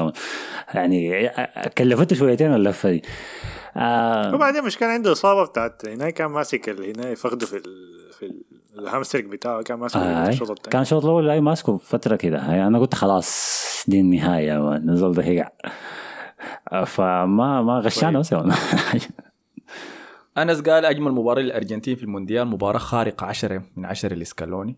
يعني, 0.74 1.30
كلفته 1.78 2.16
شويتين 2.16 2.54
اللفة 2.54 2.90
دي. 2.90 3.02
آه 3.76 4.34
وبعدين 4.34 4.64
مش 4.64 4.78
كان 4.78 4.90
عنده 4.90 5.12
إصابة 5.12 5.44
بتاعت 5.46 5.88
هنا 5.88 6.10
كان 6.10 6.30
ماسك 6.30 6.68
ال- 6.68 6.84
هنا 7.00 7.14
فخده 7.14 7.46
في 7.46 7.56
ال... 7.56 7.62
في 8.18 8.26
ال- 8.26 8.43
ال 8.78 8.83
hamstring 8.83 9.24
بتاعه 9.32 9.62
كان 9.62 9.78
ماسك 9.78 9.96
آه 9.96 10.28
الشوط 10.28 10.50
الثاني. 10.50 10.70
كان 10.72 10.82
الشوط 10.82 11.04
الأول 11.04 11.26
لا 11.26 11.40
ماسكه 11.40 11.76
فتره 11.76 12.16
كده. 12.16 12.38
يعني 12.38 12.66
أنا 12.66 12.78
قلت 12.78 12.94
خلاص 12.94 13.84
دي 13.88 14.00
النهايه 14.00 14.58
نزل 14.78 15.12
ده 15.12 15.22
هيقع 15.24 15.50
فما 16.86 17.62
ما 17.62 17.78
غشانا 17.78 18.18
بس 18.18 18.32
man. 18.32 18.52
أنس 20.38 20.60
قال 20.60 20.84
أجمل 20.84 21.12
مباراة 21.12 21.42
للأرجنتين 21.42 21.96
في 21.96 22.02
المونديال 22.02 22.46
مباراة 22.46 22.78
خارقه 22.78 23.26
10 23.26 23.62
من 23.76 23.84
10 23.84 24.14
لسكالوني. 24.14 24.76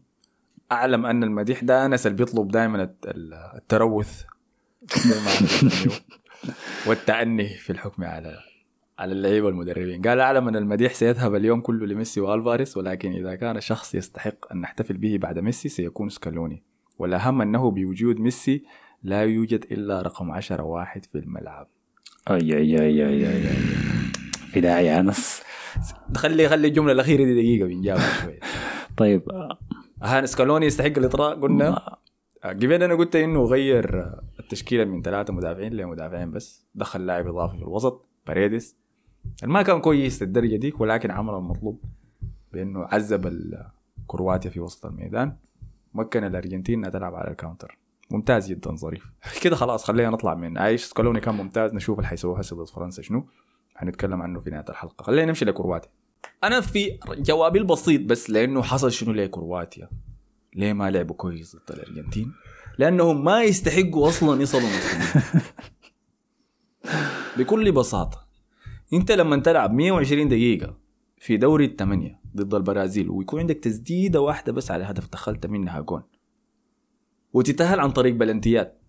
أعلم 0.72 1.06
أن 1.06 1.24
المديح 1.24 1.64
ده 1.64 1.86
أنس 1.86 2.06
اللي 2.06 2.16
بيطلب 2.18 2.48
دائما 2.48 2.82
الت- 2.82 3.06
ال- 3.06 3.34
ال 3.56 3.66
truth. 3.66 4.22
والتأني 6.86 7.48
في 7.48 7.70
الحكم 7.70 8.04
على 8.04 8.36
على 8.98 9.12
اللعيبة 9.12 9.46
والمدربين. 9.46 10.02
قال 10.02 10.20
أعلم 10.20 10.48
أن 10.48 10.56
المديح 10.56 10.94
سيذهب 10.94 11.34
اليوم 11.34 11.60
كله 11.60 11.86
لميسي 11.86 12.20
والفاريز 12.20 12.78
ولكن 12.78 13.12
إذا 13.12 13.34
كان 13.34 13.60
شخص 13.60 13.94
يستحق 13.94 14.52
أن 14.52 14.60
نحتفل 14.60 14.96
به 14.96 15.18
بعد 15.18 15.38
ميسي 15.38 15.68
سيكون 15.68 16.08
سكالوني. 16.08 16.62
والأهم 16.98 17.42
أنه 17.42 17.70
بوجود 17.70 18.20
ميسي 18.20 18.64
لا 19.02 19.22
يوجد 19.22 19.64
إلا 19.72 20.02
رقم 20.02 20.30
10 20.30 20.62
واحد 20.62 21.04
في 21.04 21.18
الملعب. 21.18 21.68
أي 22.30 22.56
أي 22.56 22.80
أي 22.80 23.06
أي 23.06 23.28
أي 23.28 23.42
في 24.52 24.60
داعي 24.60 24.86
يا 24.86 25.00
أنس. 25.00 25.42
خلي 26.16 26.48
خلي 26.48 26.68
الجملة 26.68 26.92
الأخيرة 26.92 27.24
دي 27.24 27.34
دقيقة 27.34 27.66
بنجابها 27.66 28.12
شوية. 28.22 28.40
طيب. 28.96 29.22
هل 30.02 30.26
سكالوني 30.26 30.66
يستحق 30.66 30.98
الإطراء؟ 30.98 31.40
قلنا. 31.40 31.96
قبل 32.44 32.82
أنا 32.82 32.94
قلت 32.94 33.16
إنه 33.16 33.44
غير 33.44 34.12
التشكيلة 34.40 34.84
من 34.84 35.02
ثلاثة 35.02 35.32
مدافعين 35.32 35.72
لمدافعين 35.72 36.30
بس. 36.30 36.66
دخل 36.74 37.06
لاعب 37.06 37.26
إضافي 37.26 37.56
في 37.56 37.62
الوسط 37.62 38.08
باريدس 38.26 38.76
ما 39.44 39.62
كان 39.62 39.80
كويس 39.80 40.22
للدرجه 40.22 40.56
ديك 40.56 40.80
ولكن 40.80 41.10
عمل 41.10 41.34
المطلوب 41.34 41.84
بأنه 42.52 42.84
عذب 42.84 43.54
كرواتيا 44.06 44.50
في 44.50 44.60
وسط 44.60 44.86
الميدان 44.86 45.36
مكن 45.94 46.24
الأرجنتين 46.24 46.78
إنها 46.78 46.90
تلعب 46.90 47.14
على 47.14 47.30
ال 47.30 47.36
counter. 47.36 47.78
ممتاز 48.10 48.48
جدا 48.48 48.76
ظريف. 48.76 49.12
كده 49.42 49.56
خلاص 49.56 49.84
خلينا 49.84 50.10
نطلع 50.10 50.34
من 50.34 50.58
عايش 50.58 50.84
سكالوني 50.84 51.20
كان 51.20 51.34
ممتاز. 51.34 51.74
نشوف 51.74 51.98
اللي 51.98 52.08
حيسووه 52.08 52.38
هسه 52.38 52.56
ضد 52.56 52.68
فرنسا 52.68 53.02
شنو. 53.02 53.26
حنتكلم 53.74 54.22
عنه 54.22 54.40
في 54.40 54.50
نهاية 54.50 54.64
الحلقة. 54.68 55.02
خلينا 55.02 55.24
نمشي 55.24 55.44
لكرواتيا. 55.44 55.90
أنا 56.44 56.60
في 56.60 56.98
جوابي 57.18 57.58
البسيط 57.58 58.00
بس 58.00 58.30
لأنه 58.30 58.62
حصل 58.62 58.92
شنو 58.92 59.12
لكرواتيا. 59.12 59.88
ليه 60.54 60.72
ما 60.72 60.90
لعبوا 60.90 61.16
كويس 61.16 61.56
ضد 61.56 61.76
الأرجنتين؟ 61.76 62.32
لأنهم 62.78 63.24
ما 63.24 63.42
يستحقوا 63.42 64.08
أصلا 64.08 64.42
يصلوا 64.42 64.68
نص 64.68 65.22
بكل 67.38 67.72
بساطة. 67.72 68.25
انت 68.92 69.12
لما 69.12 69.36
تلعب 69.36 69.74
120 69.74 70.28
دقيقة 70.28 70.76
في 71.18 71.36
دوري 71.36 71.64
الثمانيه 71.64 72.20
ضد 72.36 72.54
البرازيل 72.54 73.10
ويكون 73.10 73.40
عندك 73.40 73.56
تسديدة 73.56 74.20
واحدة 74.20 74.52
بس 74.52 74.70
على 74.70 74.84
هدف 74.84 75.08
دخلت 75.12 75.46
منها 75.46 75.80
جون 75.80 76.02
وتتأهل 77.32 77.80
عن 77.80 77.90
طريق 77.90 78.14
بلنتيات. 78.14 78.82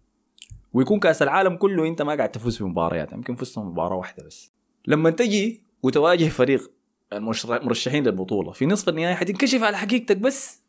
ويكون 0.74 1.00
كأس 1.00 1.22
العالم 1.22 1.56
كله 1.56 1.88
انت 1.88 2.02
ما 2.02 2.16
قاعد 2.16 2.32
تفوز 2.32 2.58
في 2.58 2.64
مباريات 2.64 3.14
يمكن 3.14 3.36
فزت 3.36 3.60
مباراة 3.60 3.96
واحدة 3.96 4.24
بس. 4.26 4.52
لما 4.88 5.10
تجي 5.10 5.64
وتواجه 5.84 6.26
فريق 6.26 6.72
المرشحين 7.14 8.04
للبطولة 8.04 8.52
في 8.52 8.66
نصف 8.66 8.90
النهائي 8.90 9.16
حتنكشف 9.16 9.64
على 9.64 9.78
حقيقتك 9.78 10.18
بس. 10.18 10.64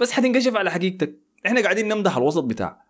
بس 0.00 0.12
حتنكشف 0.12 0.56
على 0.56 0.70
حقيقتك. 0.70 1.18
إحنا 1.46 1.60
قاعدين 1.60 1.88
نمدح 1.88 2.16
الوسط 2.16 2.44
بتاع 2.44 2.87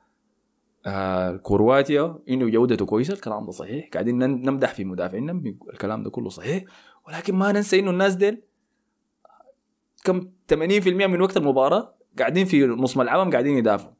آه 0.86 1.36
كرواتيا 1.36 2.18
إنه 2.28 2.48
جودته 2.50 2.86
كويسة 2.86 3.14
الكلام 3.14 3.44
ده 3.46 3.52
صحيح. 3.52 3.88
قاعدين 3.92 4.18
نمدح 4.18 4.74
في 4.74 4.84
مدافعينا 4.84 5.42
الكلام 5.72 6.02
ده 6.02 6.10
كله 6.10 6.28
صحيح. 6.28 6.64
ولكن 7.08 7.34
ما 7.34 7.52
ننسى 7.52 7.78
إنه 7.78 7.90
الناس 7.90 8.14
ديل 8.14 8.42
كم 10.04 10.20
80% 10.54 10.88
من 10.88 11.20
وقت 11.20 11.36
المباراة 11.36 11.94
قاعدين 12.18 12.44
في 12.46 12.66
نص 12.66 12.96
ملعبهم 12.96 13.30
قاعدين 13.30 13.58
يدافعوا. 13.58 13.92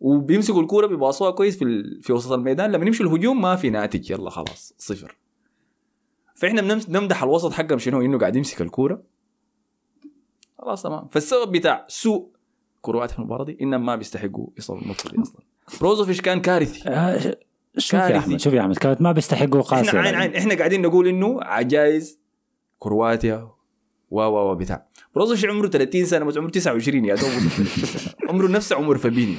وبيمسكوا 0.00 0.62
الكورة 0.62 0.86
بيباصوها 0.86 1.30
كويس 1.30 1.58
في. 1.58 1.84
في 2.02 2.12
وسط 2.12 2.32
الميدان. 2.32 2.72
لما 2.72 2.86
يمشوا 2.86 3.06
الهجوم 3.06 3.40
ما 3.40 3.56
في 3.56 3.70
ناتج 3.70 4.10
يلا 4.10 4.30
خلاص 4.30 4.74
صفر. 4.78 5.16
فإحنا 6.34 6.62
بنمس- 6.62 6.88
نمدح 6.90 7.22
الوسط 7.22 7.52
حقهم 7.52 7.78
شنو؟ 7.78 8.00
إنه 8.00 8.18
قاعد 8.18 8.36
يمسك 8.36 8.62
الكورة. 8.62 9.02
خلاص 10.58 10.82
تمام. 10.82 11.08
فالسبب 11.08 11.52
بتاع 11.52 11.84
سوء 11.88 12.28
كروات 12.80 13.10
في 13.10 13.18
المباراة 13.18 13.44
دي 13.44 13.58
إنهم 13.60 13.86
ما 13.86 13.96
بيستحقوا 13.96 14.46
يصلوا 14.58 14.80
النقطة 14.82 15.10
دي 15.10 15.22
أصلا. 15.22 15.40
بروزوفيش 15.80 16.20
كان 16.20 16.40
كارثي. 16.40 16.88
آه، 16.88 17.36
شوف 17.78 17.94
يا 17.94 18.08
كارثي. 18.08 18.18
أحمد 18.18 18.40
شوف 18.40 18.52
يا 18.52 18.60
أحمد 18.60 18.76
كانت 18.78 19.00
ما 19.02 19.12
بيستحقوا 19.12 19.62
قاسية. 19.62 19.88
إحنا 19.88 20.00
عين. 20.00 20.14
عين 20.14 20.34
إحنا 20.36 20.54
قاعدين 20.54 20.82
نقول 20.82 21.08
إنه 21.08 21.38
عجائز 21.42 22.18
كرواتيا 22.78 23.48
و 24.10 24.20
و 24.20 24.50
و 24.50 24.54
بتاع. 24.54 24.86
بروزوفيش 25.14 25.44
عمره 25.44 25.68
30 25.68 26.04
سنة 26.04 26.24
بس 26.24 26.36
عمره 26.38 26.50
29 26.50 27.04
يا 27.04 27.14
دوب. 27.14 27.24
وصل 27.28 27.48
30 27.48 27.66
سنة. 27.84 28.14
عمره 28.28 28.48
نفس 28.48 28.72
عمر 28.72 28.98
فابينيو. 28.98 29.38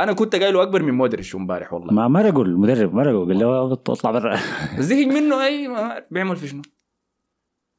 أنا 0.00 0.12
كنت 0.12 0.36
قايله 0.36 0.62
أكبر 0.62 0.82
من 0.82 0.94
مودريتش 0.94 1.34
امبارح 1.36 1.72
والله. 1.72 1.92
ما 1.92 2.08
مرقوا 2.08 2.44
المدرب 2.44 2.94
مرقوا 2.94 3.24
قال 3.26 3.38
له 3.38 3.72
اطلع 3.72 4.10
برا. 4.10 4.38
زهق 4.78 5.06
منه 5.06 5.44
أي 5.46 5.68
ما 5.68 6.02
بيعمل 6.10 6.36
في 6.36 6.48
شنو 6.48 6.62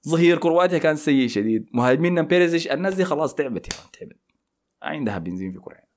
ظهير 0.07 0.37
كرواتيا 0.37 0.77
كان 0.77 0.95
سيء 0.95 1.27
شديد. 1.27 1.65
مهاجمين 1.73 2.21
بيريزيش 2.21 2.67
الناس 2.71 2.95
دي 2.95 3.05
خلاص 3.05 3.35
تعبت 3.35 3.67
يا 3.67 3.79
تعبت. 3.99 4.17
عندها 4.83 5.17
بنزين 5.17 5.51
في 5.51 5.59
كرواتيا 5.59 5.87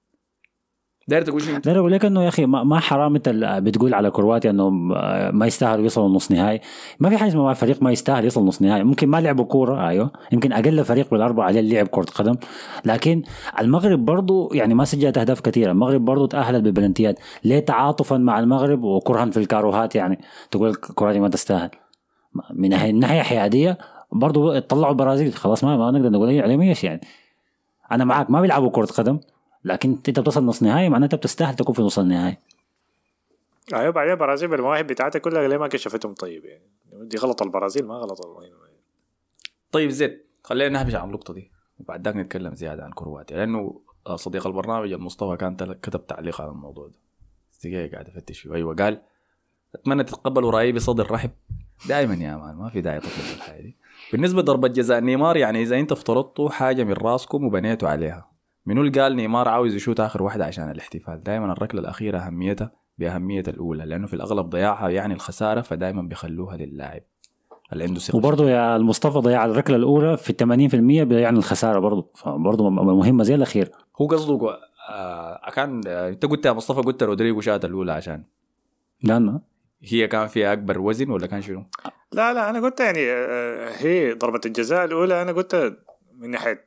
داير 1.09 1.23
تقول 1.23 1.43
شنو؟ 1.43 1.59
ده 1.59 1.79
أقول 1.79 1.93
لك 1.93 2.05
إنه 2.05 2.23
يا 2.23 2.29
أخي 2.29 2.47
ما 2.47 2.81
حرام 2.81 3.15
أنت 3.15 3.29
بتقول 3.63 3.95
على 3.95 4.11
كرواتيا 4.11 4.51
انهم 4.51 4.93
آه، 4.93 5.31
ما 5.31 5.47
يستاهلوا 5.47 5.83
يوصلوا 5.83 6.09
نص 6.09 6.31
نهائي. 6.31 6.61
ما 7.01 7.09
في 7.09 7.19
حاجة 7.19 7.29
اسمها 7.29 7.55
فريق 7.55 7.83
ما 7.83 7.93
يستاهل 7.93 8.25
يوصل 8.25 8.45
نص 8.45 8.63
نهائي. 8.63 8.85
ممكن 8.85 9.09
ما 9.09 9.21
لعبوا 9.21 9.45
كورة 9.45 9.89
أيوه. 9.89 10.13
يمكن 10.33 10.53
أقل 10.53 10.85
فريق 10.85 11.11
بالأربعة 11.11 11.47
عليه 11.47 11.61
لعب 11.61 11.87
كرة 11.87 12.05
قدم. 12.05 12.35
لكن 12.85 13.23
المغرب 13.61 14.05
برضو 14.05 14.51
يعني 14.55 14.75
ما 14.75 14.85
سجلت 14.85 15.19
أهداف 15.19 15.41
كثيرة. 15.41 15.73
المغرب 15.73 16.05
برضو 16.05 16.27
تأهلت 16.27 16.65
بالبلنتيات 16.65 17.19
ليه 17.45 17.61
تعاطفا 17.61 18.17
مع 18.17 18.39
المغرب 18.39 18.83
وكرها 18.83 19.31
في 19.31 19.37
الكاروهات 19.37 19.95
يعني؟ 19.95 20.21
تقول 20.51 20.75
كرواتيا 20.75 21.21
ما 21.21 21.29
تستاهل. 21.29 21.71
من 22.55 22.99
ناحية 22.99 23.23
حيادية 23.23 23.79
برضو 24.13 24.59
طلعوا 24.59 24.93
البرازيل 24.93 25.35
خلاص 25.35 25.65
ما, 25.65 25.77
ما 25.77 25.91
نقدر 25.91 26.11
نقول 26.11 26.41
عليهم 26.41 26.61
إيش 26.61 26.85
يعني؟ 26.85 27.01
أنا 27.93 28.05
معك 28.05 28.31
ما 28.31 28.41
بيلعبوا 28.41 28.71
كرة 28.71 28.87
قدم 28.87 29.21
لكن 29.65 29.91
أنت 29.91 30.21
بتصل 30.21 30.45
نص 30.45 30.63
نهائي 30.63 30.89
معناته 30.89 31.15
أنت 31.15 31.23
بتستاهل 31.23 31.55
تكون 31.55 31.75
في 31.75 31.83
نص 31.83 31.99
النهائي. 31.99 32.37
أيوه 33.75 33.91
بعدين 33.91 34.13
البرازيل 34.13 34.49
بالمواهب 34.49 34.87
بتاعتها 34.87 35.19
كلها 35.19 35.49
ليه 35.49 35.57
ما 35.57 35.69
كشفتهم 35.69 36.15
طيب 36.15 36.45
يعني؟ 36.45 36.65
دي 36.93 37.17
غلط 37.17 37.43
البرازيل 37.43 37.87
ما 37.87 37.95
غلط 37.95 38.21
طيب 39.73 39.91
زيد 39.91 40.21
خلينا 40.45 40.69
نهبش 40.69 40.95
عن 40.95 41.09
النقطة 41.09 41.35
دي. 41.35 41.51
وبعد 41.81 42.05
ذاك 42.05 42.17
نتكلم 42.17 42.55
زيادة 42.55 42.85
عن 42.85 42.91
كرواتيا 42.91 43.37
لأنه 43.37 43.81
صديق 44.15 44.47
البرنامج 44.47 44.93
المصطفى 44.93 45.37
كان 45.37 45.57
كتب 45.83 46.07
تعليق 46.07 46.41
على 46.41 46.51
الموضوع 46.51 46.87
ده. 46.87 46.95
دقيقة 47.65 47.93
قاعد 47.93 48.09
أفتش 48.09 48.41
فيه. 48.41 48.55
أيوه 48.55 48.75
قال 48.75 49.03
أتمنى 49.75 50.05
تتقبلوا 50.05 50.51
رأيي 50.51 50.73
بصدر 50.73 51.11
رحب. 51.11 51.31
دائما 51.89 52.15
يا 52.15 52.37
مان 52.37 52.57
ما 52.57 52.71
في 52.71 52.81
داعي 52.81 53.01
تطلب 53.01 53.37
الحاجة 53.37 53.61
دي. 53.61 53.77
بالنسبة 54.13 54.43
لضربه 54.43 54.69
جزاء 54.69 55.01
نيمار 55.01 55.37
يعني 55.37 55.63
إذا 55.63 55.81
أنت 55.81 55.93
افترضتوا 55.93 56.51
حاجة 56.51 56.85
من 56.85 56.93
راسكم 56.93 57.45
وبنيتوا 57.45 57.89
عليها. 57.89 58.31
منو 58.67 58.81
اللي 58.83 59.01
قال 59.01 59.17
نيمار 59.17 59.49
عاوز 59.49 59.75
يشوت 59.75 60.01
آخر 60.01 60.23
واحدة 60.23 60.45
عشان 60.45 60.71
الاحتفال؟ 60.71 61.23
دائما 61.23 61.53
الركلة 61.53 61.81
الأخيرة 61.81 62.19
أهميتها 62.19 62.73
بأهمية 62.99 63.43
الأولى 63.49 63.85
لأنه 63.85 64.07
في 64.07 64.15
الأغلب 64.15 64.51
ضياعها 64.51 64.89
يعني 64.89 65.15
الخسارة 65.15 65.61
فدائما 65.61 66.03
بيخلوها 66.03 66.57
للاعب 66.57 67.03
اللي 67.73 67.85
عنده 67.85 68.01
ثقه 68.01 68.17
وبرضه 68.17 68.51
يا 68.51 68.77
المصطفى 68.77 69.19
ضيع 69.19 69.45
الركلة 69.45 69.77
الأولى 69.77 70.17
في 70.17 70.33
80% 70.33 71.09
بيعني 71.09 71.39
الخسارة 71.39 71.79
برضه 71.79 72.11
فبرضه 72.15 72.71
مهمة 72.71 73.25
زي 73.25 73.35
الاخير 73.35 73.71
هو 74.01 74.07
قصده 74.07 74.59
آه 74.91 75.51
كان 75.51 75.81
آه 75.87 76.09
أنت 76.09 76.27
قلت 76.27 76.47
يا 76.47 76.53
مصطفى 76.53 76.81
قلت 76.81 77.03
رودريجو 77.03 77.41
شات 77.41 77.65
الأولى 77.65 77.93
عشان. 77.93 78.25
لأنه 79.03 79.41
هي 79.83 80.09
كان 80.09 80.27
فيها 80.27 80.53
أكبر 80.53 80.81
وزن 80.81 81.11
ولا 81.11 81.27
كان 81.27 81.43
شنو؟ 81.43 81.65
لا 82.13 82.35
لا 82.35 82.51
أنا 82.51 82.61
قلت 82.61 82.81
يعني 82.81 83.11
آه، 83.11 83.71
هي 83.77 84.13
ضربة 84.13 84.41
الجزاء 84.47 84.85
الأولى 84.85 85.23
أنا 85.23 85.33
قلت 85.33 85.79
من 86.19 86.31
ناحية 86.31 86.65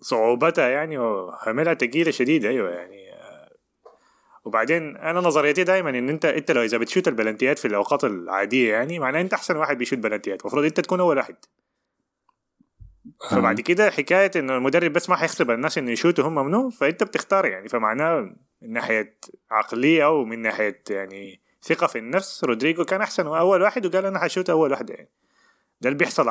صعوبتها 0.00 0.68
يعني 0.68 0.98
وحملها 0.98 1.74
تقيلة 1.74 2.10
شديدة 2.10 2.48
أيوه 2.48 2.70
يعني 2.70 3.12
آه، 3.12 3.50
وبعدين 4.44 4.96
أنا 4.96 5.20
نظريتي 5.20 5.64
دائما 5.64 5.90
إن 5.90 6.08
أنت 6.08 6.24
أنت 6.24 6.50
لو 6.50 6.62
إذا 6.62 6.78
بتشوت 6.78 7.08
البلنتيات 7.08 7.58
في 7.58 7.68
الأوقات 7.68 8.04
العادية 8.04 8.72
يعني 8.72 8.98
معناه 8.98 9.20
أنت 9.20 9.32
أحسن 9.32 9.56
واحد 9.56 9.78
بيشوت 9.78 9.98
بلنتيات 9.98 10.40
المفروض 10.40 10.64
أنت 10.64 10.80
تكون 10.80 11.00
أول 11.00 11.16
واحد. 11.16 11.36
فبعد 13.30 13.60
كده 13.60 13.90
حكاية 13.90 14.30
انه 14.36 14.56
المدرب 14.56 14.92
بس 14.92 15.10
ما 15.10 15.16
حيختبر 15.16 15.54
الناس 15.54 15.78
إنه 15.78 15.90
يشوتوا 15.90 16.28
هم 16.28 16.46
منو 16.46 16.70
فأنت 16.70 17.04
بتختار 17.04 17.46
يعني 17.46 17.68
فمعناه 17.68 18.20
من 18.62 18.72
ناحية 18.72 19.18
عقلية 19.50 20.04
أو 20.04 20.24
من 20.24 20.42
ناحية 20.42 20.82
يعني 20.90 21.45
ثقة 21.66 21.86
في 21.86 21.98
النفس. 21.98 22.44
رودريجو 22.44 22.84
كان 22.84 23.00
أحسن 23.00 23.26
وأول 23.26 23.62
واحد 23.62 23.86
وقال 23.86 24.06
أنا 24.06 24.18
حشوت 24.18 24.50
أول 24.50 24.70
واحد 24.70 24.90
يعني. 24.90 25.08
ده 25.80 25.88
اللي 25.88 25.98
بيحصل 25.98 26.28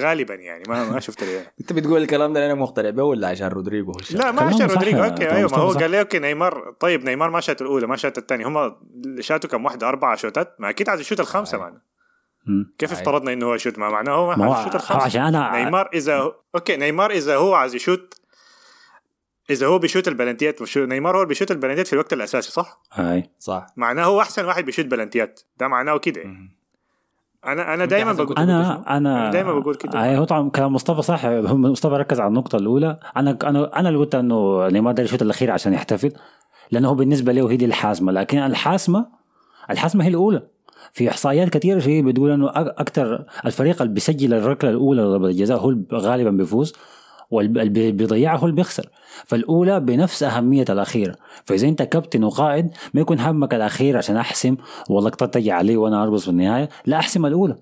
غالبا 0.00 0.34
يعني. 0.34 0.64
ما 0.68 0.90
ما 0.90 1.00
شفت 1.00 1.24
ليه 1.24 1.52
أنت 1.60 1.72
بتقول 1.72 2.02
الكلام 2.02 2.32
ده 2.32 2.46
أنا 2.46 2.54
مقتنع 2.54 2.90
به 2.90 3.02
ولا 3.02 3.28
عشان 3.28 3.48
رودريجو؟ 3.48 3.92
لا 4.10 4.32
ما 4.32 4.42
عشان 4.42 4.66
رودريجو. 4.66 4.98
يا 4.98 5.04
okay 5.04 5.30
أيوه 5.30 5.50
ما 5.50 5.56
هو. 5.56 5.72
قال 5.72 5.90
لي 5.90 6.00
okay 6.00 6.18
نيمار. 6.18 6.74
طيب 6.80 7.04
نيمار 7.04 7.30
ما 7.30 7.40
شات 7.40 7.62
الأولى 7.62 7.86
ما 7.86 7.96
شات 7.96 8.18
الثانية 8.18 8.48
هم 8.48 8.76
شاتوا 9.20 9.50
كم 9.50 9.64
واحدة؟ 9.64 9.88
أربعة 9.88 10.16
شوتات. 10.16 10.60
ما 10.60 10.70
أكيد 10.70 10.88
عايز 10.88 11.00
يشوت 11.00 11.20
الخمسه 11.20 11.58
معنا. 11.58 11.80
كيف. 12.78 12.92
افترضنا 12.92 13.32
إنه 13.32 13.46
هو 13.46 13.54
يشوت؟ 13.54 13.78
ما 13.78 13.88
معناه 13.88 14.12
هو 14.12 14.26
ما 14.26 14.36
ما 14.36 14.46
هو 14.46 14.52
عايز 14.52 14.60
يشوت 14.60 14.74
هو 14.74 14.80
الخمسه 14.80 15.04
عشان 15.04 15.22
أنا 15.22 15.64
نيمار 15.64 15.90
إذا. 15.94 16.32
okay 16.54 16.76
نيمار 16.76 17.10
إذا 17.10 17.36
هو 17.36 17.54
عايز 17.54 17.74
يشوت 17.74 18.14
إذا 19.50 19.66
هو 19.66 19.78
بيشوت 19.78 20.08
البلنتيات 20.08 20.62
وشو... 20.62 20.84
نيمار 20.84 21.16
هو 21.16 21.20
اللي 21.20 21.28
بيشوت 21.28 21.50
البلنتيات 21.50 21.86
في 21.86 21.92
الوقت 21.92 22.12
الأساسي 22.12 22.52
صح؟ 22.52 22.80
هاي. 22.92 23.30
صح. 23.38 23.66
معناه 23.76 24.04
هو 24.04 24.20
أحسن 24.20 24.44
واحد 24.44 24.64
بيشوت 24.64 24.86
بلنتيات. 24.86 25.40
ده 25.58 25.68
معناه 25.68 25.98
كده. 25.98 26.22
أنا 27.46 27.74
أنا 27.74 28.04
حسب 28.04 28.22
بقول 28.22 28.36
أنا 28.38 28.84
أنا 28.96 28.96
أنا 28.96 29.30
دايما 29.30 29.58
بقول 29.58 29.74
كده. 29.74 30.04
هاي 30.04 30.18
هو 30.18 30.24
طبعا 30.24 30.50
كلام 30.50 30.72
مصطفى 30.72 31.02
صح. 31.02 31.26
مصطفى 31.26 31.94
ركز 31.94 32.20
على 32.20 32.28
النقطة 32.28 32.56
الأولى. 32.56 32.98
أنا 33.16 33.38
أنا 33.44 33.78
أنا 33.80 33.88
اللي 33.88 34.00
قلت 34.00 34.14
إنه 34.14 34.68
نيمار 34.68 34.94
ده 34.94 35.02
الشوط 35.02 35.22
الأخير 35.22 35.50
عشان 35.50 35.72
يحتفل 35.72 36.12
لأنه 36.70 36.88
هو 36.88 36.94
بالنسبة 36.94 37.32
له 37.32 37.50
هي 37.50 37.56
دي 37.56 37.64
الحاسمة. 37.64 38.12
لكن 38.12 38.38
الحاسمه 38.38 39.06
الحاسمة 39.70 40.04
هي 40.04 40.08
الأولى. 40.08 40.42
في 40.92 41.10
إحصائيات 41.10 41.48
كثيرة 41.48 41.78
شيء 41.78 42.04
بتقول 42.04 42.30
إنه 42.30 42.50
أكثر 42.54 43.24
الفريق 43.46 43.82
اللي 43.82 43.94
بيسجل 43.94 44.34
الركلة 44.34 44.70
الأولى 44.70 45.02
لضربه 45.02 45.26
الجزاء 45.26 45.58
هو 45.58 45.70
اللي 45.70 45.86
غالبا 45.92 46.30
بيفوز. 46.30 46.74
واللي 47.30 47.92
بيضيعها 47.92 48.38
هو 48.38 48.44
اللي 48.44 48.56
بيخسر 48.56 48.88
فالأولى 49.24 49.80
بنفس 49.80 50.22
أهمية 50.22 50.64
الأخيرة. 50.70 51.16
فإذا 51.44 51.68
أنت 51.68 51.82
كابتن 51.82 52.24
وقائد 52.24 52.70
ما 52.94 53.00
يكون 53.00 53.20
همك 53.20 53.54
الأخير 53.54 53.96
عشان 53.96 54.16
أحسم 54.16 54.56
واللقطه 54.90 55.26
تجي 55.26 55.52
علي 55.52 55.76
وأنا 55.76 56.02
أرقص 56.02 56.24
في 56.24 56.30
النهاية. 56.30 56.68
لا 56.86 56.96
أحسم 56.98 57.26
الأولى. 57.26 57.56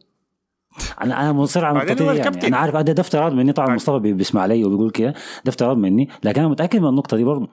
أنا 1.03 1.21
أنا 1.21 1.33
مصر 1.33 1.65
على 1.65 1.79
يعني. 2.17 2.31
أنا 2.49 2.57
عارف 2.57 2.77
ده, 2.77 3.03
افتراض 3.03 3.33
مني 3.33 3.53
طبعا 3.53 3.75
مصطفى 3.75 3.99
بي- 3.99 4.13
بيسمع 4.13 4.47
لي 4.47 4.65
وبيقول 4.65 4.91
كده. 4.91 5.11
ده 5.45 5.49
افتراض 5.49 5.77
مني 5.77 6.09
لكن 6.25 6.41
أنا 6.41 6.49
متأكد 6.51 6.79
من 6.81 6.89
النقطة 6.89 7.17
دي 7.17 7.25
برضه. 7.25 7.49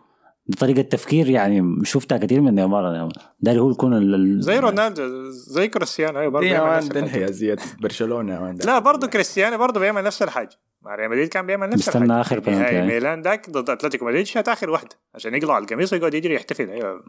طريقة 0.60 0.82
تفكير 0.82 1.30
يعني 1.30 1.76
شفتها 1.86 2.18
كثير 2.18 2.42
من 2.42 2.56
نيمار 2.56 2.94
يعني 2.94 3.10
ده 3.40 3.52
اللي 3.52 3.62
هو 3.62 3.72
يكون 3.72 3.94
ال- 3.94 4.42
زي 4.42 4.60
رونالدو 4.60 5.30
زي 5.30 5.68
كريستيانو. 5.68 6.20
أيوه 6.20 6.32
برضه 6.32 6.48
يا 6.48 6.52
بيعمل 6.52 6.68
man 6.70 6.78
نفس 6.78 6.88
ده 6.88 7.00
الحاجة. 7.00 7.20
انحيازيات 7.20 7.60
برشلونة. 7.82 8.52
لا 8.66 8.80
برضه 8.80 9.08
كريستيانو 9.08 9.58
برضه 9.58 9.80
بيعمل 9.80 10.04
نفس 10.04 10.22
الحاجة. 10.22 10.50
مع 10.82 10.96
ريال 10.96 11.10
مدريد 11.10 11.28
كان 11.28 11.46
بيعمل 11.46 11.70
نفس 11.70 11.86
بيستنى 11.86 12.06
الحاجة. 12.06 12.22
آخر 12.22 12.42
في 12.42 12.46
بلنتي، 12.46 12.62
نهائي 12.62 12.76
يعني. 12.76 12.88
ميلان 12.88 13.22
داك 13.22 13.50
ضد 13.50 13.70
أتلتيكو 13.70 14.06
مدريد 14.06 14.26
شات 14.26 14.50
آخر 14.50 14.70
واحدة 14.70 14.90
عشان 15.16 15.36
يقلع 15.36 15.58
القميص 15.58 15.94
ويقعد 15.94 16.14
يجري 16.14 16.36
يحتفل. 16.36 16.70
أيوه. 16.70 17.02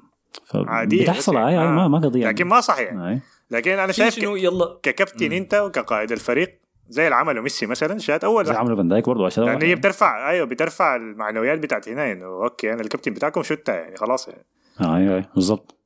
ف- 0.45 0.57
عادية 0.57 1.03
بتحصل 1.03 1.37
هاي 1.37 1.57
ما 1.57 1.85
آه. 1.85 1.89
ما 1.89 1.99
قضية. 1.99 2.27
لكن 2.29 2.45
ما 2.45 2.61
صح 2.61 2.79
هاي. 2.79 3.21
لكن 3.51 3.71
أنا 3.71 3.93
شايف 3.93 4.15
شنو 4.15 4.37
يلا. 4.37 4.79
ككابتن 4.83 5.33
أنت 5.33 5.55
وكقائد 5.55 6.13
الفريق 6.13 6.62
زي 6.89 7.05
اللي 7.05 7.15
عمله 7.17 7.41
ميسي 7.41 7.67
مثلا 7.67 7.99
شات 7.99 8.25
أول 8.25 8.45
زي 8.47 8.55
عمرو 8.55 8.77
فان 8.77 8.89
دايك 8.89 9.07
برضه 9.07 9.27
عشان 9.27 9.45
لأن 9.45 9.63
هي 9.63 9.75
بترفع 9.75 10.31
أيوه 10.31 10.47
بترفع 10.47 10.97
المعنويات 10.97 11.59
بتاعت 11.59 11.89
هنا 11.89 12.13
انه 12.13 12.25
okay 12.25 12.73
أنا 12.73 12.81
الكابتن 12.81 13.15
بتاعكم 13.15 13.43
شئتوا 13.43 13.73
يعني 13.73 13.97
خلاص 13.97 14.29
يعني. 14.29 14.45
هاي 14.79 15.07
هاي 15.07 15.25
بالضبط 15.35 15.79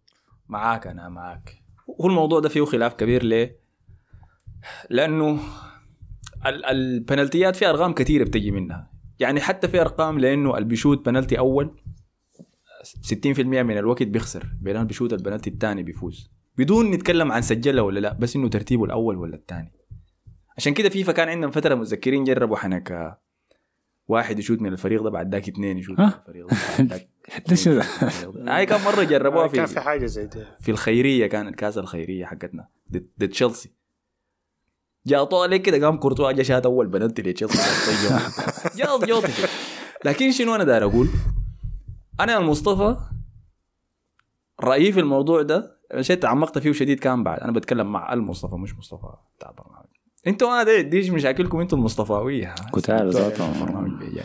معاك 0.48 0.86
أنا 0.86 1.08
معاك. 1.08 1.52
هو 2.00 2.06
الموضوع 2.06 2.40
ده 2.40 2.48
فيه 2.48 2.64
خلاف 2.64 2.94
كبير 2.94 3.22
ليه؟ 3.22 3.56
لأنه 4.90 5.38
ال- 6.46 6.64
البنالتيات 6.64 7.56
في 7.56 7.66
أرقام 7.66 7.92
كثيره 7.92 8.24
بتجي 8.24 8.50
منها. 8.50 8.90
يعني 9.18 9.40
حتى 9.40 9.68
في 9.68 9.80
أرقام 9.80 10.18
لأنه 10.18 10.54
اللي 10.56 10.68
بيشوت 10.68 11.06
بنالتي 11.06 11.38
أول 11.38 11.76
60% 13.02 13.40
من 13.40 13.78
الوقت 13.78 14.02
بيخسر 14.02 14.46
بينما 14.60 14.82
بيشوت 14.84 15.12
البنالتي 15.12 15.50
الثاني 15.50 15.82
بيفوز. 15.82 16.30
بدون 16.58 16.90
نتكلم 16.90 17.32
عن 17.32 17.42
سجلها 17.42 17.82
ولا 17.82 18.00
لا 18.00 18.12
بس 18.12 18.36
إنه 18.36 18.48
ترتيبه 18.48 18.84
الأول 18.84 19.16
ولا 19.16 19.36
الثاني 19.36 19.72
عشان 20.56 20.74
كده 20.74 20.88
فيفا 20.88 21.12
كان 21.12 21.28
عندهم 21.28 21.50
فترة 21.50 21.74
متذكرين 21.74 22.24
جربوا 22.24 22.56
حنك 22.56 23.18
واحد 24.08 24.38
يشوت 24.38 24.60
من 24.60 24.72
الفريق 24.72 25.02
ده 25.02 25.10
بعد 25.10 25.34
ذاك 25.34 25.48
اثنين 25.48 25.78
يشوت 25.78 25.98
من 25.98 26.04
ها؟ 26.04 26.22
الفريق 26.28 26.46
ده 26.46 26.56
ده؟ 28.44 28.56
هاي 28.56 28.66
كم 28.66 28.84
مرة 28.84 29.02
جربوها 29.04 29.46
كان 29.46 29.66
في 29.66 29.74
في 29.74 29.80
حاجة 29.80 30.06
زي 30.06 30.26
دي 30.26 30.44
في 30.60 30.70
الخيرية 30.70 31.26
كانت 31.26 31.54
كاس 31.54 31.78
الخيرية 31.78 32.26
حقتنا 32.26 32.68
ضد 32.92 33.28
تشيلسي. 33.28 33.72
جاء 35.06 35.24
طالع 35.24 35.56
كده 35.56 35.86
قام 35.86 35.96
كورتوا 35.98 36.32
جا 36.32 36.42
شات 36.42 36.66
أول 36.66 36.86
بنالتي 36.86 37.22
لتشيلسي. 37.22 37.58
جاء 38.76 38.98
جوطي 39.08 39.32
لكن 40.04 40.32
شنو 40.32 40.54
أنا 40.54 40.64
داير 40.64 40.84
أقول؟ 40.84 41.08
أنا 42.20 42.32
يا 42.32 42.38
مصطفى 42.38 42.96
رأيي 44.60 44.92
في 44.92 45.00
الموضوع 45.00 45.42
ده 45.42 45.80
شيء 46.00 46.16
تعمقت 46.16 46.58
فيه 46.58 46.72
شديد 46.72 47.00
كان 47.00 47.24
بعد. 47.24 47.40
أنا 47.40 47.52
بتكلم 47.52 47.92
مع 47.92 48.12
المصطفى 48.12 48.54
مش 48.54 48.78
مصطفى 48.78 49.06
البرنامج 49.46 49.86
أنتوا 50.26 50.48
أنا 50.48 50.62
دي, 50.62 50.82
ديش 50.82 51.10
مشاكلكم 51.10 51.60
أنتوا 51.60 51.78
المصطفاويه. 51.78 52.54
البرنامج 53.54 53.98
بيجي. 53.98 54.22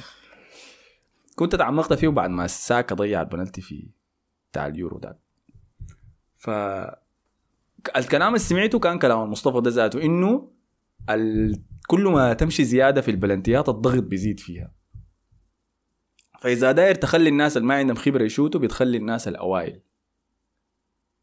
كنت 1.36 1.56
تعمقت 1.62 1.94
فيه 1.94 2.08
بعد 2.08 2.30
ما 2.30 2.48
ساكا 2.48 2.96
ضيع 2.96 3.22
البنالتي 3.22 3.62
في 3.62 3.90
بتاع 4.52 4.68
اليورو 4.68 5.00
ده. 5.00 5.20
ف 6.38 6.50
الكلام 7.96 8.28
اللي 8.28 8.40
سمعته 8.40 8.80
كان 8.80 9.00
كلام 9.00 9.24
المصطفى 9.24 9.62
ده 9.62 9.70
ذاته 9.70 10.02
إنه 10.02 10.52
ال... 11.10 11.62
كل 11.88 12.04
ما 12.04 12.34
تمشي 12.34 12.64
زيادة 12.64 13.02
في 13.02 13.12
البلنتيات 13.12 13.70
الضغط 13.70 14.04
بيزيد 14.04 14.40
فيها. 14.40 14.72
فإذا 16.40 16.72
داير 16.72 16.96
تخلي 16.96 17.30
الناس 17.30 17.58
اللي 17.58 17.68
ما 17.68 17.76
عندهم 17.76 17.96
خبرة 17.96 18.24
يشوتوا 18.24 18.62
بتخلي 18.62 18.98
الناس 18.98 19.28
الأوائل. 19.28 19.82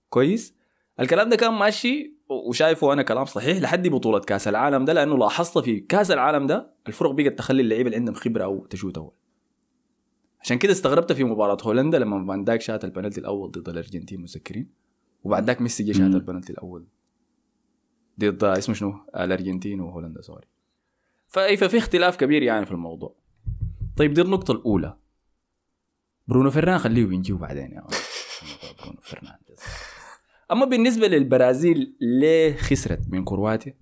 كويس؟ 0.09 0.55
الكلام 1.01 1.29
ده 1.29 1.37
كان 1.37 1.55
ماشي 1.55 2.18
وشايفه 2.29 2.93
أنا 2.93 3.03
كلام 3.03 3.25
صحيح 3.25 3.59
لحد 3.59 3.89
بطولة 3.89 4.21
كأس 4.21 4.49
العالم 4.49 4.85
ده 4.85 4.93
لأنه 4.93 5.19
لاحظت 5.19 5.59
في 5.59 5.81
كأس 5.81 6.11
العالم 6.11 6.47
ده 6.47 6.75
الفرق 6.89 7.11
بقت 7.11 7.39
تخلي 7.39 7.63
اللعيبه 7.63 7.87
اللي 7.87 7.97
عندهم 7.97 8.15
خبرة 8.15 8.45
أو 8.45 8.67
تشوت 8.67 8.99
أول. 8.99 9.13
عشان 10.41 10.59
كده 10.59 10.73
استغربت 10.73 11.13
في 11.13 11.25
مباراة 11.25 11.59
هولندا 11.63 11.99
لما 11.99 12.27
فان 12.27 12.45
دايك 12.45 12.61
شات 12.61 12.85
البنالتي 12.85 13.21
الأول 13.21 13.51
ضد 13.51 13.69
الأرجنتين 13.69 14.21
متذكرين؟ 14.21 14.71
وبعد 15.25 15.45
ذاك 15.45 15.61
ميسي 15.61 15.85
جه 15.85 15.93
شات. 15.93 16.15
البنالتي 16.15 16.53
الأول 16.53 16.87
ضد 18.21 18.45
اسمه 18.45 18.75
شنو؟ 18.75 18.95
الأرجنتين 19.17 19.81
وهولندا 19.81 20.23
sorry. 20.23 20.47
فاي 21.29 21.57
ففي 21.57 21.79
اختلاف 21.79 22.17
كبير 22.17 22.43
يعني 22.43 22.67
في 22.67 22.73
الموضوع. 22.73 23.15
طيب 23.97 24.15
دي 24.15 24.21
النقطة 24.21 24.53
الأولى. 24.53 24.97
برونو 26.29 26.51
فرنان- 26.51 26.79
خليه 26.79 27.05
بنجيه 27.05 27.35
بعدين 27.35 27.73
يا. 27.73 27.85
برونو 28.83 28.99
فرنانديز. 29.03 29.59
أما 30.53 30.65
بالنسبة 30.65 31.07
للبرازيل 31.09 31.97
ليه 32.01 32.57
خسرت 32.57 33.09
من 33.09 33.25
كرواتيا؟ 33.25 33.75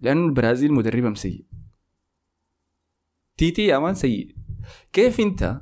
لأنه 0.00 0.26
البرازيل 0.26 0.72
مدربهم 0.72 1.14
سيء 1.14 1.44
تيتي 3.36 3.62
يا 3.66 3.78
man 3.78 3.94
سيء. 3.94 4.36
كيف 4.92 5.20
أنت 5.20 5.60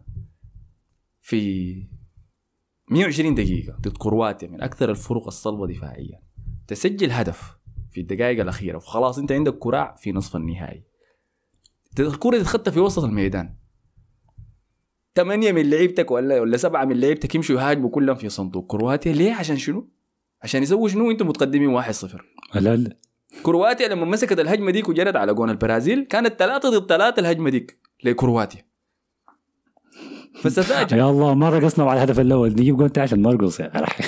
في 1.20 1.86
120 2.90 3.34
دقيقة 3.34 3.76
ضد 3.80 3.96
كرواتيا 3.96 4.48
من 4.48 4.62
أكثر 4.62 4.90
الفرق 4.90 5.26
الصلبة 5.26 5.66
دفاعيا 5.66 6.22
تسجل 6.66 7.10
هدف 7.10 7.58
في 7.90 8.00
الدقائق 8.00 8.40
الأخيرة 8.40 8.76
وخلاص 8.76 9.18
أنت 9.18 9.32
عندك 9.32 9.58
كراع 9.58 9.94
في 9.94 10.12
نصف 10.12 10.36
النهائي. 10.36 10.84
الكرة 11.98 12.38
تتخطى 12.38 12.72
في 12.72 12.80
وسط 12.80 13.04
الميدان. 13.04 13.56
ثمانية 15.14 15.52
من 15.52 15.70
لعيبتك 15.70 16.10
ولا 16.10 16.40
ولا 16.40 16.56
سبعة 16.56 16.84
من 16.84 17.00
لعيبتك 17.00 17.34
يمشوا 17.34 17.60
يهاجموا 17.60 17.90
كلهم 17.90 18.16
في 18.16 18.28
صندوق. 18.28 18.66
كرواتيا 18.66 19.12
ليه؟ 19.12 19.32
عشان 19.34 19.56
شنو؟ 19.56 19.93
عشان 20.44 20.62
يسووا 20.62 20.88
شنو؟ 20.88 21.10
أنتم 21.10 21.28
متقدمين 21.28 21.82
1-0 21.82 21.90
لا 22.54 22.76
لا. 22.76 22.96
كرواتيا 23.42 23.88
لما 23.88 24.04
مسكت 24.04 24.38
الهجمة 24.38 24.70
ديك 24.70 24.88
وجرت 24.88 25.16
على 25.16 25.34
جون 25.34 25.50
البرازيل 25.50 26.04
كانت 26.04 26.38
ثلاثة 26.38 26.70
ضد 26.70 26.88
ثلاثة 26.88 27.20
الهجمة 27.20 27.50
ديك 27.50 27.78
لكرواتيا. 28.04 28.66
فستفاجئ 30.34 30.96
يا 31.00 31.10
الله 31.10 31.34
ما 31.34 31.50
رقصنا 31.50 31.84
على 31.84 31.96
الهدف 32.02 32.20
الأول. 32.20 32.50
نجيب 32.50 32.86
تاني 32.86 33.02
عشان 33.02 33.22
نرقص 33.22 33.60
أخي. 33.60 34.04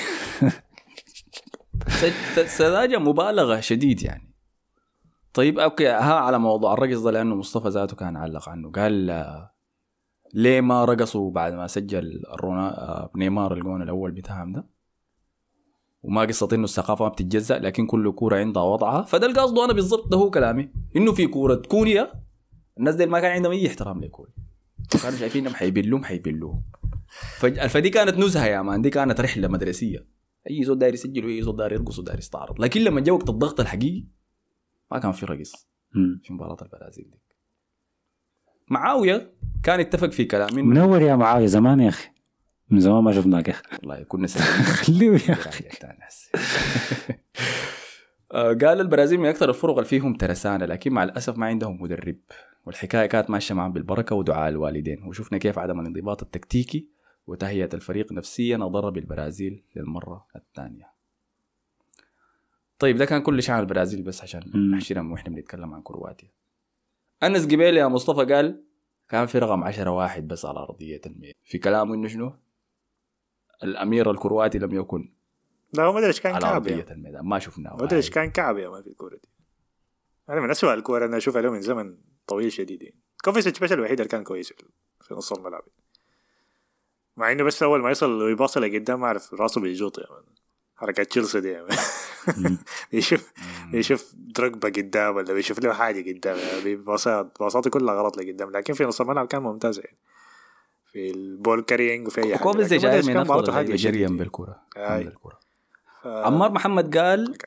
سذاجة 2.45 2.97
مبالغة 2.97 3.59
شديد 3.59 4.03
يعني. 4.03 4.33
طيب 5.33 5.59
okay 5.59 5.87
ها 5.87 6.13
على 6.13 6.39
موضوع 6.39 6.73
الرقص 6.73 6.99
ده 6.99 7.11
لأنه 7.11 7.35
مصطفى 7.35 7.69
ذاته 7.69 7.95
كان 7.95 8.15
علق 8.15 8.49
عنه. 8.49 8.71
قال 8.71 9.25
ليه 10.33 10.61
ما 10.61 10.85
رقصوا 10.85 11.31
بعد 11.31 11.53
ما 11.53 11.67
سجل 11.67 12.23
رونا- 12.41 12.81
آه، 12.81 13.11
نيمار 13.15 13.53
الجون 13.53 13.81
الأول 13.81 14.11
بتاعهم 14.11 14.53
ده؟ 14.53 14.76
وما 16.01 16.21
قصة 16.21 16.49
إنه 16.53 16.63
الثقافة 16.63 17.05
ما 17.05 17.09
بتتجزأ 17.09 17.59
لكن 17.59 17.87
كل 17.87 18.11
كورة 18.11 18.37
عندها 18.37 18.63
وضعها. 18.63 19.01
فده 19.01 19.27
اللي 19.27 19.41
قصده 19.41 19.65
أنا 19.65 19.73
بالضبط 19.73 20.07
ده 20.07 20.17
هو 20.17 20.29
كلامي. 20.29 20.69
إنه 20.95 21.13
في 21.13 21.27
كورة 21.27 21.55
كوريا 21.55 22.11
الناس 22.77 22.95
دي 22.95 23.05
ما 23.05 23.19
كان 23.19 23.31
عندهم 23.31 23.51
أي 23.51 23.67
احترام 23.67 24.03
لكوريا 24.03 24.33
كانوا 25.03 25.17
شايفين 25.17 25.41
إنهم 25.41 25.55
حيبلوهم 25.55 26.03
حيبلوهم. 26.03 26.63
فدي 27.69 27.89
كانت 27.89 28.17
نزهة 28.17 28.45
يا 28.45 28.61
man. 28.61 28.81
دي 28.81 28.89
كانت 28.89 29.21
رحلة 29.21 29.47
مدرسية. 29.47 30.07
أي 30.49 30.63
زول 30.63 30.79
داير 30.79 30.93
يسجل 30.93 31.25
وأي 31.25 31.41
زول 31.41 31.57
داير 31.57 31.73
يرقص 31.73 31.99
وداير 31.99 32.17
يستعرض. 32.19 32.61
لكن 32.61 32.81
لما 32.81 33.01
جا 33.01 33.11
وقت 33.11 33.29
الضغط 33.29 33.59
الحقيقي 33.59 34.07
ما 34.91 34.99
كان 34.99 35.11
في 35.11 35.25
رقص. 35.25 35.67
في 36.23 36.33
مباراة 36.33 36.57
البرازيل 36.61 37.11
دي 37.11 37.19
معاوية 38.69 39.33
كان 39.63 39.79
اتفق 39.79 40.11
في 40.11 40.25
كلام 40.25 40.55
منور 40.55 41.01
يا 41.01 41.15
معاوية 41.15 41.45
زمان 41.45 41.79
يا 41.79 41.89
أخي. 41.89 42.09
من 42.69 42.79
زمان 42.79 43.03
ما 43.03 43.11
شفناك 43.11 43.47
يا 43.47 43.53
أخي 43.53 43.63
والله 43.77 44.03
كنا 44.03 44.27
خليه 44.83 45.11
يا 45.11 45.33
أخي 45.33 45.65
آه، 48.31 48.53
قال 48.53 48.81
البرازيل 48.81 49.19
من 49.19 49.25
أكثر 49.25 49.49
الفرق 49.49 49.73
اللي 49.73 49.85
فيهم 49.85 50.13
ترسانة 50.13 50.65
لكن 50.65 50.93
مع 50.93 51.03
الأسف 51.03 51.37
ما 51.37 51.45
عندهم 51.45 51.81
مدرب 51.81 52.17
والحكاية 52.65 53.05
كانت 53.05 53.29
ماشية 53.29 53.55
معهم 53.55 53.73
بالبركة 53.73 54.15
ودعاء 54.15 54.49
الوالدين 54.49 55.03
وشفنا 55.03 55.37
كيف 55.37 55.59
عدم 55.59 55.79
الانضباط 55.79 56.23
التكتيكي 56.23 56.87
وتهيئة 57.27 57.69
الفريق 57.73 58.11
نفسيا 58.11 58.55
أضر 58.55 58.89
بالبرازيل 58.89 59.63
للمرة 59.75 60.25
الثانية. 60.35 60.91
طيب 62.79 62.97
ده 62.97 63.05
كان 63.05 63.21
كل 63.21 63.43
شعر 63.43 63.59
البرازيل 63.59 64.01
بس 64.01 64.21
عشان 64.21 64.43
مم. 64.53 64.75
نحشرهم 64.75 65.11
وإحنا 65.11 65.35
بنتكلم 65.35 65.73
عن 65.73 65.81
كرواتيا. 65.81 66.29
أنس 67.23 67.45
قبيل 67.45 67.77
يا 67.77 67.87
مصطفى 67.87 68.33
قال 68.33 68.63
كان 69.09 69.25
في 69.25 69.39
رقم 69.39 69.63
10 69.63 69.89
واحد 69.89 70.27
بس 70.27 70.45
على 70.45 70.59
أرضية 70.59 71.01
المياه 71.05 71.33
في 71.43 71.57
كلامه 71.57 71.95
إنه 71.95 72.07
شنو؟ 72.07 72.33
الأمير 73.63 74.11
الكرواتي 74.11 74.57
لم 74.57 74.75
يكن. 74.75 75.13
لا 75.73 75.83
هو 75.83 75.91
ما 75.91 75.97
أدري 75.97 76.07
إيش 76.07 76.21
كان 76.21 76.39
كعب 76.39 76.67
الميدان. 76.67 77.21
ما 77.23 77.39
شفناه 77.39 77.75
ما 77.75 77.83
أدري 77.83 77.97
إيش 77.97 78.09
كان 78.09 78.31
كعب 78.31 78.57
يا 78.57 78.69
ما 78.69 78.81
في 78.81 78.89
الكوره 78.89 79.15
دي. 79.15 79.29
أنا 80.29 80.41
من 80.41 80.51
اسوء 80.51 80.73
الكوره 80.73 81.05
أنا 81.05 81.17
أشوفها 81.17 81.41
له 81.41 81.51
من 81.51 81.61
زمن 81.61 81.97
طويل 82.27 82.51
شديد 82.51 82.83
يعني. 82.83 82.99
كوفاسيتش 83.23 83.59
بس 83.59 83.71
الوحيد 83.71 83.99
اللي 83.99 84.09
كان 84.09 84.23
كويس 84.23 84.53
في 85.01 85.13
نص 85.13 85.33
الملعب. 85.33 85.63
مع 87.17 87.31
إنه 87.31 87.43
بس 87.43 87.63
أول 87.63 87.81
ما 87.81 87.91
يصل 87.91 88.21
ويباصي 88.21 88.59
لقدام 88.59 88.99
ما 88.99 89.05
أعرف 89.07 89.33
راسه 89.33 89.61
بيجوط 89.61 89.97
يا 89.97 90.05
man. 90.11 90.23
حركات 90.75 91.07
تشيلسي 91.07 91.39
دي. 91.39 91.61
بيشوف 92.91 93.33
بيشوف 93.71 94.13
دروجبا 94.15 94.69
قدام 94.69 95.15
ولا 95.15 95.33
بيشوف 95.33 95.59
له 95.59 95.73
حاجة 95.73 96.13
قدام 96.13 96.37
يعني. 96.37 96.75
باصاته 96.75 97.69
كلها 97.69 97.95
غلط 97.95 98.17
لقدام. 98.17 98.51
لكن 98.51 98.73
في 98.73 98.83
نص 98.83 99.01
الملعب 99.01 99.27
كان 99.27 99.41
ممتاز 99.41 99.79
يعني. 99.79 99.97
في 100.97 101.11
ال 101.11 101.21
ball 101.21 101.61
carrying 101.61 102.07
وفي 102.07 102.23
أي 102.23 102.37
حاجة 102.37 102.61
زي 102.61 102.77
جاي 102.77 103.01
من 103.01 103.17
افضل 103.17 103.75
جريا. 103.75 104.07
بالكرة. 104.07 104.61
بالكرة. 104.75 105.39
ف- 106.03 106.07
عمار 106.07 106.51
محمد 106.51 106.97
قال 106.97 107.37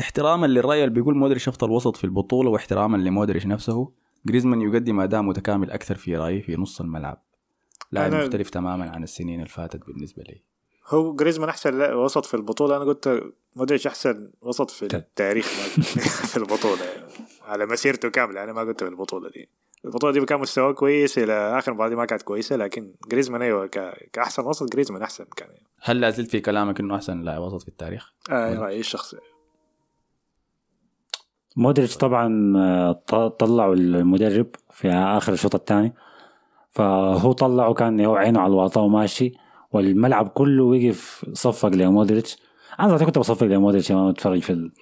احتراما 0.00 0.46
للراي 0.46 0.84
اللي 0.84 0.94
بيقول 0.94 1.16
مودريتش 1.16 1.48
أفضل 1.48 1.70
وسط 1.70 1.96
في 1.96 2.04
البطولة 2.04 2.50
واحتراما 2.50 2.96
لمودريتش 2.96 3.46
نفسه. 3.46 3.92
جريزمان 4.26 4.60
يقدم 4.62 5.00
أداء 5.00 5.22
متكامل 5.22 5.70
أكثر 5.70 5.94
في 5.94 6.16
رأيي 6.16 6.42
في 6.42 6.56
نص 6.56 6.80
الملعب. 6.80 7.22
لاعب 7.92 8.14
مختلف 8.14 8.50
تماما 8.50 8.90
عن 8.90 9.02
السنين 9.02 9.38
اللي 9.38 9.48
فاتت 9.50 9.86
بالنسبة 9.86 10.22
لي. 10.22 10.42
هو 10.88 11.12
جريزمان 11.14 11.48
أحسن 11.48 11.92
وسط 11.94 12.24
في 12.26 12.34
البطولة. 12.34 12.76
أنا 12.76 12.84
قلت 12.84 13.32
مودريتش 13.56 13.86
أحسن 13.86 14.30
وسط 14.42 14.70
في 14.70 14.82
التاريخ 14.96 15.46
في 16.30 16.36
البطولة 16.36 16.84
يعني. 16.84 17.12
على 17.42 17.66
مسيرته 17.66 18.08
كاملة 18.08 18.44
أنا 18.44 18.52
ما 18.52 18.60
قلت 18.60 18.82
في 18.84 18.88
البطولة 18.88 19.30
دي. 19.30 19.48
البطوله 19.84 20.12
دي 20.12 20.24
كان 20.26 20.40
مستواه 20.40 20.72
كويس 20.72 21.18
إلى 21.18 21.58
آخر 21.58 21.74
مباراة 21.74 21.88
دي 21.88 21.96
ما 21.96 22.04
كانت 22.04 22.22
كويسة 22.22 22.56
لكن 22.56 22.94
جريزمان 23.08 23.42
أيوه 23.42 23.66
ك... 23.66 24.08
كأحسن 24.12 24.44
وسط 24.46 24.72
جريزمان 24.72 25.02
أحسن 25.02 25.24
كان 25.36 25.48
يعني. 25.50 25.66
هل 25.82 26.00
لا 26.00 26.10
زلت 26.10 26.30
في 26.30 26.40
كلامك 26.40 26.80
إنه 26.80 26.96
أحسن 26.96 27.20
لاعب 27.22 27.42
وسط 27.42 27.62
في 27.62 27.68
التاريخ؟ 27.68 28.12
آه 28.30 28.54
رايي 28.54 28.80
الشخصي 28.80 29.16
مودريتش 31.56 31.96
طبعا 31.96 32.52
آه، 32.56 32.92
ط- 32.92 33.14
طلعوا 33.14 33.74
المدرب 33.74 34.46
في 34.70 34.88
آخر 34.90 35.32
الشوط 35.32 35.54
الثاني 35.54 35.94
فهو 36.70 37.32
طلعه 37.32 37.74
كان 37.74 38.00
هو 38.04 38.16
عينه 38.16 38.40
على 38.40 38.50
الواطه 38.50 38.80
وماشي 38.80 39.32
والملعب 39.72 40.28
كله 40.28 40.64
وقف 40.64 41.24
صفق 41.32 41.68
لمودريتش 41.68 42.38
أنا 42.80 43.04
كنت 43.04 43.18
بصفق 43.18 43.46
لمودريتش 43.46 43.92
لما 43.92 44.10
أتفرج 44.10 44.40
في 44.42 44.50
ال... 44.52 44.72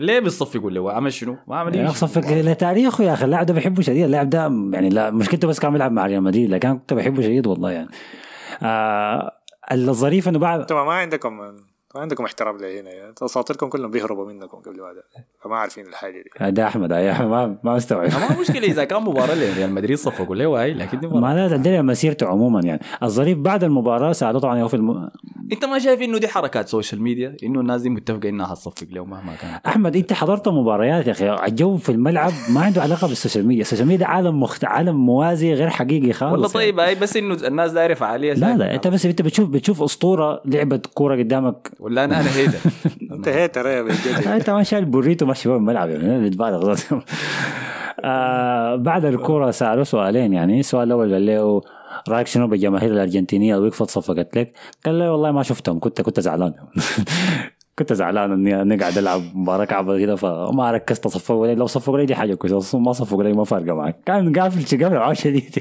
ليه 0.00 0.20
بالصفي 0.20 0.58
يقول 0.58 0.74
له 0.74 0.92
عمل 0.92 1.12
شنو؟ 1.12 1.36
ما 1.48 1.56
عمل 1.56 1.74
يا 1.76 1.80
اي 1.80 1.86
أخي 1.86 1.98
شيء. 1.98 2.08
صفق 2.08 2.32
لتاريخه 2.32 3.04
يا 3.04 3.12
أخي 3.12 3.24
اللاعب 3.24 3.46
ده 3.46 3.54
بحبه 3.54 3.82
شديد 3.82 4.04
اللاعب 4.04 4.30
ده 4.30 4.40
يعني 4.72 4.88
لا 4.88 5.10
مشكلته 5.10 5.48
بس 5.48 5.60
كان 5.60 5.72
بيلعب 5.72 5.92
مع 5.92 6.06
ريال 6.06 6.22
مدريد 6.22 6.50
لكن 6.50 6.78
كنت 6.78 6.94
بحبه 6.94 7.22
شديد 7.22 7.46
والله 7.46 7.70
يعني 7.70 7.88
آه 8.62 9.32
الظريف 9.72 10.28
إنه 10.28 10.38
بعد 10.38 10.60
أنتم 10.60 10.74
ما 10.74 10.92
عندكم 10.92 11.40
عندكم 11.96 12.24
احترام 12.24 12.56
لهنا 12.56 12.90
يعني 12.90 13.14
اساطيركم 13.22 13.68
كلهم 13.68 13.90
بيهربوا 13.90 14.26
منكم 14.32 14.58
قبل 14.58 14.80
ما 14.80 14.92
ده 14.92 15.04
فما 15.40 15.56
عارفين 15.56 15.86
الحاجة 15.86 16.22
دي. 16.22 16.50
ده 16.50 16.66
أحمد 16.66 16.90
يا 16.90 17.12
أحمد 17.12 17.28
ما 17.28 17.56
ما 17.64 17.74
مستوعب. 17.74 18.10
ما 18.10 18.40
مشكلة 18.40 18.66
إذا 18.66 18.84
كان 18.84 19.02
مباراة 19.02 19.34
لريال 19.34 19.72
مدريد 19.72 19.98
صفقوا 19.98 20.36
له 20.36 20.62
هاي 20.62 20.74
لكن 20.74 21.00
لا 21.00 21.26
عندنا 21.26 21.82
مسيرته 21.82 22.26
عموما 22.26 22.60
يعني. 22.64 22.80
الظريف 23.02 23.38
بعد 23.38 23.64
المباراة 23.64 24.12
ساعدوه 24.12 24.40
طبعا 24.40 24.60
هو 24.60 24.68
في 24.68 24.74
الم... 24.74 25.10
أنت 25.52 25.64
ما 25.64 25.78
شايف 25.78 26.02
إنه 26.02 26.18
دي 26.18 26.28
حركات 26.28 26.68
social 26.68 27.02
media 27.02 27.36
إنه 27.42 27.60
الناس 27.60 27.82
دي 27.82 27.90
متفقه 27.90 28.28
إنها 28.28 28.46
حتصفق 28.46 28.86
له 28.90 29.04
مهما 29.04 29.34
كان. 29.34 29.60
أحمد 29.66 29.96
أنت 29.96 30.12
حضرت 30.12 30.48
مباريات 30.48 31.06
يا 31.06 31.12
أخي. 31.12 31.46
الجو 31.46 31.76
في 31.76 31.92
الملعب 31.92 32.32
ما 32.54 32.60
عنده 32.60 32.82
علاقة 32.82 33.08
بال 33.08 33.18
social 33.18 33.46
media. 33.46 33.62
ال 33.62 33.66
social 33.66 33.88
media 33.88 34.06
عالم 34.06 34.40
مخت... 34.40 34.64
عالم 34.64 35.06
موازي 35.06 35.54
غير 35.54 35.68
حقيقي 35.68 36.12
خالص 36.12 36.32
والله 36.32 36.60
يعني. 36.60 36.72
طيب 36.72 36.80
هاي 36.80 36.94
بس 36.94 37.16
إنه 37.16 37.34
الناس 37.34 37.72
دايرة 37.72 37.94
فعالية 37.94 38.32
لا 38.32 38.56
لا 38.56 38.74
أنت 38.74 38.88
بس 38.88 39.06
انت 39.06 39.22
بتشوف 39.22 39.48
بتشوف 39.48 39.82
أسطورة 39.82 40.42
لعبت 40.44 40.86
كورة 40.86 41.16
قدامك 41.16 41.70
ولا 41.80 42.04
أنا 42.04 42.20
أنا 42.20 42.36
هيدا؟ 42.36 42.58
أنت 43.14 43.28
hater 43.28 43.66
يا 43.66 43.82
بجد. 43.82 44.26
أنت 44.36 44.50
ما 44.50 44.62
شايل 44.62 44.84
بوريتو 44.84 45.26
ماشي 45.26 45.42
في 45.48 45.54
الملعب 45.56 45.90
يعني 45.90 46.28
بتبالغ 46.30 46.74
آه 48.04 48.76
بعد 48.76 49.04
الكورة 49.04 49.50
سالوه 49.50 49.84
سؤالين 49.84 50.32
يعني 50.32 50.60
السؤال 50.60 50.86
الأول 50.88 51.12
قال 51.12 51.26
له 51.26 51.60
رأيك 52.08 52.26
شنو 52.26 52.46
بالجماهير 52.46 52.92
الأرجنتينية؟ 52.92 53.56
اللي 53.56 53.66
وقفت 53.66 53.90
صفقت 53.90 54.36
لك؟ 54.36 54.52
قال 54.86 54.98
له 54.98 55.12
والله 55.12 55.30
ما 55.32 55.42
شفتهم 55.42 55.78
كنت 55.80 56.00
كنت 56.02 56.20
زعلان. 56.20 56.52
كنت 57.78 57.92
زعلان 57.92 58.32
اني 58.32 58.62
إني 58.62 58.76
قاعد 58.76 58.98
ألعب 58.98 59.20
مباراة 59.34 59.64
كعبة 59.64 59.98
كده 59.98 60.16
فما 60.16 60.70
ركزت 60.70 61.08
صفقوا 61.08 61.46
لي 61.46 61.54
لو 61.54 61.66
صفقوا 61.66 61.98
لي 61.98 62.06
دي 62.06 62.14
حاجة 62.14 62.34
كويسة 62.34 62.78
ما 62.78 62.92
صفقوا 62.92 63.22
لي 63.22 63.32
ما 63.32 63.44
فارقة 63.44 63.74
معك 63.74 63.96
كان 64.06 64.38
قافل 64.38 64.66
قافل 64.66 64.94
معاه 64.94 65.12
شديد 65.12 65.58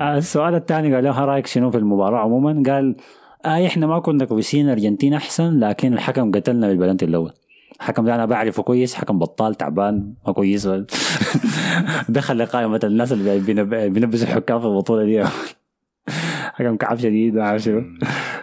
السؤال 0.00 0.54
الثاني 0.54 0.94
قال 0.94 1.04
له 1.04 1.10
"ها 1.10 1.24
رأيك 1.24 1.46
شنو 1.46 1.70
في 1.70 1.78
المباراة 1.78 2.18
عموما؟ 2.18 2.62
قال 2.72 2.96
آه 3.44 3.66
إحنا 3.66 3.86
ما 3.86 3.98
كنا 3.98 4.24
كويسين 4.24 4.66
الارجنتين 4.66 5.14
أحسن 5.14 5.60
لكن 5.60 5.92
الحكم 5.94 6.32
قتلنا 6.32 6.68
بالبلنتي 6.68 7.04
الأول. 7.04 7.32
الحكم 7.80 8.04
ده 8.04 8.14
أنا 8.14 8.24
بعرفه 8.26 8.62
كويس 8.62 8.94
حكم 8.94 9.18
بطال 9.18 9.54
تعبان 9.54 10.14
ما 10.26 10.32
كويس. 10.32 10.68
دخل 12.08 12.38
لقائمة 12.38 12.80
الناس 12.84 13.12
اللي 13.12 13.38
بينب- 13.38 13.74
بينبسوا 13.74 14.26
الحكام 14.26 14.60
في 14.60 14.66
البطولة 14.66 15.04
دي. 15.04 15.24
حكم 16.56 16.76
كعب 16.76 16.98
شديد 16.98 17.34
ما 17.34 17.58
شنو 17.58 17.82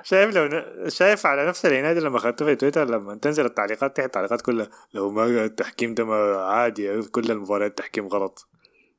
شايف 0.04 0.36
لو 0.36 0.46
ن- 0.46 0.90
شايف 0.90 1.26
على 1.26 1.48
نفس 1.48 1.66
العناد 1.66 1.98
لما 1.98 2.18
اخذته 2.18 2.46
في 2.46 2.56
تويتر 2.56 2.90
لما 2.90 3.16
تنزل 3.16 3.46
التعليقات 3.46 3.98
تحت 3.98 4.06
التعليقات 4.06 4.42
كلها 4.42 4.68
لو 4.94 5.12
ما 5.12 5.26
التحكيم 5.46 5.94
ده 5.94 6.06
ما 6.06 6.16
عادي 6.42 7.02
كل 7.02 7.32
المباريات 7.32 7.78
تحكيم 7.78 8.08
غلط. 8.08 8.48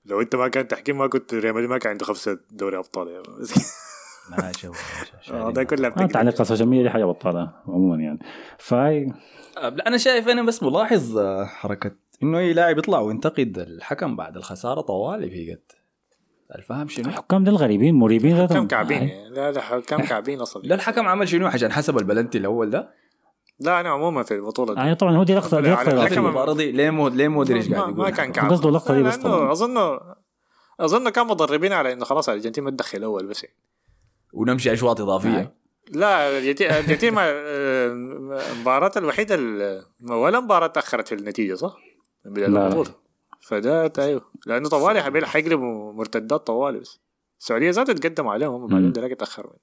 لو 0.04 0.20
أنت 0.20 0.36
ما 0.36 0.48
كان 0.48 0.68
تحكيم 0.68 0.98
ما 0.98 1.06
كنت 1.06 1.34
ريال 1.34 1.54
مدريد 1.54 1.70
ما 1.70 1.78
كان 1.78 1.90
عنده 1.90 2.04
خمسة 2.04 2.38
دوري 2.50 2.78
أبطال 2.78 3.08
يا 3.08 3.22
ما 4.30 4.52
شوف 4.52 5.04
آه، 5.30 5.50
ده 5.50 5.64
كلها 5.64 5.90
آه 5.90 5.92
بتكذب. 5.92 6.08
تعليق 6.12 6.40
ال 6.40 6.44
social 6.44 6.68
media 6.68 6.82
دي 6.84 6.90
حاجة 6.90 7.04
بطالة 7.04 7.52
عموما 7.68 8.02
يعني 8.02 8.18
فاي 8.58 9.12
لا 9.56 9.86
أنا 9.88 9.96
شايف 9.96 10.28
أنا 10.28 10.42
بس 10.42 10.62
ملاحظ 10.62 11.18
آه، 11.18 11.44
حركة 11.44 11.90
إنه 12.22 12.38
أي 12.38 12.52
لاعب 12.52 12.78
يطلع 12.78 12.98
وينتقد 13.00 13.58
الحكم 13.58 14.16
بعد 14.16 14.36
الخسارة 14.36 14.80
طوالي 14.80 15.30
في 15.30 15.52
قد 15.52 15.60
الفهم 16.58 16.88
شنو؟ 16.88 17.08
الحكام 17.08 17.44
دول 17.44 17.54
غريبين 17.56 17.94
مريبين 17.94 18.46
كم 18.46 18.66
كعبين 18.66 18.98
آه. 18.98 19.04
يعني. 19.04 19.28
لا 19.30 19.52
لا 19.52 19.80
كم 19.80 19.96
كعبين 20.02 20.40
أصلا 20.40 20.62
لا 20.62 20.74
الحكم 20.74 21.08
عمل 21.08 21.28
شنو 21.28 21.46
عشان 21.46 21.72
حسب 21.72 21.98
البلنتي 21.98 22.38
الأول 22.38 22.70
ده؟ 22.70 22.90
لا 23.60 23.80
أنا 23.80 23.88
عموما 23.88 24.22
في 24.22 24.34
البطوله 24.34 24.74
دي 24.74 24.80
آه 24.80 24.94
طبعا 24.94 25.16
هو 25.16 25.22
دي 25.22 25.34
لقطة 25.34 25.60
دي 25.60 25.72
الحكم- 25.72 26.24
المباراه 26.26 26.54
دي 26.54 26.72
ليه 26.72 26.90
مو 26.90 27.08
ليه 27.08 27.28
مودريتش 27.28 27.68
ما, 27.68 27.80
قاعد 27.80 27.96
ما 27.96 28.10
كان 28.10 28.32
كعب 28.32 28.50
قصده 28.50 28.68
اللقطة 28.68 28.94
دي 28.94 29.02
بس. 29.02 29.18
اظن 29.24 29.98
أظن 30.80 31.08
كان 31.08 31.26
مضربين 31.26 31.72
على 31.72 31.92
إنه 31.92 32.04
خلاص 32.04 32.28
الأرجنتين 32.28 32.64
ما 32.64 32.70
تدخل 32.70 33.02
أول 33.02 33.26
بس 33.26 33.44
يعني. 33.44 33.56
ونمشي 34.32 34.72
أشواط 34.72 35.00
إضافية 35.00 35.52
لا 35.90 36.28
الارجنتين 36.30 36.66
الارجنتين 36.70 37.14
ما- 37.14 37.30
آه، 37.30 37.86
المباراة 38.52 38.92
الوحيدة 38.96 39.34
ال- 39.34 39.84
ولا 40.10 40.40
مباراة 40.40 40.66
تأخرت 40.66 41.08
في 41.08 41.14
النتيجة 41.14 41.54
صح؟ 41.54 41.76
بداية 42.24 42.46
لا. 42.48 42.66
البطولة 42.66 42.94
فده 43.40 43.92
أيوه 43.98 44.30
لأنه 44.46 44.68
طوالي 44.68 45.02
حبيل 45.02 45.26
حيقلبوا 45.26 45.92
مرتدات 45.92 46.46
طوالي 46.46 46.78
بس 46.78 47.00
السعودية 47.40 47.70
ذاتها 47.70 47.92
تقدم 47.92 48.28
عليهم 48.28 48.54
هم 48.62 48.66
بعدين. 48.66 48.92
ده 48.92 49.14
تأخر 49.14 49.46
من 49.46 49.56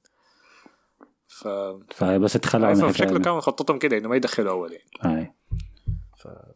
ف 1.28 1.48
فبس 1.96 2.36
اتخلى 2.36 2.68
عن 2.68 2.94
شكله 2.94 3.20
كان 3.20 3.42
خطتهم 3.42 3.80
كده 3.80 3.98
إنه 3.98 4.10
ما 4.10 4.16
يدخلوا 4.16 4.52
أول 4.52 4.72
يعني 4.74 5.20
آه. 5.22 5.36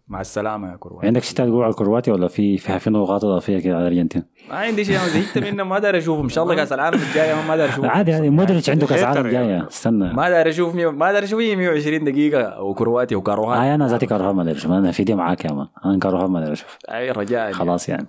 مع 0.07 0.21
السلامة 0.21 0.71
يا 0.71 0.77
كروان 0.79 1.05
عندك 1.05 1.23
شيء 1.23 1.35
تقول 1.35 1.63
على 1.63 1.71
الكرواتي 1.71 2.11
ولا 2.11 2.27
في 2.27 2.57
في 2.57 2.79
في 2.79 2.89
نقاط 2.89 3.25
اضافيه 3.25 3.59
كده 3.59 3.75
على 3.75 3.81
الأرجنتين؟ 3.87 4.23
ما 4.49 4.55
عندي 4.55 4.85
شيء 4.85 4.97
زهقت 4.97 5.37
منهم 5.37 5.69
ما 5.69 5.79
داري 5.79 5.97
اشوفهم 5.97 6.23
إن 6.23 6.29
شاء 6.29 6.43
الله 6.43 6.55
كأس 6.55 6.73
العالم 6.73 6.99
الجايه 7.09 7.47
ما 7.47 7.55
داري 7.55 7.69
اشوفهم 7.69 7.89
عادي 7.91 8.13
عادي. 8.13 8.29
مودريتش 8.39 8.69
عنده 8.69 8.87
كأس 8.87 8.99
هيتر 8.99 9.07
عالم 9.07 9.29
يعني. 9.33 9.47
جاية 9.47 9.67
استنى. 9.67 10.13
ما 10.13 10.29
داري 10.29 10.49
أشوف. 10.49 10.75
ما 10.75 11.11
داري 11.11 11.25
أشوف 11.25 11.39
هي 11.39 11.55
120 11.55 12.03
دقيقة. 12.03 12.61
وكرواتي 12.61 13.15
وكاروهات 13.15 13.59
آه 13.59 13.75
أنا 13.75 13.87
ذاتي 13.87 14.05
كارهاب 14.05 14.35
ما 14.35 14.41
ادري 14.41 14.53
أشوف 14.57 14.71
أنا 14.71 14.91
في 14.91 15.03
دي 15.03 15.15
معاك 15.15 15.45
يا 15.45 15.51
مان 15.51 15.67
أنا 15.85 15.99
كارهاب 15.99 16.29
ما 16.29 16.39
ادري 16.39 16.51
أشوف 16.53 16.77
أي 16.91 17.11
رجاء. 17.11 17.51
خلاص 17.51 17.89
يعني. 17.89 18.07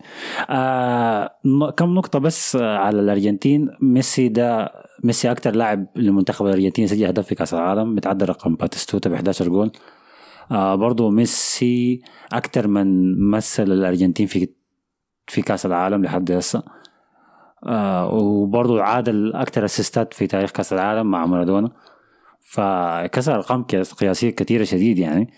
آه 0.50 1.30
كم 1.76 1.94
نقطة 1.94 2.18
بس 2.18 2.56
آه، 2.56 2.76
على 2.78 3.00
الأرجنتين. 3.00 3.68
ميسي 3.80 4.28
ده 4.28 4.72
ميسي 5.04 5.30
أكتر 5.30 5.54
لاعب 5.56 5.86
لمنتخب 5.96 6.46
الأرجنتين 6.46 6.86
سجل 6.86 7.04
هدف 7.06 7.26
في 7.26 7.34
كأس 7.34 7.54
العالم. 7.54 7.94
بتعدى 7.94 8.24
رقم 8.24 8.54
باتيستوتا 8.54 9.10
ب 9.10 9.12
11 9.14 9.48
جول. 9.48 9.70
آه 10.50 10.74
برضو 10.74 11.10
ميسي 11.10 12.02
أكتر 12.32 12.68
من 12.68 13.18
مثل 13.30 13.62
الأرجنتين 13.62 14.26
في 14.26 14.48
في 15.26 15.42
كأس 15.42 15.66
العالم 15.66 16.04
لحد 16.04 16.32
هسه. 16.32 16.62
آه 17.66 18.14
وبرضو 18.14 18.80
عادل 18.80 19.32
أكتر 19.34 19.64
assist 19.64 20.07
ات 20.07 20.14
في 20.14 20.26
تاريخ 20.26 20.50
كأس 20.50 20.72
العالم 20.72 21.10
مع 21.10 21.26
مارادونا. 21.26 21.70
فكسر 22.40 23.34
أرقام 23.34 23.62
قياس- 23.64 23.92
قياسية 23.92 24.30
كثيرة 24.30 24.64
شديد 24.64 24.98
يعني. 24.98 25.32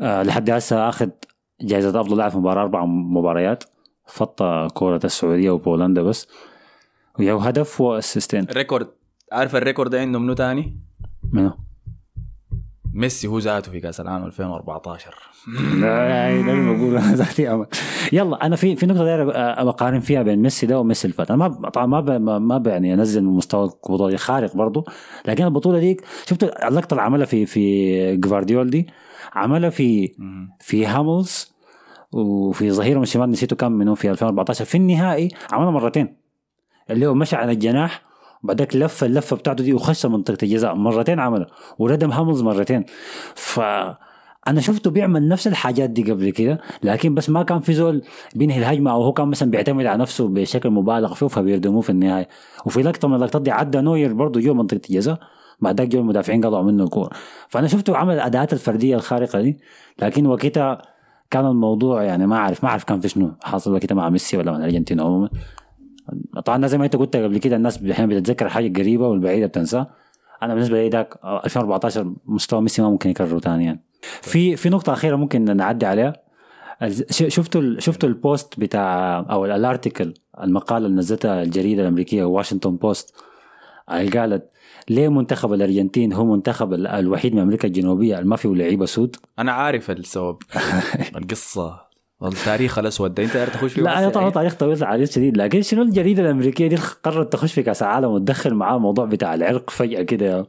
آه 0.00 0.22
لحد 0.22 0.50
هسه 0.50 0.88
أخذ 0.88 1.08
جائزة 1.60 2.00
أفضل 2.00 2.16
لاعب 2.16 2.30
في 2.30 2.38
مباراة 2.38 2.62
أربع 2.62 2.84
مباريات. 2.84 3.64
فط 4.06 4.42
كرة 4.74 5.00
السعودية 5.04 5.50
وبولندا 5.50 6.02
بس. 6.02 6.28
ويا 7.18 7.34
هدف 7.34 7.80
و 7.80 7.87
assist 7.87 8.31
ين 8.31 8.46
ال 8.50 8.55
record 8.55 8.88
عارف 9.32 9.56
ال 9.56 9.61
record 9.61 9.90
ده 9.90 10.00
عنده 10.00 10.18
منو 10.18 10.32
تاني؟ 10.32 10.76
منو؟ 11.32 11.50
ميسي 12.94 13.28
هو 13.28 13.38
ذاته 13.38 13.72
في 13.72 13.80
كأس 13.80 14.00
العالم 14.00 14.24
2014 14.24 15.14
لا 15.80 16.72
بقول 16.76 16.96
أنا 16.96 17.14
ذاتي. 17.14 17.64
يلا 18.12 18.46
أنا 18.46 18.56
في 18.56 18.76
في 18.76 18.86
نقطة 18.86 19.04
داير 19.04 19.24
بقارن 19.64 20.00
فيها 20.00 20.22
بين 20.22 20.42
ميسي 20.42 20.66
ده 20.66 20.80
وميسي 20.80 21.04
اللي 21.04 21.14
فات. 21.16 21.30
أنا 21.30 21.48
ما 21.48 21.68
طبعا 21.68 21.86
ما 21.86 22.38
ما 22.38 22.62
يعني 22.66 22.94
أنزل 22.94 23.24
من 23.24 23.36
مستوى 23.36 23.64
البطوله 23.64 24.16
خارق 24.16 24.56
برضو. 24.56 24.84
لكن 25.26 25.44
البطولة 25.44 25.78
دي 25.78 25.96
شفت 26.26 26.42
اللقطة 26.42 26.94
اللي 26.94 27.02
عملها 27.02 27.26
في 27.26 27.46
في 27.46 28.16
جفارديول 28.16 28.70
دي؟ 28.70 28.86
عملها 29.32 29.70
في 29.70 30.14
في 30.60 30.86
هاملز 30.86 31.52
وفي 32.12 32.70
ظهير 32.70 32.96
من 32.96 33.02
الشمال 33.02 33.30
نسيته 33.30 33.56
كم 33.56 33.72
منه 33.72 33.94
في 33.94 34.10
2014 34.10 34.64
في 34.64 34.74
النهائي 34.74 35.28
عملها 35.52 35.70
مرتين. 35.70 36.16
اللي 36.90 37.06
هو 37.06 37.14
مشى 37.14 37.36
على 37.36 37.52
الجناح 37.52 38.09
وبعدك 38.44 38.76
لف 38.76 39.04
اللفة 39.04 39.36
بتاعته 39.36 39.64
دي 39.64 39.72
وخش 39.74 40.06
منطقة 40.06 40.38
الجزاء 40.42 40.74
مرتين 40.74 41.20
عملها 41.20 41.46
وردم 41.78 42.10
هاملز 42.10 42.42
مرتين. 42.42 42.84
ف 43.34 43.60
أنا 44.48 44.60
شفته 44.60 44.90
بيعمل 44.90 45.28
نفس 45.28 45.46
الحاجات 45.46 45.90
دي 45.90 46.12
قبل 46.12 46.30
كده 46.30 46.60
لكن 46.82 47.14
بس 47.14 47.30
ما 47.30 47.42
كان 47.42 47.60
في 47.60 47.72
زول 47.72 48.02
بينهي 48.34 48.58
الهجمة 48.58 48.90
أو 48.90 49.02
هو 49.02 49.12
كان 49.12 49.28
مثلا 49.28 49.50
بيعتمد 49.50 49.86
على 49.86 49.98
نفسه 50.02 50.28
بشكل 50.28 50.70
مبالغ 50.70 51.14
فيه 51.14 51.26
فبيردموه 51.26 51.80
في 51.80 51.90
النهاية. 51.90 52.28
وفي 52.66 52.82
لقطة 52.82 53.08
من 53.08 53.14
اللقطات 53.14 53.42
دي 53.42 53.50
عدى 53.50 53.80
نوير 53.80 54.12
برضه 54.12 54.40
جوا 54.40 54.54
منطقة 54.54 54.80
الجزاء 54.90 55.18
بعدك 55.60 55.88
جو 55.88 56.00
المدافعين 56.00 56.46
قطعوا 56.46 56.62
منه 56.62 56.84
الكورة. 56.84 57.10
فأنا 57.48 57.66
شفته 57.66 57.96
عمل 57.96 58.14
الأداءات 58.14 58.52
الفردية 58.52 58.96
الخارقة 58.96 59.40
دي 59.40 59.58
لكن 60.02 60.26
وقتها 60.26 60.82
كان 61.30 61.46
الموضوع 61.46 62.02
يعني 62.02 62.26
ما 62.26 62.36
اعرف 62.36 62.64
ما 62.64 62.70
أعرف 62.70 62.84
كان 62.84 63.00
في 63.00 63.08
شنو. 63.08 63.32
حاصل 63.42 63.72
وقتها 63.72 63.94
مع 63.94 64.10
ميسي 64.10 64.36
ولا 64.36 64.52
مع 64.52 64.58
الأرجنتين 64.58 65.00
عموما. 65.00 65.28
طبعا 66.44 66.66
زي 66.66 66.78
ما 66.78 66.84
أنت 66.84 66.96
قلت 66.96 67.16
قبل 67.16 67.38
كده 67.38 67.56
الناس 67.56 67.82
أحيانا 67.84 68.14
بتتذكر 68.14 68.48
حاجة 68.48 68.78
قريبه 68.80 69.08
والبعيدة 69.08 69.46
بتنساه 69.46 69.86
أنا 70.42 70.54
بالنسبة 70.54 70.82
لي 70.82 70.88
ذاك 70.88 71.14
2014 71.24 72.12
مستوى 72.26 72.60
ميسي 72.60 72.82
ما 72.82 72.90
ممكن 72.90 73.10
يكرره 73.10 73.38
ثاني 73.38 73.64
يعني. 73.64 73.80
في 74.22 74.56
في 74.56 74.68
نقطة 74.68 74.92
أخيرة 74.92 75.16
ممكن 75.16 75.56
نعدي 75.56 75.86
عليها. 75.86 76.12
شفتوا 77.10 77.60
ال- 77.60 77.82
شفتوا 77.82 78.08
ال 78.08 78.18
post 78.18 78.60
بتاع 78.60 79.18
أو 79.30 79.44
ال- 79.44 79.50
ال 79.50 79.58
article 79.58 80.14
المقالة 80.42 80.86
اللي 80.86 80.98
نزلتها 80.98 81.42
الجريدة 81.42 81.82
الأمريكية 81.82 82.24
واشنطن 82.24 82.76
بوست 82.76 83.14
اللي 83.90 84.18
قالت 84.18 84.50
ليه 84.90 85.08
منتخب 85.08 85.52
الأرجنتين 85.52 86.12
هو 86.12 86.24
منتخب 86.24 86.72
ال- 86.72 86.86
الوحيد 86.86 87.34
من 87.34 87.40
أمريكا 87.42 87.68
الجنوبية 87.68 88.18
اللي 88.18 88.28
ما 88.28 88.36
فيه 88.36 88.48
لعيبه 88.54 88.86
سود؟ 88.86 89.16
أنا 89.38 89.52
عارف 89.52 89.90
السبب 89.90 90.36
القصة. 91.16 91.89
التاريخ 92.28 92.78
الأسود 92.78 93.14
ده. 93.14 93.22
أنت 93.22 93.34
داير 93.34 93.46
تخش 93.48 93.72
فيه 93.72 93.82
لا 93.82 93.98
أنا 93.98 94.08
طبعا 94.08 94.22
يعني. 94.22 94.34
تاريخ 94.34 94.54
طويل 94.54 94.84
عريض 94.84 95.08
شديد. 95.08 95.36
لكن 95.36 95.62
شنو 95.62 95.82
الجريده 95.82 96.22
الامريكيه 96.22 96.66
دي؟ 96.66 96.76
قررت 96.76 97.32
تخش 97.32 97.52
في 97.52 97.62
كأس 97.62 97.82
العالم 97.82 98.10
وتدخل 98.10 98.54
معاه 98.54 98.76
الموضوع 98.76 99.04
بتاع 99.04 99.34
العرق 99.34 99.70
فجأة 99.70 100.02
كده. 100.02 100.46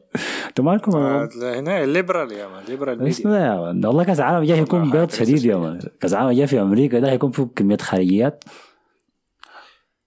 أنتوا 0.48 0.66
مالكم؟ 0.66 0.98
آه، 0.98 1.30
هنا 1.42 1.84
ال 1.84 1.90
liberal 1.90 2.32
يا 2.32 2.48
man 2.48 2.64
liberal 2.70 3.08
اسمه 3.08 3.32
ميديا 3.32 3.46
ده 3.46 3.54
يا 3.54 3.60
man. 3.62 3.86
والله 3.86 4.04
كأس 4.04 4.20
العالم 4.20 4.46
جاي 4.46 4.60
يكون 4.60 4.92
بيض 4.92 5.12
شديد 5.12 5.46
يا 5.46 5.56
man. 5.56 5.80
كأس 6.00 6.14
العالم 6.14 6.32
جاي 6.32 6.48
في 6.48 6.62
أمريكا 6.62 7.00
ده 7.00 7.12
هيكون 7.12 7.32
فيه 7.32 7.48
كمية 7.56 7.78
خارجيات. 7.78 8.44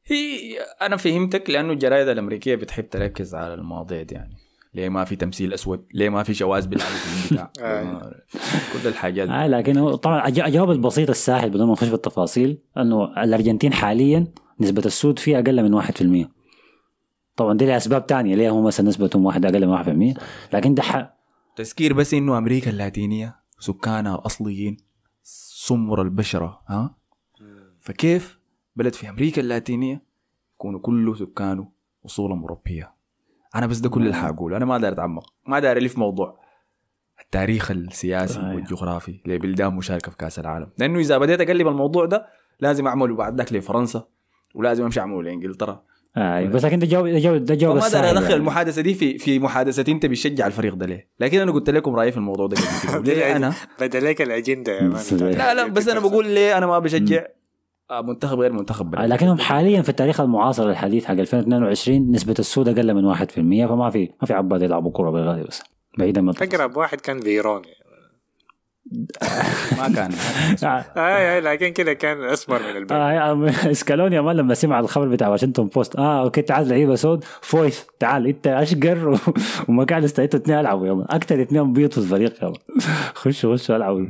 هي 0.07 0.59
أنا 0.83 0.97
فهمتك 0.97 1.51
لأنه 1.51 1.73
الجرايد 1.73 2.09
الأمريكية 2.09 2.55
بتحب 2.55 2.91
تركز 2.91 3.35
على 3.35 3.55
المواضيع 3.55 4.03
دي 4.03 4.15
يعني. 4.15 4.37
ليه 4.75 4.89
ما 4.89 5.05
في 5.05 5.17
تمثيل 5.17 5.53
أسود؟ 5.55 5.87
ليه 5.95 6.09
ما 6.09 6.23
في 6.23 6.35
شواذ 6.35 6.67
بيلعبوا 6.69 6.95
في 6.95 7.31
البتاع؟ 7.31 7.53
آه. 7.67 8.15
كل 8.73 8.89
الحاجات 8.89 9.29
آه 9.29 9.47
لكن 9.47 9.77
هو 9.79 9.95
طبعا 9.95 10.29
الج- 10.29 10.41
الجواب 10.41 10.71
البسيط 10.71 11.11
السهل 11.11 11.51
بدون 11.51 11.67
ما 11.67 11.73
نخش 11.73 11.89
في 11.89 11.95
التفاصيل 11.95 12.59
إنه 12.79 13.23
الأرجنتين 13.23 13.73
حاليا 13.73 14.27
نسبة 14.61 14.83
السود 14.87 15.19
فيها 15.19 15.39
أقل 15.39 15.63
من 15.71 15.83
1% 15.83 16.29
طبعا 17.37 17.57
دي 17.57 17.67
لها 17.67 17.77
اسباب 17.77 18.07
تانية 18.07 18.35
ليه 18.35 18.51
هم 18.51 18.65
مثلا 18.65 18.89
نسبتهم 18.89 19.25
واحد 19.25 19.47
أقل 19.47 19.67
من 19.67 20.13
1% 20.15 20.19
لكن 20.55 20.75
ده 20.75 20.83
ح- 20.83 21.15
تذكير 21.57 21.93
بس 21.93 22.15
إنه 22.15 22.39
أمريكا 22.39 22.71
اللاتينية 22.71 23.37
سكانها 23.59 24.23
اصليين 24.27 24.77
سمر 25.67 26.03
البشره 26.03 26.61
ها 26.69 26.95
فكيف 27.81 28.39
بلد 28.77 28.95
في 28.95 29.09
أمريكا 29.09 29.41
اللاتينية 29.41 30.03
يكونوا 30.55 30.81
كله 30.81 31.15
سكانه 31.15 31.69
اصولا 32.07 32.41
أوروبية 32.41 32.94
أنا 33.55 33.67
بس 33.67 33.79
ده 33.79 33.89
كل 33.89 34.03
اللي 34.03 34.15
حاقوله 34.15 34.57
أنا 34.57 34.65
ما 34.65 34.79
داير 34.79 34.93
أتعمق. 34.93 35.33
ما 35.47 35.59
داير 35.61 35.77
ألف 35.77 35.99
موضوع. 35.99 36.41
التاريخ 37.25 37.71
السياسي 37.71 38.39
آه. 38.41 38.55
والجغرافي 38.55 39.21
لبلدان 39.27 39.75
مشاركة 39.75 40.11
في 40.11 40.17
كأس 40.17 40.39
العالم. 40.39 40.67
لأنه 40.79 40.99
إذا 40.99 41.19
بديت 41.19 41.41
أقلب 41.41 41.69
الموضوع 41.69 42.05
ده 42.07 42.27
لازم 42.61 42.87
اعمله 42.87 43.17
بعد 43.17 43.37
ذاك 43.39 43.53
لفرنسا 43.53 44.05
ولازم 44.55 44.85
أمشي 44.85 45.01
اعمله 45.01 45.23
لإنجلترا. 45.23 45.83
آه 46.17 46.45
بس 46.45 46.65
لكن 46.65 46.79
ده 46.79 46.87
جواب 46.87 47.07
ده 47.07 47.19
جواب 47.19 47.45
ده 47.45 47.55
جواب 47.55 47.75
داير 47.75 47.87
السهل 47.87 48.05
أدخل 48.05 48.23
يعني. 48.23 48.35
المحادثة 48.35 48.83
دي 48.83 48.95
في 48.95 49.19
في 49.19 49.39
محادثة 49.39 49.93
أنت 49.93 50.07
بتشجع 50.07 50.47
الفريق 50.47 50.75
ده 50.75 50.87
ليه؟ 50.87 51.09
لكن 51.21 51.41
أنا 51.41 51.53
قلت 51.53 51.71
لكم 51.71 51.97
رأيي 51.97 52.11
في 52.13 52.17
الموضوع 52.17 52.47
ده 52.47 52.57
ليه 53.07 53.37
أنا؟ 53.37 53.53
بدأ 53.81 54.01
لك 54.01 54.23
الأجندة 54.23 54.73
يا 54.73 54.83
man. 54.89 55.03
لا 55.13 55.55
لا 55.55 55.67
بس 55.67 55.89
أنا 55.89 56.01
بقول 56.01 56.27
ليه 56.27 56.59
أنا 56.59 56.67
ما 56.67 56.79
بشجع؟ 56.79 57.25
منتخب 57.93 58.39
غير 58.41 58.53
منتخب 58.53 58.95
آه، 58.95 58.99
بلد. 58.99 59.13
لكنهم 59.13 59.39
حاليا 59.39 59.83
في 59.83 59.89
التاريخ 59.89 60.21
المعاصر 60.21 60.71
الحديث 60.71 61.05
حق 61.05 61.15
2022 61.15 62.11
نسبة 62.11 62.35
السود 62.39 62.69
أقل 62.69 62.95
من 62.95 63.15
1% 63.15 63.19
فما 63.69 63.91
في 63.91 64.11
ما 64.21 64.27
في 64.27 64.33
عباد 64.35 64.63
يلعبوا 64.63 64.91
كره 64.95 65.11
بالغالي 65.11 65.45
بس 65.45 65.63
بعيدا 65.99 66.21
من. 66.21 66.29
أقرب 66.43 66.77
واحد 66.77 67.01
كان 67.01 67.21
فيرون 67.21 67.63
ما 69.79 69.89
كان. 69.95 70.11
آه، 70.65 70.85
اي 70.97 71.35
اي 71.35 71.41
لكن 71.41 71.69
كده 71.69 71.93
كان 71.93 72.23
أسمر 72.25 72.59
من 72.63 72.77
البيت. 72.77 72.93
آه 72.93 73.13
يا- 73.13 73.71
اسكالوني 73.71 74.17
يا 74.17 74.21
man 74.21 74.37
لما 74.37 74.55
سمع 74.55 74.81
الخبر 74.81 75.09
بتاع 75.09 75.29
واشنطن 75.29 75.67
بوست. 75.67 75.97
آه 75.97 76.23
okay 76.23 76.43
تعال 76.43 76.69
لعيبة 76.69 76.95
سود. 76.95 77.25
فويث 77.43 77.83
تعال 78.01 78.27
أنت 78.27 78.47
أشقر 78.47 79.09
و- 79.09 79.19
وما 79.69 79.85
كان 79.85 80.05
استعدتوا 80.05 80.41
اثنين 80.41 80.59
ألعبوا 80.59 80.87
يا 80.87 80.93
مان 80.93 81.07
أكثر 81.11 81.43
اثنين 81.43 81.73
بيض 81.73 81.91
في 81.93 81.99
الفريق 81.99 82.43
يا 82.43 82.49
مان 82.49 82.57
خشوا 83.15 83.57
خشوا 83.57 83.77
ألعبوا. 83.77 84.07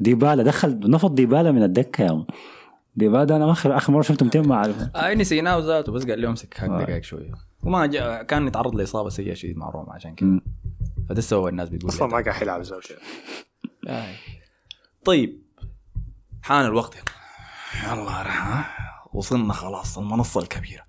ديبالا 0.00 0.42
دخل 0.42 0.80
نفض 0.84 1.14
ديبالا 1.14 1.52
من 1.52 1.62
الدكة 1.62 2.04
يا 2.04 2.24
ديبالا 2.96 3.36
أنا 3.36 3.52
اخر 3.52 3.76
آخر 3.76 3.92
مرة 3.92 4.02
شفته 4.02 4.24
200 4.24 4.40
مع 4.42 4.64
اي 4.96 5.14
نسيناه 5.14 5.58
ذاته 5.58 5.92
بس 5.92 6.06
قال 6.06 6.18
لي 6.18 6.26
امسك 6.26 6.54
حق 6.54 6.70
آه. 6.70 6.82
دقائق 6.82 7.02
شوية 7.02 7.32
وما 7.62 7.86
جاء 7.86 8.22
كان 8.22 8.46
يتعرض 8.46 8.74
لإصابة 8.74 9.08
سيئة 9.08 9.34
شديد 9.34 9.56
مع 9.56 9.70
روما 9.70 9.92
عشان 9.92 10.14
كذا. 10.14 10.40
فده 11.08 11.18
السبب 11.18 11.48
الناس 11.48 11.68
بتقول 11.68 11.90
أصلا 11.90 12.08
ما 12.08 12.20
كان 12.20 12.34
حيلعب 12.34 12.62
زوجته. 12.62 12.94
آه. 13.88 14.14
طيب. 15.04 15.42
حان 16.42 16.66
الوقت. 16.66 16.94
يلا 17.84 17.92
يلا 17.92 18.30
ها. 18.30 18.64
وصلنا 19.12 19.52
خلاص 19.52 19.98
المنصة 19.98 20.40
الكبيرة. 20.40 20.82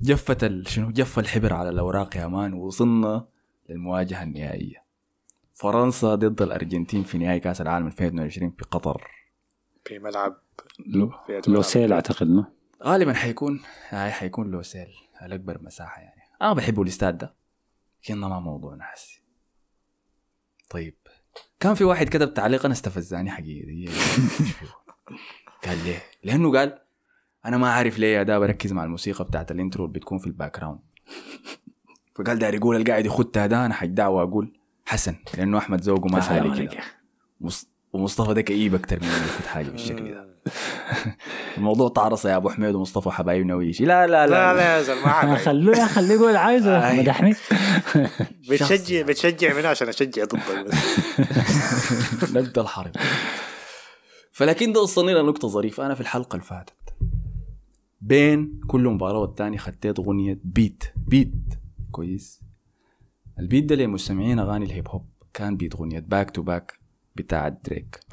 جفت 0.00 0.44
ال... 0.44 0.68
شنو؟ 0.68 0.90
جف 0.90 1.18
الحبر 1.18 1.52
على 1.52 1.68
الأوراق 1.68 2.16
يا 2.16 2.26
مان 2.26 2.52
ووصلنا 2.52 3.26
للمواجهة 3.68 4.22
النهائية. 4.22 4.84
فرنسا 5.54 6.14
ضد 6.14 6.42
الأرجنتين 6.42 7.02
في 7.02 7.18
نهائي 7.18 7.40
كأس 7.40 7.60
العالم 7.60 7.86
2022 7.86 8.50
في 8.50 8.64
قطر. 8.70 9.15
في 9.86 9.98
ملعب 9.98 10.36
لو 10.86 11.12
لوسيل 11.48 11.92
أعتقد 11.92 12.26
انه 12.26 12.46
غالبا 12.84 13.12
حيكون 13.12 13.60
هاي 13.88 14.10
حيكون 14.10 14.50
لوسيل 14.50 14.88
الاكبر 15.22 15.62
مساحة 15.62 16.00
يعني. 16.00 16.22
أنا 16.42 16.52
بحبه 16.52 16.82
الإستاد 16.82 17.18
ده. 17.18 17.34
لكن 18.04 18.20
ده 18.20 18.28
ما 18.28 18.40
موضوعنا 18.40 18.84
حسي 18.84 19.22
طيب. 20.70 20.94
كان 21.60 21.74
في 21.74 21.84
واحد 21.84 22.08
كتب 22.08 22.34
تعليق 22.34 22.64
أنا 22.64 22.74
استفزاني 22.74 23.30
حقيقي. 23.30 23.84
قال 25.66 25.84
ليه؟ 25.84 26.02
لأنه 26.24 26.52
قال 26.58 26.78
أنا 27.44 27.56
ما 27.56 27.70
عارف 27.70 27.98
ليه 27.98 28.16
يا 28.16 28.22
ده 28.22 28.38
بركز 28.38 28.72
مع 28.72 28.84
الموسيقى 28.84 29.24
بتاعت 29.24 29.50
الإنترو 29.50 29.84
اللي 29.84 29.98
بتكون 29.98 30.18
في 30.18 30.26
الباك 30.26 30.58
جراوند 30.58 30.80
فقال 32.14 32.38
داير 32.38 32.54
يقول 32.54 32.76
القاعد 32.76 33.06
يخدها 33.06 33.46
ده 33.46 33.66
أنا 33.66 33.74
حيدعى 33.74 34.06
واقول 34.08 34.58
حسن 34.86 35.16
لأنه 35.38 35.58
أحمد 35.58 35.80
زوجه 35.80 36.06
ما 36.06 36.20
حالي 36.20 36.66
كده. 36.66 36.82
ومصطفى 37.96 38.34
ده 38.34 38.40
كئيب 38.42 38.74
أكتر 38.74 38.96
من 39.00 39.06
يفوت 39.08 39.46
حاجة 39.46 39.68
بالشكل 39.68 40.14
ده. 40.14 40.36
الموضوع 41.58 41.88
تعرص 41.88 42.24
يا 42.24 42.36
أبو 42.36 42.48
حميد 42.48 42.74
ومصطفى 42.74 43.10
حبايبنا 43.10 43.54
ويشي 43.54 43.84
لا 43.84 44.06
لا 44.06 44.26
لا 44.26 44.54
لا, 44.54 44.76
يا 44.76 44.82
زلمة 44.82 45.36
خلوه 45.36 45.86
خليه 45.86 46.14
يقول 46.14 46.36
عايزه. 46.36 46.78
أي. 46.90 46.98
مدحني. 47.00 47.34
بتشجع 48.50 49.02
بتشجع 49.02 49.54
منه 49.54 49.68
عشان 49.68 49.88
أشجع 49.88 50.24
ضدك 50.24 50.74
نبدا 52.34 52.60
الحرب. 52.60 52.90
فلكن 54.32 54.72
ده 54.72 54.80
وصلني 54.80 55.14
لنقطة 55.14 55.48
ظريفة. 55.48 55.86
أنا 55.86 55.94
في 55.94 56.00
الحلقة 56.00 56.34
اللي 56.36 56.46
فاتت 56.46 56.74
بين 58.00 58.60
كل 58.66 58.88
مباراة 58.88 59.18
والتاني 59.18 59.58
خطيت 59.58 59.98
أغنية 59.98 60.38
beat 60.44 60.84
beat 60.96 61.34
كويس. 61.90 62.40
ال 63.38 63.43
beat 63.43 63.64
ده 63.64 63.74
لمستمعين 63.76 64.38
أغاني 64.38 64.64
ال 64.64 64.70
hip 64.70 64.88
hop. 64.88 65.06
كان 65.34 65.56
beat 65.56 65.74
أغنية 65.74 65.98
Back 65.98 66.30
to 66.30 66.42
Back 66.42 66.78
بتاع 67.16 67.48
دريك. 67.48 68.00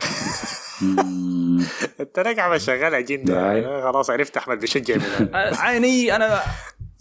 انت 2.00 2.20
راجع 2.20 2.58
شغال 2.58 2.94
أجندة. 2.94 3.92
خلاص 3.92 4.10
عرفت 4.10 4.38
أحمد 4.38 4.60
بيشجع 4.60 4.96
منه 4.96 5.30
عيني 5.64 6.16
أنا 6.16 6.42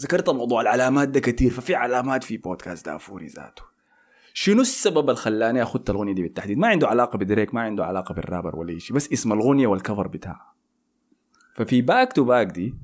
ذكرت 0.02 0.30
موضوع 0.30 0.60
العلامات 0.60 1.08
ده 1.08 1.20
كتير 1.20 1.50
ففي 1.50 1.74
علامات 1.74 2.24
في 2.24 2.36
بودكاست 2.36 2.86
دافوري 2.86 3.26
ذاته. 3.26 3.62
شنو 4.34 4.60
السبب 4.60 5.10
اللي 5.10 5.16
خلاني 5.16 5.62
اخذت 5.62 5.90
الأغنية 5.90 6.12
دي 6.12 6.22
بالتحديد؟ 6.22 6.58
ما 6.58 6.68
عنده 6.68 6.88
علاقة 6.88 7.16
بدريك 7.16 7.54
ما 7.54 7.60
عنده 7.60 7.84
علاقة 7.84 8.14
بالرابر 8.14 8.56
ولا 8.56 8.78
شيء 8.78 8.96
بس 8.96 9.12
اسم 9.12 9.32
الأغنية 9.32 9.66
وال 9.66 9.78
cover 9.78 10.08
بتاعها 10.08 10.54
ففي 11.54 11.82
Back 11.82 12.12
to 12.12 12.24
Back 12.24 12.46
دي 12.46 12.74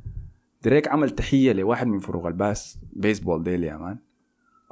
دريك 0.62 0.88
عمل 0.88 1.10
تحية 1.10 1.52
لواحد 1.52 1.86
من 1.86 1.98
فرق 1.98 2.26
الباس 2.26 2.78
بيسبول 2.92 3.42
ديل 3.42 3.64
يا 3.64 3.76
man 3.76 3.98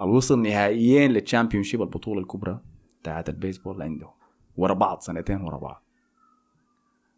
الوصل 0.00 0.42
نهائيين 0.42 1.10
لل 1.10 1.62
championship 1.62 1.82
البطولة 1.82 2.20
الكبرى 2.20 2.60
بتاعت 3.02 3.28
البيسبول 3.28 3.82
عندهم. 3.82 4.10
ورا 4.56 4.74
بعض 4.74 5.00
سنتين 5.00 5.40
ورا 5.40 5.58
بعض. 5.58 5.86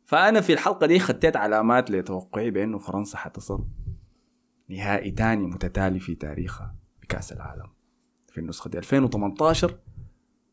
فأنا 0.05 0.41
في 0.41 0.53
الحلقة 0.53 0.87
دي 0.87 0.99
خطيت 0.99 1.37
علامات 1.37 1.91
لتوقعي 1.91 2.51
بأنه 2.51 2.79
فرنسا 2.79 3.19
حتصل 3.19 3.65
نهائي 4.69 5.11
تاني 5.11 5.47
متتالي 5.47 6.01
في 6.01 6.15
تاريخها 6.15 6.75
بكأس 7.03 7.33
العالم 7.33 7.71
في 8.29 8.41
النسخة 8.41 8.71
دي 8.71 8.79
2018 8.79 9.79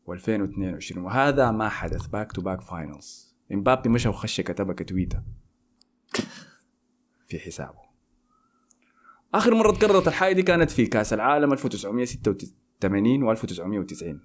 و2022 0.06 0.96
وهذا 0.96 1.50
ما 1.50 1.68
حدث 1.68 2.06
back 2.06 2.32
to 2.32 2.42
back 2.42 2.60
finals 2.60 3.36
إمبابي 3.52 3.88
مشى 3.88 4.08
وخش 4.08 4.40
كتبها 4.40 4.74
كتويته 4.74 5.22
في 7.26 7.38
حسابه. 7.38 7.86
آخر 9.34 9.54
مرة 9.54 9.72
تكررت 9.72 10.08
الحاجة 10.08 10.32
دي 10.34 10.42
كانت 10.42 10.70
في 10.70 10.86
كأس 10.86 11.12
العالم 11.12 11.52
1986 11.52 13.22
و 13.22 13.30
1990 13.30 14.20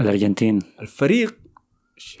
الأرجنتين. 0.00 0.58
الفريق 0.80 1.38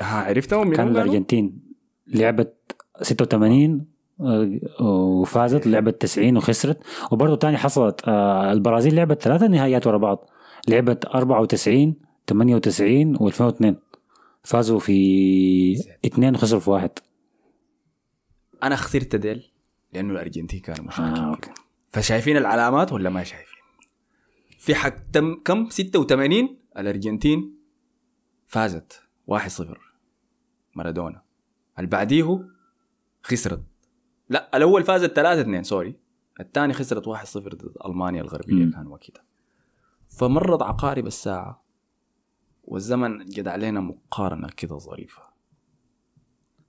عرفتهم 0.00 0.72
كان 0.72 0.88
الأرجنتين. 0.88 1.62
لعبت 2.06 2.76
86 3.02 3.86
آه، 4.20 4.58
وفازت 4.82 5.66
لعبت 5.66 6.02
90 6.02 6.36
وخسرت. 6.36 6.78
وبرضه 7.12 7.36
تاني 7.36 7.56
حصلت 7.56 8.00
آه، 8.08 8.52
البرازيل 8.52 8.94
لعبت 8.94 9.22
ثلاثة 9.22 9.46
نهائيات 9.46 9.86
ورا 9.86 9.98
بعض. 9.98 10.30
لعبت 10.68 11.04
94 11.04 11.94
98 12.26 13.18
و2002 13.18 13.74
فازوا 14.42 14.78
في 14.78 15.74
اثنين 16.06 16.34
وخسروا 16.34 16.60
في 16.60 16.70
واحد. 16.70 16.90
أنا 18.62 18.74
اخترت 18.74 19.16
ديل 19.16 19.50
لأنه 19.92 20.12
الأرجنتين 20.12 20.60
كانوا 20.60 20.84
مشاركين 20.84 21.24
آه 21.24 21.30
أوكي. 21.30 21.50
فشايفين 21.88 22.36
العلامات 22.36 22.92
ولا 22.92 23.10
ما 23.10 23.24
شايفين؟ 23.24 23.56
في 24.58 24.74
حق 24.74 24.94
تم 25.12 25.34
كم؟ 25.44 25.68
86 25.70 26.56
الأرجنتين 26.78 27.55
فازت 28.46 29.02
1-0 29.26 29.78
مارادونا. 30.74 31.22
اللي 31.78 31.90
بعديه 31.90 32.48
خسرت. 33.22 33.62
لا 34.28 34.56
الأول 34.56 34.84
فازت 34.84 35.12
3-2 35.60 35.62
سوري. 35.62 35.94
الثاني 36.40 36.72
خسرت 36.72 37.08
1-0 37.08 37.38
ضد 37.38 37.76
ألمانيا 37.86 38.22
الغربية 38.22 38.64
مم. 38.64 38.70
كان 38.72 38.86
وقتها. 38.86 39.24
فمرت 40.08 40.62
عقارب 40.62 41.06
الساعة 41.06 41.64
والزمن 42.64 43.24
جد 43.24 43.48
علينا 43.48 43.80
مقارنة 43.80 44.48
كده 44.56 44.78
ظريفة. 44.78 45.22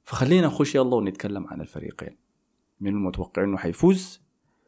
فخلينا 0.03 0.47
نخش 0.47 0.75
يلا 0.75 0.95
ونتكلم 0.95 1.47
عن 1.47 1.61
الفريقين. 1.61 2.17
من 2.79 2.89
المتوقع 2.89 3.43
إنه 3.43 3.57
حيفوز؟ 3.57 4.21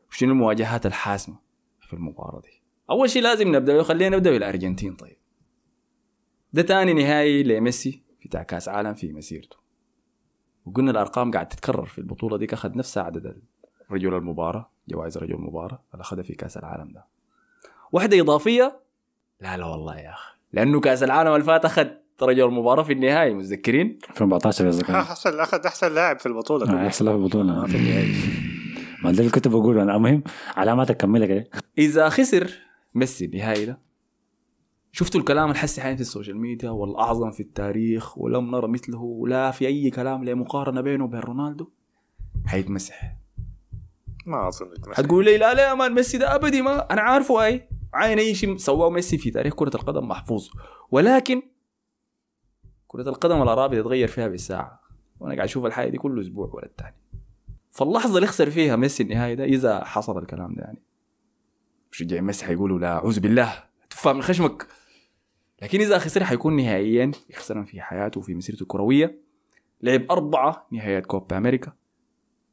وشنو 0.10 0.31
المواجهات 0.31 0.86
الحاسمة 0.86 1.40
في 1.81 1.94
المباراة 1.94 2.41
دي؟ 2.41 2.61
أول 2.90 3.10
شيء 3.10 3.22
لازم 3.23 3.56
نبدأ 3.56 3.84
خلينا 3.84 4.18
نبدأ 4.18 4.31
بالأرجنتين 4.31 4.95
طيب. 4.95 5.18
ده 6.53 6.61
تاني 6.61 6.93
نهائي 6.93 7.43
لميسي 7.43 8.03
بتاع 8.26 8.43
كاس 8.43 8.69
عالم 8.69 8.93
في 8.93 9.13
مسيرته. 9.13 9.57
وقلنا 10.65 10.91
الأرقام 10.91 11.31
قاعد 11.31 11.47
تتكرر 11.47 11.85
في 11.85 11.97
البطولة 11.97 12.38
دي 12.38 12.53
اخذ 12.53 12.77
نفس 12.77 12.97
عدد 12.97 13.41
رجل 13.91 14.13
المباراة 14.15 14.69
جوائز 14.88 15.17
رجل 15.17 15.35
المباراة 15.35 15.84
اللي 15.93 16.01
أخذها 16.01 16.23
في 16.23 16.34
كأس 16.34 16.57
العالم 16.57 16.91
ده. 16.93 17.05
واحدة 17.91 18.19
إضافية؟ 18.21 18.80
لا 19.41 19.57
لا 19.57 19.65
والله 19.65 19.99
يا 19.99 20.09
أخي. 20.09 20.34
لأنه 20.53 20.80
كأس 20.80 21.03
العالم 21.03 21.34
اللي 21.34 21.43
فات 21.45 21.65
أخذ 21.65 21.88
رجل 22.21 22.43
المباراة 22.45 22.84
في 22.84 22.93
النهائي 22.93 23.34
متذكرين؟ 23.34 23.99
2014 24.09 24.67
قصدك 24.67 24.89
آه، 24.89 25.01
احسن 25.01 25.39
أخذ 25.39 25.65
أحسن 25.65 25.93
لاعب 25.95 26.19
في 26.19 26.26
البطولة 26.26 26.65
كلها. 26.65 26.88
أحسن 26.88 27.05
لاعب 27.05 27.17
في 27.17 27.23
البطولة. 27.23 27.53
ما 27.61 27.67
في 27.67 27.77
النهائي. 27.77 28.15
ما 29.03 29.11
ده 29.11 29.19
اللي 29.19 29.31
كنت 29.31 29.47
بقوله 29.47 29.84
أنا. 29.84 29.95
المهم 29.95 30.23
علامات 30.55 30.89
اكملها 30.89 31.27
كده. 31.27 31.49
إذا 31.77 32.09
خسر 32.09 32.51
ميسي 32.95 33.26
النهائي 33.26 33.65
ده 33.65 33.80
شفتوا 34.91 35.20
الكلام 35.20 35.52
الحسي 35.52 35.82
حين 35.82 35.95
في 35.95 36.02
ال 36.01 36.07
social 36.07 36.38
media 36.38 36.69
والأعظم 36.70 37.32
في 37.32 37.40
التاريخ 37.40 38.18
ولم 38.18 38.52
نرى 38.52 38.68
مثله 38.68 39.28
لا 39.28 39.52
في 39.52 39.68
أي 39.68 39.90
كلام 39.90 40.24
لمقارنه 40.24 40.82
بينه 40.82 41.03
وبين 41.03 41.20
رونالدو؟ 41.20 41.70
حيتمسح. 42.45 43.16
ما 44.26 44.48
أظن 44.48 44.68
حتقول 44.94 45.26
لي 45.26 45.38
لا 45.38 45.53
لا 45.53 45.70
يا 45.70 45.74
man 45.73 45.93
ميسي 45.94 46.18
ده 46.18 46.36
أبدي 46.36 46.61
ما 46.61 46.94
أنا 46.94 47.02
عارفه 47.02 47.44
أي. 47.45 47.70
عاين 47.94 48.20
أي 48.20 48.36
شيء 48.36 48.57
سواه 48.57 48.90
ميسي 48.90 49.18
في 49.18 49.32
تاريخ 49.32 49.53
كرة 49.53 49.76
القدم 49.76 50.07
محفوظ. 50.07 50.49
ولكن 50.91 51.41
كرة 52.88 53.10
القدم 53.10 53.41
الارابي 53.41 53.82
تتغير 53.82 54.07
فيها 54.07 54.28
بالساعة. 54.28 54.82
وأنا 55.20 55.36
قاعد 55.36 55.48
أشوف 55.48 55.66
الحاجة 55.66 55.90
دي 55.90 55.98
كل 55.98 56.22
أسبوع 56.22 56.49
ولا 56.53 56.66
الثاني 56.66 56.95
فاللحظة 57.72 58.16
اللي 58.16 58.26
يخسر 58.26 58.49
فيها 58.49 58.76
ميسي 58.76 59.03
النهائي 59.03 59.36
ده 59.36 59.44
إذا 59.44 59.84
حصل 59.84 60.18
الكلام 60.18 60.53
ده 60.56 60.61
يعني. 60.64 60.82
مشجعين 61.91 62.24
ميسي 62.24 62.45
حيقولوا 62.45 62.80
لا 62.80 62.88
أعوذ 62.94 63.20
بالله. 63.20 63.64
تفهم 63.90 64.16
من 64.16 64.22
خشمك. 64.22 64.68
لكن 65.61 65.81
إذا 65.81 65.98
خسر 65.98 66.23
حيكون 66.23 66.56
نهائيا 66.56 67.11
يخسرن 67.30 67.65
في 67.65 67.81
حياته 67.81 68.19
وفي 68.19 68.36
مسيرته 68.36 68.64
الكروية. 68.64 69.22
لعب 69.81 70.11
أربعة 70.11 70.68
نهائيات 70.72 71.06
كوبا 71.06 71.38
أمريكا. 71.38 71.73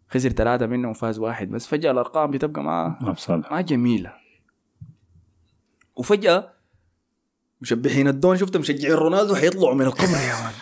خسر 0.08 0.28
ثلاثة 0.28 0.66
منهم 0.66 0.90
وفاز 0.90 1.18
واحد 1.18 1.50
بس. 1.50 1.66
فجأة 1.66 1.90
الأرقام 1.90 2.30
بتبقى 2.30 2.62
ما 2.62 3.14
ما 3.50 3.60
جميلة. 3.60 4.12
وفجأة 5.96 6.52
مشبحين 7.60 8.08
الدون. 8.08 8.36
شفت 8.36 8.56
مشجعين 8.56 8.94
رونالدو 8.94 9.34
حيطلعوا 9.34 9.74
من 9.74 9.82
القمر 9.86 10.18
يا 10.18 10.34
مان 10.44 10.52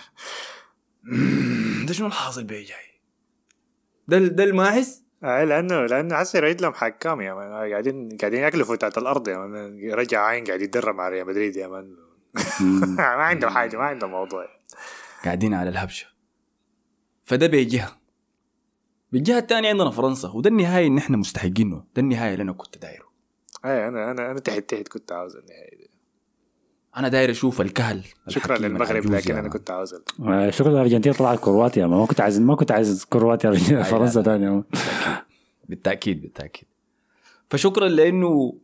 ده 1.87 1.93
شنو 1.93 2.07
الحاصل 2.07 2.45
بيه 2.45 2.67
جاي؟ 2.67 3.01
ده 4.09 4.19
ده 4.19 4.45
الماحس؟ 4.45 5.05
آه 5.25 5.45
لأنه 5.45 5.87
لأنه 5.87 6.17
حسي 6.17 6.39
يعيد 6.39 6.61
لهم 6.61 6.73
حكام 6.75 7.21
يا 7.21 7.35
مان 7.35 7.53
قاعدين 7.53 8.17
قاعدين 8.21 8.41
ياكلوا 8.41 8.65
فتات 8.67 8.99
الأرض 8.99 9.29
يا 9.29 9.39
مان 9.39 9.91
رجع 9.93 10.27
عين 10.27 10.45
قاعد 10.45 10.61
يتدرب 10.61 10.95
مع 10.95 11.09
ريال 11.09 11.27
مدريد 11.27 11.57
يا 11.57 11.69
مان 11.69 11.97
ما 12.99 13.03
عنده 13.03 13.51
حاجة 13.51 13.77
ما 13.77 13.85
عنده 13.85 14.07
موضوع. 14.07 14.47
قاعدين 15.25 15.55
على 15.55 15.71
الهبشة. 15.71 16.07
فده 17.25 17.47
بجهه 17.47 17.97
بالجهة 19.13 19.39
الثانية 19.39 19.69
عندنا 19.69 19.91
فرنسا 19.91 20.29
وده 20.29 20.51
النهايه 20.51 20.87
اللي 20.87 20.99
إحنا 20.99 21.17
مستحقينه. 21.17 21.85
ده 21.97 22.03
النهايه 22.03 22.33
اللي 22.33 22.43
أنا 22.43 22.53
كنت 22.53 22.79
دايره. 22.79 23.05
اي 23.65 23.89
أنا 23.89 24.11
أنا 24.11 24.31
أنا 24.31 24.41
تحت 24.41 24.59
تحت 24.59 24.89
كنت 24.89 25.13
عاوز 25.13 25.37
النهائي 25.37 25.77
دي. 25.77 25.91
أنا 26.97 27.09
داير 27.09 27.31
أشوف 27.31 27.61
الكهل 27.61 28.05
شكرا 28.29 28.59
للمغرب 28.59 29.07
لكن 29.07 29.37
أنا. 29.37 29.49
كنت 29.49 29.71
عاوز 29.71 29.95
آه، 30.21 30.51
شكرا 30.51 30.71
الارجنتين 30.73 31.13
طلعت 31.13 31.39
كرواتيا 31.39 31.87
ما 31.87 32.07
كنت 32.07 32.21
عايز 32.21 32.41
ما 32.41 32.55
كنت 32.57 32.73
عايز 32.73 33.05
كرواتيا 33.05 33.83
فرنسا 33.83 34.19
لا. 34.19 34.25
ثاني 34.25 34.65
بالتأكيد 35.69 36.23
بالتأكيد. 36.23 36.69
فشكرا 37.51 37.89
لأنه 37.89 38.59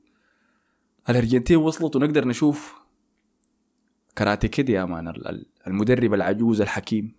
الأرجنتين 1.09 1.57
وصلت 1.57 1.97
ونقدر 1.97 2.29
نشوف 2.29 2.75
Karate 4.17 4.49
Kid 4.49 4.69
يا 4.69 4.85
man 4.85 5.09
ال- 5.09 5.29
ال- 5.29 5.47
المدرب 5.67 6.15
العجوز 6.15 6.61
الحكيم. 6.61 7.13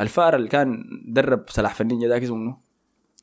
الفار 0.00 0.36
اللي 0.36 0.48
كان 0.48 0.84
درب 1.08 1.44
سلاحف 1.50 1.74
النينجا 1.74 2.08
ذاك 2.08 2.22
اسمه؟ 2.22 2.56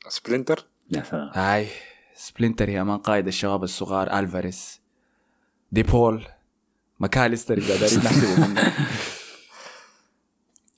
سبلنتر 0.08 0.66
يا 0.90 1.02
سلام. 1.02 1.30
هاي 1.34 1.68
سبلنتر 2.14 2.68
يا 2.68 2.82
man 2.82 2.98
قائد 2.98 3.26
الشباب 3.26 3.62
الصغار 3.64 4.18
ألفاريس 4.18 4.80
دي 5.72 5.82
بول 5.82 6.24
ماكاليستر 7.00 7.58
اذا 7.58 7.80
دارين 7.80 7.98
نحسبه 7.98 8.46
منه. 8.48 8.72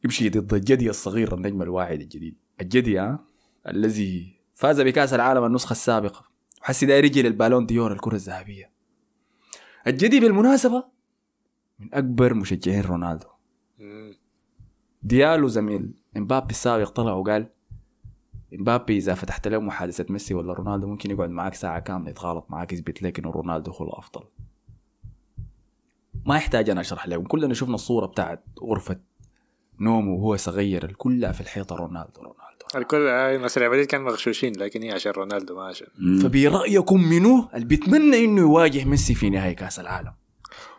يمشي 0.04 0.28
ضد 0.28 0.54
الجدي 0.54 0.90
الصغير 0.90 1.34
النجم 1.34 1.62
الواعد 1.62 2.00
الجديد. 2.00 2.36
الجدي 2.60 2.98
ها 2.98 3.24
الذي 3.68 4.38
فاز 4.54 4.80
بكأس 4.80 5.14
العالم 5.14 5.44
النسخة 5.44 5.72
السابقة. 5.72 6.24
وحسي 6.62 6.86
داير 6.86 7.04
يجي 7.04 7.22
لل 7.22 7.33
Ballon 7.33 7.66
d'Or 7.66 7.92
الكرة 7.92 8.14
الذهبية. 8.14 8.70
الجدي 9.86 10.20
بالمناسبة 10.20 10.84
من 11.78 11.94
أكبر 11.94 12.34
مشجعين 12.34 12.80
رونالدو. 12.80 13.26
ديالو 15.02 15.48
زميل 15.48 15.90
إمبابي 16.16 16.50
السابق 16.50 16.88
طلع 16.88 17.12
وقال 17.12 17.46
إمبابي 18.54 18.96
إذا 18.96 19.14
فتحت 19.14 19.48
له 19.48 19.58
محادثة 19.58 20.06
ميسي 20.08 20.34
ولا 20.34 20.52
رونالدو 20.52 20.86
ممكن 20.86 21.10
يقعد 21.10 21.30
معاك 21.30 21.54
ساعة 21.54 21.78
كاملة 21.78 22.10
يتغالط 22.10 22.46
معاك 22.50 22.72
يثبت 22.72 23.02
لك 23.02 23.18
إنه 23.18 23.30
رونالدو 23.30 23.70
هو 23.70 23.84
الأفضل. 23.84 24.24
ما 26.26 26.36
يحتاج 26.36 26.70
أنا 26.70 26.80
أشرح 26.80 27.08
لكم 27.08 27.24
كلنا 27.24 27.54
شفنا 27.54 27.74
الصورة 27.74 28.06
بتاعت 28.06 28.44
غرفة 28.62 29.00
نومه 29.80 30.12
وهو 30.12 30.36
صغير 30.36 30.92
كلها 30.92 31.32
في 31.32 31.40
الحيطة 31.40 31.76
رونالدو 31.76 32.20
رونالدو. 32.20 32.38
الكل 32.76 33.04
ناس 33.42 33.58
ريال 33.58 33.70
مدريد 33.70 33.86
كانوا 33.86 34.10
مغشوشين 34.10 34.52
لكن 34.56 34.82
هي 34.82 34.92
عشان 34.92 35.12
رونالدو 35.12 35.56
ما 35.56 35.62
عشان. 35.62 35.86
فبرأيكم 36.22 37.02
منو 37.02 37.48
اللي 37.54 37.64
بيتمنى 37.64 38.24
إنه 38.24 38.40
يواجه 38.40 38.84
ميسي 38.84 39.14
في 39.14 39.30
نهائي 39.30 39.54
كأس 39.54 39.80
العالم؟ 39.80 40.12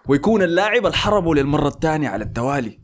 ويكون 0.08 0.42
اللاعب 0.42 0.86
اللي 0.86 0.98
حربه 0.98 1.36
للمرة 1.36 1.68
الثانية 1.68 2.10
على 2.10 2.24
التوالي 2.24 2.80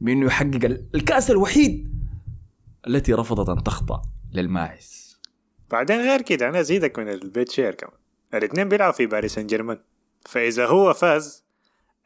بأنه 0.00 0.26
يحقق 0.26 0.64
ال- 0.64 0.86
الكأس 0.94 1.30
الوحيد 1.30 1.94
التي 2.86 3.12
رفضت 3.12 3.48
أن 3.48 3.62
تخضع 3.62 4.02
للماعز. 4.32 5.18
بعدين 5.70 6.00
غير 6.00 6.22
كده 6.22 6.48
أنا 6.48 6.60
أزيدك 6.60 6.98
من 6.98 7.08
البيت 7.08 7.50
شعر 7.50 7.74
كمان. 7.74 7.96
الاثنين 8.34 8.68
بيلعبوا 8.68 8.92
في 8.92 9.06
باريس 9.06 9.34
سان 9.34 9.46
جيرمان 9.46 9.78
فإذا 10.26 10.66
هو 10.66 10.92
فاز 10.92 11.44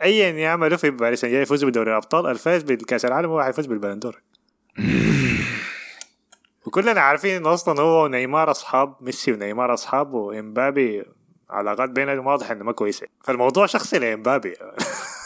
ايا 0.02 0.30
يعملوا 0.30 0.76
في 0.76 0.90
باريس 0.90 1.20
سان 1.20 1.30
جيرمان 1.30 1.42
يفوزوا 1.42 1.68
بدوري 1.68 1.90
الأبطال 1.90 2.26
الفايز 2.26 2.62
بالكأس 2.62 3.04
العالم 3.04 3.28
هو 3.30 3.42
حيفوز 3.42 3.66
بال 3.66 3.76
Ballon 3.76 4.04
d'Or 4.04 4.22
وكلنا 6.66 7.00
عارفين 7.00 7.36
انه 7.36 7.54
أصلا 7.54 7.80
هو 7.80 8.04
ونيمار 8.04 8.50
أصحاب 8.50 8.96
ميسي 9.00 9.32
ونيمار 9.32 9.74
أصحاب 9.74 10.12
وإمبابي 10.12 11.04
علاقات 11.50 11.90
بينهم 11.90 12.26
واضح 12.26 12.50
إنه 12.50 12.64
ما 12.64 12.72
كويسة. 12.72 13.06
فالموضوع 13.24 13.66
شخصي 13.66 13.98
لامبابي 13.98 14.54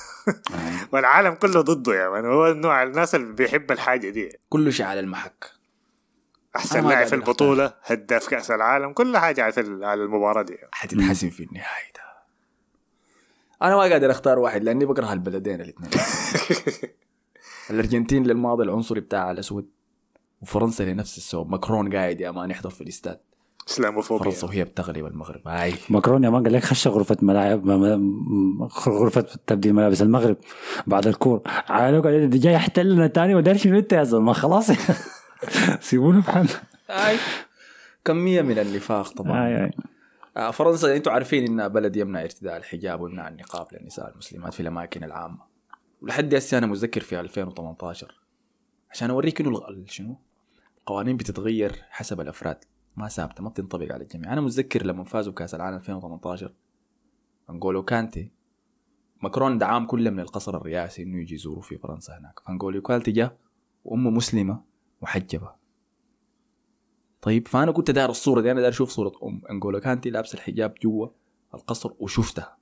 والعالم 0.93 1.35
كله 1.35 1.61
ضده 1.61 1.94
يا 1.94 2.09
مان 2.09 2.27
هو 2.27 2.53
نوع 2.53 2.82
الناس 2.82 3.15
اللي 3.15 3.32
بيحب 3.32 3.73
الحاجة 3.73 4.11
دي. 4.11 4.32
كل 4.49 4.73
شيء 4.73 4.86
على 4.86 5.01
المحك. 5.01 5.51
أحسن 6.57 6.89
لاعب 6.89 7.07
في 7.07 7.15
البطولة 7.15 7.74
هداف 7.85 8.28
كأس 8.28 8.51
العالم 8.51 8.93
كل 8.93 9.16
حاجة 9.16 9.43
على 9.44 9.55
ال- 9.59 9.85
على 9.85 10.03
المباراة 10.03 10.43
دي. 10.43 10.59
حتتحسن 10.73 11.31
في 11.31 11.43
النهاية 11.43 11.93
ده. 11.94 12.03
أنا 13.62 13.77
ما 13.77 13.82
قادر 13.82 14.11
أختار 14.11 14.39
واحد 14.39 14.65
لأني 14.65 14.85
بكره 14.85 15.12
البلدين 15.12 15.61
الاثنين. 15.61 15.90
الأرجنتين 17.70 18.23
للماضي 18.27 18.62
العنصري 18.65 19.01
بتاعها 19.01 19.31
الأسود 19.32 19.70
وفرنسا 20.43 20.82
لنفس 20.82 21.19
السبب. 21.19 21.51
ماكرون 21.51 21.97
قاعد 21.97 22.20
يا 22.20 22.31
مان 22.31 22.51
يحضر 22.51 22.70
في 22.70 22.81
الاستاد. 22.81 23.20
إسلاموفوبيا. 23.68 24.24
فرنسا 24.24 24.47
وهي 24.47 24.64
بتغلب 24.64 25.06
المغرب 25.06 25.48
هاي 25.48 25.74
ماكرون 25.90 26.24
يا 26.24 26.30
مان 26.30 26.43
قال 26.43 26.52
لك 26.52 26.64
خش 26.64 26.89
غرفة 26.89 27.16
ملاعب 27.22 27.70
غرفة 28.89 29.26
تبديل 29.47 29.72
ملابس 29.74 30.02
المغرب 30.02 30.36
بعد 30.86 31.06
الكور 31.06 31.43
دي 32.26 32.39
جاي 32.39 32.52
يحتلنا 32.52 33.06
تاني 33.06 33.34
ودار 33.34 33.56
شنو 33.56 33.78
أنت 33.78 33.93
يا 33.93 34.02
زلمة. 34.05 34.32
خلاص. 34.32 34.70
سيبونا 35.80 36.20
بحالنا 36.20 36.51
هاي 36.90 37.16
كمية 38.05 38.43
من 38.43 38.59
النفاق 38.59 39.09
طبعا. 39.09 39.47
آي 39.47 39.64
آي. 39.64 39.70
آه، 40.36 40.51
فرنسا 40.51 40.97
أنتم 40.97 41.10
عارفين 41.10 41.47
انها 41.47 41.68
بلد 41.68 41.97
يمنع 41.97 42.22
ارتداء 42.22 42.56
الحجاب 42.56 43.01
ويمنع 43.01 43.28
النقاب 43.28 43.66
للنساء 43.72 44.10
المسلمات 44.12 44.55
في 44.55 44.60
الأماكن 44.60 45.05
العامة. 45.05 45.39
ولحد 46.02 46.34
هسه 46.34 46.59
أنا 46.59 46.66
متذكر 46.66 47.01
في 47.01 47.20
2018 47.20 48.14
عشان 48.90 49.10
أوريك 49.10 49.40
إنه 49.40 49.60
شنو؟ 49.86 50.16
القوانين 50.78 51.16
بتتغير 51.16 51.72
حسب 51.90 52.20
الأفراد. 52.20 52.64
ما 52.97 53.09
ثابتة 53.09 53.43
ما 53.43 53.48
بتنطبق 53.48 53.93
على 53.93 54.02
الجميع. 54.02 54.32
أنا 54.32 54.40
متذكر 54.40 54.86
لما 54.86 55.05
فازوا 55.05 55.32
بكأس 55.32 55.55
العالم 55.55 55.77
2018 55.77 56.52
انغولو 57.51 57.82
كانتي 57.85 58.31
ماكرون 59.23 59.59
دعام 59.59 59.86
كله 59.86 60.10
من 60.10 60.20
القصر 60.20 60.56
الرئاسي 60.56 61.02
إنه 61.02 61.20
يجي 61.20 61.35
يزوروا 61.35 61.62
في 61.62 61.78
فرنسا 61.78 62.19
هناك. 62.19 62.40
فانغولو 62.40 62.82
كانتي 62.82 63.10
جاء 63.10 63.36
وأمه 63.85 64.10
مسلمة 64.10 64.62
محجبه 65.02 65.55
طيب 67.23 67.48
فأنا 67.48 67.73
كنت 67.73 67.90
داير 67.90 68.10
الصورة 68.10 68.40
دي 68.40 68.51
أنا 68.51 68.60
داير 68.60 68.73
أشوف 68.73 68.90
صورة 68.90 69.12
أم 69.23 69.43
انغولو 69.51 69.81
كانتي 69.81 70.10
لابسة 70.10 70.36
الحجاب 70.36 70.74
جوا 70.82 71.09
القصر 71.55 71.93
وشفتها. 71.98 72.56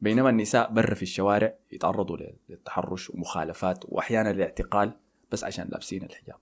بينما 0.00 0.30
النساء 0.30 0.72
برا 0.72 0.94
في 0.94 1.02
الشوارع 1.02 1.54
يتعرضوا 1.72 2.16
لل- 2.16 2.36
للتحرش 2.48 3.10
ومخالفات 3.10 3.84
وأحيانا 3.88 4.30
الاعتقال 4.30 4.92
بس 5.32 5.44
عشان 5.44 5.68
لابسين 5.68 6.02
الحجاب. 6.04 6.36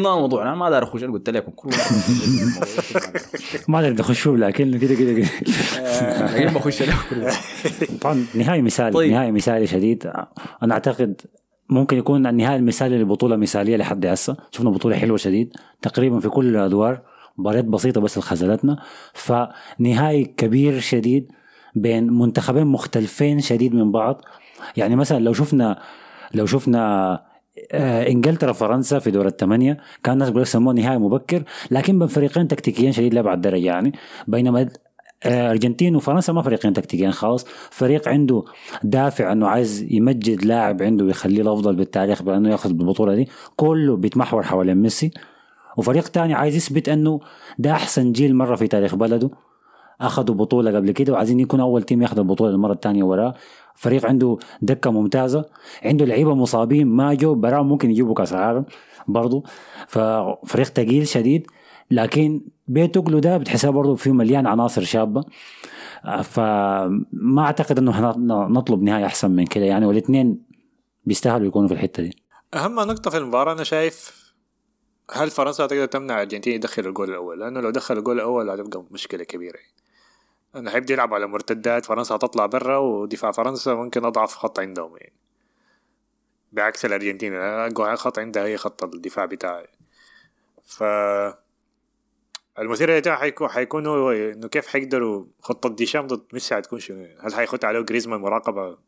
ما 0.00 0.14
موضوعنا 0.14 0.48
أنا 0.48 0.58
ما 0.60 0.70
داير 0.70 0.82
اخش 0.82 1.04
قلت 1.04 1.30
لكم 1.30 1.52
كل 1.52 1.70
ما 3.68 3.90
نخش 3.90 4.20
فيه 4.20 4.30
لكن 4.30 4.78
كده 4.78 4.94
كده 4.94 5.12
كده 5.12 5.28
له 6.80 6.96
كل 7.10 7.26
طبعا 8.00 8.24
نهائي 8.34 8.62
مثالي 8.62 8.92
طيب. 8.92 9.12
نهائي 9.12 9.32
مثالي 9.32 9.66
شديد. 9.66 10.12
أنا 10.62 10.74
أعتقد 10.74 11.20
ممكن 11.70 11.96
يكون 11.96 12.26
النهائي 12.26 12.56
المثالي 12.56 12.98
لبطولة 12.98 13.36
مثالية 13.36 13.76
لحد 13.76 14.06
هسه. 14.06 14.36
شفنا 14.50 14.70
بطولة 14.70 14.96
حلوة 14.96 15.16
شديد 15.16 15.52
تقريبا 15.82 16.20
في 16.20 16.28
كل 16.28 16.48
الأدوار 16.48 17.00
مباريات 17.38 17.64
بسيطة 17.64 18.00
بس 18.00 18.18
خذلتنا 18.18 18.82
فنهائي 19.14 20.24
كبير 20.24 20.80
شديد 20.80 21.32
بين 21.74 22.12
منتخبين 22.12 22.66
مختلفين 22.66 23.40
شديد 23.40 23.74
من 23.74 23.92
بعض. 23.92 24.20
يعني 24.76 24.96
مثلا 24.96 25.18
لو 25.18 25.32
شفنا 25.32 25.78
لو 26.34 26.46
شفنا 26.46 27.31
إنجلترا 27.72 28.52
فرنسا 28.52 28.98
في 28.98 29.10
دور 29.10 29.26
الثمانية. 29.26 29.78
كان 30.04 30.14
الناس 30.14 30.28
بيقول 30.28 30.42
لك 30.42 30.48
سموه 30.48 30.74
نهائي 30.74 30.98
مبكر 30.98 31.42
لكن 31.70 31.98
بين 31.98 32.08
فريقين 32.08 32.48
تكتيكيين 32.48 32.92
شديد 32.92 33.14
لابعد 33.14 33.40
درجه 33.40 33.64
يعني. 33.66 33.92
بينما 34.28 34.68
آه، 35.24 35.50
أرجنتين 35.50 35.96
وفرنسا 35.96 36.32
ما 36.32 36.42
فريقين 36.42 36.72
تكتيكيين 36.72 37.12
خالص. 37.12 37.46
فريق 37.70 38.08
عنده 38.08 38.44
دافع 38.84 39.32
إنه 39.32 39.48
عايز 39.48 39.86
يمجد 39.90 40.44
لاعب 40.44 40.82
عنده 40.82 41.04
ويخليه 41.04 41.42
الأفضل 41.42 41.76
بالتاريخ 41.76 42.22
بأنه 42.22 42.50
يأخذ 42.50 42.70
البطولة 42.70 43.14
دي. 43.14 43.28
كله 43.56 43.96
بيتمحور 43.96 44.42
حوالين 44.42 44.76
ميسي. 44.76 45.10
وفريق 45.76 46.08
تاني 46.08 46.34
عايز 46.34 46.56
يثبت 46.56 46.88
إنه 46.88 47.20
ده 47.58 47.72
أحسن 47.72 48.12
جيل 48.12 48.36
مرة 48.36 48.56
في 48.56 48.68
تاريخ 48.68 48.94
بلده. 48.94 49.30
أخذوا 50.00 50.34
بطولة 50.34 50.76
قبل 50.76 50.90
كده 50.90 51.12
وعايزين 51.12 51.40
يكون 51.40 51.60
أول 51.60 51.82
تيم 51.82 52.02
ياخذ 52.02 52.18
البطولة 52.18 52.50
المرة 52.50 52.72
الثانية 52.72 53.04
وراه. 53.04 53.34
فريق 53.74 54.06
عنده 54.06 54.38
دكه 54.62 54.90
ممتازة 54.90 55.44
عنده 55.84 56.04
لعيبة 56.04 56.34
مصابين 56.34 56.86
ما 56.86 57.14
جو 57.14 57.34
براهم 57.34 57.68
ممكن 57.68 57.90
يجيبوا 57.90 58.14
كأس 58.14 58.32
العالم 58.32 58.64
برضو. 59.08 59.44
ففريق 59.88 60.66
ثقيل 60.66 61.08
شديد 61.08 61.46
لكن 61.90 62.40
بيتوغلو 62.68 63.18
ده 63.18 63.38
بتحسها 63.38 63.70
برضو 63.70 63.94
فيه 63.96 64.12
مليان 64.12 64.46
عناصر 64.46 64.82
شابة. 64.82 65.24
فما 66.22 67.38
أعتقد 67.38 67.78
إنه 67.78 68.14
نطلب 68.48 68.82
نهايه 68.82 69.06
أحسن 69.06 69.30
من 69.30 69.46
كده. 69.46 69.64
يعني 69.64 69.86
والاثنين 69.86 70.42
بيستاهلوا 71.04 71.46
يكونوا 71.46 71.68
في 71.68 71.74
الحتة 71.74 72.02
دي. 72.02 72.22
أهم 72.54 72.74
نقطة 72.74 73.10
في 73.10 73.16
المباراة 73.16 73.52
أنا 73.52 73.64
شايف 73.64 74.22
هل 75.12 75.30
فرنسا 75.30 75.66
تقدر 75.66 75.86
تمنع 75.86 76.14
الارجنتين 76.14 76.52
يدخل 76.54 76.86
الجول 76.86 77.10
الأول؟ 77.10 77.40
لأنه 77.40 77.60
لو 77.60 77.70
دخل 77.70 77.98
الجول 77.98 78.16
الأول 78.16 78.50
هتبقى 78.50 78.84
مشكلة 78.90 79.24
كبيرة. 79.24 79.58
انه 80.56 80.70
حيبدا 80.70 80.94
يلعب 80.94 81.14
على 81.14 81.26
مرتدات 81.26 81.86
فرنسا 81.86 82.14
هتطلع 82.14 82.46
برا 82.46 82.76
ودفاع 82.76 83.32
فرنسا 83.32 83.74
ممكن 83.74 84.04
أضعف 84.04 84.34
خط 84.34 84.58
عندهم 84.58 84.96
يعني. 84.96 85.12
بعكس 86.52 86.84
الأرجنتين 86.84 87.34
أقوى 87.34 87.96
خط 87.96 88.18
عندها 88.18 88.44
هي 88.44 88.56
خط 88.56 88.84
الدفاع 88.84 89.24
بتاعها 89.24 89.66
ف 90.64 90.82
المثير 92.58 92.90
للاهتمام 92.90 93.16
حيكون 93.16 93.48
حيكون 93.48 93.86
هو 93.86 94.10
إنه 94.10 94.48
كيف 94.48 94.66
حيقدروا 94.66 95.26
خطة 95.40 95.68
ديشام 95.68 96.06
ضد 96.06 96.24
ميسي 96.32 96.54
حتكون 96.54 96.80
شنو؟ 96.80 97.06
هل 97.20 97.34
حيخط 97.34 97.64
عليه 97.64 97.80
جريزمان 97.80 98.20
مراقبة 98.20 98.78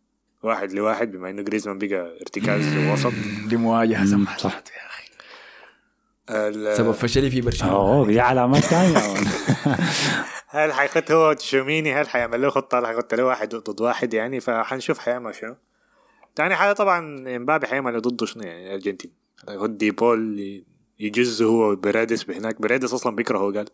واحد 0.42 0.72
لواحد 0.72 1.12
بما 1.12 1.30
إنه 1.30 1.42
جريزمان 1.42 1.78
بقى 1.78 2.16
ارتكاز 2.20 2.76
وسط 2.92 3.12
دي 3.48 3.56
مواجهة 3.56 4.06
سمحت 4.06 4.40
صح. 4.40 4.54
يا 4.54 4.86
أخي 4.86 4.93
سبب 6.76 6.90
فشلي 6.92 7.30
في 7.30 7.40
برشلونة. 7.40 7.74
اوه 7.74 8.06
دي 8.06 8.20
علامات 8.20 8.62
ثانية 8.62 8.98
هل 10.48 10.72
حيخط 10.72 11.10
هو 11.10 11.32
تشوميني؟ 11.32 11.94
هل 11.94 12.08
حيعمل 12.08 12.42
له 12.42 12.50
خطة؟ 12.50 12.78
هل 12.78 12.86
حيخط 12.86 13.14
له 13.14 13.24
واحد 13.24 13.54
ضد 13.54 13.80
واحد 13.80 14.14
يعني؟ 14.14 14.40
فحنشوف 14.40 14.98
حيعمل 14.98 15.34
شنو. 15.34 15.56
تاني 16.34 16.54
حاجة 16.54 16.72
طبعا 16.72 16.98
إمبابي 17.36 17.66
حيعمل 17.66 18.00
ضده 18.00 18.26
شنو 18.26 18.42
يعني؟ 18.42 18.66
الأرجنتين. 18.66 19.12
ياخد 19.48 19.78
دي 19.78 19.90
بول 19.90 20.38
ي- 20.40 20.64
يجز 20.98 21.42
هو 21.42 21.76
بيرادس 21.76 22.22
بهناك. 22.24 22.60
بيرادس 22.60 22.94
أصلا 22.94 23.16
بيكرهه 23.16 23.52
قال. 23.52 23.68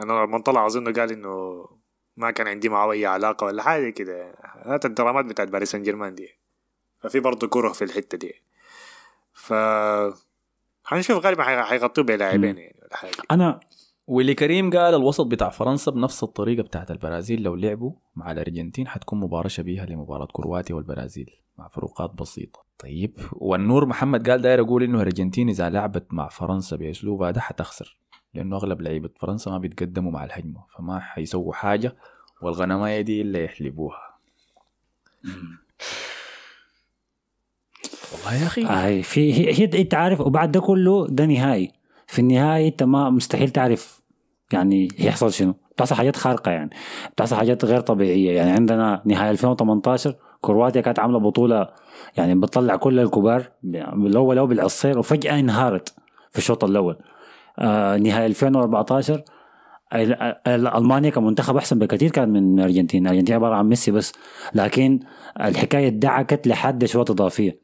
أنا 0.00 0.12
لما 0.12 0.38
طلع 0.38 0.66
اظن 0.66 0.92
قال 0.92 1.12
إنه 1.12 1.66
ما 2.16 2.30
كان 2.30 2.46
عندي 2.48 2.68
معه 2.68 2.92
اي 2.92 3.06
علاقة 3.06 3.44
ولا 3.44 3.62
حاجة 3.62 3.90
كده. 3.90 4.34
هات 4.64 4.84
الدرامات 4.84 5.24
بتاعت 5.24 5.48
باريس 5.48 5.70
سان 5.70 5.82
جيرمان 5.82 6.14
دي. 6.14 6.28
ففي 7.00 7.20
برضه 7.20 7.46
كرة 7.48 7.72
في 7.72 7.84
الحتة 7.84 8.18
دي. 8.18 8.42
ف 9.34 9.52
حنشوف 10.84 11.24
غالبا 11.26 11.42
حي- 11.42 11.62
حيغطوه 11.62 12.04
بلاعبين 12.04 12.58
يعني 12.58 12.76
ولا 12.82 13.12
أنا 13.30 13.60
واللي 14.06 14.34
كريم 14.34 14.70
قال 14.70 14.94
الوسط 14.94 15.26
بتاع 15.26 15.48
فرنسا 15.48 15.90
بنفس 15.90 16.22
الطريقة 16.22 16.62
بتاعت 16.62 16.90
البرازيل 16.90 17.42
لو 17.42 17.54
لعبوا 17.54 17.92
مع 18.16 18.32
الأرجنتين 18.32 18.88
حتكون 18.88 19.20
مباراة 19.20 19.48
شبيهة 19.48 19.84
لمباراة 19.86 20.28
كرواتيا 20.32 20.74
والبرازيل 20.74 21.30
مع 21.58 21.68
فروقات 21.68 22.10
بسيطة. 22.10 22.64
طيب 22.78 23.18
والنور 23.32 23.86
محمد 23.86 24.30
قال 24.30 24.42
داير 24.42 24.58
يقول 24.58 24.82
إنه 24.82 24.96
الأرجنتين 24.96 25.48
إذا 25.48 25.70
لعبت 25.70 26.06
مع 26.14 26.28
فرنسا 26.28 26.76
باسلوبها 26.76 27.30
ده 27.30 27.40
حتخسر 27.40 27.98
لأنه 28.34 28.56
أغلب 28.56 28.82
لعيبة 28.82 29.10
فرنسا 29.20 29.50
ما 29.50 29.58
بيتقدموا 29.58 30.12
مع 30.12 30.24
الهجمة 30.24 30.64
فما 30.78 31.00
حيسووا 31.00 31.52
حاجة 31.54 31.96
والغنماية 32.42 33.00
دي 33.00 33.22
إلا 33.22 33.44
يحلبوها. 33.44 33.98
والله 38.14 38.40
يا 38.42 38.46
أخي. 38.46 38.64
هاي 38.64 39.02
في 39.02 39.34
هي, 39.34 39.54
هي 39.60 39.80
أنت 39.82 39.94
عارف 39.94 40.20
وبعد 40.20 40.52
ده 40.52 40.60
كله 40.60 41.06
ده 41.08 41.26
نهائي. 41.26 41.70
في 42.06 42.18
النهاية 42.18 42.68
أنت 42.68 42.82
ما 42.82 43.10
مستحيل 43.10 43.50
تعرف 43.50 44.02
يعني 44.52 44.88
يحصل 44.98 45.32
شنو. 45.32 45.54
بتحصل 45.74 45.94
حاجات 45.94 46.16
خارقة 46.16 46.50
يعني. 46.50 46.70
بتحصل 47.12 47.36
حاجات 47.36 47.64
غير 47.64 47.80
طبيعية. 47.80 48.36
يعني 48.36 48.50
عندنا 48.50 49.02
نهاية 49.04 49.30
2018 49.30 50.14
كرواتيا 50.40 50.80
كانت 50.80 50.98
عاملة 50.98 51.18
بطولة 51.18 51.68
يعني 52.16 52.34
بتطلع 52.34 52.76
كل 52.76 53.00
الكبار 53.00 53.50
بالأول 53.62 54.38
أو 54.38 54.46
بالعصير 54.46 54.98
وفجأة 54.98 55.38
انهارت 55.40 55.94
في 56.30 56.38
الشوط 56.38 56.64
الأول. 56.64 56.96
آه 57.58 57.96
نهاية 57.96 58.26
2014 58.26 59.22
ال- 59.94 60.12
ال- 60.46 60.66
ألمانيا 60.66 61.10
كمنتخب 61.10 61.56
أحسن 61.56 61.78
بكثير 61.78 62.10
كان 62.10 62.28
من 62.28 62.58
الارجنتين، 62.58 63.06
الارجنتين 63.06 63.34
عبارة 63.34 63.54
عن 63.54 63.68
ميسي 63.68 63.90
بس. 63.90 64.12
لكن 64.54 65.00
الحكاية 65.40 65.86
ادعكت 65.88 66.46
لحد 66.48 66.82
اشواط 66.84 67.10
إضافية. 67.10 67.61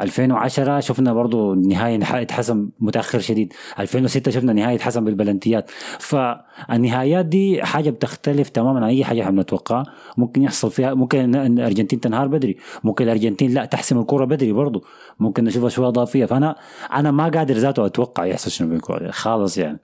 2010 0.00 0.80
شفنا 0.80 1.12
برضو 1.12 1.52
النهائي 1.52 1.94
انح- 2.04 2.14
اتحسم 2.14 2.68
متأخر 2.80 3.18
شديد. 3.18 3.52
2006 3.80 4.30
شفنا 4.30 4.52
نهائي 4.52 4.74
اتحسم 4.76 5.04
بالبلنتيات. 5.04 5.70
فالنهايات 5.98 7.26
دي 7.26 7.62
حاجة 7.62 7.90
بتختلف 7.90 8.48
تماما 8.48 8.78
عن 8.78 8.84
أي 8.84 9.04
حاجة 9.04 9.20
إحنا 9.22 9.30
بنتوقعها. 9.30 9.84
ممكن 10.16 10.42
يحصل 10.42 10.70
فيها 10.70 10.94
ممكن 10.94 11.34
الأرجنتين 11.34 12.00
تنهار 12.00 12.28
بدري. 12.28 12.56
ممكن 12.84 13.04
الأرجنتين 13.04 13.54
لا 13.54 13.64
تحسم 13.64 13.98
الكرة 13.98 14.24
بدري 14.24 14.52
برضو. 14.52 14.84
ممكن 15.20 15.44
نشوف 15.44 15.64
أشواط 15.64 15.98
إضافية. 15.98 16.24
فأنا 16.24 16.56
أنا 16.92 17.10
ما 17.10 17.28
قادر 17.28 17.54
ذاته 17.54 17.86
أتوقع 17.86 18.24
يحصل 18.26 18.50
شنو 18.50 18.68
في 18.68 18.74
الكوره 18.74 19.10
خالص 19.10 19.58
يعني. 19.58 19.78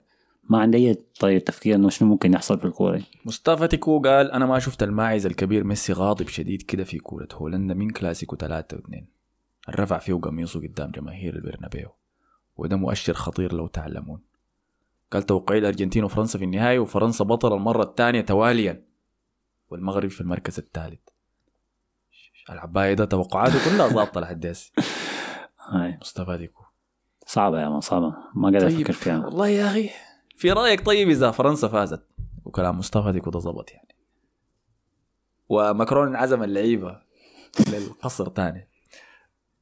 ما 0.49 0.59
عندي 0.59 0.77
أي 0.89 0.97
طريقة 1.19 1.43
تفكير 1.43 1.75
إنه 1.75 1.89
شنو 1.89 2.09
ممكن 2.09 2.33
يحصل 2.33 2.59
في 2.59 2.65
الكوره. 2.65 3.01
مصطفى 3.25 3.67
تيكو 3.67 3.99
قال 3.99 4.31
أنا 4.31 4.45
ما 4.45 4.59
شفت 4.59 4.83
الماعز 4.83 5.25
الكبير. 5.25 5.63
ميسي 5.63 5.93
غاضب 5.93 6.27
شديد 6.27 6.61
كده 6.61 6.83
في 6.83 6.97
كورة 6.97 7.27
هولندا 7.33 7.73
من 7.73 7.89
كلاسيكو 7.89 8.35
3 8.35 8.77
و2 8.77 9.20
الرفع 9.69 9.97
فيه 9.97 10.13
قميصه 10.13 10.59
قدام 10.59 10.91
جماهير 10.91 11.35
البرنابيو 11.35 11.89
وده 12.57 12.75
مؤشر 12.75 13.13
خطير 13.13 13.53
لو 13.53 13.67
تعلمون. 13.67 14.21
قال 15.11 15.23
توقعي 15.23 15.57
الأرجنتين 15.57 16.03
وفرنسا 16.03 16.39
في 16.39 16.45
النهاية 16.45 16.79
وفرنسا 16.79 17.23
بطل 17.23 17.53
المرة 17.53 17.83
الثانية 17.83 18.21
تواليا 18.21 18.85
والمغرب 19.69 20.09
في 20.09 20.21
المركز 20.21 20.59
الثالث. 20.59 20.99
العباية 22.49 22.93
ده 22.93 23.05
توقعاته 23.05 23.69
كلها 23.69 23.87
ظابطة 23.95 24.21
لحد 24.21 24.45
هسه. 24.45 24.71
مصطفى 26.01 26.37
تيكو 26.37 26.63
صعبة 27.25 27.61
يا 27.61 27.69
مان 27.69 27.81
صعبة. 27.81 28.13
ما 28.35 28.49
قادر 28.49 28.69
طيب 28.69 28.79
أفكر 28.79 28.93
فيها. 28.93 29.25
والله 29.25 29.47
يا 29.47 29.67
أخي 29.67 29.89
في 30.35 30.51
رأيك 30.51 30.85
طيب 30.85 31.09
إذا 31.09 31.31
فرنسا 31.31 31.67
فازت؟ 31.67 32.07
وكلام 32.45 32.77
مصطفى 32.77 33.11
ديكو 33.11 33.29
ده 33.29 33.39
ظبط 33.39 33.71
يعني. 33.71 33.95
وماكرون 35.49 36.07
انعزم 36.07 36.43
اللعيبة 36.43 37.01
للقصر 37.69 38.29
تاني 38.29 38.70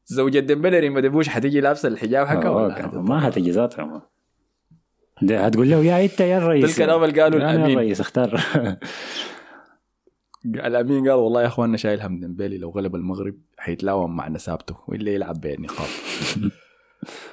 زوجة 0.09 0.39
ديمبلري 0.39 0.89
ما 0.89 1.01
دبوش 1.01 1.29
حتيجي 1.29 1.61
لابسة 1.61 1.87
الحجاب 1.87 2.45
ولا 2.45 2.73
حتطلع؟ 2.73 3.01
ما 3.01 3.27
هتجي 3.27 3.51
ذاتها. 3.51 4.09
ده 5.21 5.45
هتقول 5.45 5.69
له 5.69 5.77
يا 5.77 6.03
إنت 6.03 6.19
يا 6.19 6.37
الرئيس 6.37 6.65
ده 6.65 6.71
الكلام 6.71 7.03
اللي 7.03 7.21
قالوا 7.21 7.39
أنا 7.39 7.51
الأمين. 7.51 7.71
الرئيس 7.71 7.99
اختار 7.99 8.41
الأمين 10.45 11.09
قال 11.09 11.17
والله 11.17 11.41
يا 11.41 11.47
أخواننا 11.47 11.77
شايل 11.77 12.01
هم 12.01 12.19
ديمبلي 12.19 12.57
لو 12.57 12.69
غلب 12.69 12.95
المغرب 12.95 13.35
حيتلاوم 13.57 14.15
مع 14.15 14.27
نسابته 14.27 14.75
والا 14.87 15.11
يلعب 15.11 15.41
بالنقاط 15.41 15.87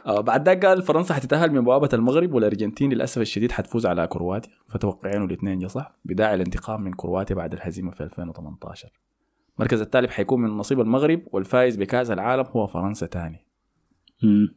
آه 0.07 0.21
بعد 0.21 0.49
ذاك 0.49 0.67
قال 0.67 0.83
فرنسا 0.83 1.15
حتتأهل 1.15 1.53
من 1.53 1.65
بوابة 1.65 1.89
المغرب 1.93 2.35
والأرجنتين 2.35 2.93
للأسف 2.93 3.23
الشديد 3.23 3.53
حتفوز 3.53 3.87
على 3.87 4.07
كرواتيا 4.07 4.53
فتوقعينه 4.69 5.25
الاثنين 5.25 5.59
جا 5.59 5.69
صح 5.69 5.93
بداعي 6.05 6.35
الانتقام 6.35 6.81
من 6.81 6.93
كرواتيا 6.93 7.37
بعد 7.37 7.53
الهزيمة 7.53 7.91
في 7.91 8.03
2018 8.03 8.89
المركز 9.59 9.81
الثالث 9.81 10.11
حيكون 10.11 10.41
من 10.43 10.51
نصيب 10.51 10.81
المغرب 10.81 11.21
والفائز 11.33 11.77
بكأس 11.77 12.11
العالم 12.11 12.45
هو 12.51 12.67
فرنسا 12.67 13.07
تاني. 13.07 13.47
مم. 14.23 14.55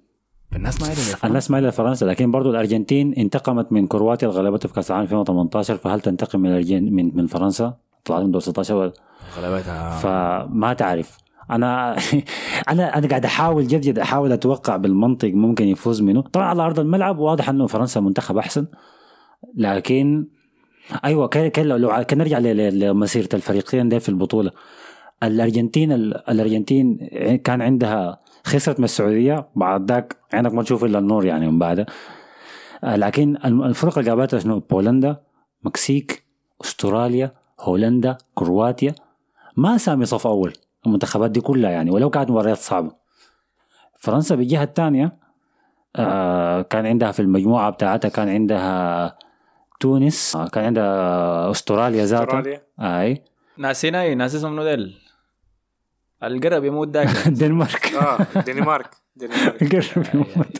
الناس 0.55 0.81
ما 0.81 0.87
عندهم 0.87 1.05
الناس 1.25 1.51
ما 1.51 1.59
إلى 1.59 1.71
فرنسا 1.71 2.05
لكن 2.05 2.31
برضو 2.31 2.49
الأرجنتين 2.51 3.13
انتقمت 3.13 3.71
من 3.71 3.87
كرواتيا 3.87 4.27
اللي 4.29 4.39
غلبته 4.39 4.67
في 4.69 4.73
كأس 4.75 4.91
العالم 4.91 5.03
2018 5.03 5.77
فهل 5.77 6.01
تنتقم 6.01 6.39
من 6.39 6.49
الأرجن... 6.49 6.83
من 6.93 7.15
من 7.17 7.27
فرنسا؟ 7.27 7.77
طلعت 8.05 8.23
من 8.23 8.31
دور 8.31 8.41
16 8.41 8.75
ولا- 8.75 8.93
غلبتها. 9.37 9.89
فما 9.99 10.73
تعرف. 10.73 11.17
أنا 11.51 11.95
أنا 12.71 12.97
أنا 12.97 13.07
قاعد 13.07 13.25
أحاول 13.25 13.67
جد 13.67 13.81
جد 13.81 13.99
أحاول 13.99 14.31
أتوقع 14.31 14.77
بالمنطق 14.77 15.29
ممكن 15.33 15.67
يفوز 15.67 16.01
منه. 16.01 16.21
طبعا 16.21 16.45
على 16.45 16.63
أرض 16.63 16.79
الملعب 16.79 17.19
واضح 17.19 17.49
إنه 17.49 17.67
فرنسا 17.67 17.99
منتخب 17.99 18.37
أحسن. 18.37 18.67
لكن 19.55 20.27
أيوه 21.05 21.27
كان 21.27 21.65
لو- 21.65 22.03
كان 22.03 22.17
نرجع 22.19 22.37
لمسيرة 22.39 23.29
الفريقين 23.33 23.89
ده 23.89 23.99
في 23.99 24.09
البطولة. 24.09 24.51
الأرجنتين 25.23 25.91
الأرجنتين 25.91 26.97
كان 27.43 27.61
عندها 27.61 28.19
خسرت 28.43 28.79
من 28.79 28.85
السعودية 28.85 29.47
بعد 29.55 29.91
ذاك 29.91 30.15
عينك 30.33 30.53
ما 30.53 30.63
تشوف 30.63 30.83
إلا 30.83 30.99
النور 30.99 31.25
يعني 31.25 31.47
من 31.51 31.59
بعدها 31.59 31.85
لكن 32.83 33.37
الفرق 33.45 33.97
اللي 33.97 34.09
قابلتها 34.09 34.39
شنو؟ 34.39 34.59
بولندا 34.59 35.21
مكسيك 35.63 36.23
أستراليا 36.61 37.31
هولندا 37.59 38.17
كرواتيا. 38.35 38.95
ما 39.57 39.75
اسامي 39.75 40.05
صف 40.05 40.27
أول 40.27 40.53
المنتخبات 40.85 41.31
دي 41.31 41.41
كلها 41.41 41.71
يعني 41.71 41.91
ولو 41.91 42.09
كانت 42.09 42.31
مباريات 42.31 42.57
صعبة. 42.57 42.91
فرنسا 43.99 44.35
بالجهة 44.35 44.63
الثانية 44.63 45.17
آه 45.95 46.61
كان 46.61 46.85
عندها 46.85 47.11
في 47.11 47.21
المجموعة 47.21 47.69
بتاعتها 47.69 48.09
كان 48.09 48.29
عندها 48.29 49.15
تونس 49.79 50.35
آه 50.35 50.47
كان 50.47 50.63
عندها 50.63 51.51
أستراليا 51.51 52.05
ذاتها 52.05 52.23
أستراليا. 52.23 52.61
أي. 52.79 53.23
ناسينا 53.57 54.01
إيه؟ 54.01 54.13
ناس 54.13 54.35
اسمه 54.35 54.49
منو 54.49 54.63
ديل؟ 54.63 54.97
القرب 56.23 56.63
يموت 56.63 56.87
داك 56.87 57.27
الدنمارك 57.27 57.93
آه 58.01 58.17
الدنمارك 58.35 58.89
الدنمارك 59.17 59.63
قرب 59.75 60.05
يموت. 60.13 60.57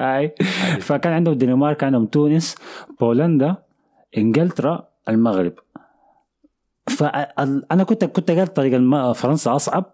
أي. 0.00 0.34
فكان 0.80 1.12
عندهم 1.12 1.32
الدنمارك 1.32 1.84
عندهم 1.84 2.06
تونس 2.06 2.54
بولندا 3.00 3.56
إنجلترا 4.18 4.88
المغرب. 5.08 5.52
فأنا 6.88 7.84
كنت 7.84 8.04
كنت 8.04 8.30
قلت 8.30 8.56
طريق 8.56 9.12
فرنسا 9.12 9.56
أصعب 9.56 9.84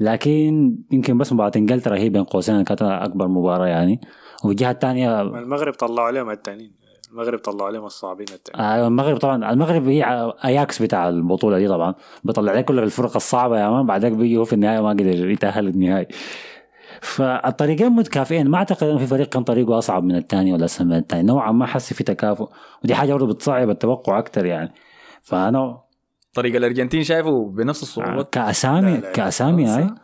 لكن 0.00 0.76
يمكن 0.92 1.18
بس 1.18 1.32
مباراة 1.32 1.52
إنجلترا 1.56 1.96
هي 1.96 2.08
بين 2.08 2.24
قوسين 2.24 2.64
كانت 2.64 2.82
أكبر 2.82 3.28
مباراة 3.28 3.66
يعني. 3.66 4.00
والجهه 4.44 4.70
الثانية 4.70 5.20
المغرب 5.22 5.72
طلعوا 5.74 6.06
عليهم 6.06 6.30
الثانيين 6.30 6.81
المغرب 7.12 7.38
طلعوا 7.38 7.66
عليهم 7.68 7.84
الصعبين 7.84 8.26
الثانيين 8.34 8.70
آه، 8.72 8.86
المغرب 8.86 9.16
طبعا 9.16 9.52
المغرب 9.52 9.88
هي 9.88 10.32
آياكس 10.44 10.82
بتاع 10.82 11.08
البطولة 11.08 11.58
دي 11.58 11.68
طبعا. 11.68 11.94
بيطلع 12.24 12.52
عليك 12.52 12.64
كل 12.64 12.78
الفرق 12.78 13.16
الصعبة 13.16 13.58
يا 13.60 13.68
مان 13.70 13.86
بعدك 13.86 14.12
بيجي 14.12 14.36
هو 14.36 14.44
في 14.44 14.52
النهاية 14.52 14.80
ما 14.80 14.88
قدر 14.88 15.30
يتأهل 15.30 15.64
للنهائي 15.64 16.06
فالطريقين 17.00 17.92
متكافئين. 17.92 18.48
ما 18.50 18.56
أعتقد 18.58 18.86
إنه 18.88 18.98
في 18.98 19.06
فريق 19.06 19.28
كان 19.28 19.42
طريقه 19.44 19.78
أصعب 19.78 20.04
من 20.04 20.16
الثاني 20.16 20.52
ولا 20.52 20.64
أسهل 20.64 20.88
من 20.88 20.96
الثاني 20.96 21.22
نوعا 21.22 21.52
ما 21.52 21.66
حس 21.66 21.92
في 21.94 22.04
تكافؤ. 22.04 22.48
ودي 22.84 22.94
حاجة 22.94 23.12
برضه 23.12 23.26
بتصعب 23.26 23.70
التوقع 23.70 24.18
أكثر 24.18 24.46
يعني. 24.46 24.72
فأنا 25.22 25.78
طريق 26.34 26.56
الأرجنتين 26.56 27.02
شايفه 27.02 27.46
بنفس 27.50 27.78
آه، 27.80 27.82
الصعوبات 27.82 28.32
كأسامي 28.32 28.90
لا، 28.90 28.96
لا، 28.96 29.12
كأسامي 29.12 29.64
هاي 29.66 29.82
فرنسا. 29.82 29.94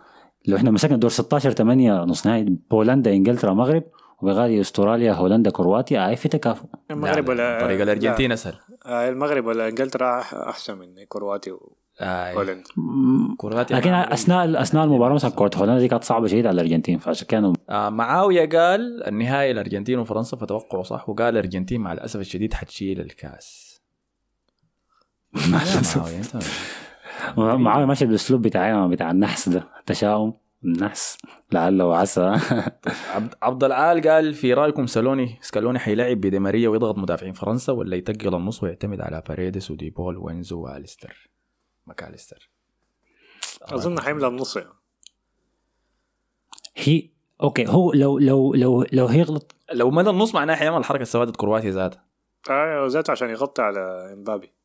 لو 0.47 0.57
إحنا 0.57 0.71
مسكنا 0.71 0.97
دور 0.97 1.11
16 1.11 1.51
8 1.53 1.93
نص 2.05 2.27
نهائي 2.27 2.57
بولندا 2.71 3.13
إنجلترا 3.13 3.55
مغرب 3.55 3.83
وبغالي 4.23 4.61
استراليا 4.61 5.13
هولندا 5.13 5.51
كرواتيا 5.51 6.07
هاي 6.09 6.17
في 6.17 6.29
تكافؤ. 6.29 6.67
المغرب 6.91 7.25
لا، 7.25 7.31
ولا 7.31 7.61
طريق 7.61 7.81
الأرجنتين 7.83 8.33
أسهل. 8.33 8.55
آه 8.87 9.09
المغرب 9.09 9.47
ولا 9.47 9.69
إنجلترا 9.69 10.21
أحسن 10.21 10.79
من 10.79 11.05
كرواتيا 11.09 11.57
آه 12.01 12.35
وهولندا 12.35 12.65
كرواتيا 13.39 13.77
لكن 13.77 13.91
مع- 13.91 14.13
أثناء 14.13 14.63
أثناء 14.63 14.85
المباراة 14.85 15.15
مثلا 15.15 15.31
كره 15.31 15.51
هولندا 15.57 15.79
دي 15.79 15.89
كانت 15.89 16.05
صعبة 16.05 16.27
شديدة 16.27 16.49
على 16.49 16.55
الأرجنتين 16.61 16.99
فعشان 16.99 17.27
كانوا 17.27 17.53
آه 17.71 17.89
معاوية 17.91 18.49
قال 18.49 19.05
النهائي 19.09 19.51
الأرجنتين 19.51 19.99
وفرنسا 19.99 20.37
فتوقعوا 20.37 20.83
صح 20.83 21.09
وقال 21.09 21.29
الأرجنتين 21.29 21.81
مع 21.81 21.93
الأسف 21.93 22.21
الشديد 22.21 22.55
حتشيل 22.55 23.01
الكاس. 23.01 23.69
معاوية 27.37 27.85
ماشي 27.85 28.07
بالأسلوب 28.07 28.43
بتاع 28.43 28.87
بتاع 28.87 29.11
النحس 29.11 29.49
ده 29.49 29.69
التشاؤم 29.81 30.35
النحس 30.65 31.19
لعل 31.53 31.83
وعسى 31.83 32.37
عبد, 33.43 33.65
العال 33.65 34.09
قال 34.09 34.35
في 34.35 34.55
رأيكم 34.55 34.87
سالوني 34.87 35.39
سكالوني 35.41 35.79
حيلعب 35.79 36.17
بدي 36.17 36.39
ماريا 36.39 36.69
ويضغط 36.69 36.99
مدافعين 36.99 37.33
فرنسا 37.33 37.73
ولا 37.73 37.97
يتقل 37.97 38.35
النص 38.35 38.63
ويعتمد 38.63 39.01
على 39.01 39.23
باريدس 39.29 39.71
وديبول 39.71 40.17
وينزو 40.17 40.61
وأليستر؟ 40.61 41.31
ماكاليستر. 41.87 42.51
أظن 43.63 44.01
حيملى 44.01 44.27
النص 44.27 44.57
يعني. 44.57 44.73
هي 46.77 47.11
okay 47.43 47.69
هو 47.69 47.93
لو 47.93 48.19
لو 48.19 48.55
لو 48.55 48.87
لو 48.93 49.07
هيغلط 49.07 49.55
لو 49.73 49.91
مدى 49.91 50.11
النص 50.11 50.35
معناه 50.35 50.55
حيعمل 50.55 50.85
حركة 50.85 51.05
سوتها 51.05 51.33
كرواتيا 51.33 51.71
ذاتها. 51.71 52.05
آه 52.51 52.83
وذاته 52.85 53.11
عشان 53.11 53.31
يغطي 53.31 53.63
على 53.63 54.13
إمبابي. 54.13 54.58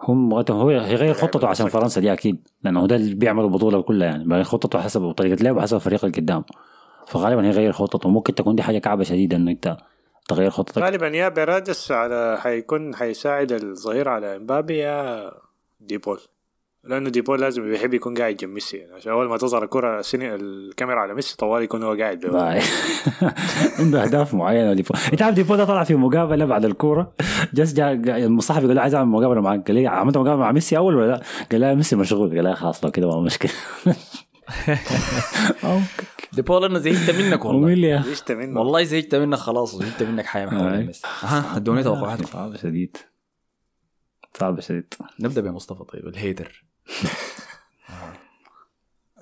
هم 0.00 0.28
مغتهم 0.28 0.56
هو 0.56 0.68
هيغير 0.68 1.14
خطته 1.14 1.48
عشان 1.48 1.68
فرنسا 1.68 2.00
دي 2.00 2.12
أكيد 2.12 2.48
لأنه 2.64 2.80
هو 2.80 2.86
ده 2.86 2.96
اللي 2.96 3.14
بيعمل 3.14 3.44
البطولة 3.44 3.82
كلها 3.82 4.08
يعني. 4.08 4.24
بيغير 4.24 4.44
خطته 4.44 4.80
حسب 4.80 5.10
طريقة 5.12 5.42
لعبه 5.42 5.62
حسب 5.62 5.76
الفريق 5.76 6.04
اللي 6.04 6.16
قدامه. 6.16 6.44
فغالبا 7.06 7.46
هيغير 7.46 7.72
خطته 7.72 8.08
ممكن 8.08 8.34
تكون 8.34 8.54
دي 8.56 8.62
حاجة 8.62 8.78
كعبة 8.78 9.04
شديدة 9.04 9.36
انه 9.36 9.50
انت 9.50 9.76
تغير 10.28 10.50
خطتك 10.50 10.82
غالبا 10.82 11.08
يا 11.08 11.28
باريديس 11.28 11.92
على 11.92 12.38
حيكون 12.40 12.94
حيساعد 12.94 13.52
الظهير 13.52 14.08
على 14.08 14.36
إمبابي 14.36 14.78
يا 14.78 15.30
ديبول. 15.80 16.20
لأنه 16.84 17.10
ديبول 17.10 17.40
لازم 17.40 17.62
بيحب 17.62 17.94
يكون 17.94 18.14
قاعد 18.14 18.36
جنب 18.36 18.50
ميسي. 18.50 18.76
يعني 18.76 18.92
عشان 18.92 19.12
أول 19.12 19.28
ما 19.28 19.36
تظهر 19.36 19.64
الكرة 19.64 20.00
سنة 20.00 20.34
الكاميرا 20.34 21.00
على 21.00 21.14
ميسي 21.14 21.36
طوال 21.36 21.62
يكون 21.62 21.82
هو 21.82 21.94
قاعد. 21.94 22.26
عنده 23.78 24.04
أهداف 24.04 24.34
معينة 24.34 24.74
ديفو 24.74 24.94
أنت 25.12 25.22
عارف 25.22 25.34
ديبول 25.36 25.56
ده 25.56 25.64
طلع 25.64 25.84
في 25.84 25.94
مقابلة 25.94 26.44
بعد 26.44 26.64
الكورة؟ 26.64 27.12
جس 27.54 27.72
جاء 27.74 27.92
الصحفي 28.24 28.64
يقول 28.64 28.76
له 28.76 28.82
عايز 28.82 28.94
أعمل 28.94 29.10
مقابلة 29.10 29.40
معك 29.40 29.66
قال 29.66 29.76
لي 29.76 29.86
عملت 29.86 30.16
مقابلة 30.16 30.36
مع 30.36 30.52
ميسي 30.52 30.76
أول 30.76 30.96
ولا 30.96 31.06
لا؟ 31.06 31.22
قال 31.52 31.60
لا 31.60 31.74
ميسي 31.74 31.96
مشغول. 31.96 32.28
قال 32.28 32.44
لا 32.44 32.54
خلاص 32.54 32.84
لو 32.84 32.90
كده 32.90 33.08
ما 33.08 33.20
مشكلة. 33.20 33.52
ديبول 36.32 36.64
أنا 36.64 36.78
زهقت 36.78 37.10
منك 37.10 37.44
والله. 37.44 37.74
ليش 37.74 38.22
منه. 38.30 38.60
والله 38.60 38.82
زهقت 38.82 39.14
منك 39.14 39.38
خلاص 39.38 39.76
زهقت 39.76 40.02
منك 40.02 40.36
ميسي. 40.86 41.02
ها 41.20 41.56
ادوني 41.56 41.82
توقعاتكم 41.82 42.26
صعب 42.26 42.56
شديد. 42.56 42.96
صعب 44.38 44.60
شديد. 44.60 44.94
نبدأ 45.20 45.40
بمصطفى 45.40 45.84
طيب 45.84 46.06
ال 46.06 46.15
hater. 46.15 46.71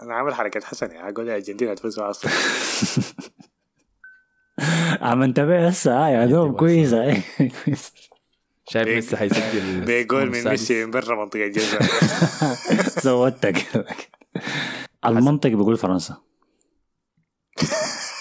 أنا 0.02 0.14
عامل 0.14 0.34
حركه 0.34 0.60
حسن 0.66 0.90
يعني 0.90 1.08
أقول 1.08 1.24
الارجنتين 1.28 1.68
هتفوزوا 1.68 2.10
أصلا 2.10 2.30
عم 5.08 5.22
انتبه 5.22 5.68
هسه 5.68 6.06
هاي 6.06 6.16
هذول 6.16 6.56
كويس 6.56 6.92
هاي 6.92 7.22
شايف 8.68 8.88
ميسي 8.88 9.16
حيسجل 9.16 9.80
بيقول 9.86 10.30
من. 10.30 10.44
ميسي 10.48 10.84
من 10.84 10.90
برا 10.90 11.16
منطقة 11.24 11.44
الجزاء. 11.46 11.82
زودتك. 13.02 13.66
المنطق 15.06 15.50
بيقول 15.50 15.76
فرنسا. 15.76 16.16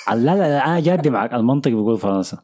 لا 0.10 0.16
لا 0.16 0.36
لا 0.36 0.66
أنا 0.66 0.80
جادي 0.80 1.10
معك. 1.10 1.34
المنطق 1.34 1.72
بيقول 1.72 1.98
فرنسا. 1.98 2.44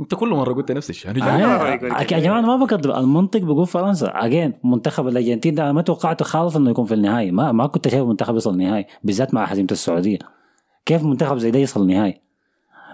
انت 0.00 0.14
كل 0.14 0.28
مرة 0.28 0.52
قلت 0.54 0.72
نفس 0.72 0.90
الشيء 0.90 1.10
أنا 1.10 1.34
آه، 1.34 1.38
يقول 1.74 1.90
يا. 2.12 2.18
جماعة 2.18 2.38
أنا 2.38 2.56
ما 2.56 2.64
بكذب 2.64 2.90
المنطق 2.90 3.40
بيقول 3.40 3.66
فرنسا 3.66 4.12
اجين 4.14 4.52
منتخب 4.64 5.08
الأرجنتين 5.08 5.54
ده 5.54 5.62
أنا 5.62 5.72
ما 5.72 5.82
توقعته 5.82 6.24
خالص 6.24 6.56
إنه 6.56 6.70
يكون 6.70 6.84
في 6.84 6.94
النهائي. 6.94 7.30
ما 7.30 7.52
ما 7.52 7.66
كنت 7.66 7.88
شايف 7.88 8.04
منتخب 8.04 8.36
يصل 8.36 8.50
النهائي 8.52 8.86
بالذات 9.04 9.34
مع 9.34 9.44
هزيمة 9.44 9.68
السعودية. 9.72 10.18
كيف 10.86 11.02
منتخب 11.02 11.38
زي 11.38 11.50
ده 11.50 11.58
يصل 11.58 11.82
النهائي؟ 11.82 12.20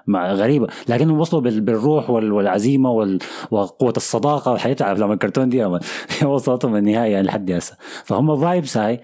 مع 0.07 0.33
غريبة. 0.33 0.67
لكنهم 0.89 1.21
وصلوا 1.21 1.43
بال- 1.43 1.61
بالروح 1.61 2.11
وال- 2.11 2.33
والعزيمة 2.33 2.91
وال- 2.91 3.19
وقوة 3.51 3.93
الصداقة 3.97 4.51
والحاجات 4.53 4.83
على 4.83 4.93
افلام 4.93 5.13
الكرتون 5.13 5.49
دي. 5.49 5.65
وصلتهم 6.25 6.77
النهائي 6.77 7.13
يعني 7.13 7.27
لحد 7.27 7.51
هسه. 7.51 7.77
فهم 8.05 8.37
فايبس 8.41 8.77
هاي. 8.77 9.01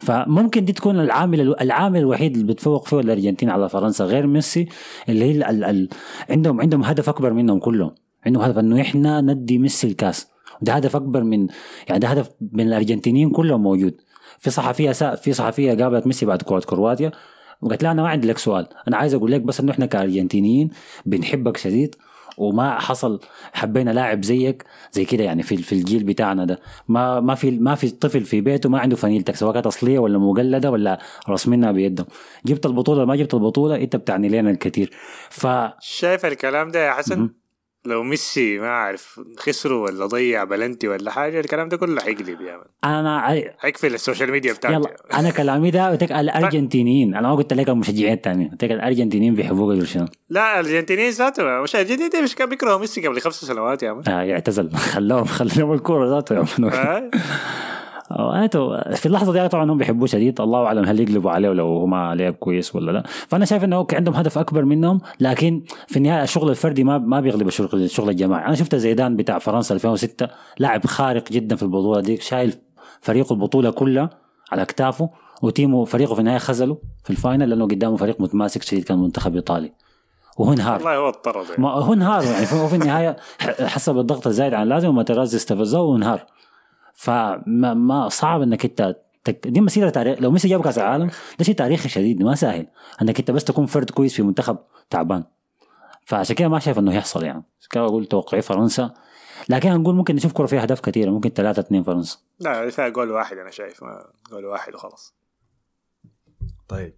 فممكن 0.00 0.64
دي 0.64 0.72
تكون 0.72 1.00
العامل 1.00 1.54
العامل 1.60 1.98
الوحيد 2.00 2.36
اللي 2.36 2.52
بتفوق 2.52 2.86
فيه 2.86 3.00
الأرجنتين 3.00 3.50
على 3.50 3.68
فرنسا 3.68 4.04
غير 4.04 4.26
ميسي 4.26 4.68
اللي 5.08 5.24
هي 5.24 5.30
ال 5.30 5.44
ال 5.44 5.64
ال 5.64 5.88
عندهم 6.30 6.60
عندهم 6.60 6.84
هدف 6.84 7.08
أكبر 7.08 7.32
منهم 7.32 7.58
كلهم 7.58 7.90
عندهم 8.26 8.42
هدف 8.42 8.58
إنه 8.58 8.80
إحنا 8.80 9.20
ندي 9.20 9.58
ميسي 9.58 9.86
الكاس. 9.86 10.26
ده 10.62 10.72
هدف 10.72 10.96
أكبر 10.96 11.24
من 11.24 11.48
يعني 11.88 12.00
ده 12.00 12.08
هدف 12.08 12.30
من 12.52 12.66
الأرجنتينيين 12.66 13.30
كلهم 13.30 13.62
موجود. 13.62 13.94
في 14.38 14.50
صحفية 14.50 14.92
سا 14.92 15.14
في 15.14 15.32
صحفية 15.32 15.74
قابلت 15.74 16.06
ميسي 16.06 16.26
بعد 16.26 16.42
كرة 16.42 16.60
كرواتيا 16.60 17.12
وقالت 17.62 17.82
لها 17.82 17.92
أنا 17.92 18.02
ما 18.02 18.08
عندي 18.08 18.28
لك 18.28 18.38
سؤال. 18.38 18.66
أنا 18.88 18.96
عايز 18.96 19.14
أقول 19.14 19.32
لك 19.32 19.40
بس 19.40 19.60
إنه 19.60 19.72
إحنا 19.72 19.86
كأرجنتينيين 19.86 20.70
بنحبك 21.06 21.56
شديد. 21.56 21.94
وما 22.40 22.78
حصل 22.78 23.20
حبينا 23.52 23.90
لاعب 23.90 24.24
زيك 24.24 24.64
زي 24.92 25.04
كده 25.04 25.24
يعني 25.24 25.42
في 25.42 25.56
في 25.56 25.72
الجيل 25.72 26.04
بتاعنا 26.04 26.44
ده. 26.44 26.60
ما 26.88 27.20
ما 27.20 27.34
في 27.34 27.50
ما 27.50 27.74
في 27.74 27.90
طفل 27.90 28.24
في 28.24 28.40
بيته 28.40 28.68
ما 28.68 28.78
عنده 28.78 28.96
فانيلتك 28.96 29.36
سواء 29.36 29.52
كانت 29.54 29.66
أصلية 29.66 29.98
ولا 29.98 30.18
مقلده 30.18 30.70
ولا 30.70 30.98
رسمينها 31.28 31.72
بيدهم 31.72 32.06
جبت 32.46 32.66
البطولة 32.66 33.04
ما 33.04 33.16
جبت 33.16 33.34
البطولة 33.34 33.76
انت 33.76 33.96
بتعني 33.96 34.28
لنا 34.28 34.50
الكثير 34.50 34.90
ف 35.30 35.46
شايف 35.80 36.26
الكلام 36.26 36.70
ده 36.70 36.86
يا 36.86 36.92
حسن؟ 36.92 37.30
لو 37.84 38.02
ميسي 38.02 38.58
ما 38.58 38.66
أعرف 38.66 39.20
خسروا 39.38 39.86
ولا 39.86 40.06
ضيع 40.06 40.44
بلنتي 40.44 40.88
ولا 40.88 41.10
حاجة 41.10 41.40
الكلام 41.40 41.68
ده 41.68 41.76
كله 41.76 42.00
حيقلب 42.00 42.40
يا 42.40 42.56
man. 42.56 42.66
أنا 42.84 43.20
حيقفل 43.58 43.94
ال 43.94 43.99
social 43.99 44.30
media 44.30 44.52
بتاعتي. 44.52 44.76
يلا 44.76 44.96
أنا 45.18 45.30
كلامي 45.30 45.70
ده 45.70 45.90
قلت 45.90 46.02
الأرجنتينيين. 46.02 47.14
أنا 47.14 47.28
ما 47.28 47.34
قلت 47.34 47.52
لك 47.52 47.68
المشجعين 47.68 48.12
الثانيين 48.12 48.50
قلت 48.50 48.64
لك 48.64 48.70
الأرجنتينيين 48.72 49.34
بيحبوك 49.34 49.84
شنو؟ 49.84 50.06
لا 50.28 50.60
الأرجنتينيين 50.60 51.10
ذاته 51.10 51.60
مش 51.60 51.74
الارجنتينيين 51.74 52.24
مش 52.24 52.34
كان 52.34 52.48
بيكرهوا 52.48 52.78
ميسي 52.78 53.06
قبل 53.06 53.20
خمس 53.20 53.34
سنوات 53.34 53.82
يا 53.82 53.92
man. 53.92 54.08
آه 54.08 54.22
يعتزل. 54.22 54.76
خلوهم 54.94 55.24
خلوهم 55.24 55.72
الكورة 55.72 56.08
ذاته 56.08 56.34
يا 56.34 56.44
man. 56.58 57.10
في 58.94 59.06
اللحظة 59.06 59.32
دي 59.32 59.48
طبعا 59.48 59.70
هم 59.70 59.78
بيحبوه 59.78 60.06
شديد 60.06 60.40
الله 60.40 60.66
أعلم 60.66 60.84
هل 60.84 61.00
يقلبوا 61.00 61.30
عليه 61.30 61.48
لو 61.48 61.66
هو 61.66 61.86
ما 61.86 62.14
لعب 62.14 62.32
كويس 62.32 62.74
ولا 62.76 62.92
لا. 62.92 63.02
فأنا 63.06 63.44
شايف 63.44 63.64
إنه 63.64 63.76
okay 63.76 63.96
عندهم 63.96 64.14
هدف 64.14 64.38
أكبر 64.38 64.64
منهم 64.64 65.00
لكن 65.20 65.62
في 65.86 65.96
النهاية 65.96 66.22
الشغل 66.22 66.50
الفردي 66.50 66.84
ما 66.84 66.98
ما 66.98 67.20
بيغلب 67.20 67.48
الشغل 67.48 67.68
الشغل 67.74 68.10
الجماعي. 68.10 68.46
أنا 68.46 68.54
شفت 68.54 68.74
زيدان 68.74 69.16
بتاع 69.16 69.38
فرنسا 69.38 69.74
2006 69.74 70.28
لاعب 70.58 70.86
خارق 70.86 71.32
جدا 71.32 71.56
في 71.56 71.62
البطولة 71.62 72.00
دي 72.00 72.16
شايل 72.16 72.54
فريق 73.00 73.32
البطولة 73.32 73.70
كلها 73.70 74.10
على 74.52 74.62
اكتافه 74.62 75.10
و 75.42 75.49
team 75.49 75.77
و 75.77 75.84
فريقه 75.84 76.14
في 76.14 76.20
النهاية 76.20 76.38
خذله 76.38 76.78
في 77.04 77.10
ال 77.10 77.17
final 77.17 77.50
لأنه 77.50 77.64
قدامه 77.64 77.96
فريق 77.96 78.20
متماسك 78.20 78.62
شديد 78.62 78.84
كان 78.84 78.98
منتخب 78.98 79.34
إيطالي. 79.34 79.72
وهو 80.38 80.52
انهار 80.52 80.76
والله 80.76 80.96
هو 80.96 81.08
اضطرد 81.08 81.44
يعني. 81.50 81.62
ما 81.62 81.70
هو 81.70 81.92
انهار 81.92 82.24
يعني. 82.24 82.46
هو 82.52 82.68
في 82.68 82.76
النهاية 82.76 83.16
حسب 83.60 83.98
الضغط 83.98 84.26
الزايد 84.26 84.54
عن 84.54 84.62
اللازم 84.62 84.88
وماتيرازي 84.88 85.36
استفزه 85.36 85.80
وانهار 85.80 86.26
فما 87.00 87.74
ما 87.74 88.08
صعب 88.08 88.42
إنك 88.42 88.64
أنت 88.64 88.96
تك- 89.24 89.46
دي 89.48 89.60
مسيرة 89.60 89.90
تاريخ 89.90 90.18
لو 90.20 90.30
ميسي 90.30 90.48
جاب 90.48 90.62
كاس 90.64 90.78
العالم 90.78 91.10
ده 91.38 91.44
شيء 91.44 91.54
تاريخي 91.54 91.88
شديد 91.88 92.22
ما 92.22 92.34
سهل 92.34 92.66
إنك 93.02 93.18
أنت 93.18 93.30
بس 93.30 93.44
تكون 93.44 93.66
فرد 93.66 93.90
كويس 93.90 94.14
في 94.14 94.22
منتخب 94.22 94.58
تعبان. 94.90 95.24
فعشان 96.04 96.36
كده 96.36 96.48
ما 96.48 96.58
شايف 96.58 96.78
إنه 96.78 96.94
يحصل 96.94 97.24
يعني. 97.24 97.42
عشان 97.60 97.68
كده 97.70 97.84
أقول 97.84 98.06
توقعي 98.06 98.42
فرنسا. 98.42 98.94
لكن 99.48 99.68
هنقول 99.68 99.94
ممكن 99.94 100.14
نشوف 100.14 100.32
كرة 100.32 100.46
فيها 100.46 100.62
أهداف 100.62 100.80
كثيره 100.80 101.10
ممكن 101.10 101.28
3 101.30 101.60
2 101.60 101.82
فرنسا. 101.82 102.18
لا 102.40 102.70
فيها 102.70 102.88
جول 102.88 103.10
واحد 103.10 103.36
أنا 103.36 103.50
شايف 103.50 103.82
ما- 103.82 104.06
جول 104.30 104.44
واحد 104.44 104.74
وخلاص. 104.74 105.14
طيب 106.68 106.94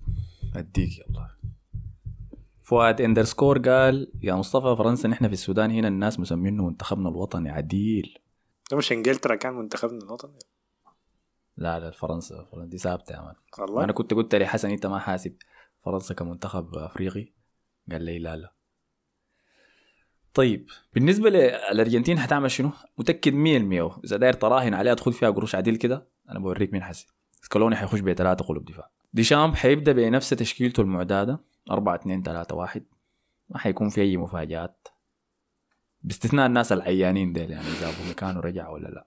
أديك 0.56 0.98
يلا. 0.98 1.28
فؤاد 2.62 3.00
underscore 3.00 3.59
قال 3.58 4.12
يا 4.22 4.34
مصطفى 4.34 4.76
فرنسا 4.78 5.08
نحن 5.08 5.26
في 5.26 5.32
السودان 5.32 5.70
هنا 5.70 5.88
الناس 5.88 6.20
مسمينه 6.20 6.64
منتخبنا 6.66 7.08
الوطني 7.08 7.50
عديل. 7.50 8.18
ده 8.72 8.78
مش 8.78 8.92
إنجلترا 8.92 9.34
كان 9.34 9.54
منتخبنا 9.54 10.04
الوطني؟ 10.04 10.38
لا 11.56 11.80
لا 11.80 11.90
فرنسا 11.90 12.44
فرنسا 12.44 12.68
دي 12.68 12.78
ثابتة 12.78 13.12
يا 13.12 13.20
man. 13.20 13.34
والله؟ 13.58 13.84
أنا 13.84 13.92
كنت 13.92 14.14
قلت 14.14 14.34
لحسن 14.34 14.70
أنت 14.70 14.86
ما 14.86 14.98
حاسب 14.98 15.36
فرنسا 15.84 16.14
كمنتخب 16.14 16.74
أفريقي؟ 16.74 17.32
قال 17.90 18.02
لي 18.02 18.18
لا 18.18 18.36
لا. 18.36 18.52
طيب 20.34 20.70
بالنسبة 20.94 21.30
للارجنتين 21.30 22.18
حتعمل 22.18 22.50
شنو؟ 22.50 22.70
متأكد 22.98 23.32
100% 23.32 24.00
إذا 24.04 24.16
داير 24.16 24.32
تراهن 24.32 24.74
عليها 24.74 24.94
تدخل 24.94 25.12
فيها 25.12 25.30
قروش 25.30 25.54
عديل 25.54 25.76
كده 25.76 26.08
أنا 26.28 26.38
بوريك 26.38 26.72
مين 26.72 26.82
حسي 26.82 27.06
سكالوني 27.42 27.76
حيخش 27.76 28.00
بثلاثه 28.00 28.44
قلوب 28.44 28.64
دفاع. 28.64 28.90
ديشامب 29.12 29.54
حيبدأ 29.54 29.92
بنفس 29.92 30.30
تشكيلته 30.30 30.80
المعتاده 30.80 31.40
4 31.70 31.94
2 31.94 32.22
3 32.22 32.54
1 32.54 32.84
ما 33.48 33.58
حيكون 33.58 33.88
في 33.88 34.00
أي 34.00 34.16
مفاجآت. 34.16 34.88
باستثناء 36.04 36.46
الناس 36.46 36.72
العيانين 36.72 37.32
ديل 37.32 37.50
يعني 37.50 37.66
إذا 37.66 37.88
أوباميكانو 37.88 38.40
رجع 38.40 38.68
ولا 38.68 38.88
لا. 38.88 39.06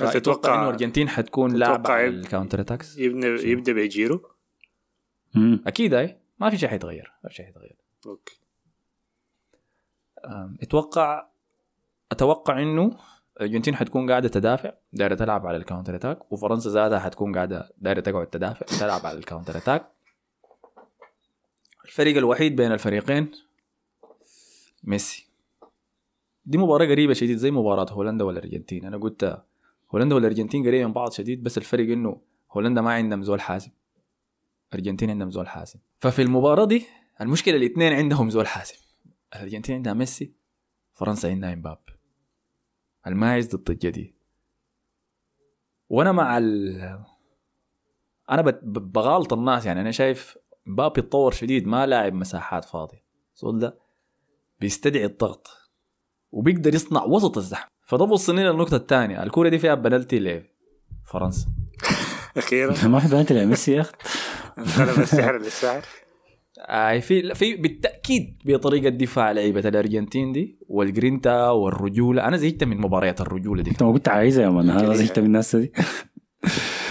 هل 0.00 0.06
أتوقع 0.06 0.12
إنه 0.12 0.20
تتوقع 0.20 0.62
الأرجنتين 0.62 1.08
حتكون 1.08 1.54
تتوقع 1.54 2.00
يب- 2.00 2.12
ال 2.14 2.20
counter 2.20 2.60
attacks 2.60 2.98
يبدأ 2.98 3.28
يبدا. 3.28 4.20
أكيد 5.66 5.94
أي. 5.94 6.16
ما 6.38 6.50
في 6.50 6.58
شيء 6.58 6.68
حيتغير 6.68 7.12
ما 7.24 7.28
في 7.30 7.34
شيء 7.36 7.46
حيتغير. 7.46 7.76
okay. 8.06 8.40
أتوقع 10.62 11.26
أتوقع 12.12 12.62
إنه 12.62 12.96
الأرجنتين 13.36 13.76
حتكون 13.76 14.10
قاعدة 14.10 14.28
تدافع 14.28 14.72
دايرة 14.92 15.14
تلعب 15.14 15.46
على 15.46 15.56
ال 15.56 15.61
counter 15.61 15.94
attack 15.96 16.32
وفرنسا 16.32 16.70
ذاتها 16.70 16.98
حتكون 16.98 17.34
قاعدة 17.34 17.72
دايرة 17.78 18.00
تقعد 18.00 18.26
تدافع 18.26 18.66
تلعب 18.78 19.06
على 19.06 19.18
ال 19.18 19.23
counter 19.23 19.56
attack 19.56 19.86
الفريق 21.84 22.16
الوحيد 22.16 22.56
بين 22.56 22.72
الفريقين 22.72 23.32
ميسي. 24.84 25.29
دي 26.44 26.58
مباراة 26.58 26.86
قريبة 26.86 27.12
شديد 27.12 27.36
زي 27.36 27.50
مباراة 27.50 27.92
هولندا 27.92 28.24
والأرجنتين. 28.24 28.84
أنا 28.84 28.96
قلت 28.98 29.42
هولندا 29.94 30.14
والأرجنتين 30.14 30.66
قريبة 30.66 30.86
من 30.86 30.92
بعض 30.92 31.12
شديد 31.12 31.42
بس 31.42 31.58
الفرق 31.58 31.92
إنه 31.92 32.20
هولندا 32.52 32.80
ما 32.80 32.92
عندهم 32.92 33.22
زول 33.22 33.40
حاسم. 33.40 33.70
الارجنتين 34.72 35.10
عندهم 35.10 35.30
زول 35.30 35.48
حاسم. 35.48 35.78
ففي 35.98 36.22
المباراة 36.22 36.64
دي 36.64 36.86
المشكلة 37.20 37.56
الاثنين 37.56 37.92
عندهم 37.92 38.30
زول 38.30 38.46
حاسم. 38.46 38.78
الأرجنتين 39.36 39.76
عندها 39.76 39.92
ميسي 39.92 40.32
فرنسا 40.94 41.26
عندها 41.28 41.52
امبابي 41.52 41.92
الماعز 43.06 43.56
ضد 43.56 43.70
الجدي 43.70 44.14
وأنا 45.88 46.12
مع 46.12 46.38
ال 46.38 47.04
أنا 48.30 48.42
بغالط 48.62 49.32
الناس 49.32 49.66
يعني. 49.66 49.80
أنا 49.80 49.90
شايف 49.90 50.38
مبابي 50.66 51.00
اتطور 51.00 51.32
شديد 51.32 51.66
ما 51.66 51.86
لاعب 51.86 52.12
مساحات 52.12 52.64
فاضية. 52.64 53.04
زول 53.36 53.58
ده 53.58 53.78
بيستدعي 54.60 55.04
الضغط. 55.04 55.59
وبيقدر 56.32 56.74
يصنع 56.74 57.04
وسط 57.04 57.36
الزحمة. 57.38 57.70
فده 57.86 58.04
بوصلني 58.04 58.44
للنقطة 58.44 58.76
الثانية. 58.76 59.22
الكورة 59.22 59.48
دي 59.48 59.58
فيها 59.58 59.74
بنالتي 59.74 60.42
لفرنسا 61.04 61.46
أخيرا. 62.36 62.74
ما 62.88 62.98
في 62.98 63.08
بنات 63.08 63.32
ميسي 63.32 63.72
يا 63.72 63.80
أخي. 63.80 63.92
انقلب 64.58 64.98
السحر 65.02 65.38
للسحر 65.38 65.82
آه 66.68 66.98
في 66.98 67.34
في 67.34 67.54
بالتأكيد 67.54 68.42
بطريقة 68.44 68.88
دفاع 68.88 69.32
لعيبة 69.32 69.60
الأرجنتين 69.68 70.32
دي 70.32 70.58
والجرينتا 70.68 71.48
والرجولة. 71.50 72.24
أنا 72.24 72.36
زهقت 72.36 72.64
من 72.64 72.76
مباريات 72.80 73.20
الرجولة 73.20 73.62
دي. 73.62 73.70
أنت 73.70 73.82
ما 73.82 73.92
كنت 73.92 74.08
عايزها 74.08 74.44
يا 74.44 74.50
man. 74.50 74.70
هذا 74.70 74.94
زهقت 74.94 75.18
من 75.18 75.26
الناس 75.26 75.56
دي. 75.56 75.72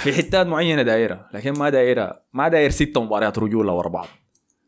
في 0.04 0.14
حتات 0.14 0.48
معينة 0.48 0.82
دايرة 0.82 1.28
لكن 1.34 1.54
ما 1.54 1.70
دايرة 1.70 2.22
ما 2.34 2.48
داير 2.48 2.70
ست 2.70 2.98
مباريات 2.98 3.40
رجولة 3.40 3.74
ورا 3.74 3.90
بعض. 3.90 4.08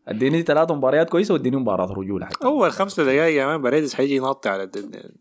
اديني 0.08 0.42
ثلاث 0.42 0.72
مباريات 0.72 1.10
كويسة 1.10 1.34
واديني 1.34 1.58
مباراة 1.58 1.92
رجولة 1.94 2.26
حتى. 2.26 2.46
اول 2.46 2.72
خمس 2.72 3.00
دقائق 3.00 3.38
يا 3.42 3.46
man 3.46 3.62
باريديس 3.62 3.94
حيجي 3.94 4.16
ينط 4.16 4.48
على 4.48 4.64
الد- 4.64 5.12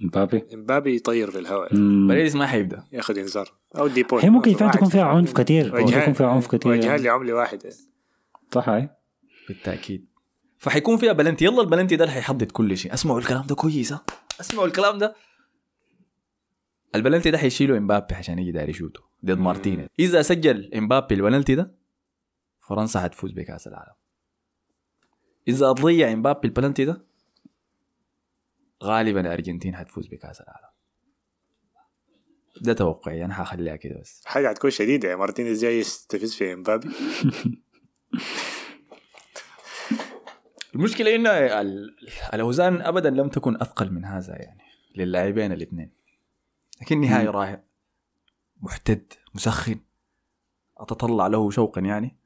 مبابي؟ 0.00 0.44
امبابي 0.54 0.96
يطير 0.96 1.30
في 1.30 1.38
الهواء. 1.38 1.68
باريديس 2.08 2.34
ما 2.36 2.46
حيبدأ. 2.46 2.84
ياخذ 2.92 3.18
انذار. 3.18 3.52
أو 3.78 3.86
ديبوي 3.86 4.24
هي 4.24 4.30
ممكن 4.30 4.54
فعلا 4.54 4.72
تكون 4.72 4.88
فيها 4.88 5.04
عنف 5.04 5.32
كثير 5.32 5.80
ممكن 5.80 5.98
يكون 5.98 6.12
فيها 6.14 6.26
عنف 6.26 6.46
كثير 6.46 6.72
وجهان 6.72 6.84
يعني. 6.90 7.02
لعملة 7.02 7.34
واحدة. 7.34 7.70
صح 8.54 8.68
هاي. 8.68 8.88
بالتأكيد. 9.48 10.06
فحيكون 10.58 10.96
فيها 10.96 11.12
بلنتي. 11.12 11.44
يلا 11.44 11.60
البلنتي 11.60 11.96
ده 11.96 12.04
اللي 12.04 12.14
حيحدد 12.14 12.50
كل 12.50 12.76
شيء. 12.76 12.94
أسمعوا 12.94 13.18
الكلام 13.18 13.46
ده 13.46 13.54
كويس 13.54 13.94
أسمعوا 14.40 14.66
الكلام 14.66 14.98
ده. 14.98 15.14
البلنتي 16.94 17.30
ده 17.30 17.38
حيشيله 17.38 17.76
إمبابي 17.78 18.14
عشان 18.14 18.38
يجي 18.38 18.52
داير 18.52 18.68
يشوته. 18.68 19.00
ضد 19.24 19.38
مارتينيز. 19.38 19.86
إذا 19.98 20.22
سجل 20.22 20.74
إمبابي 20.74 21.14
البلنتي 21.14 21.54
ده 21.54 21.74
فرنسا 22.68 23.00
حتفوز 23.00 23.32
بكأس 23.32 23.66
العالم. 23.66 23.92
إذا 25.48 25.72
ضيع 25.72 26.12
إمبابي 26.12 26.48
البلنتي 26.48 26.84
ده 26.84 27.04
غالبا 28.84 29.20
الأرجنتين 29.20 29.76
حتفوز 29.76 30.06
بكأس 30.06 30.40
العالم. 30.40 30.70
ده 32.60 32.72
توقعي 32.72 33.24
أنا 33.24 33.34
حخليها 33.34 33.76
كده 33.76 34.00
بس. 34.00 34.22
حاجة 34.26 34.48
حتكون 34.48 34.70
شديدة 34.70 35.08
يا 35.10 35.16
مارتينيز 35.16 35.62
جاي 35.62 35.78
يستفز 35.78 36.34
في 36.34 36.52
إمبابي. 36.52 36.88
المشكلة 40.74 41.14
إن 41.14 41.26
ال- 41.26 41.96
الأوزان 42.34 42.80
أبدا 42.82 43.10
لم 43.10 43.28
تكن 43.28 43.54
أثقل 43.56 43.92
من 43.92 44.04
هذا 44.04 44.36
يعني 44.42 44.62
للاعبين 44.96 45.52
الاثنين. 45.52 45.90
لكن 46.82 47.00
نهائي 47.00 47.26
رائع 47.26 47.62
محتد 48.60 49.12
مسخن. 49.34 49.80
أتطلع 50.78 51.26
له 51.26 51.50
شوقا 51.50 51.80
يعني. 51.80 52.16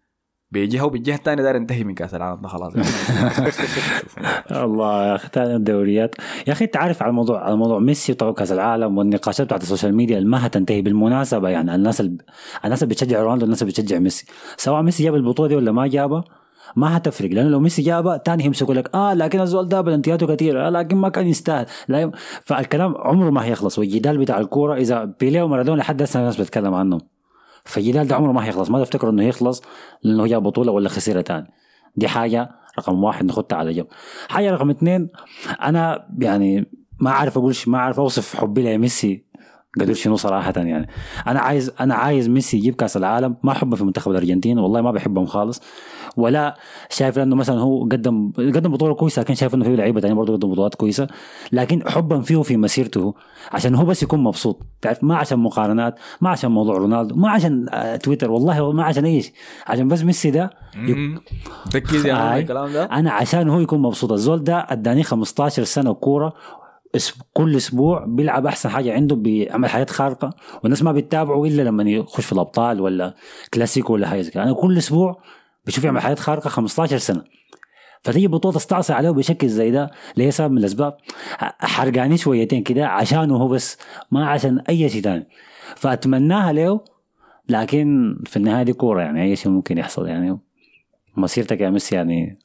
بجهة 0.50 0.84
وبالجهة 0.84 1.14
الثانية 1.14 1.42
داير 1.42 1.56
انتهي 1.56 1.84
من 1.84 1.94
كأس 1.94 2.14
العالم. 2.14 2.40
ده 2.40 2.48
خلاص. 2.48 2.72
الله 4.50 5.06
يا 5.06 5.14
أخي 5.14 5.28
تاني 5.28 5.56
الدوريات. 5.56 6.14
يا 6.46 6.52
أخي 6.52 6.64
انت 6.64 6.76
عارف 6.76 7.02
على 7.02 7.10
الموضوع 7.10 7.44
على 7.44 7.56
موضوع 7.56 7.78
ميسي 7.78 8.12
وطبعا 8.12 8.32
كأس 8.32 8.52
العالم 8.52 8.98
والنقاشات 8.98 9.46
بتاعت 9.46 9.62
ال 9.62 9.67
social 9.67 9.94
media 9.96 10.18
اللي 10.18 10.28
ما 10.28 10.46
هتنتهي 10.46 10.82
بالمناسبة. 10.82 11.48
يعني 11.48 11.74
الناس 11.74 12.00
الناس 12.64 12.82
اللي 12.82 12.94
بتشجع 12.94 13.22
رونالدو 13.22 13.42
والناس 13.42 13.62
اللي 13.62 13.72
بتشجع 13.72 13.98
ميسي. 13.98 14.26
سواء 14.56 14.82
ميسي 14.82 15.02
جاب 15.02 15.14
البطولة 15.14 15.48
دي 15.48 15.56
ولا 15.56 15.72
ما 15.72 15.86
جابها 15.86 16.24
ما 16.76 16.96
هتفرق. 16.96 17.30
لأنه 17.30 17.48
لو 17.48 17.60
ميسي 17.60 17.82
جابها 17.82 18.16
تاني 18.16 18.44
يمسكوا 18.44 18.74
لك 18.74 18.94
آه 18.94 19.14
لكن 19.14 19.40
الزول 19.40 19.68
ده 19.68 19.80
بلنتياته 19.80 20.26
كثيره 20.34 20.66
آه 20.66 20.70
لكن 20.70 20.96
ما 20.96 21.08
كان 21.08 21.26
يستاهل. 21.26 21.66
لا 21.88 22.00
يم... 22.00 22.10
فالكلام 22.44 22.94
عمره 22.98 23.30
ما 23.30 23.44
هيخلص. 23.44 23.78
والجدال 23.78 24.18
بتاع 24.18 24.38
الكورة 24.38 24.74
إذا 24.74 25.04
بيليه 25.04 25.42
ومارادونا 25.42 25.80
لحد 25.80 26.02
هسه 26.02 26.20
الناس 26.20 26.40
بتتكلم 26.40 26.74
عنهم 26.74 27.00
فالجدال 27.64 28.06
ده 28.08 28.16
عمره 28.16 28.32
ما 28.32 28.46
هيخلص 28.46 28.70
ما 28.70 28.84
تفتكروا 28.84 29.12
إنه 29.12 29.24
يخلص 29.24 29.62
لإنه 30.02 30.26
جاب 30.26 30.42
بطولة 30.42 30.72
ولا 30.72 30.88
خسرها 30.88 31.22
تاني. 31.22 31.50
دي 31.96 32.08
حاجة 32.08 32.50
رقم 32.78 33.04
واحد 33.04 33.24
نخدها 33.24 33.58
على 33.58 33.72
جنب. 33.72 33.86
حاجة 34.28 34.50
رقم 34.50 34.70
اثنين 34.70 35.08
أنا 35.62 36.08
يعني 36.18 36.70
ما 37.00 37.10
عارف 37.10 37.38
أقول 37.38 37.54
ما 37.66 37.78
عارف 37.78 38.00
أوصف 38.00 38.36
حبي 38.36 38.74
لميسي 38.74 39.24
قدر 39.80 39.94
شنو 39.94 40.16
صراحة 40.16 40.52
يعني. 40.56 40.88
أنا 41.26 41.40
عايز 41.40 41.72
أنا 41.80 41.94
عايز 41.94 42.28
ميسي 42.28 42.56
يجيب 42.56 42.74
كأس 42.74 42.96
العالم 42.96 43.36
ما 43.42 43.52
أحبه 43.52 43.76
في 43.76 43.84
منتخب 43.84 44.10
الأرجنتين 44.10 44.58
والله 44.58 44.80
ما 44.80 44.90
بحبهم 44.90 45.26
خالص. 45.26 45.62
ولا 46.16 46.56
شايف 46.90 47.16
لأنه 47.18 47.36
مثلا 47.36 47.60
هو 47.60 47.82
قدم 47.84 48.32
قدم 48.36 48.72
بطولة 48.72 48.94
كويسة 48.94 49.22
لكن 49.22 49.34
شايف 49.34 49.54
إنه 49.54 49.64
في 49.64 49.76
لعيبة 49.76 50.00
تانية 50.00 50.14
برضه 50.14 50.32
قدم 50.36 50.50
بطولات 50.52 50.74
كويسة. 50.74 51.06
لكن 51.52 51.88
حبا 51.88 52.20
فيه 52.20 52.42
في 52.42 52.56
مسيرته 52.56 53.14
عشان 53.52 53.74
هو 53.74 53.84
بس 53.84 54.02
يكون 54.02 54.20
مبسوط. 54.22 54.60
تعرف 54.82 55.04
ما 55.04 55.16
عشان 55.16 55.38
مقارنات 55.38 55.94
ما 56.20 56.30
عشان 56.30 56.50
موضوع 56.50 56.76
رونالدو 56.76 57.14
ما 57.16 57.30
عشان 57.30 57.66
آه، 57.70 57.96
تويتر. 57.96 58.30
والله 58.30 58.72
ما 58.72 58.84
عشان 58.84 59.20
شيء 59.20 59.32
عشان 59.66 59.88
بس 59.88 60.02
ميسي 60.02 60.30
ده 60.30 60.50
يا 62.08 62.12
مان 62.12 62.16
هاي. 62.16 62.40
الكلام 62.40 62.72
ده. 62.72 62.84
أنا 62.84 63.10
عشان 63.12 63.48
هو 63.48 63.60
يكون 63.60 63.82
مبسوط. 63.82 64.12
الزول 64.12 64.44
ده 64.44 64.66
أداني 64.68 65.02
15 65.02 65.64
سنة 65.64 65.94
كورة 65.94 66.34
كل 67.32 67.56
أسبوع 67.56 68.04
بيلعب 68.08 68.46
أحسن 68.46 68.68
حاجة 68.68 68.92
عنده 68.94 69.16
بيعمل 69.16 69.68
حاجات 69.68 69.90
خارقة 69.90 70.30
والناس 70.62 70.82
ما 70.82 70.92
بيتابعوا 70.92 71.46
إلا 71.46 71.62
لما 71.62 71.82
يخش 71.82 72.24
في 72.26 72.32
الأبطال 72.32 72.80
ولا 72.80 73.14
كلاسيكو 73.54 73.92
ولا 73.92 74.08
حاجة 74.08 74.20
زي 74.20 74.30
كده. 74.30 74.42
أنا 74.42 74.52
كل 74.52 74.78
أسبوع 74.78 75.18
بشوف 75.66 75.84
يعمل 75.84 76.00
حاجات 76.00 76.18
خارقة 76.18 76.48
15 76.48 76.98
سنة. 76.98 77.24
فتيجي 78.02 78.26
بطولة 78.28 78.54
تستعصي 78.54 78.92
عليه 78.92 79.10
بشكل 79.10 79.48
زي 79.48 79.70
ده 79.70 79.90
ليه 80.16 80.30
سبب 80.30 80.50
من 80.52 80.58
الأسباب؟ 80.58 80.96
ح- 81.38 81.66
حرقاني 81.66 82.16
شويتين 82.16 82.62
كده 82.62 82.86
عشانه 82.86 83.36
هو 83.36 83.48
بس 83.48 83.78
ما 84.10 84.26
عشان 84.28 84.58
أي 84.58 84.88
شيء 84.88 85.02
ثاني 85.02 85.26
فأتمناها 85.76 86.52
له 86.52 86.84
لكن 87.48 88.16
في 88.26 88.36
النهاية 88.36 88.62
دي 88.62 88.72
كورة 88.72 89.02
يعني 89.02 89.22
أي 89.22 89.36
شيء 89.36 89.52
ممكن 89.52 89.78
يحصل 89.78 90.08
يعني. 90.08 90.38
مسيرتك 91.16 91.60
يا 91.60 91.70
ميسي 91.70 91.94
يعني 91.94 92.38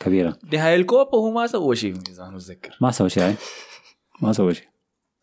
كبيرة. 0.00 0.36
نهاية 0.52 0.76
الكوبا 0.76 1.18
هو 1.18 1.30
ما 1.30 1.46
سوى 1.46 1.76
شيء 1.76 1.94
إذا 2.10 2.28
متذكر. 2.28 2.76
ما 2.80 2.90
سوى 2.90 3.08
شيء. 3.08 3.34
ما 4.22 4.32
سوى 4.32 4.54
شيء. 4.54 4.66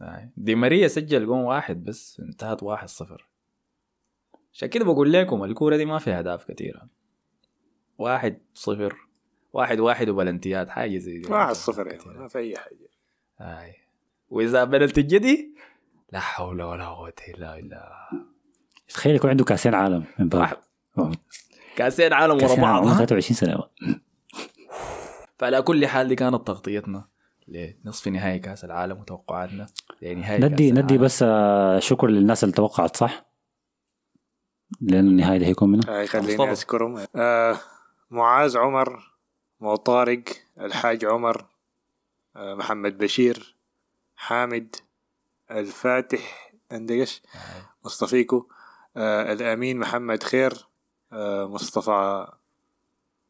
آه. 0.02 0.30
دي 0.38 0.56
ماريا 0.56 0.88
سجل 0.88 1.26
جون 1.26 1.40
واحد 1.40 1.84
بس 1.84 2.20
انتهت 2.30 2.64
واحد 2.64 2.88
صفر. 2.90 3.30
عشان 4.54 4.70
كده 4.70 4.86
بقول 4.86 5.14
لكم 5.14 5.44
الكورة 5.44 5.78
دي 5.78 5.86
ما 5.86 5.98
فيها 6.00 6.20
أهداف 6.20 6.46
كثيرة. 6.52 6.82
واحد 7.98 8.40
صفر 8.54 8.96
واحد 9.54 9.80
واحد 9.80 10.10
وبلنتيات 10.10 10.70
حاجة 10.70 10.98
زي 10.98 11.18
دي 11.20 11.28
واحد 11.32 11.54
صفر 11.56 11.88
يعني 11.88 12.20
ما 12.20 12.28
في 12.28 12.40
أي 12.40 12.58
حاجة 12.58 12.90
آي. 13.42 13.76
وإذا 14.30 14.64
بلنتي 14.64 15.02
الجدي 15.02 15.56
لا 16.12 16.20
حول 16.20 16.62
ولا 16.62 16.88
قوة 16.88 17.14
إلا 17.28 17.56
بالله 17.56 17.82
تخيل 18.88 19.16
يكون 19.16 19.30
عنده 19.30 19.44
كأسين 19.46 19.76
عالم 19.76 20.06
من 20.20 20.30
بعد. 20.30 20.58
كأسين 21.76 22.14
عالم 22.14 22.32
ورا 22.34 22.42
كأسين 22.42 22.64
عالم 22.64 22.74
بعض 22.74 22.82
عمره 22.84 23.02
ها؟ 23.04 23.06
23 23.06 23.36
سنة 23.36 23.64
فعلى 25.38 25.62
كل 25.62 25.88
حال 25.88 26.08
دي 26.08 26.16
كانت 26.16 26.48
تغطيتنا 26.48 27.08
لنصف 27.48 28.08
نهائي 28.08 28.40
كأس 28.40 28.66
العالم 28.66 29.00
وتوقعاتنا 29.00 29.66
لنهائي 30.02 30.40
ندي 30.42 30.70
كأس 30.70 30.78
ندي 30.80 30.94
العالم. 30.94 31.04
بس 31.06 31.24
آه، 31.24 31.80
شكر 31.80 32.08
للناس 32.08 32.44
اللي 32.44 32.56
توقعت 32.56 32.98
صح 32.98 33.26
لأنه 34.82 35.10
النهايه 35.10 35.40
ده 35.40 35.46
هيكون 35.46 35.72
منها 35.72 36.00
هاي 36.00 36.08
خليني. 36.08 36.52
أذكرهم 36.52 37.06
آه 37.16 37.58
معاذ 38.14 38.58
عمر 38.58 39.14
مو 39.60 39.76
طارق 39.76 40.24
الحاج 40.60 41.06
عمر 41.06 41.46
آه 42.36 42.54
محمد 42.56 42.98
بشير 42.98 43.56
حامد 44.16 44.76
الفاتح 45.52 46.54
اندقش 46.72 47.22
مصطفيكو 47.86 48.48
آه 48.98 49.34
الأمين 49.34 49.80
محمد 49.80 50.24
خير 50.24 50.68
آه 51.14 51.46
مصطفى 51.46 52.28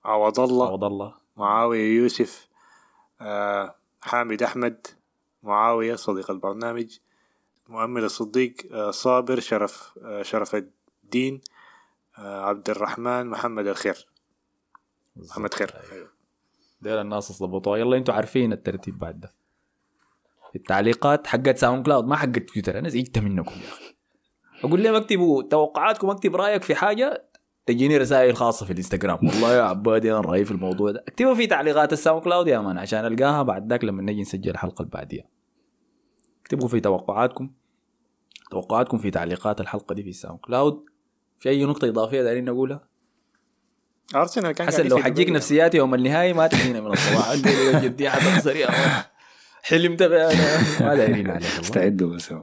عوض 0.06 0.40
الله 0.40 0.68
عوض 0.68 0.84
الله. 0.84 1.14
معاوية 1.38 1.98
يوسف 1.98 2.48
حامد 4.02 4.44
أحمد 4.44 4.88
معاوية 5.44 5.96
صديق 5.96 6.32
البرنامج 6.32 6.98
مؤمل 7.68 8.04
الصديق 8.04 8.56
صابر 8.90 9.40
شرف 9.40 10.00
شرف 10.22 10.56
الدين 10.56 11.42
عبد 12.18 12.70
الرحمن 12.70 13.28
محمد 13.28 13.68
الخير. 13.68 14.13
محمد 15.16 15.54
خير. 15.54 15.72
أيوه. 15.92 16.10
ديل 16.82 16.98
الناس 16.98 17.44
ضبطوها 17.44 17.78
يلا 17.78 17.98
أنتوا 17.98 18.14
عارفين 18.14 18.54
الترتيب 18.54 18.98
بعد 18.98 19.20
ده. 19.20 19.34
التعليقات 20.56 21.28
حقت 21.28 21.58
SoundCloud 21.58 22.06
ما 22.06 22.16
حقت 22.16 22.50
تويتر. 22.50 22.80
أنا 22.80 22.90
زهقت 22.90 23.20
منكم 23.20 23.52
يا 23.52 23.68
أخي. 23.70 23.96
أقول 24.64 24.84
لهم 24.84 24.96
اكتبوا 24.96 25.44
توقعاتكم؟ 25.44 26.10
أكتب 26.10 26.36
رأيك 26.36 26.64
في 26.64 26.76
حاجة 26.76 27.30
تجيني 27.66 27.98
رسائل 27.98 28.36
خاصة 28.36 28.66
في 28.66 28.72
الإنستغرام. 28.72 29.20
والله 29.28 29.54
يا 29.54 29.62
عبادي 29.62 30.12
أنا 30.12 30.22
رايي 30.22 30.46
في 30.46 30.52
الموضوع 30.52 30.92
ده. 30.92 31.04
اكتبوا 31.08 31.36
في 31.36 31.48
تعليقات 31.48 31.94
ال 31.94 32.24
SoundCloud 32.24 32.48
يا 32.48 32.60
man 32.60 32.78
عشان 32.78 33.06
ألقاها 33.06 33.44
بعد 33.44 33.70
ذاك 33.70 33.84
لما 33.84 34.02
نجي 34.02 34.22
نسجل 34.22 34.52
الحلقة 34.52 34.82
اللي 34.82 34.92
بعديها 34.92 35.26
اكتبوا 36.42 36.68
في 36.68 36.80
توقعاتكم. 36.80 37.52
توقعاتكم 38.52 38.98
في 38.98 39.12
تعليقات 39.12 39.62
الحلقة 39.62 39.96
دي 39.96 40.04
في 40.04 40.10
الساوند 40.10 40.40
كلاود. 40.40 40.86
في 41.40 41.50
أي 41.50 41.66
نقطة 41.66 41.90
إضافية 41.90 42.22
دايرين 42.22 42.46
نقولها؟ 42.46 42.88
أرسنال 44.16 44.52
كان 44.52 44.68
حسن 44.68 44.88
لو 44.88 44.98
حجيك. 44.98 45.30
نفسياتي 45.30 45.78
يوم 45.78 45.94
النهائي 45.94 46.34
ما 46.34 46.48
تجينا 46.48 46.82
من 46.82 46.92
الصباح 46.92 47.30
عندي 47.32 47.50
جدي 47.88 48.10
حتخسر 48.10 48.56
يا 48.56 48.72
مان. 48.72 49.04
حلمت 49.64 50.04
ما 50.82 50.96
دايرين 50.96 51.30
عليك. 51.30 51.46
استعدوا 51.60 52.16
بس 52.16 52.34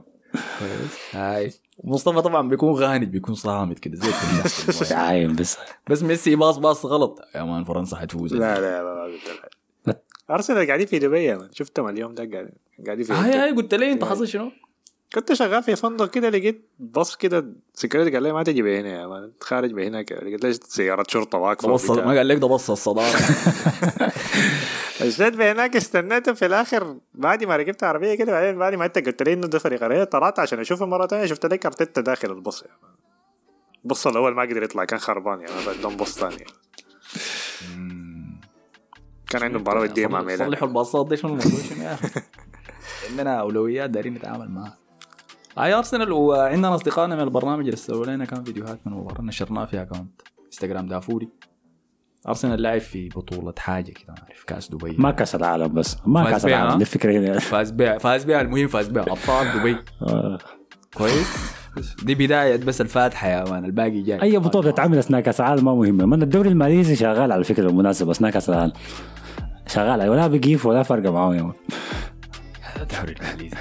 هاي 1.13 1.51
مصطفى 1.83 2.21
طبعا 2.21 2.49
بيكون 2.49 2.73
غاند 2.73 3.11
بيكون 3.11 3.35
صامت 3.35 3.79
كده 3.79 3.95
زي. 3.97 4.95
عايم 4.95 5.35
بس 5.35 5.57
بس 5.89 6.03
ميسي 6.03 6.35
باص 6.35 6.57
باص 6.57 6.85
غلط 6.85 7.19
يا 7.35 7.43
مان 7.43 7.63
فرنسا 7.63 7.97
حتفوز 7.97 8.33
لا 8.33 8.59
لا 8.61 8.83
ما 8.83 9.03
قلت 9.03 9.21
لك. 9.87 10.03
أرسنال 10.31 10.67
قاعدين 10.67 10.85
في 10.87 10.99
دبي 10.99 11.23
يا 11.23 11.35
مان 11.37 11.49
شفتهم 11.53 11.89
اليوم 11.89 12.13
ده 12.13 12.29
قاعدين 12.31 12.53
قاعدين 12.85 13.05
في 13.05 13.13
هاي 13.13 13.33
هاي 13.33 13.51
قلت 13.51 13.73
لي 13.73 13.91
أنت 13.91 14.03
حصل 14.03 14.27
شنو؟ 14.27 14.51
كنت 15.15 15.33
شغال 15.33 15.63
في 15.63 15.75
فندق 15.75 16.09
كده 16.09 16.29
لقيت 16.29 16.69
بص 16.79 17.15
كده 17.15 17.45
security 17.73 18.11
قال 18.11 18.23
لي 18.23 18.33
ما 18.33 18.43
تجي 18.43 18.61
بهنا 18.61 19.01
يا 19.01 19.07
مان 19.07 19.31
خارج 19.41 19.71
بهناك. 19.73 20.11
لقيت 20.11 20.43
ليش 20.43 20.59
واقفة 21.39 21.67
بص 21.73 21.89
وبتاع. 21.89 22.05
ما 22.05 22.17
قال 22.17 22.27
لك 22.27 22.37
ده 22.37 22.47
بص 22.47 22.69
الصدارة. 22.69 23.07
مشيت 25.05 25.33
بهناك 25.35 25.75
استنيته 25.75 26.33
في 26.33 26.45
الآخر 26.45 26.97
بعد 27.13 27.43
ما 27.43 27.55
ركبت 27.55 27.83
عربية 27.83 28.15
كده 28.15 28.31
بعدين 28.31 28.57
بعد 28.59 28.75
ما 28.75 28.85
انت 28.85 28.97
قلت 29.05 29.23
لي 29.23 29.33
إنه 29.33 29.47
ده 29.47 29.59
فريق 29.59 29.83
كرة 29.83 30.03
طلعت 30.03 30.39
عشان 30.39 30.59
أشوفه 30.59 30.85
مرة 30.85 31.07
ثانية 31.07 31.25
شفت 31.25 31.45
لك 31.45 31.65
ارتيتا 31.65 32.01
داخل 32.01 32.31
البص 32.31 32.63
يعني 32.63 32.77
البص 33.83 34.07
الأول 34.07 34.35
ما 34.35 34.41
قدر 34.41 34.63
يطلع 34.63 34.85
كان 34.85 34.99
خربان 34.99 35.41
يعني 35.41 35.53
بدهم 35.77 35.97
بص 35.97 36.19
ثاني. 36.19 36.45
كان 39.29 39.43
عنده 39.43 39.59
مباراة 39.59 39.81
وديه 39.81 40.07
مع 40.07 40.21
ميلان 40.21 40.49
صلحوا 40.49 40.67
الباصات 40.67 41.07
دي 41.09 41.17
شنو 41.17 41.31
الموضوع 41.31 41.59
شنو 41.69 41.83
يا 41.83 41.93
أخي. 41.93 42.21
عندنا 43.09 43.39
أولويات 43.39 43.89
دايرين 43.89 44.13
نتعامل 44.13 44.51
معها 44.51 44.77
هاي 45.57 45.73
أرسنال 45.73 46.11
وعندنا 46.11 46.75
أصدقائنا 46.75 47.15
من 47.15 47.21
البرنامج 47.21 47.65
اللي 47.65 47.75
سووا 47.75 48.05
لنا 48.05 48.25
كان 48.25 48.43
فيديوهات 48.43 48.87
من 48.87 48.93
المباراه 48.93 49.21
نشرناها 49.21 49.65
في 49.65 49.81
account 49.81 50.21
انستغرام 50.45 50.87
دافوري. 50.87 51.29
أرسنال 52.27 52.61
لعب 52.61 52.81
في 52.81 53.09
بطولة 53.09 53.53
حاجة 53.57 53.91
كده 53.91 54.13
ما 54.13 54.15
أعرف 54.23 54.43
كأس 54.43 54.69
دبي. 54.71 54.95
ما 54.99 55.11
كأس 55.11 55.35
العالم 55.35 55.73
بس 55.73 55.97
ما 56.05 56.31
كأس 56.31 56.45
العالم؟ 56.45 56.77
دي 56.77 56.81
الفكرة 56.81 57.19
هنا. 57.19 57.39
فاز 57.39 57.71
بها 57.71 57.97
فاز 57.97 58.23
بها 58.23 58.41
المهم 58.41 58.67
فاز 58.67 58.87
بها 58.87 59.03
أبطال 59.13 59.59
دبي. 59.59 59.77
آه. 60.01 60.37
كويس. 60.93 61.27
دي 62.03 62.15
بداية 62.15 62.55
بس 62.57 62.81
الفاتحة 62.81 63.27
يا 63.27 63.43
مان 63.49 63.65
الباقي 63.65 64.01
جاي. 64.01 64.21
أي 64.21 64.37
بطولة 64.37 64.71
تتعمل 64.71 64.97
أثناء 64.97 65.21
كأس 65.21 65.41
العالم 65.41 65.65
ما 65.65 65.75
مهمة. 65.75 66.05
من 66.05 66.21
الدوري 66.21 66.49
الماليزي 66.49 66.95
شغال 66.95 67.31
على 67.31 67.43
فكره 67.43 67.65
بالمناسبه 67.65 68.11
أثناء 68.11 68.31
كأس 68.31 68.49
العالم. 68.49 68.73
شغال 69.67 70.09
ولا 70.09 70.27
بيقيف 70.27 70.65
ولا 70.65 70.83
فرق 70.83 71.09
معاه 71.11 71.35
يا 71.35 71.41
مان. 71.41 71.53
الدوري 72.81 73.11
الانجليزي 73.11 73.57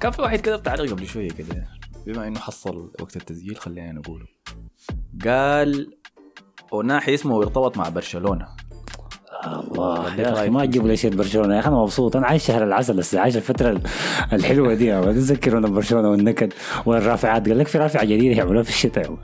كان 0.00 0.10
في 0.10 0.22
واحد 0.22 0.40
كده 0.40 0.56
بتعليق 0.56 0.90
قبل 0.92 1.06
شوية 1.06 1.28
كده 1.30 1.64
بما 2.06 2.26
إنه 2.26 2.38
حصل 2.40 2.92
وقت 3.00 3.16
التسجيل 3.16 3.56
خلينا 3.56 3.92
نقوله 3.92 4.26
قال 5.24 5.90
وناحي 6.72 7.14
اسمه 7.14 7.38
ارتبط 7.38 7.76
مع 7.76 7.88
برشلونة 7.88 8.46
الله 9.46 10.02
خليك 10.02 10.18
يا 10.18 10.32
أخي 10.32 10.40
رأيك 10.40 10.50
ما 10.52 10.60
في 10.60 10.66
تجيبوا 10.66 10.88
لي 10.88 10.96
شيء 10.96 11.14
برشلونة 11.14 11.54
يا 11.54 11.60
أخي 11.60 11.68
أنا 11.68 11.76
مبسوط 11.76 12.16
أنا 12.16 12.26
عايش 12.26 12.46
شهر 12.46 12.64
العسل 12.64 12.96
بس 12.96 13.14
عايش 13.14 13.36
الفترة 13.36 13.70
ال- 13.70 13.82
الحلوة 14.32 14.74
دي 14.74 14.86
يا 14.86 15.00
مان. 15.00 15.14
تذكرونا 15.14 15.68
برشلونة 15.68 16.10
والنكد 16.10 16.52
والرافعات 16.86 17.48
قال 17.48 17.58
لك 17.58 17.66
في 17.68 17.78
رافعه 17.78 18.04
جديده 18.04 18.36
يعملوها 18.36 18.62
في 18.62 18.68
الشتاء. 18.70 19.04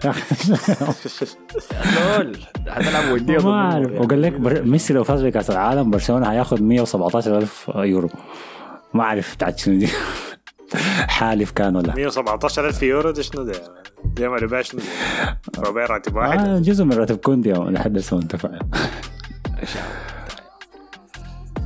لول 1.96 2.36
حتلعب 2.68 3.12
ودية 3.12 3.38
ما 3.38 3.50
أعرف 3.50 3.86
المغرب. 3.86 4.04
وقال 4.04 4.22
لك. 4.22 4.32
ميسي 4.66 4.92
لو 4.94 5.04
فاز 5.04 5.22
بكأس 5.24 5.50
العالم 5.50 5.90
برشلونة 5.90 6.32
هياخد 6.32 6.62
117 6.62 7.38
ألف 7.38 7.70
يورو 7.74 8.08
ما 8.94 9.02
أعرف 9.02 9.34
بتاعت 9.34 9.58
شنو 9.58 9.78
دي 9.78 9.88
حالف 11.18 11.50
كان 11.50 11.76
ولا؟ 11.76 11.94
117 11.94 12.66
ألف 12.66 12.82
يورو 12.82 13.10
ده 13.10 13.22
شنو 13.22 13.42
ده؟ 13.42 13.52
ده 14.04 14.28
ما 14.28 14.36
ربح 14.36 14.60
شنو 14.60 14.80
ربع 15.58 15.86
راتب 15.86 16.16
واحد. 16.16 16.38
آه 16.48 16.58
جزء 16.58 16.84
من 16.84 16.92
راتب 16.92 17.16
كوندي 17.16 17.52
لحد 17.52 17.98
هسه 17.98 18.16
انتفع 18.16 18.50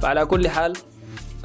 فعلى 0.02 0.26
كل 0.26 0.48
حال 0.48 0.72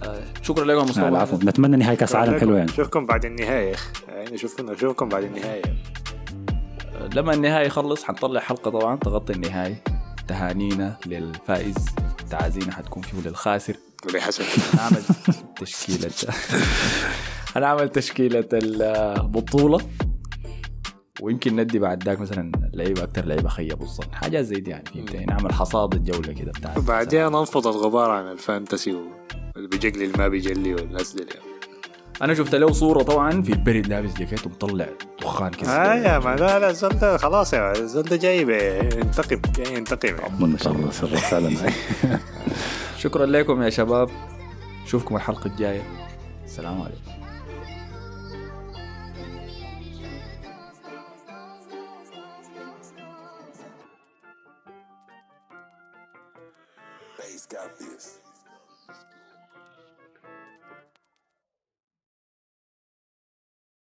آه، 0.03 0.23
شكرا 0.41 0.65
لكم 0.65 0.83
مصطفى. 0.83 1.07
العفو. 1.07 1.35
نتمنى 1.37 1.77
نهاية 1.77 1.97
كاس 1.97 2.11
العالم 2.15 2.39
حلو 2.39 2.55
يعني 2.55 2.71
نشوفكم 2.71 3.05
بعد 3.05 3.25
النهاية 3.25 3.75
يعني 4.09 4.31
نشوفكم 4.31 4.71
نشوفكم 4.71 5.09
بعد 5.09 5.23
النهاية. 5.23 5.61
لما 7.15 7.33
النهائي 7.33 7.65
يخلص 7.67 8.03
حنطلع 8.03 8.39
حلقة 8.39 8.71
طبعا 8.71 8.95
تغطي 8.97 9.33
النهائي 9.33 9.75
تهانينا 10.27 10.95
للفائز. 11.05 11.75
تعازينا 12.31 12.71
حتكون 12.73 13.03
فيه 13.03 13.29
للخاسر 13.29 13.75
ولي 14.07 14.21
حسن 14.21 14.43
هنعمل 14.73 15.01
تشكيلة. 15.61 16.11
هنعمل 17.55 17.89
تشكيلة 17.89 18.45
البطولة 18.53 19.79
ويمكن 21.21 21.55
ندي 21.55 21.79
بعد 21.79 22.03
ذاك 22.03 22.19
مثلا 22.19 22.51
لعيبة 22.73 23.03
أكتر 23.03 23.25
لعيبة 23.25 23.49
خيبوا 23.49 23.85
الظن. 23.85 24.13
حاجات 24.13 24.45
زي 24.45 24.55
دي 24.55 24.71
يعني 24.71 24.85
فهمت 24.85 25.15
نعمل 25.15 25.53
حصاد 25.53 25.93
الجولة 25.95 26.33
كده 26.33 26.51
بتاعت 26.51 26.79
بعدين 26.79 27.25
ننفض 27.25 27.67
الغبار 27.67 28.09
عن 28.11 28.31
الفانتسي 28.31 28.91
واللي 28.91 29.67
بيجلي 29.67 30.05
اللي 30.05 30.17
ما 30.17 30.27
بيجلي 30.27 30.73
والناس 30.73 31.13
دي 31.13 31.25
أنا 32.21 32.33
شفت 32.33 32.55
له 32.55 32.71
صورة 32.71 33.03
طبعا 33.03 33.41
في 33.41 33.53
البرد 33.53 33.87
لابس 33.87 34.13
جاكيت 34.13 34.45
ومطلع 34.45 34.87
دخان 35.21 35.51
كده. 35.51 35.69
آه 35.71 35.95
يا 35.95 36.19
ما 36.19 36.35
لا 36.35 36.59
لا 36.59 36.69
الزول 36.69 36.89
ده 36.89 37.17
خلاص 37.17 37.53
يا 37.53 37.71
الزول 37.71 38.03
ده 38.03 38.15
جاي 38.15 38.41
ينتقم 38.97 39.41
جاي 39.55 39.75
ينتقم. 39.75 40.15
يعني. 40.15 40.43
الله 40.45 40.91
سر 40.91 41.07
فعلا 41.07 41.51
شكرا 43.03 43.25
لكم 43.25 43.61
يا 43.61 43.69
شباب. 43.69 44.09
نشوفكم 44.83 45.15
الحلقة 45.15 45.47
الجاية. 45.47 45.81
السلام 46.45 46.81
عليكم. 46.81 47.22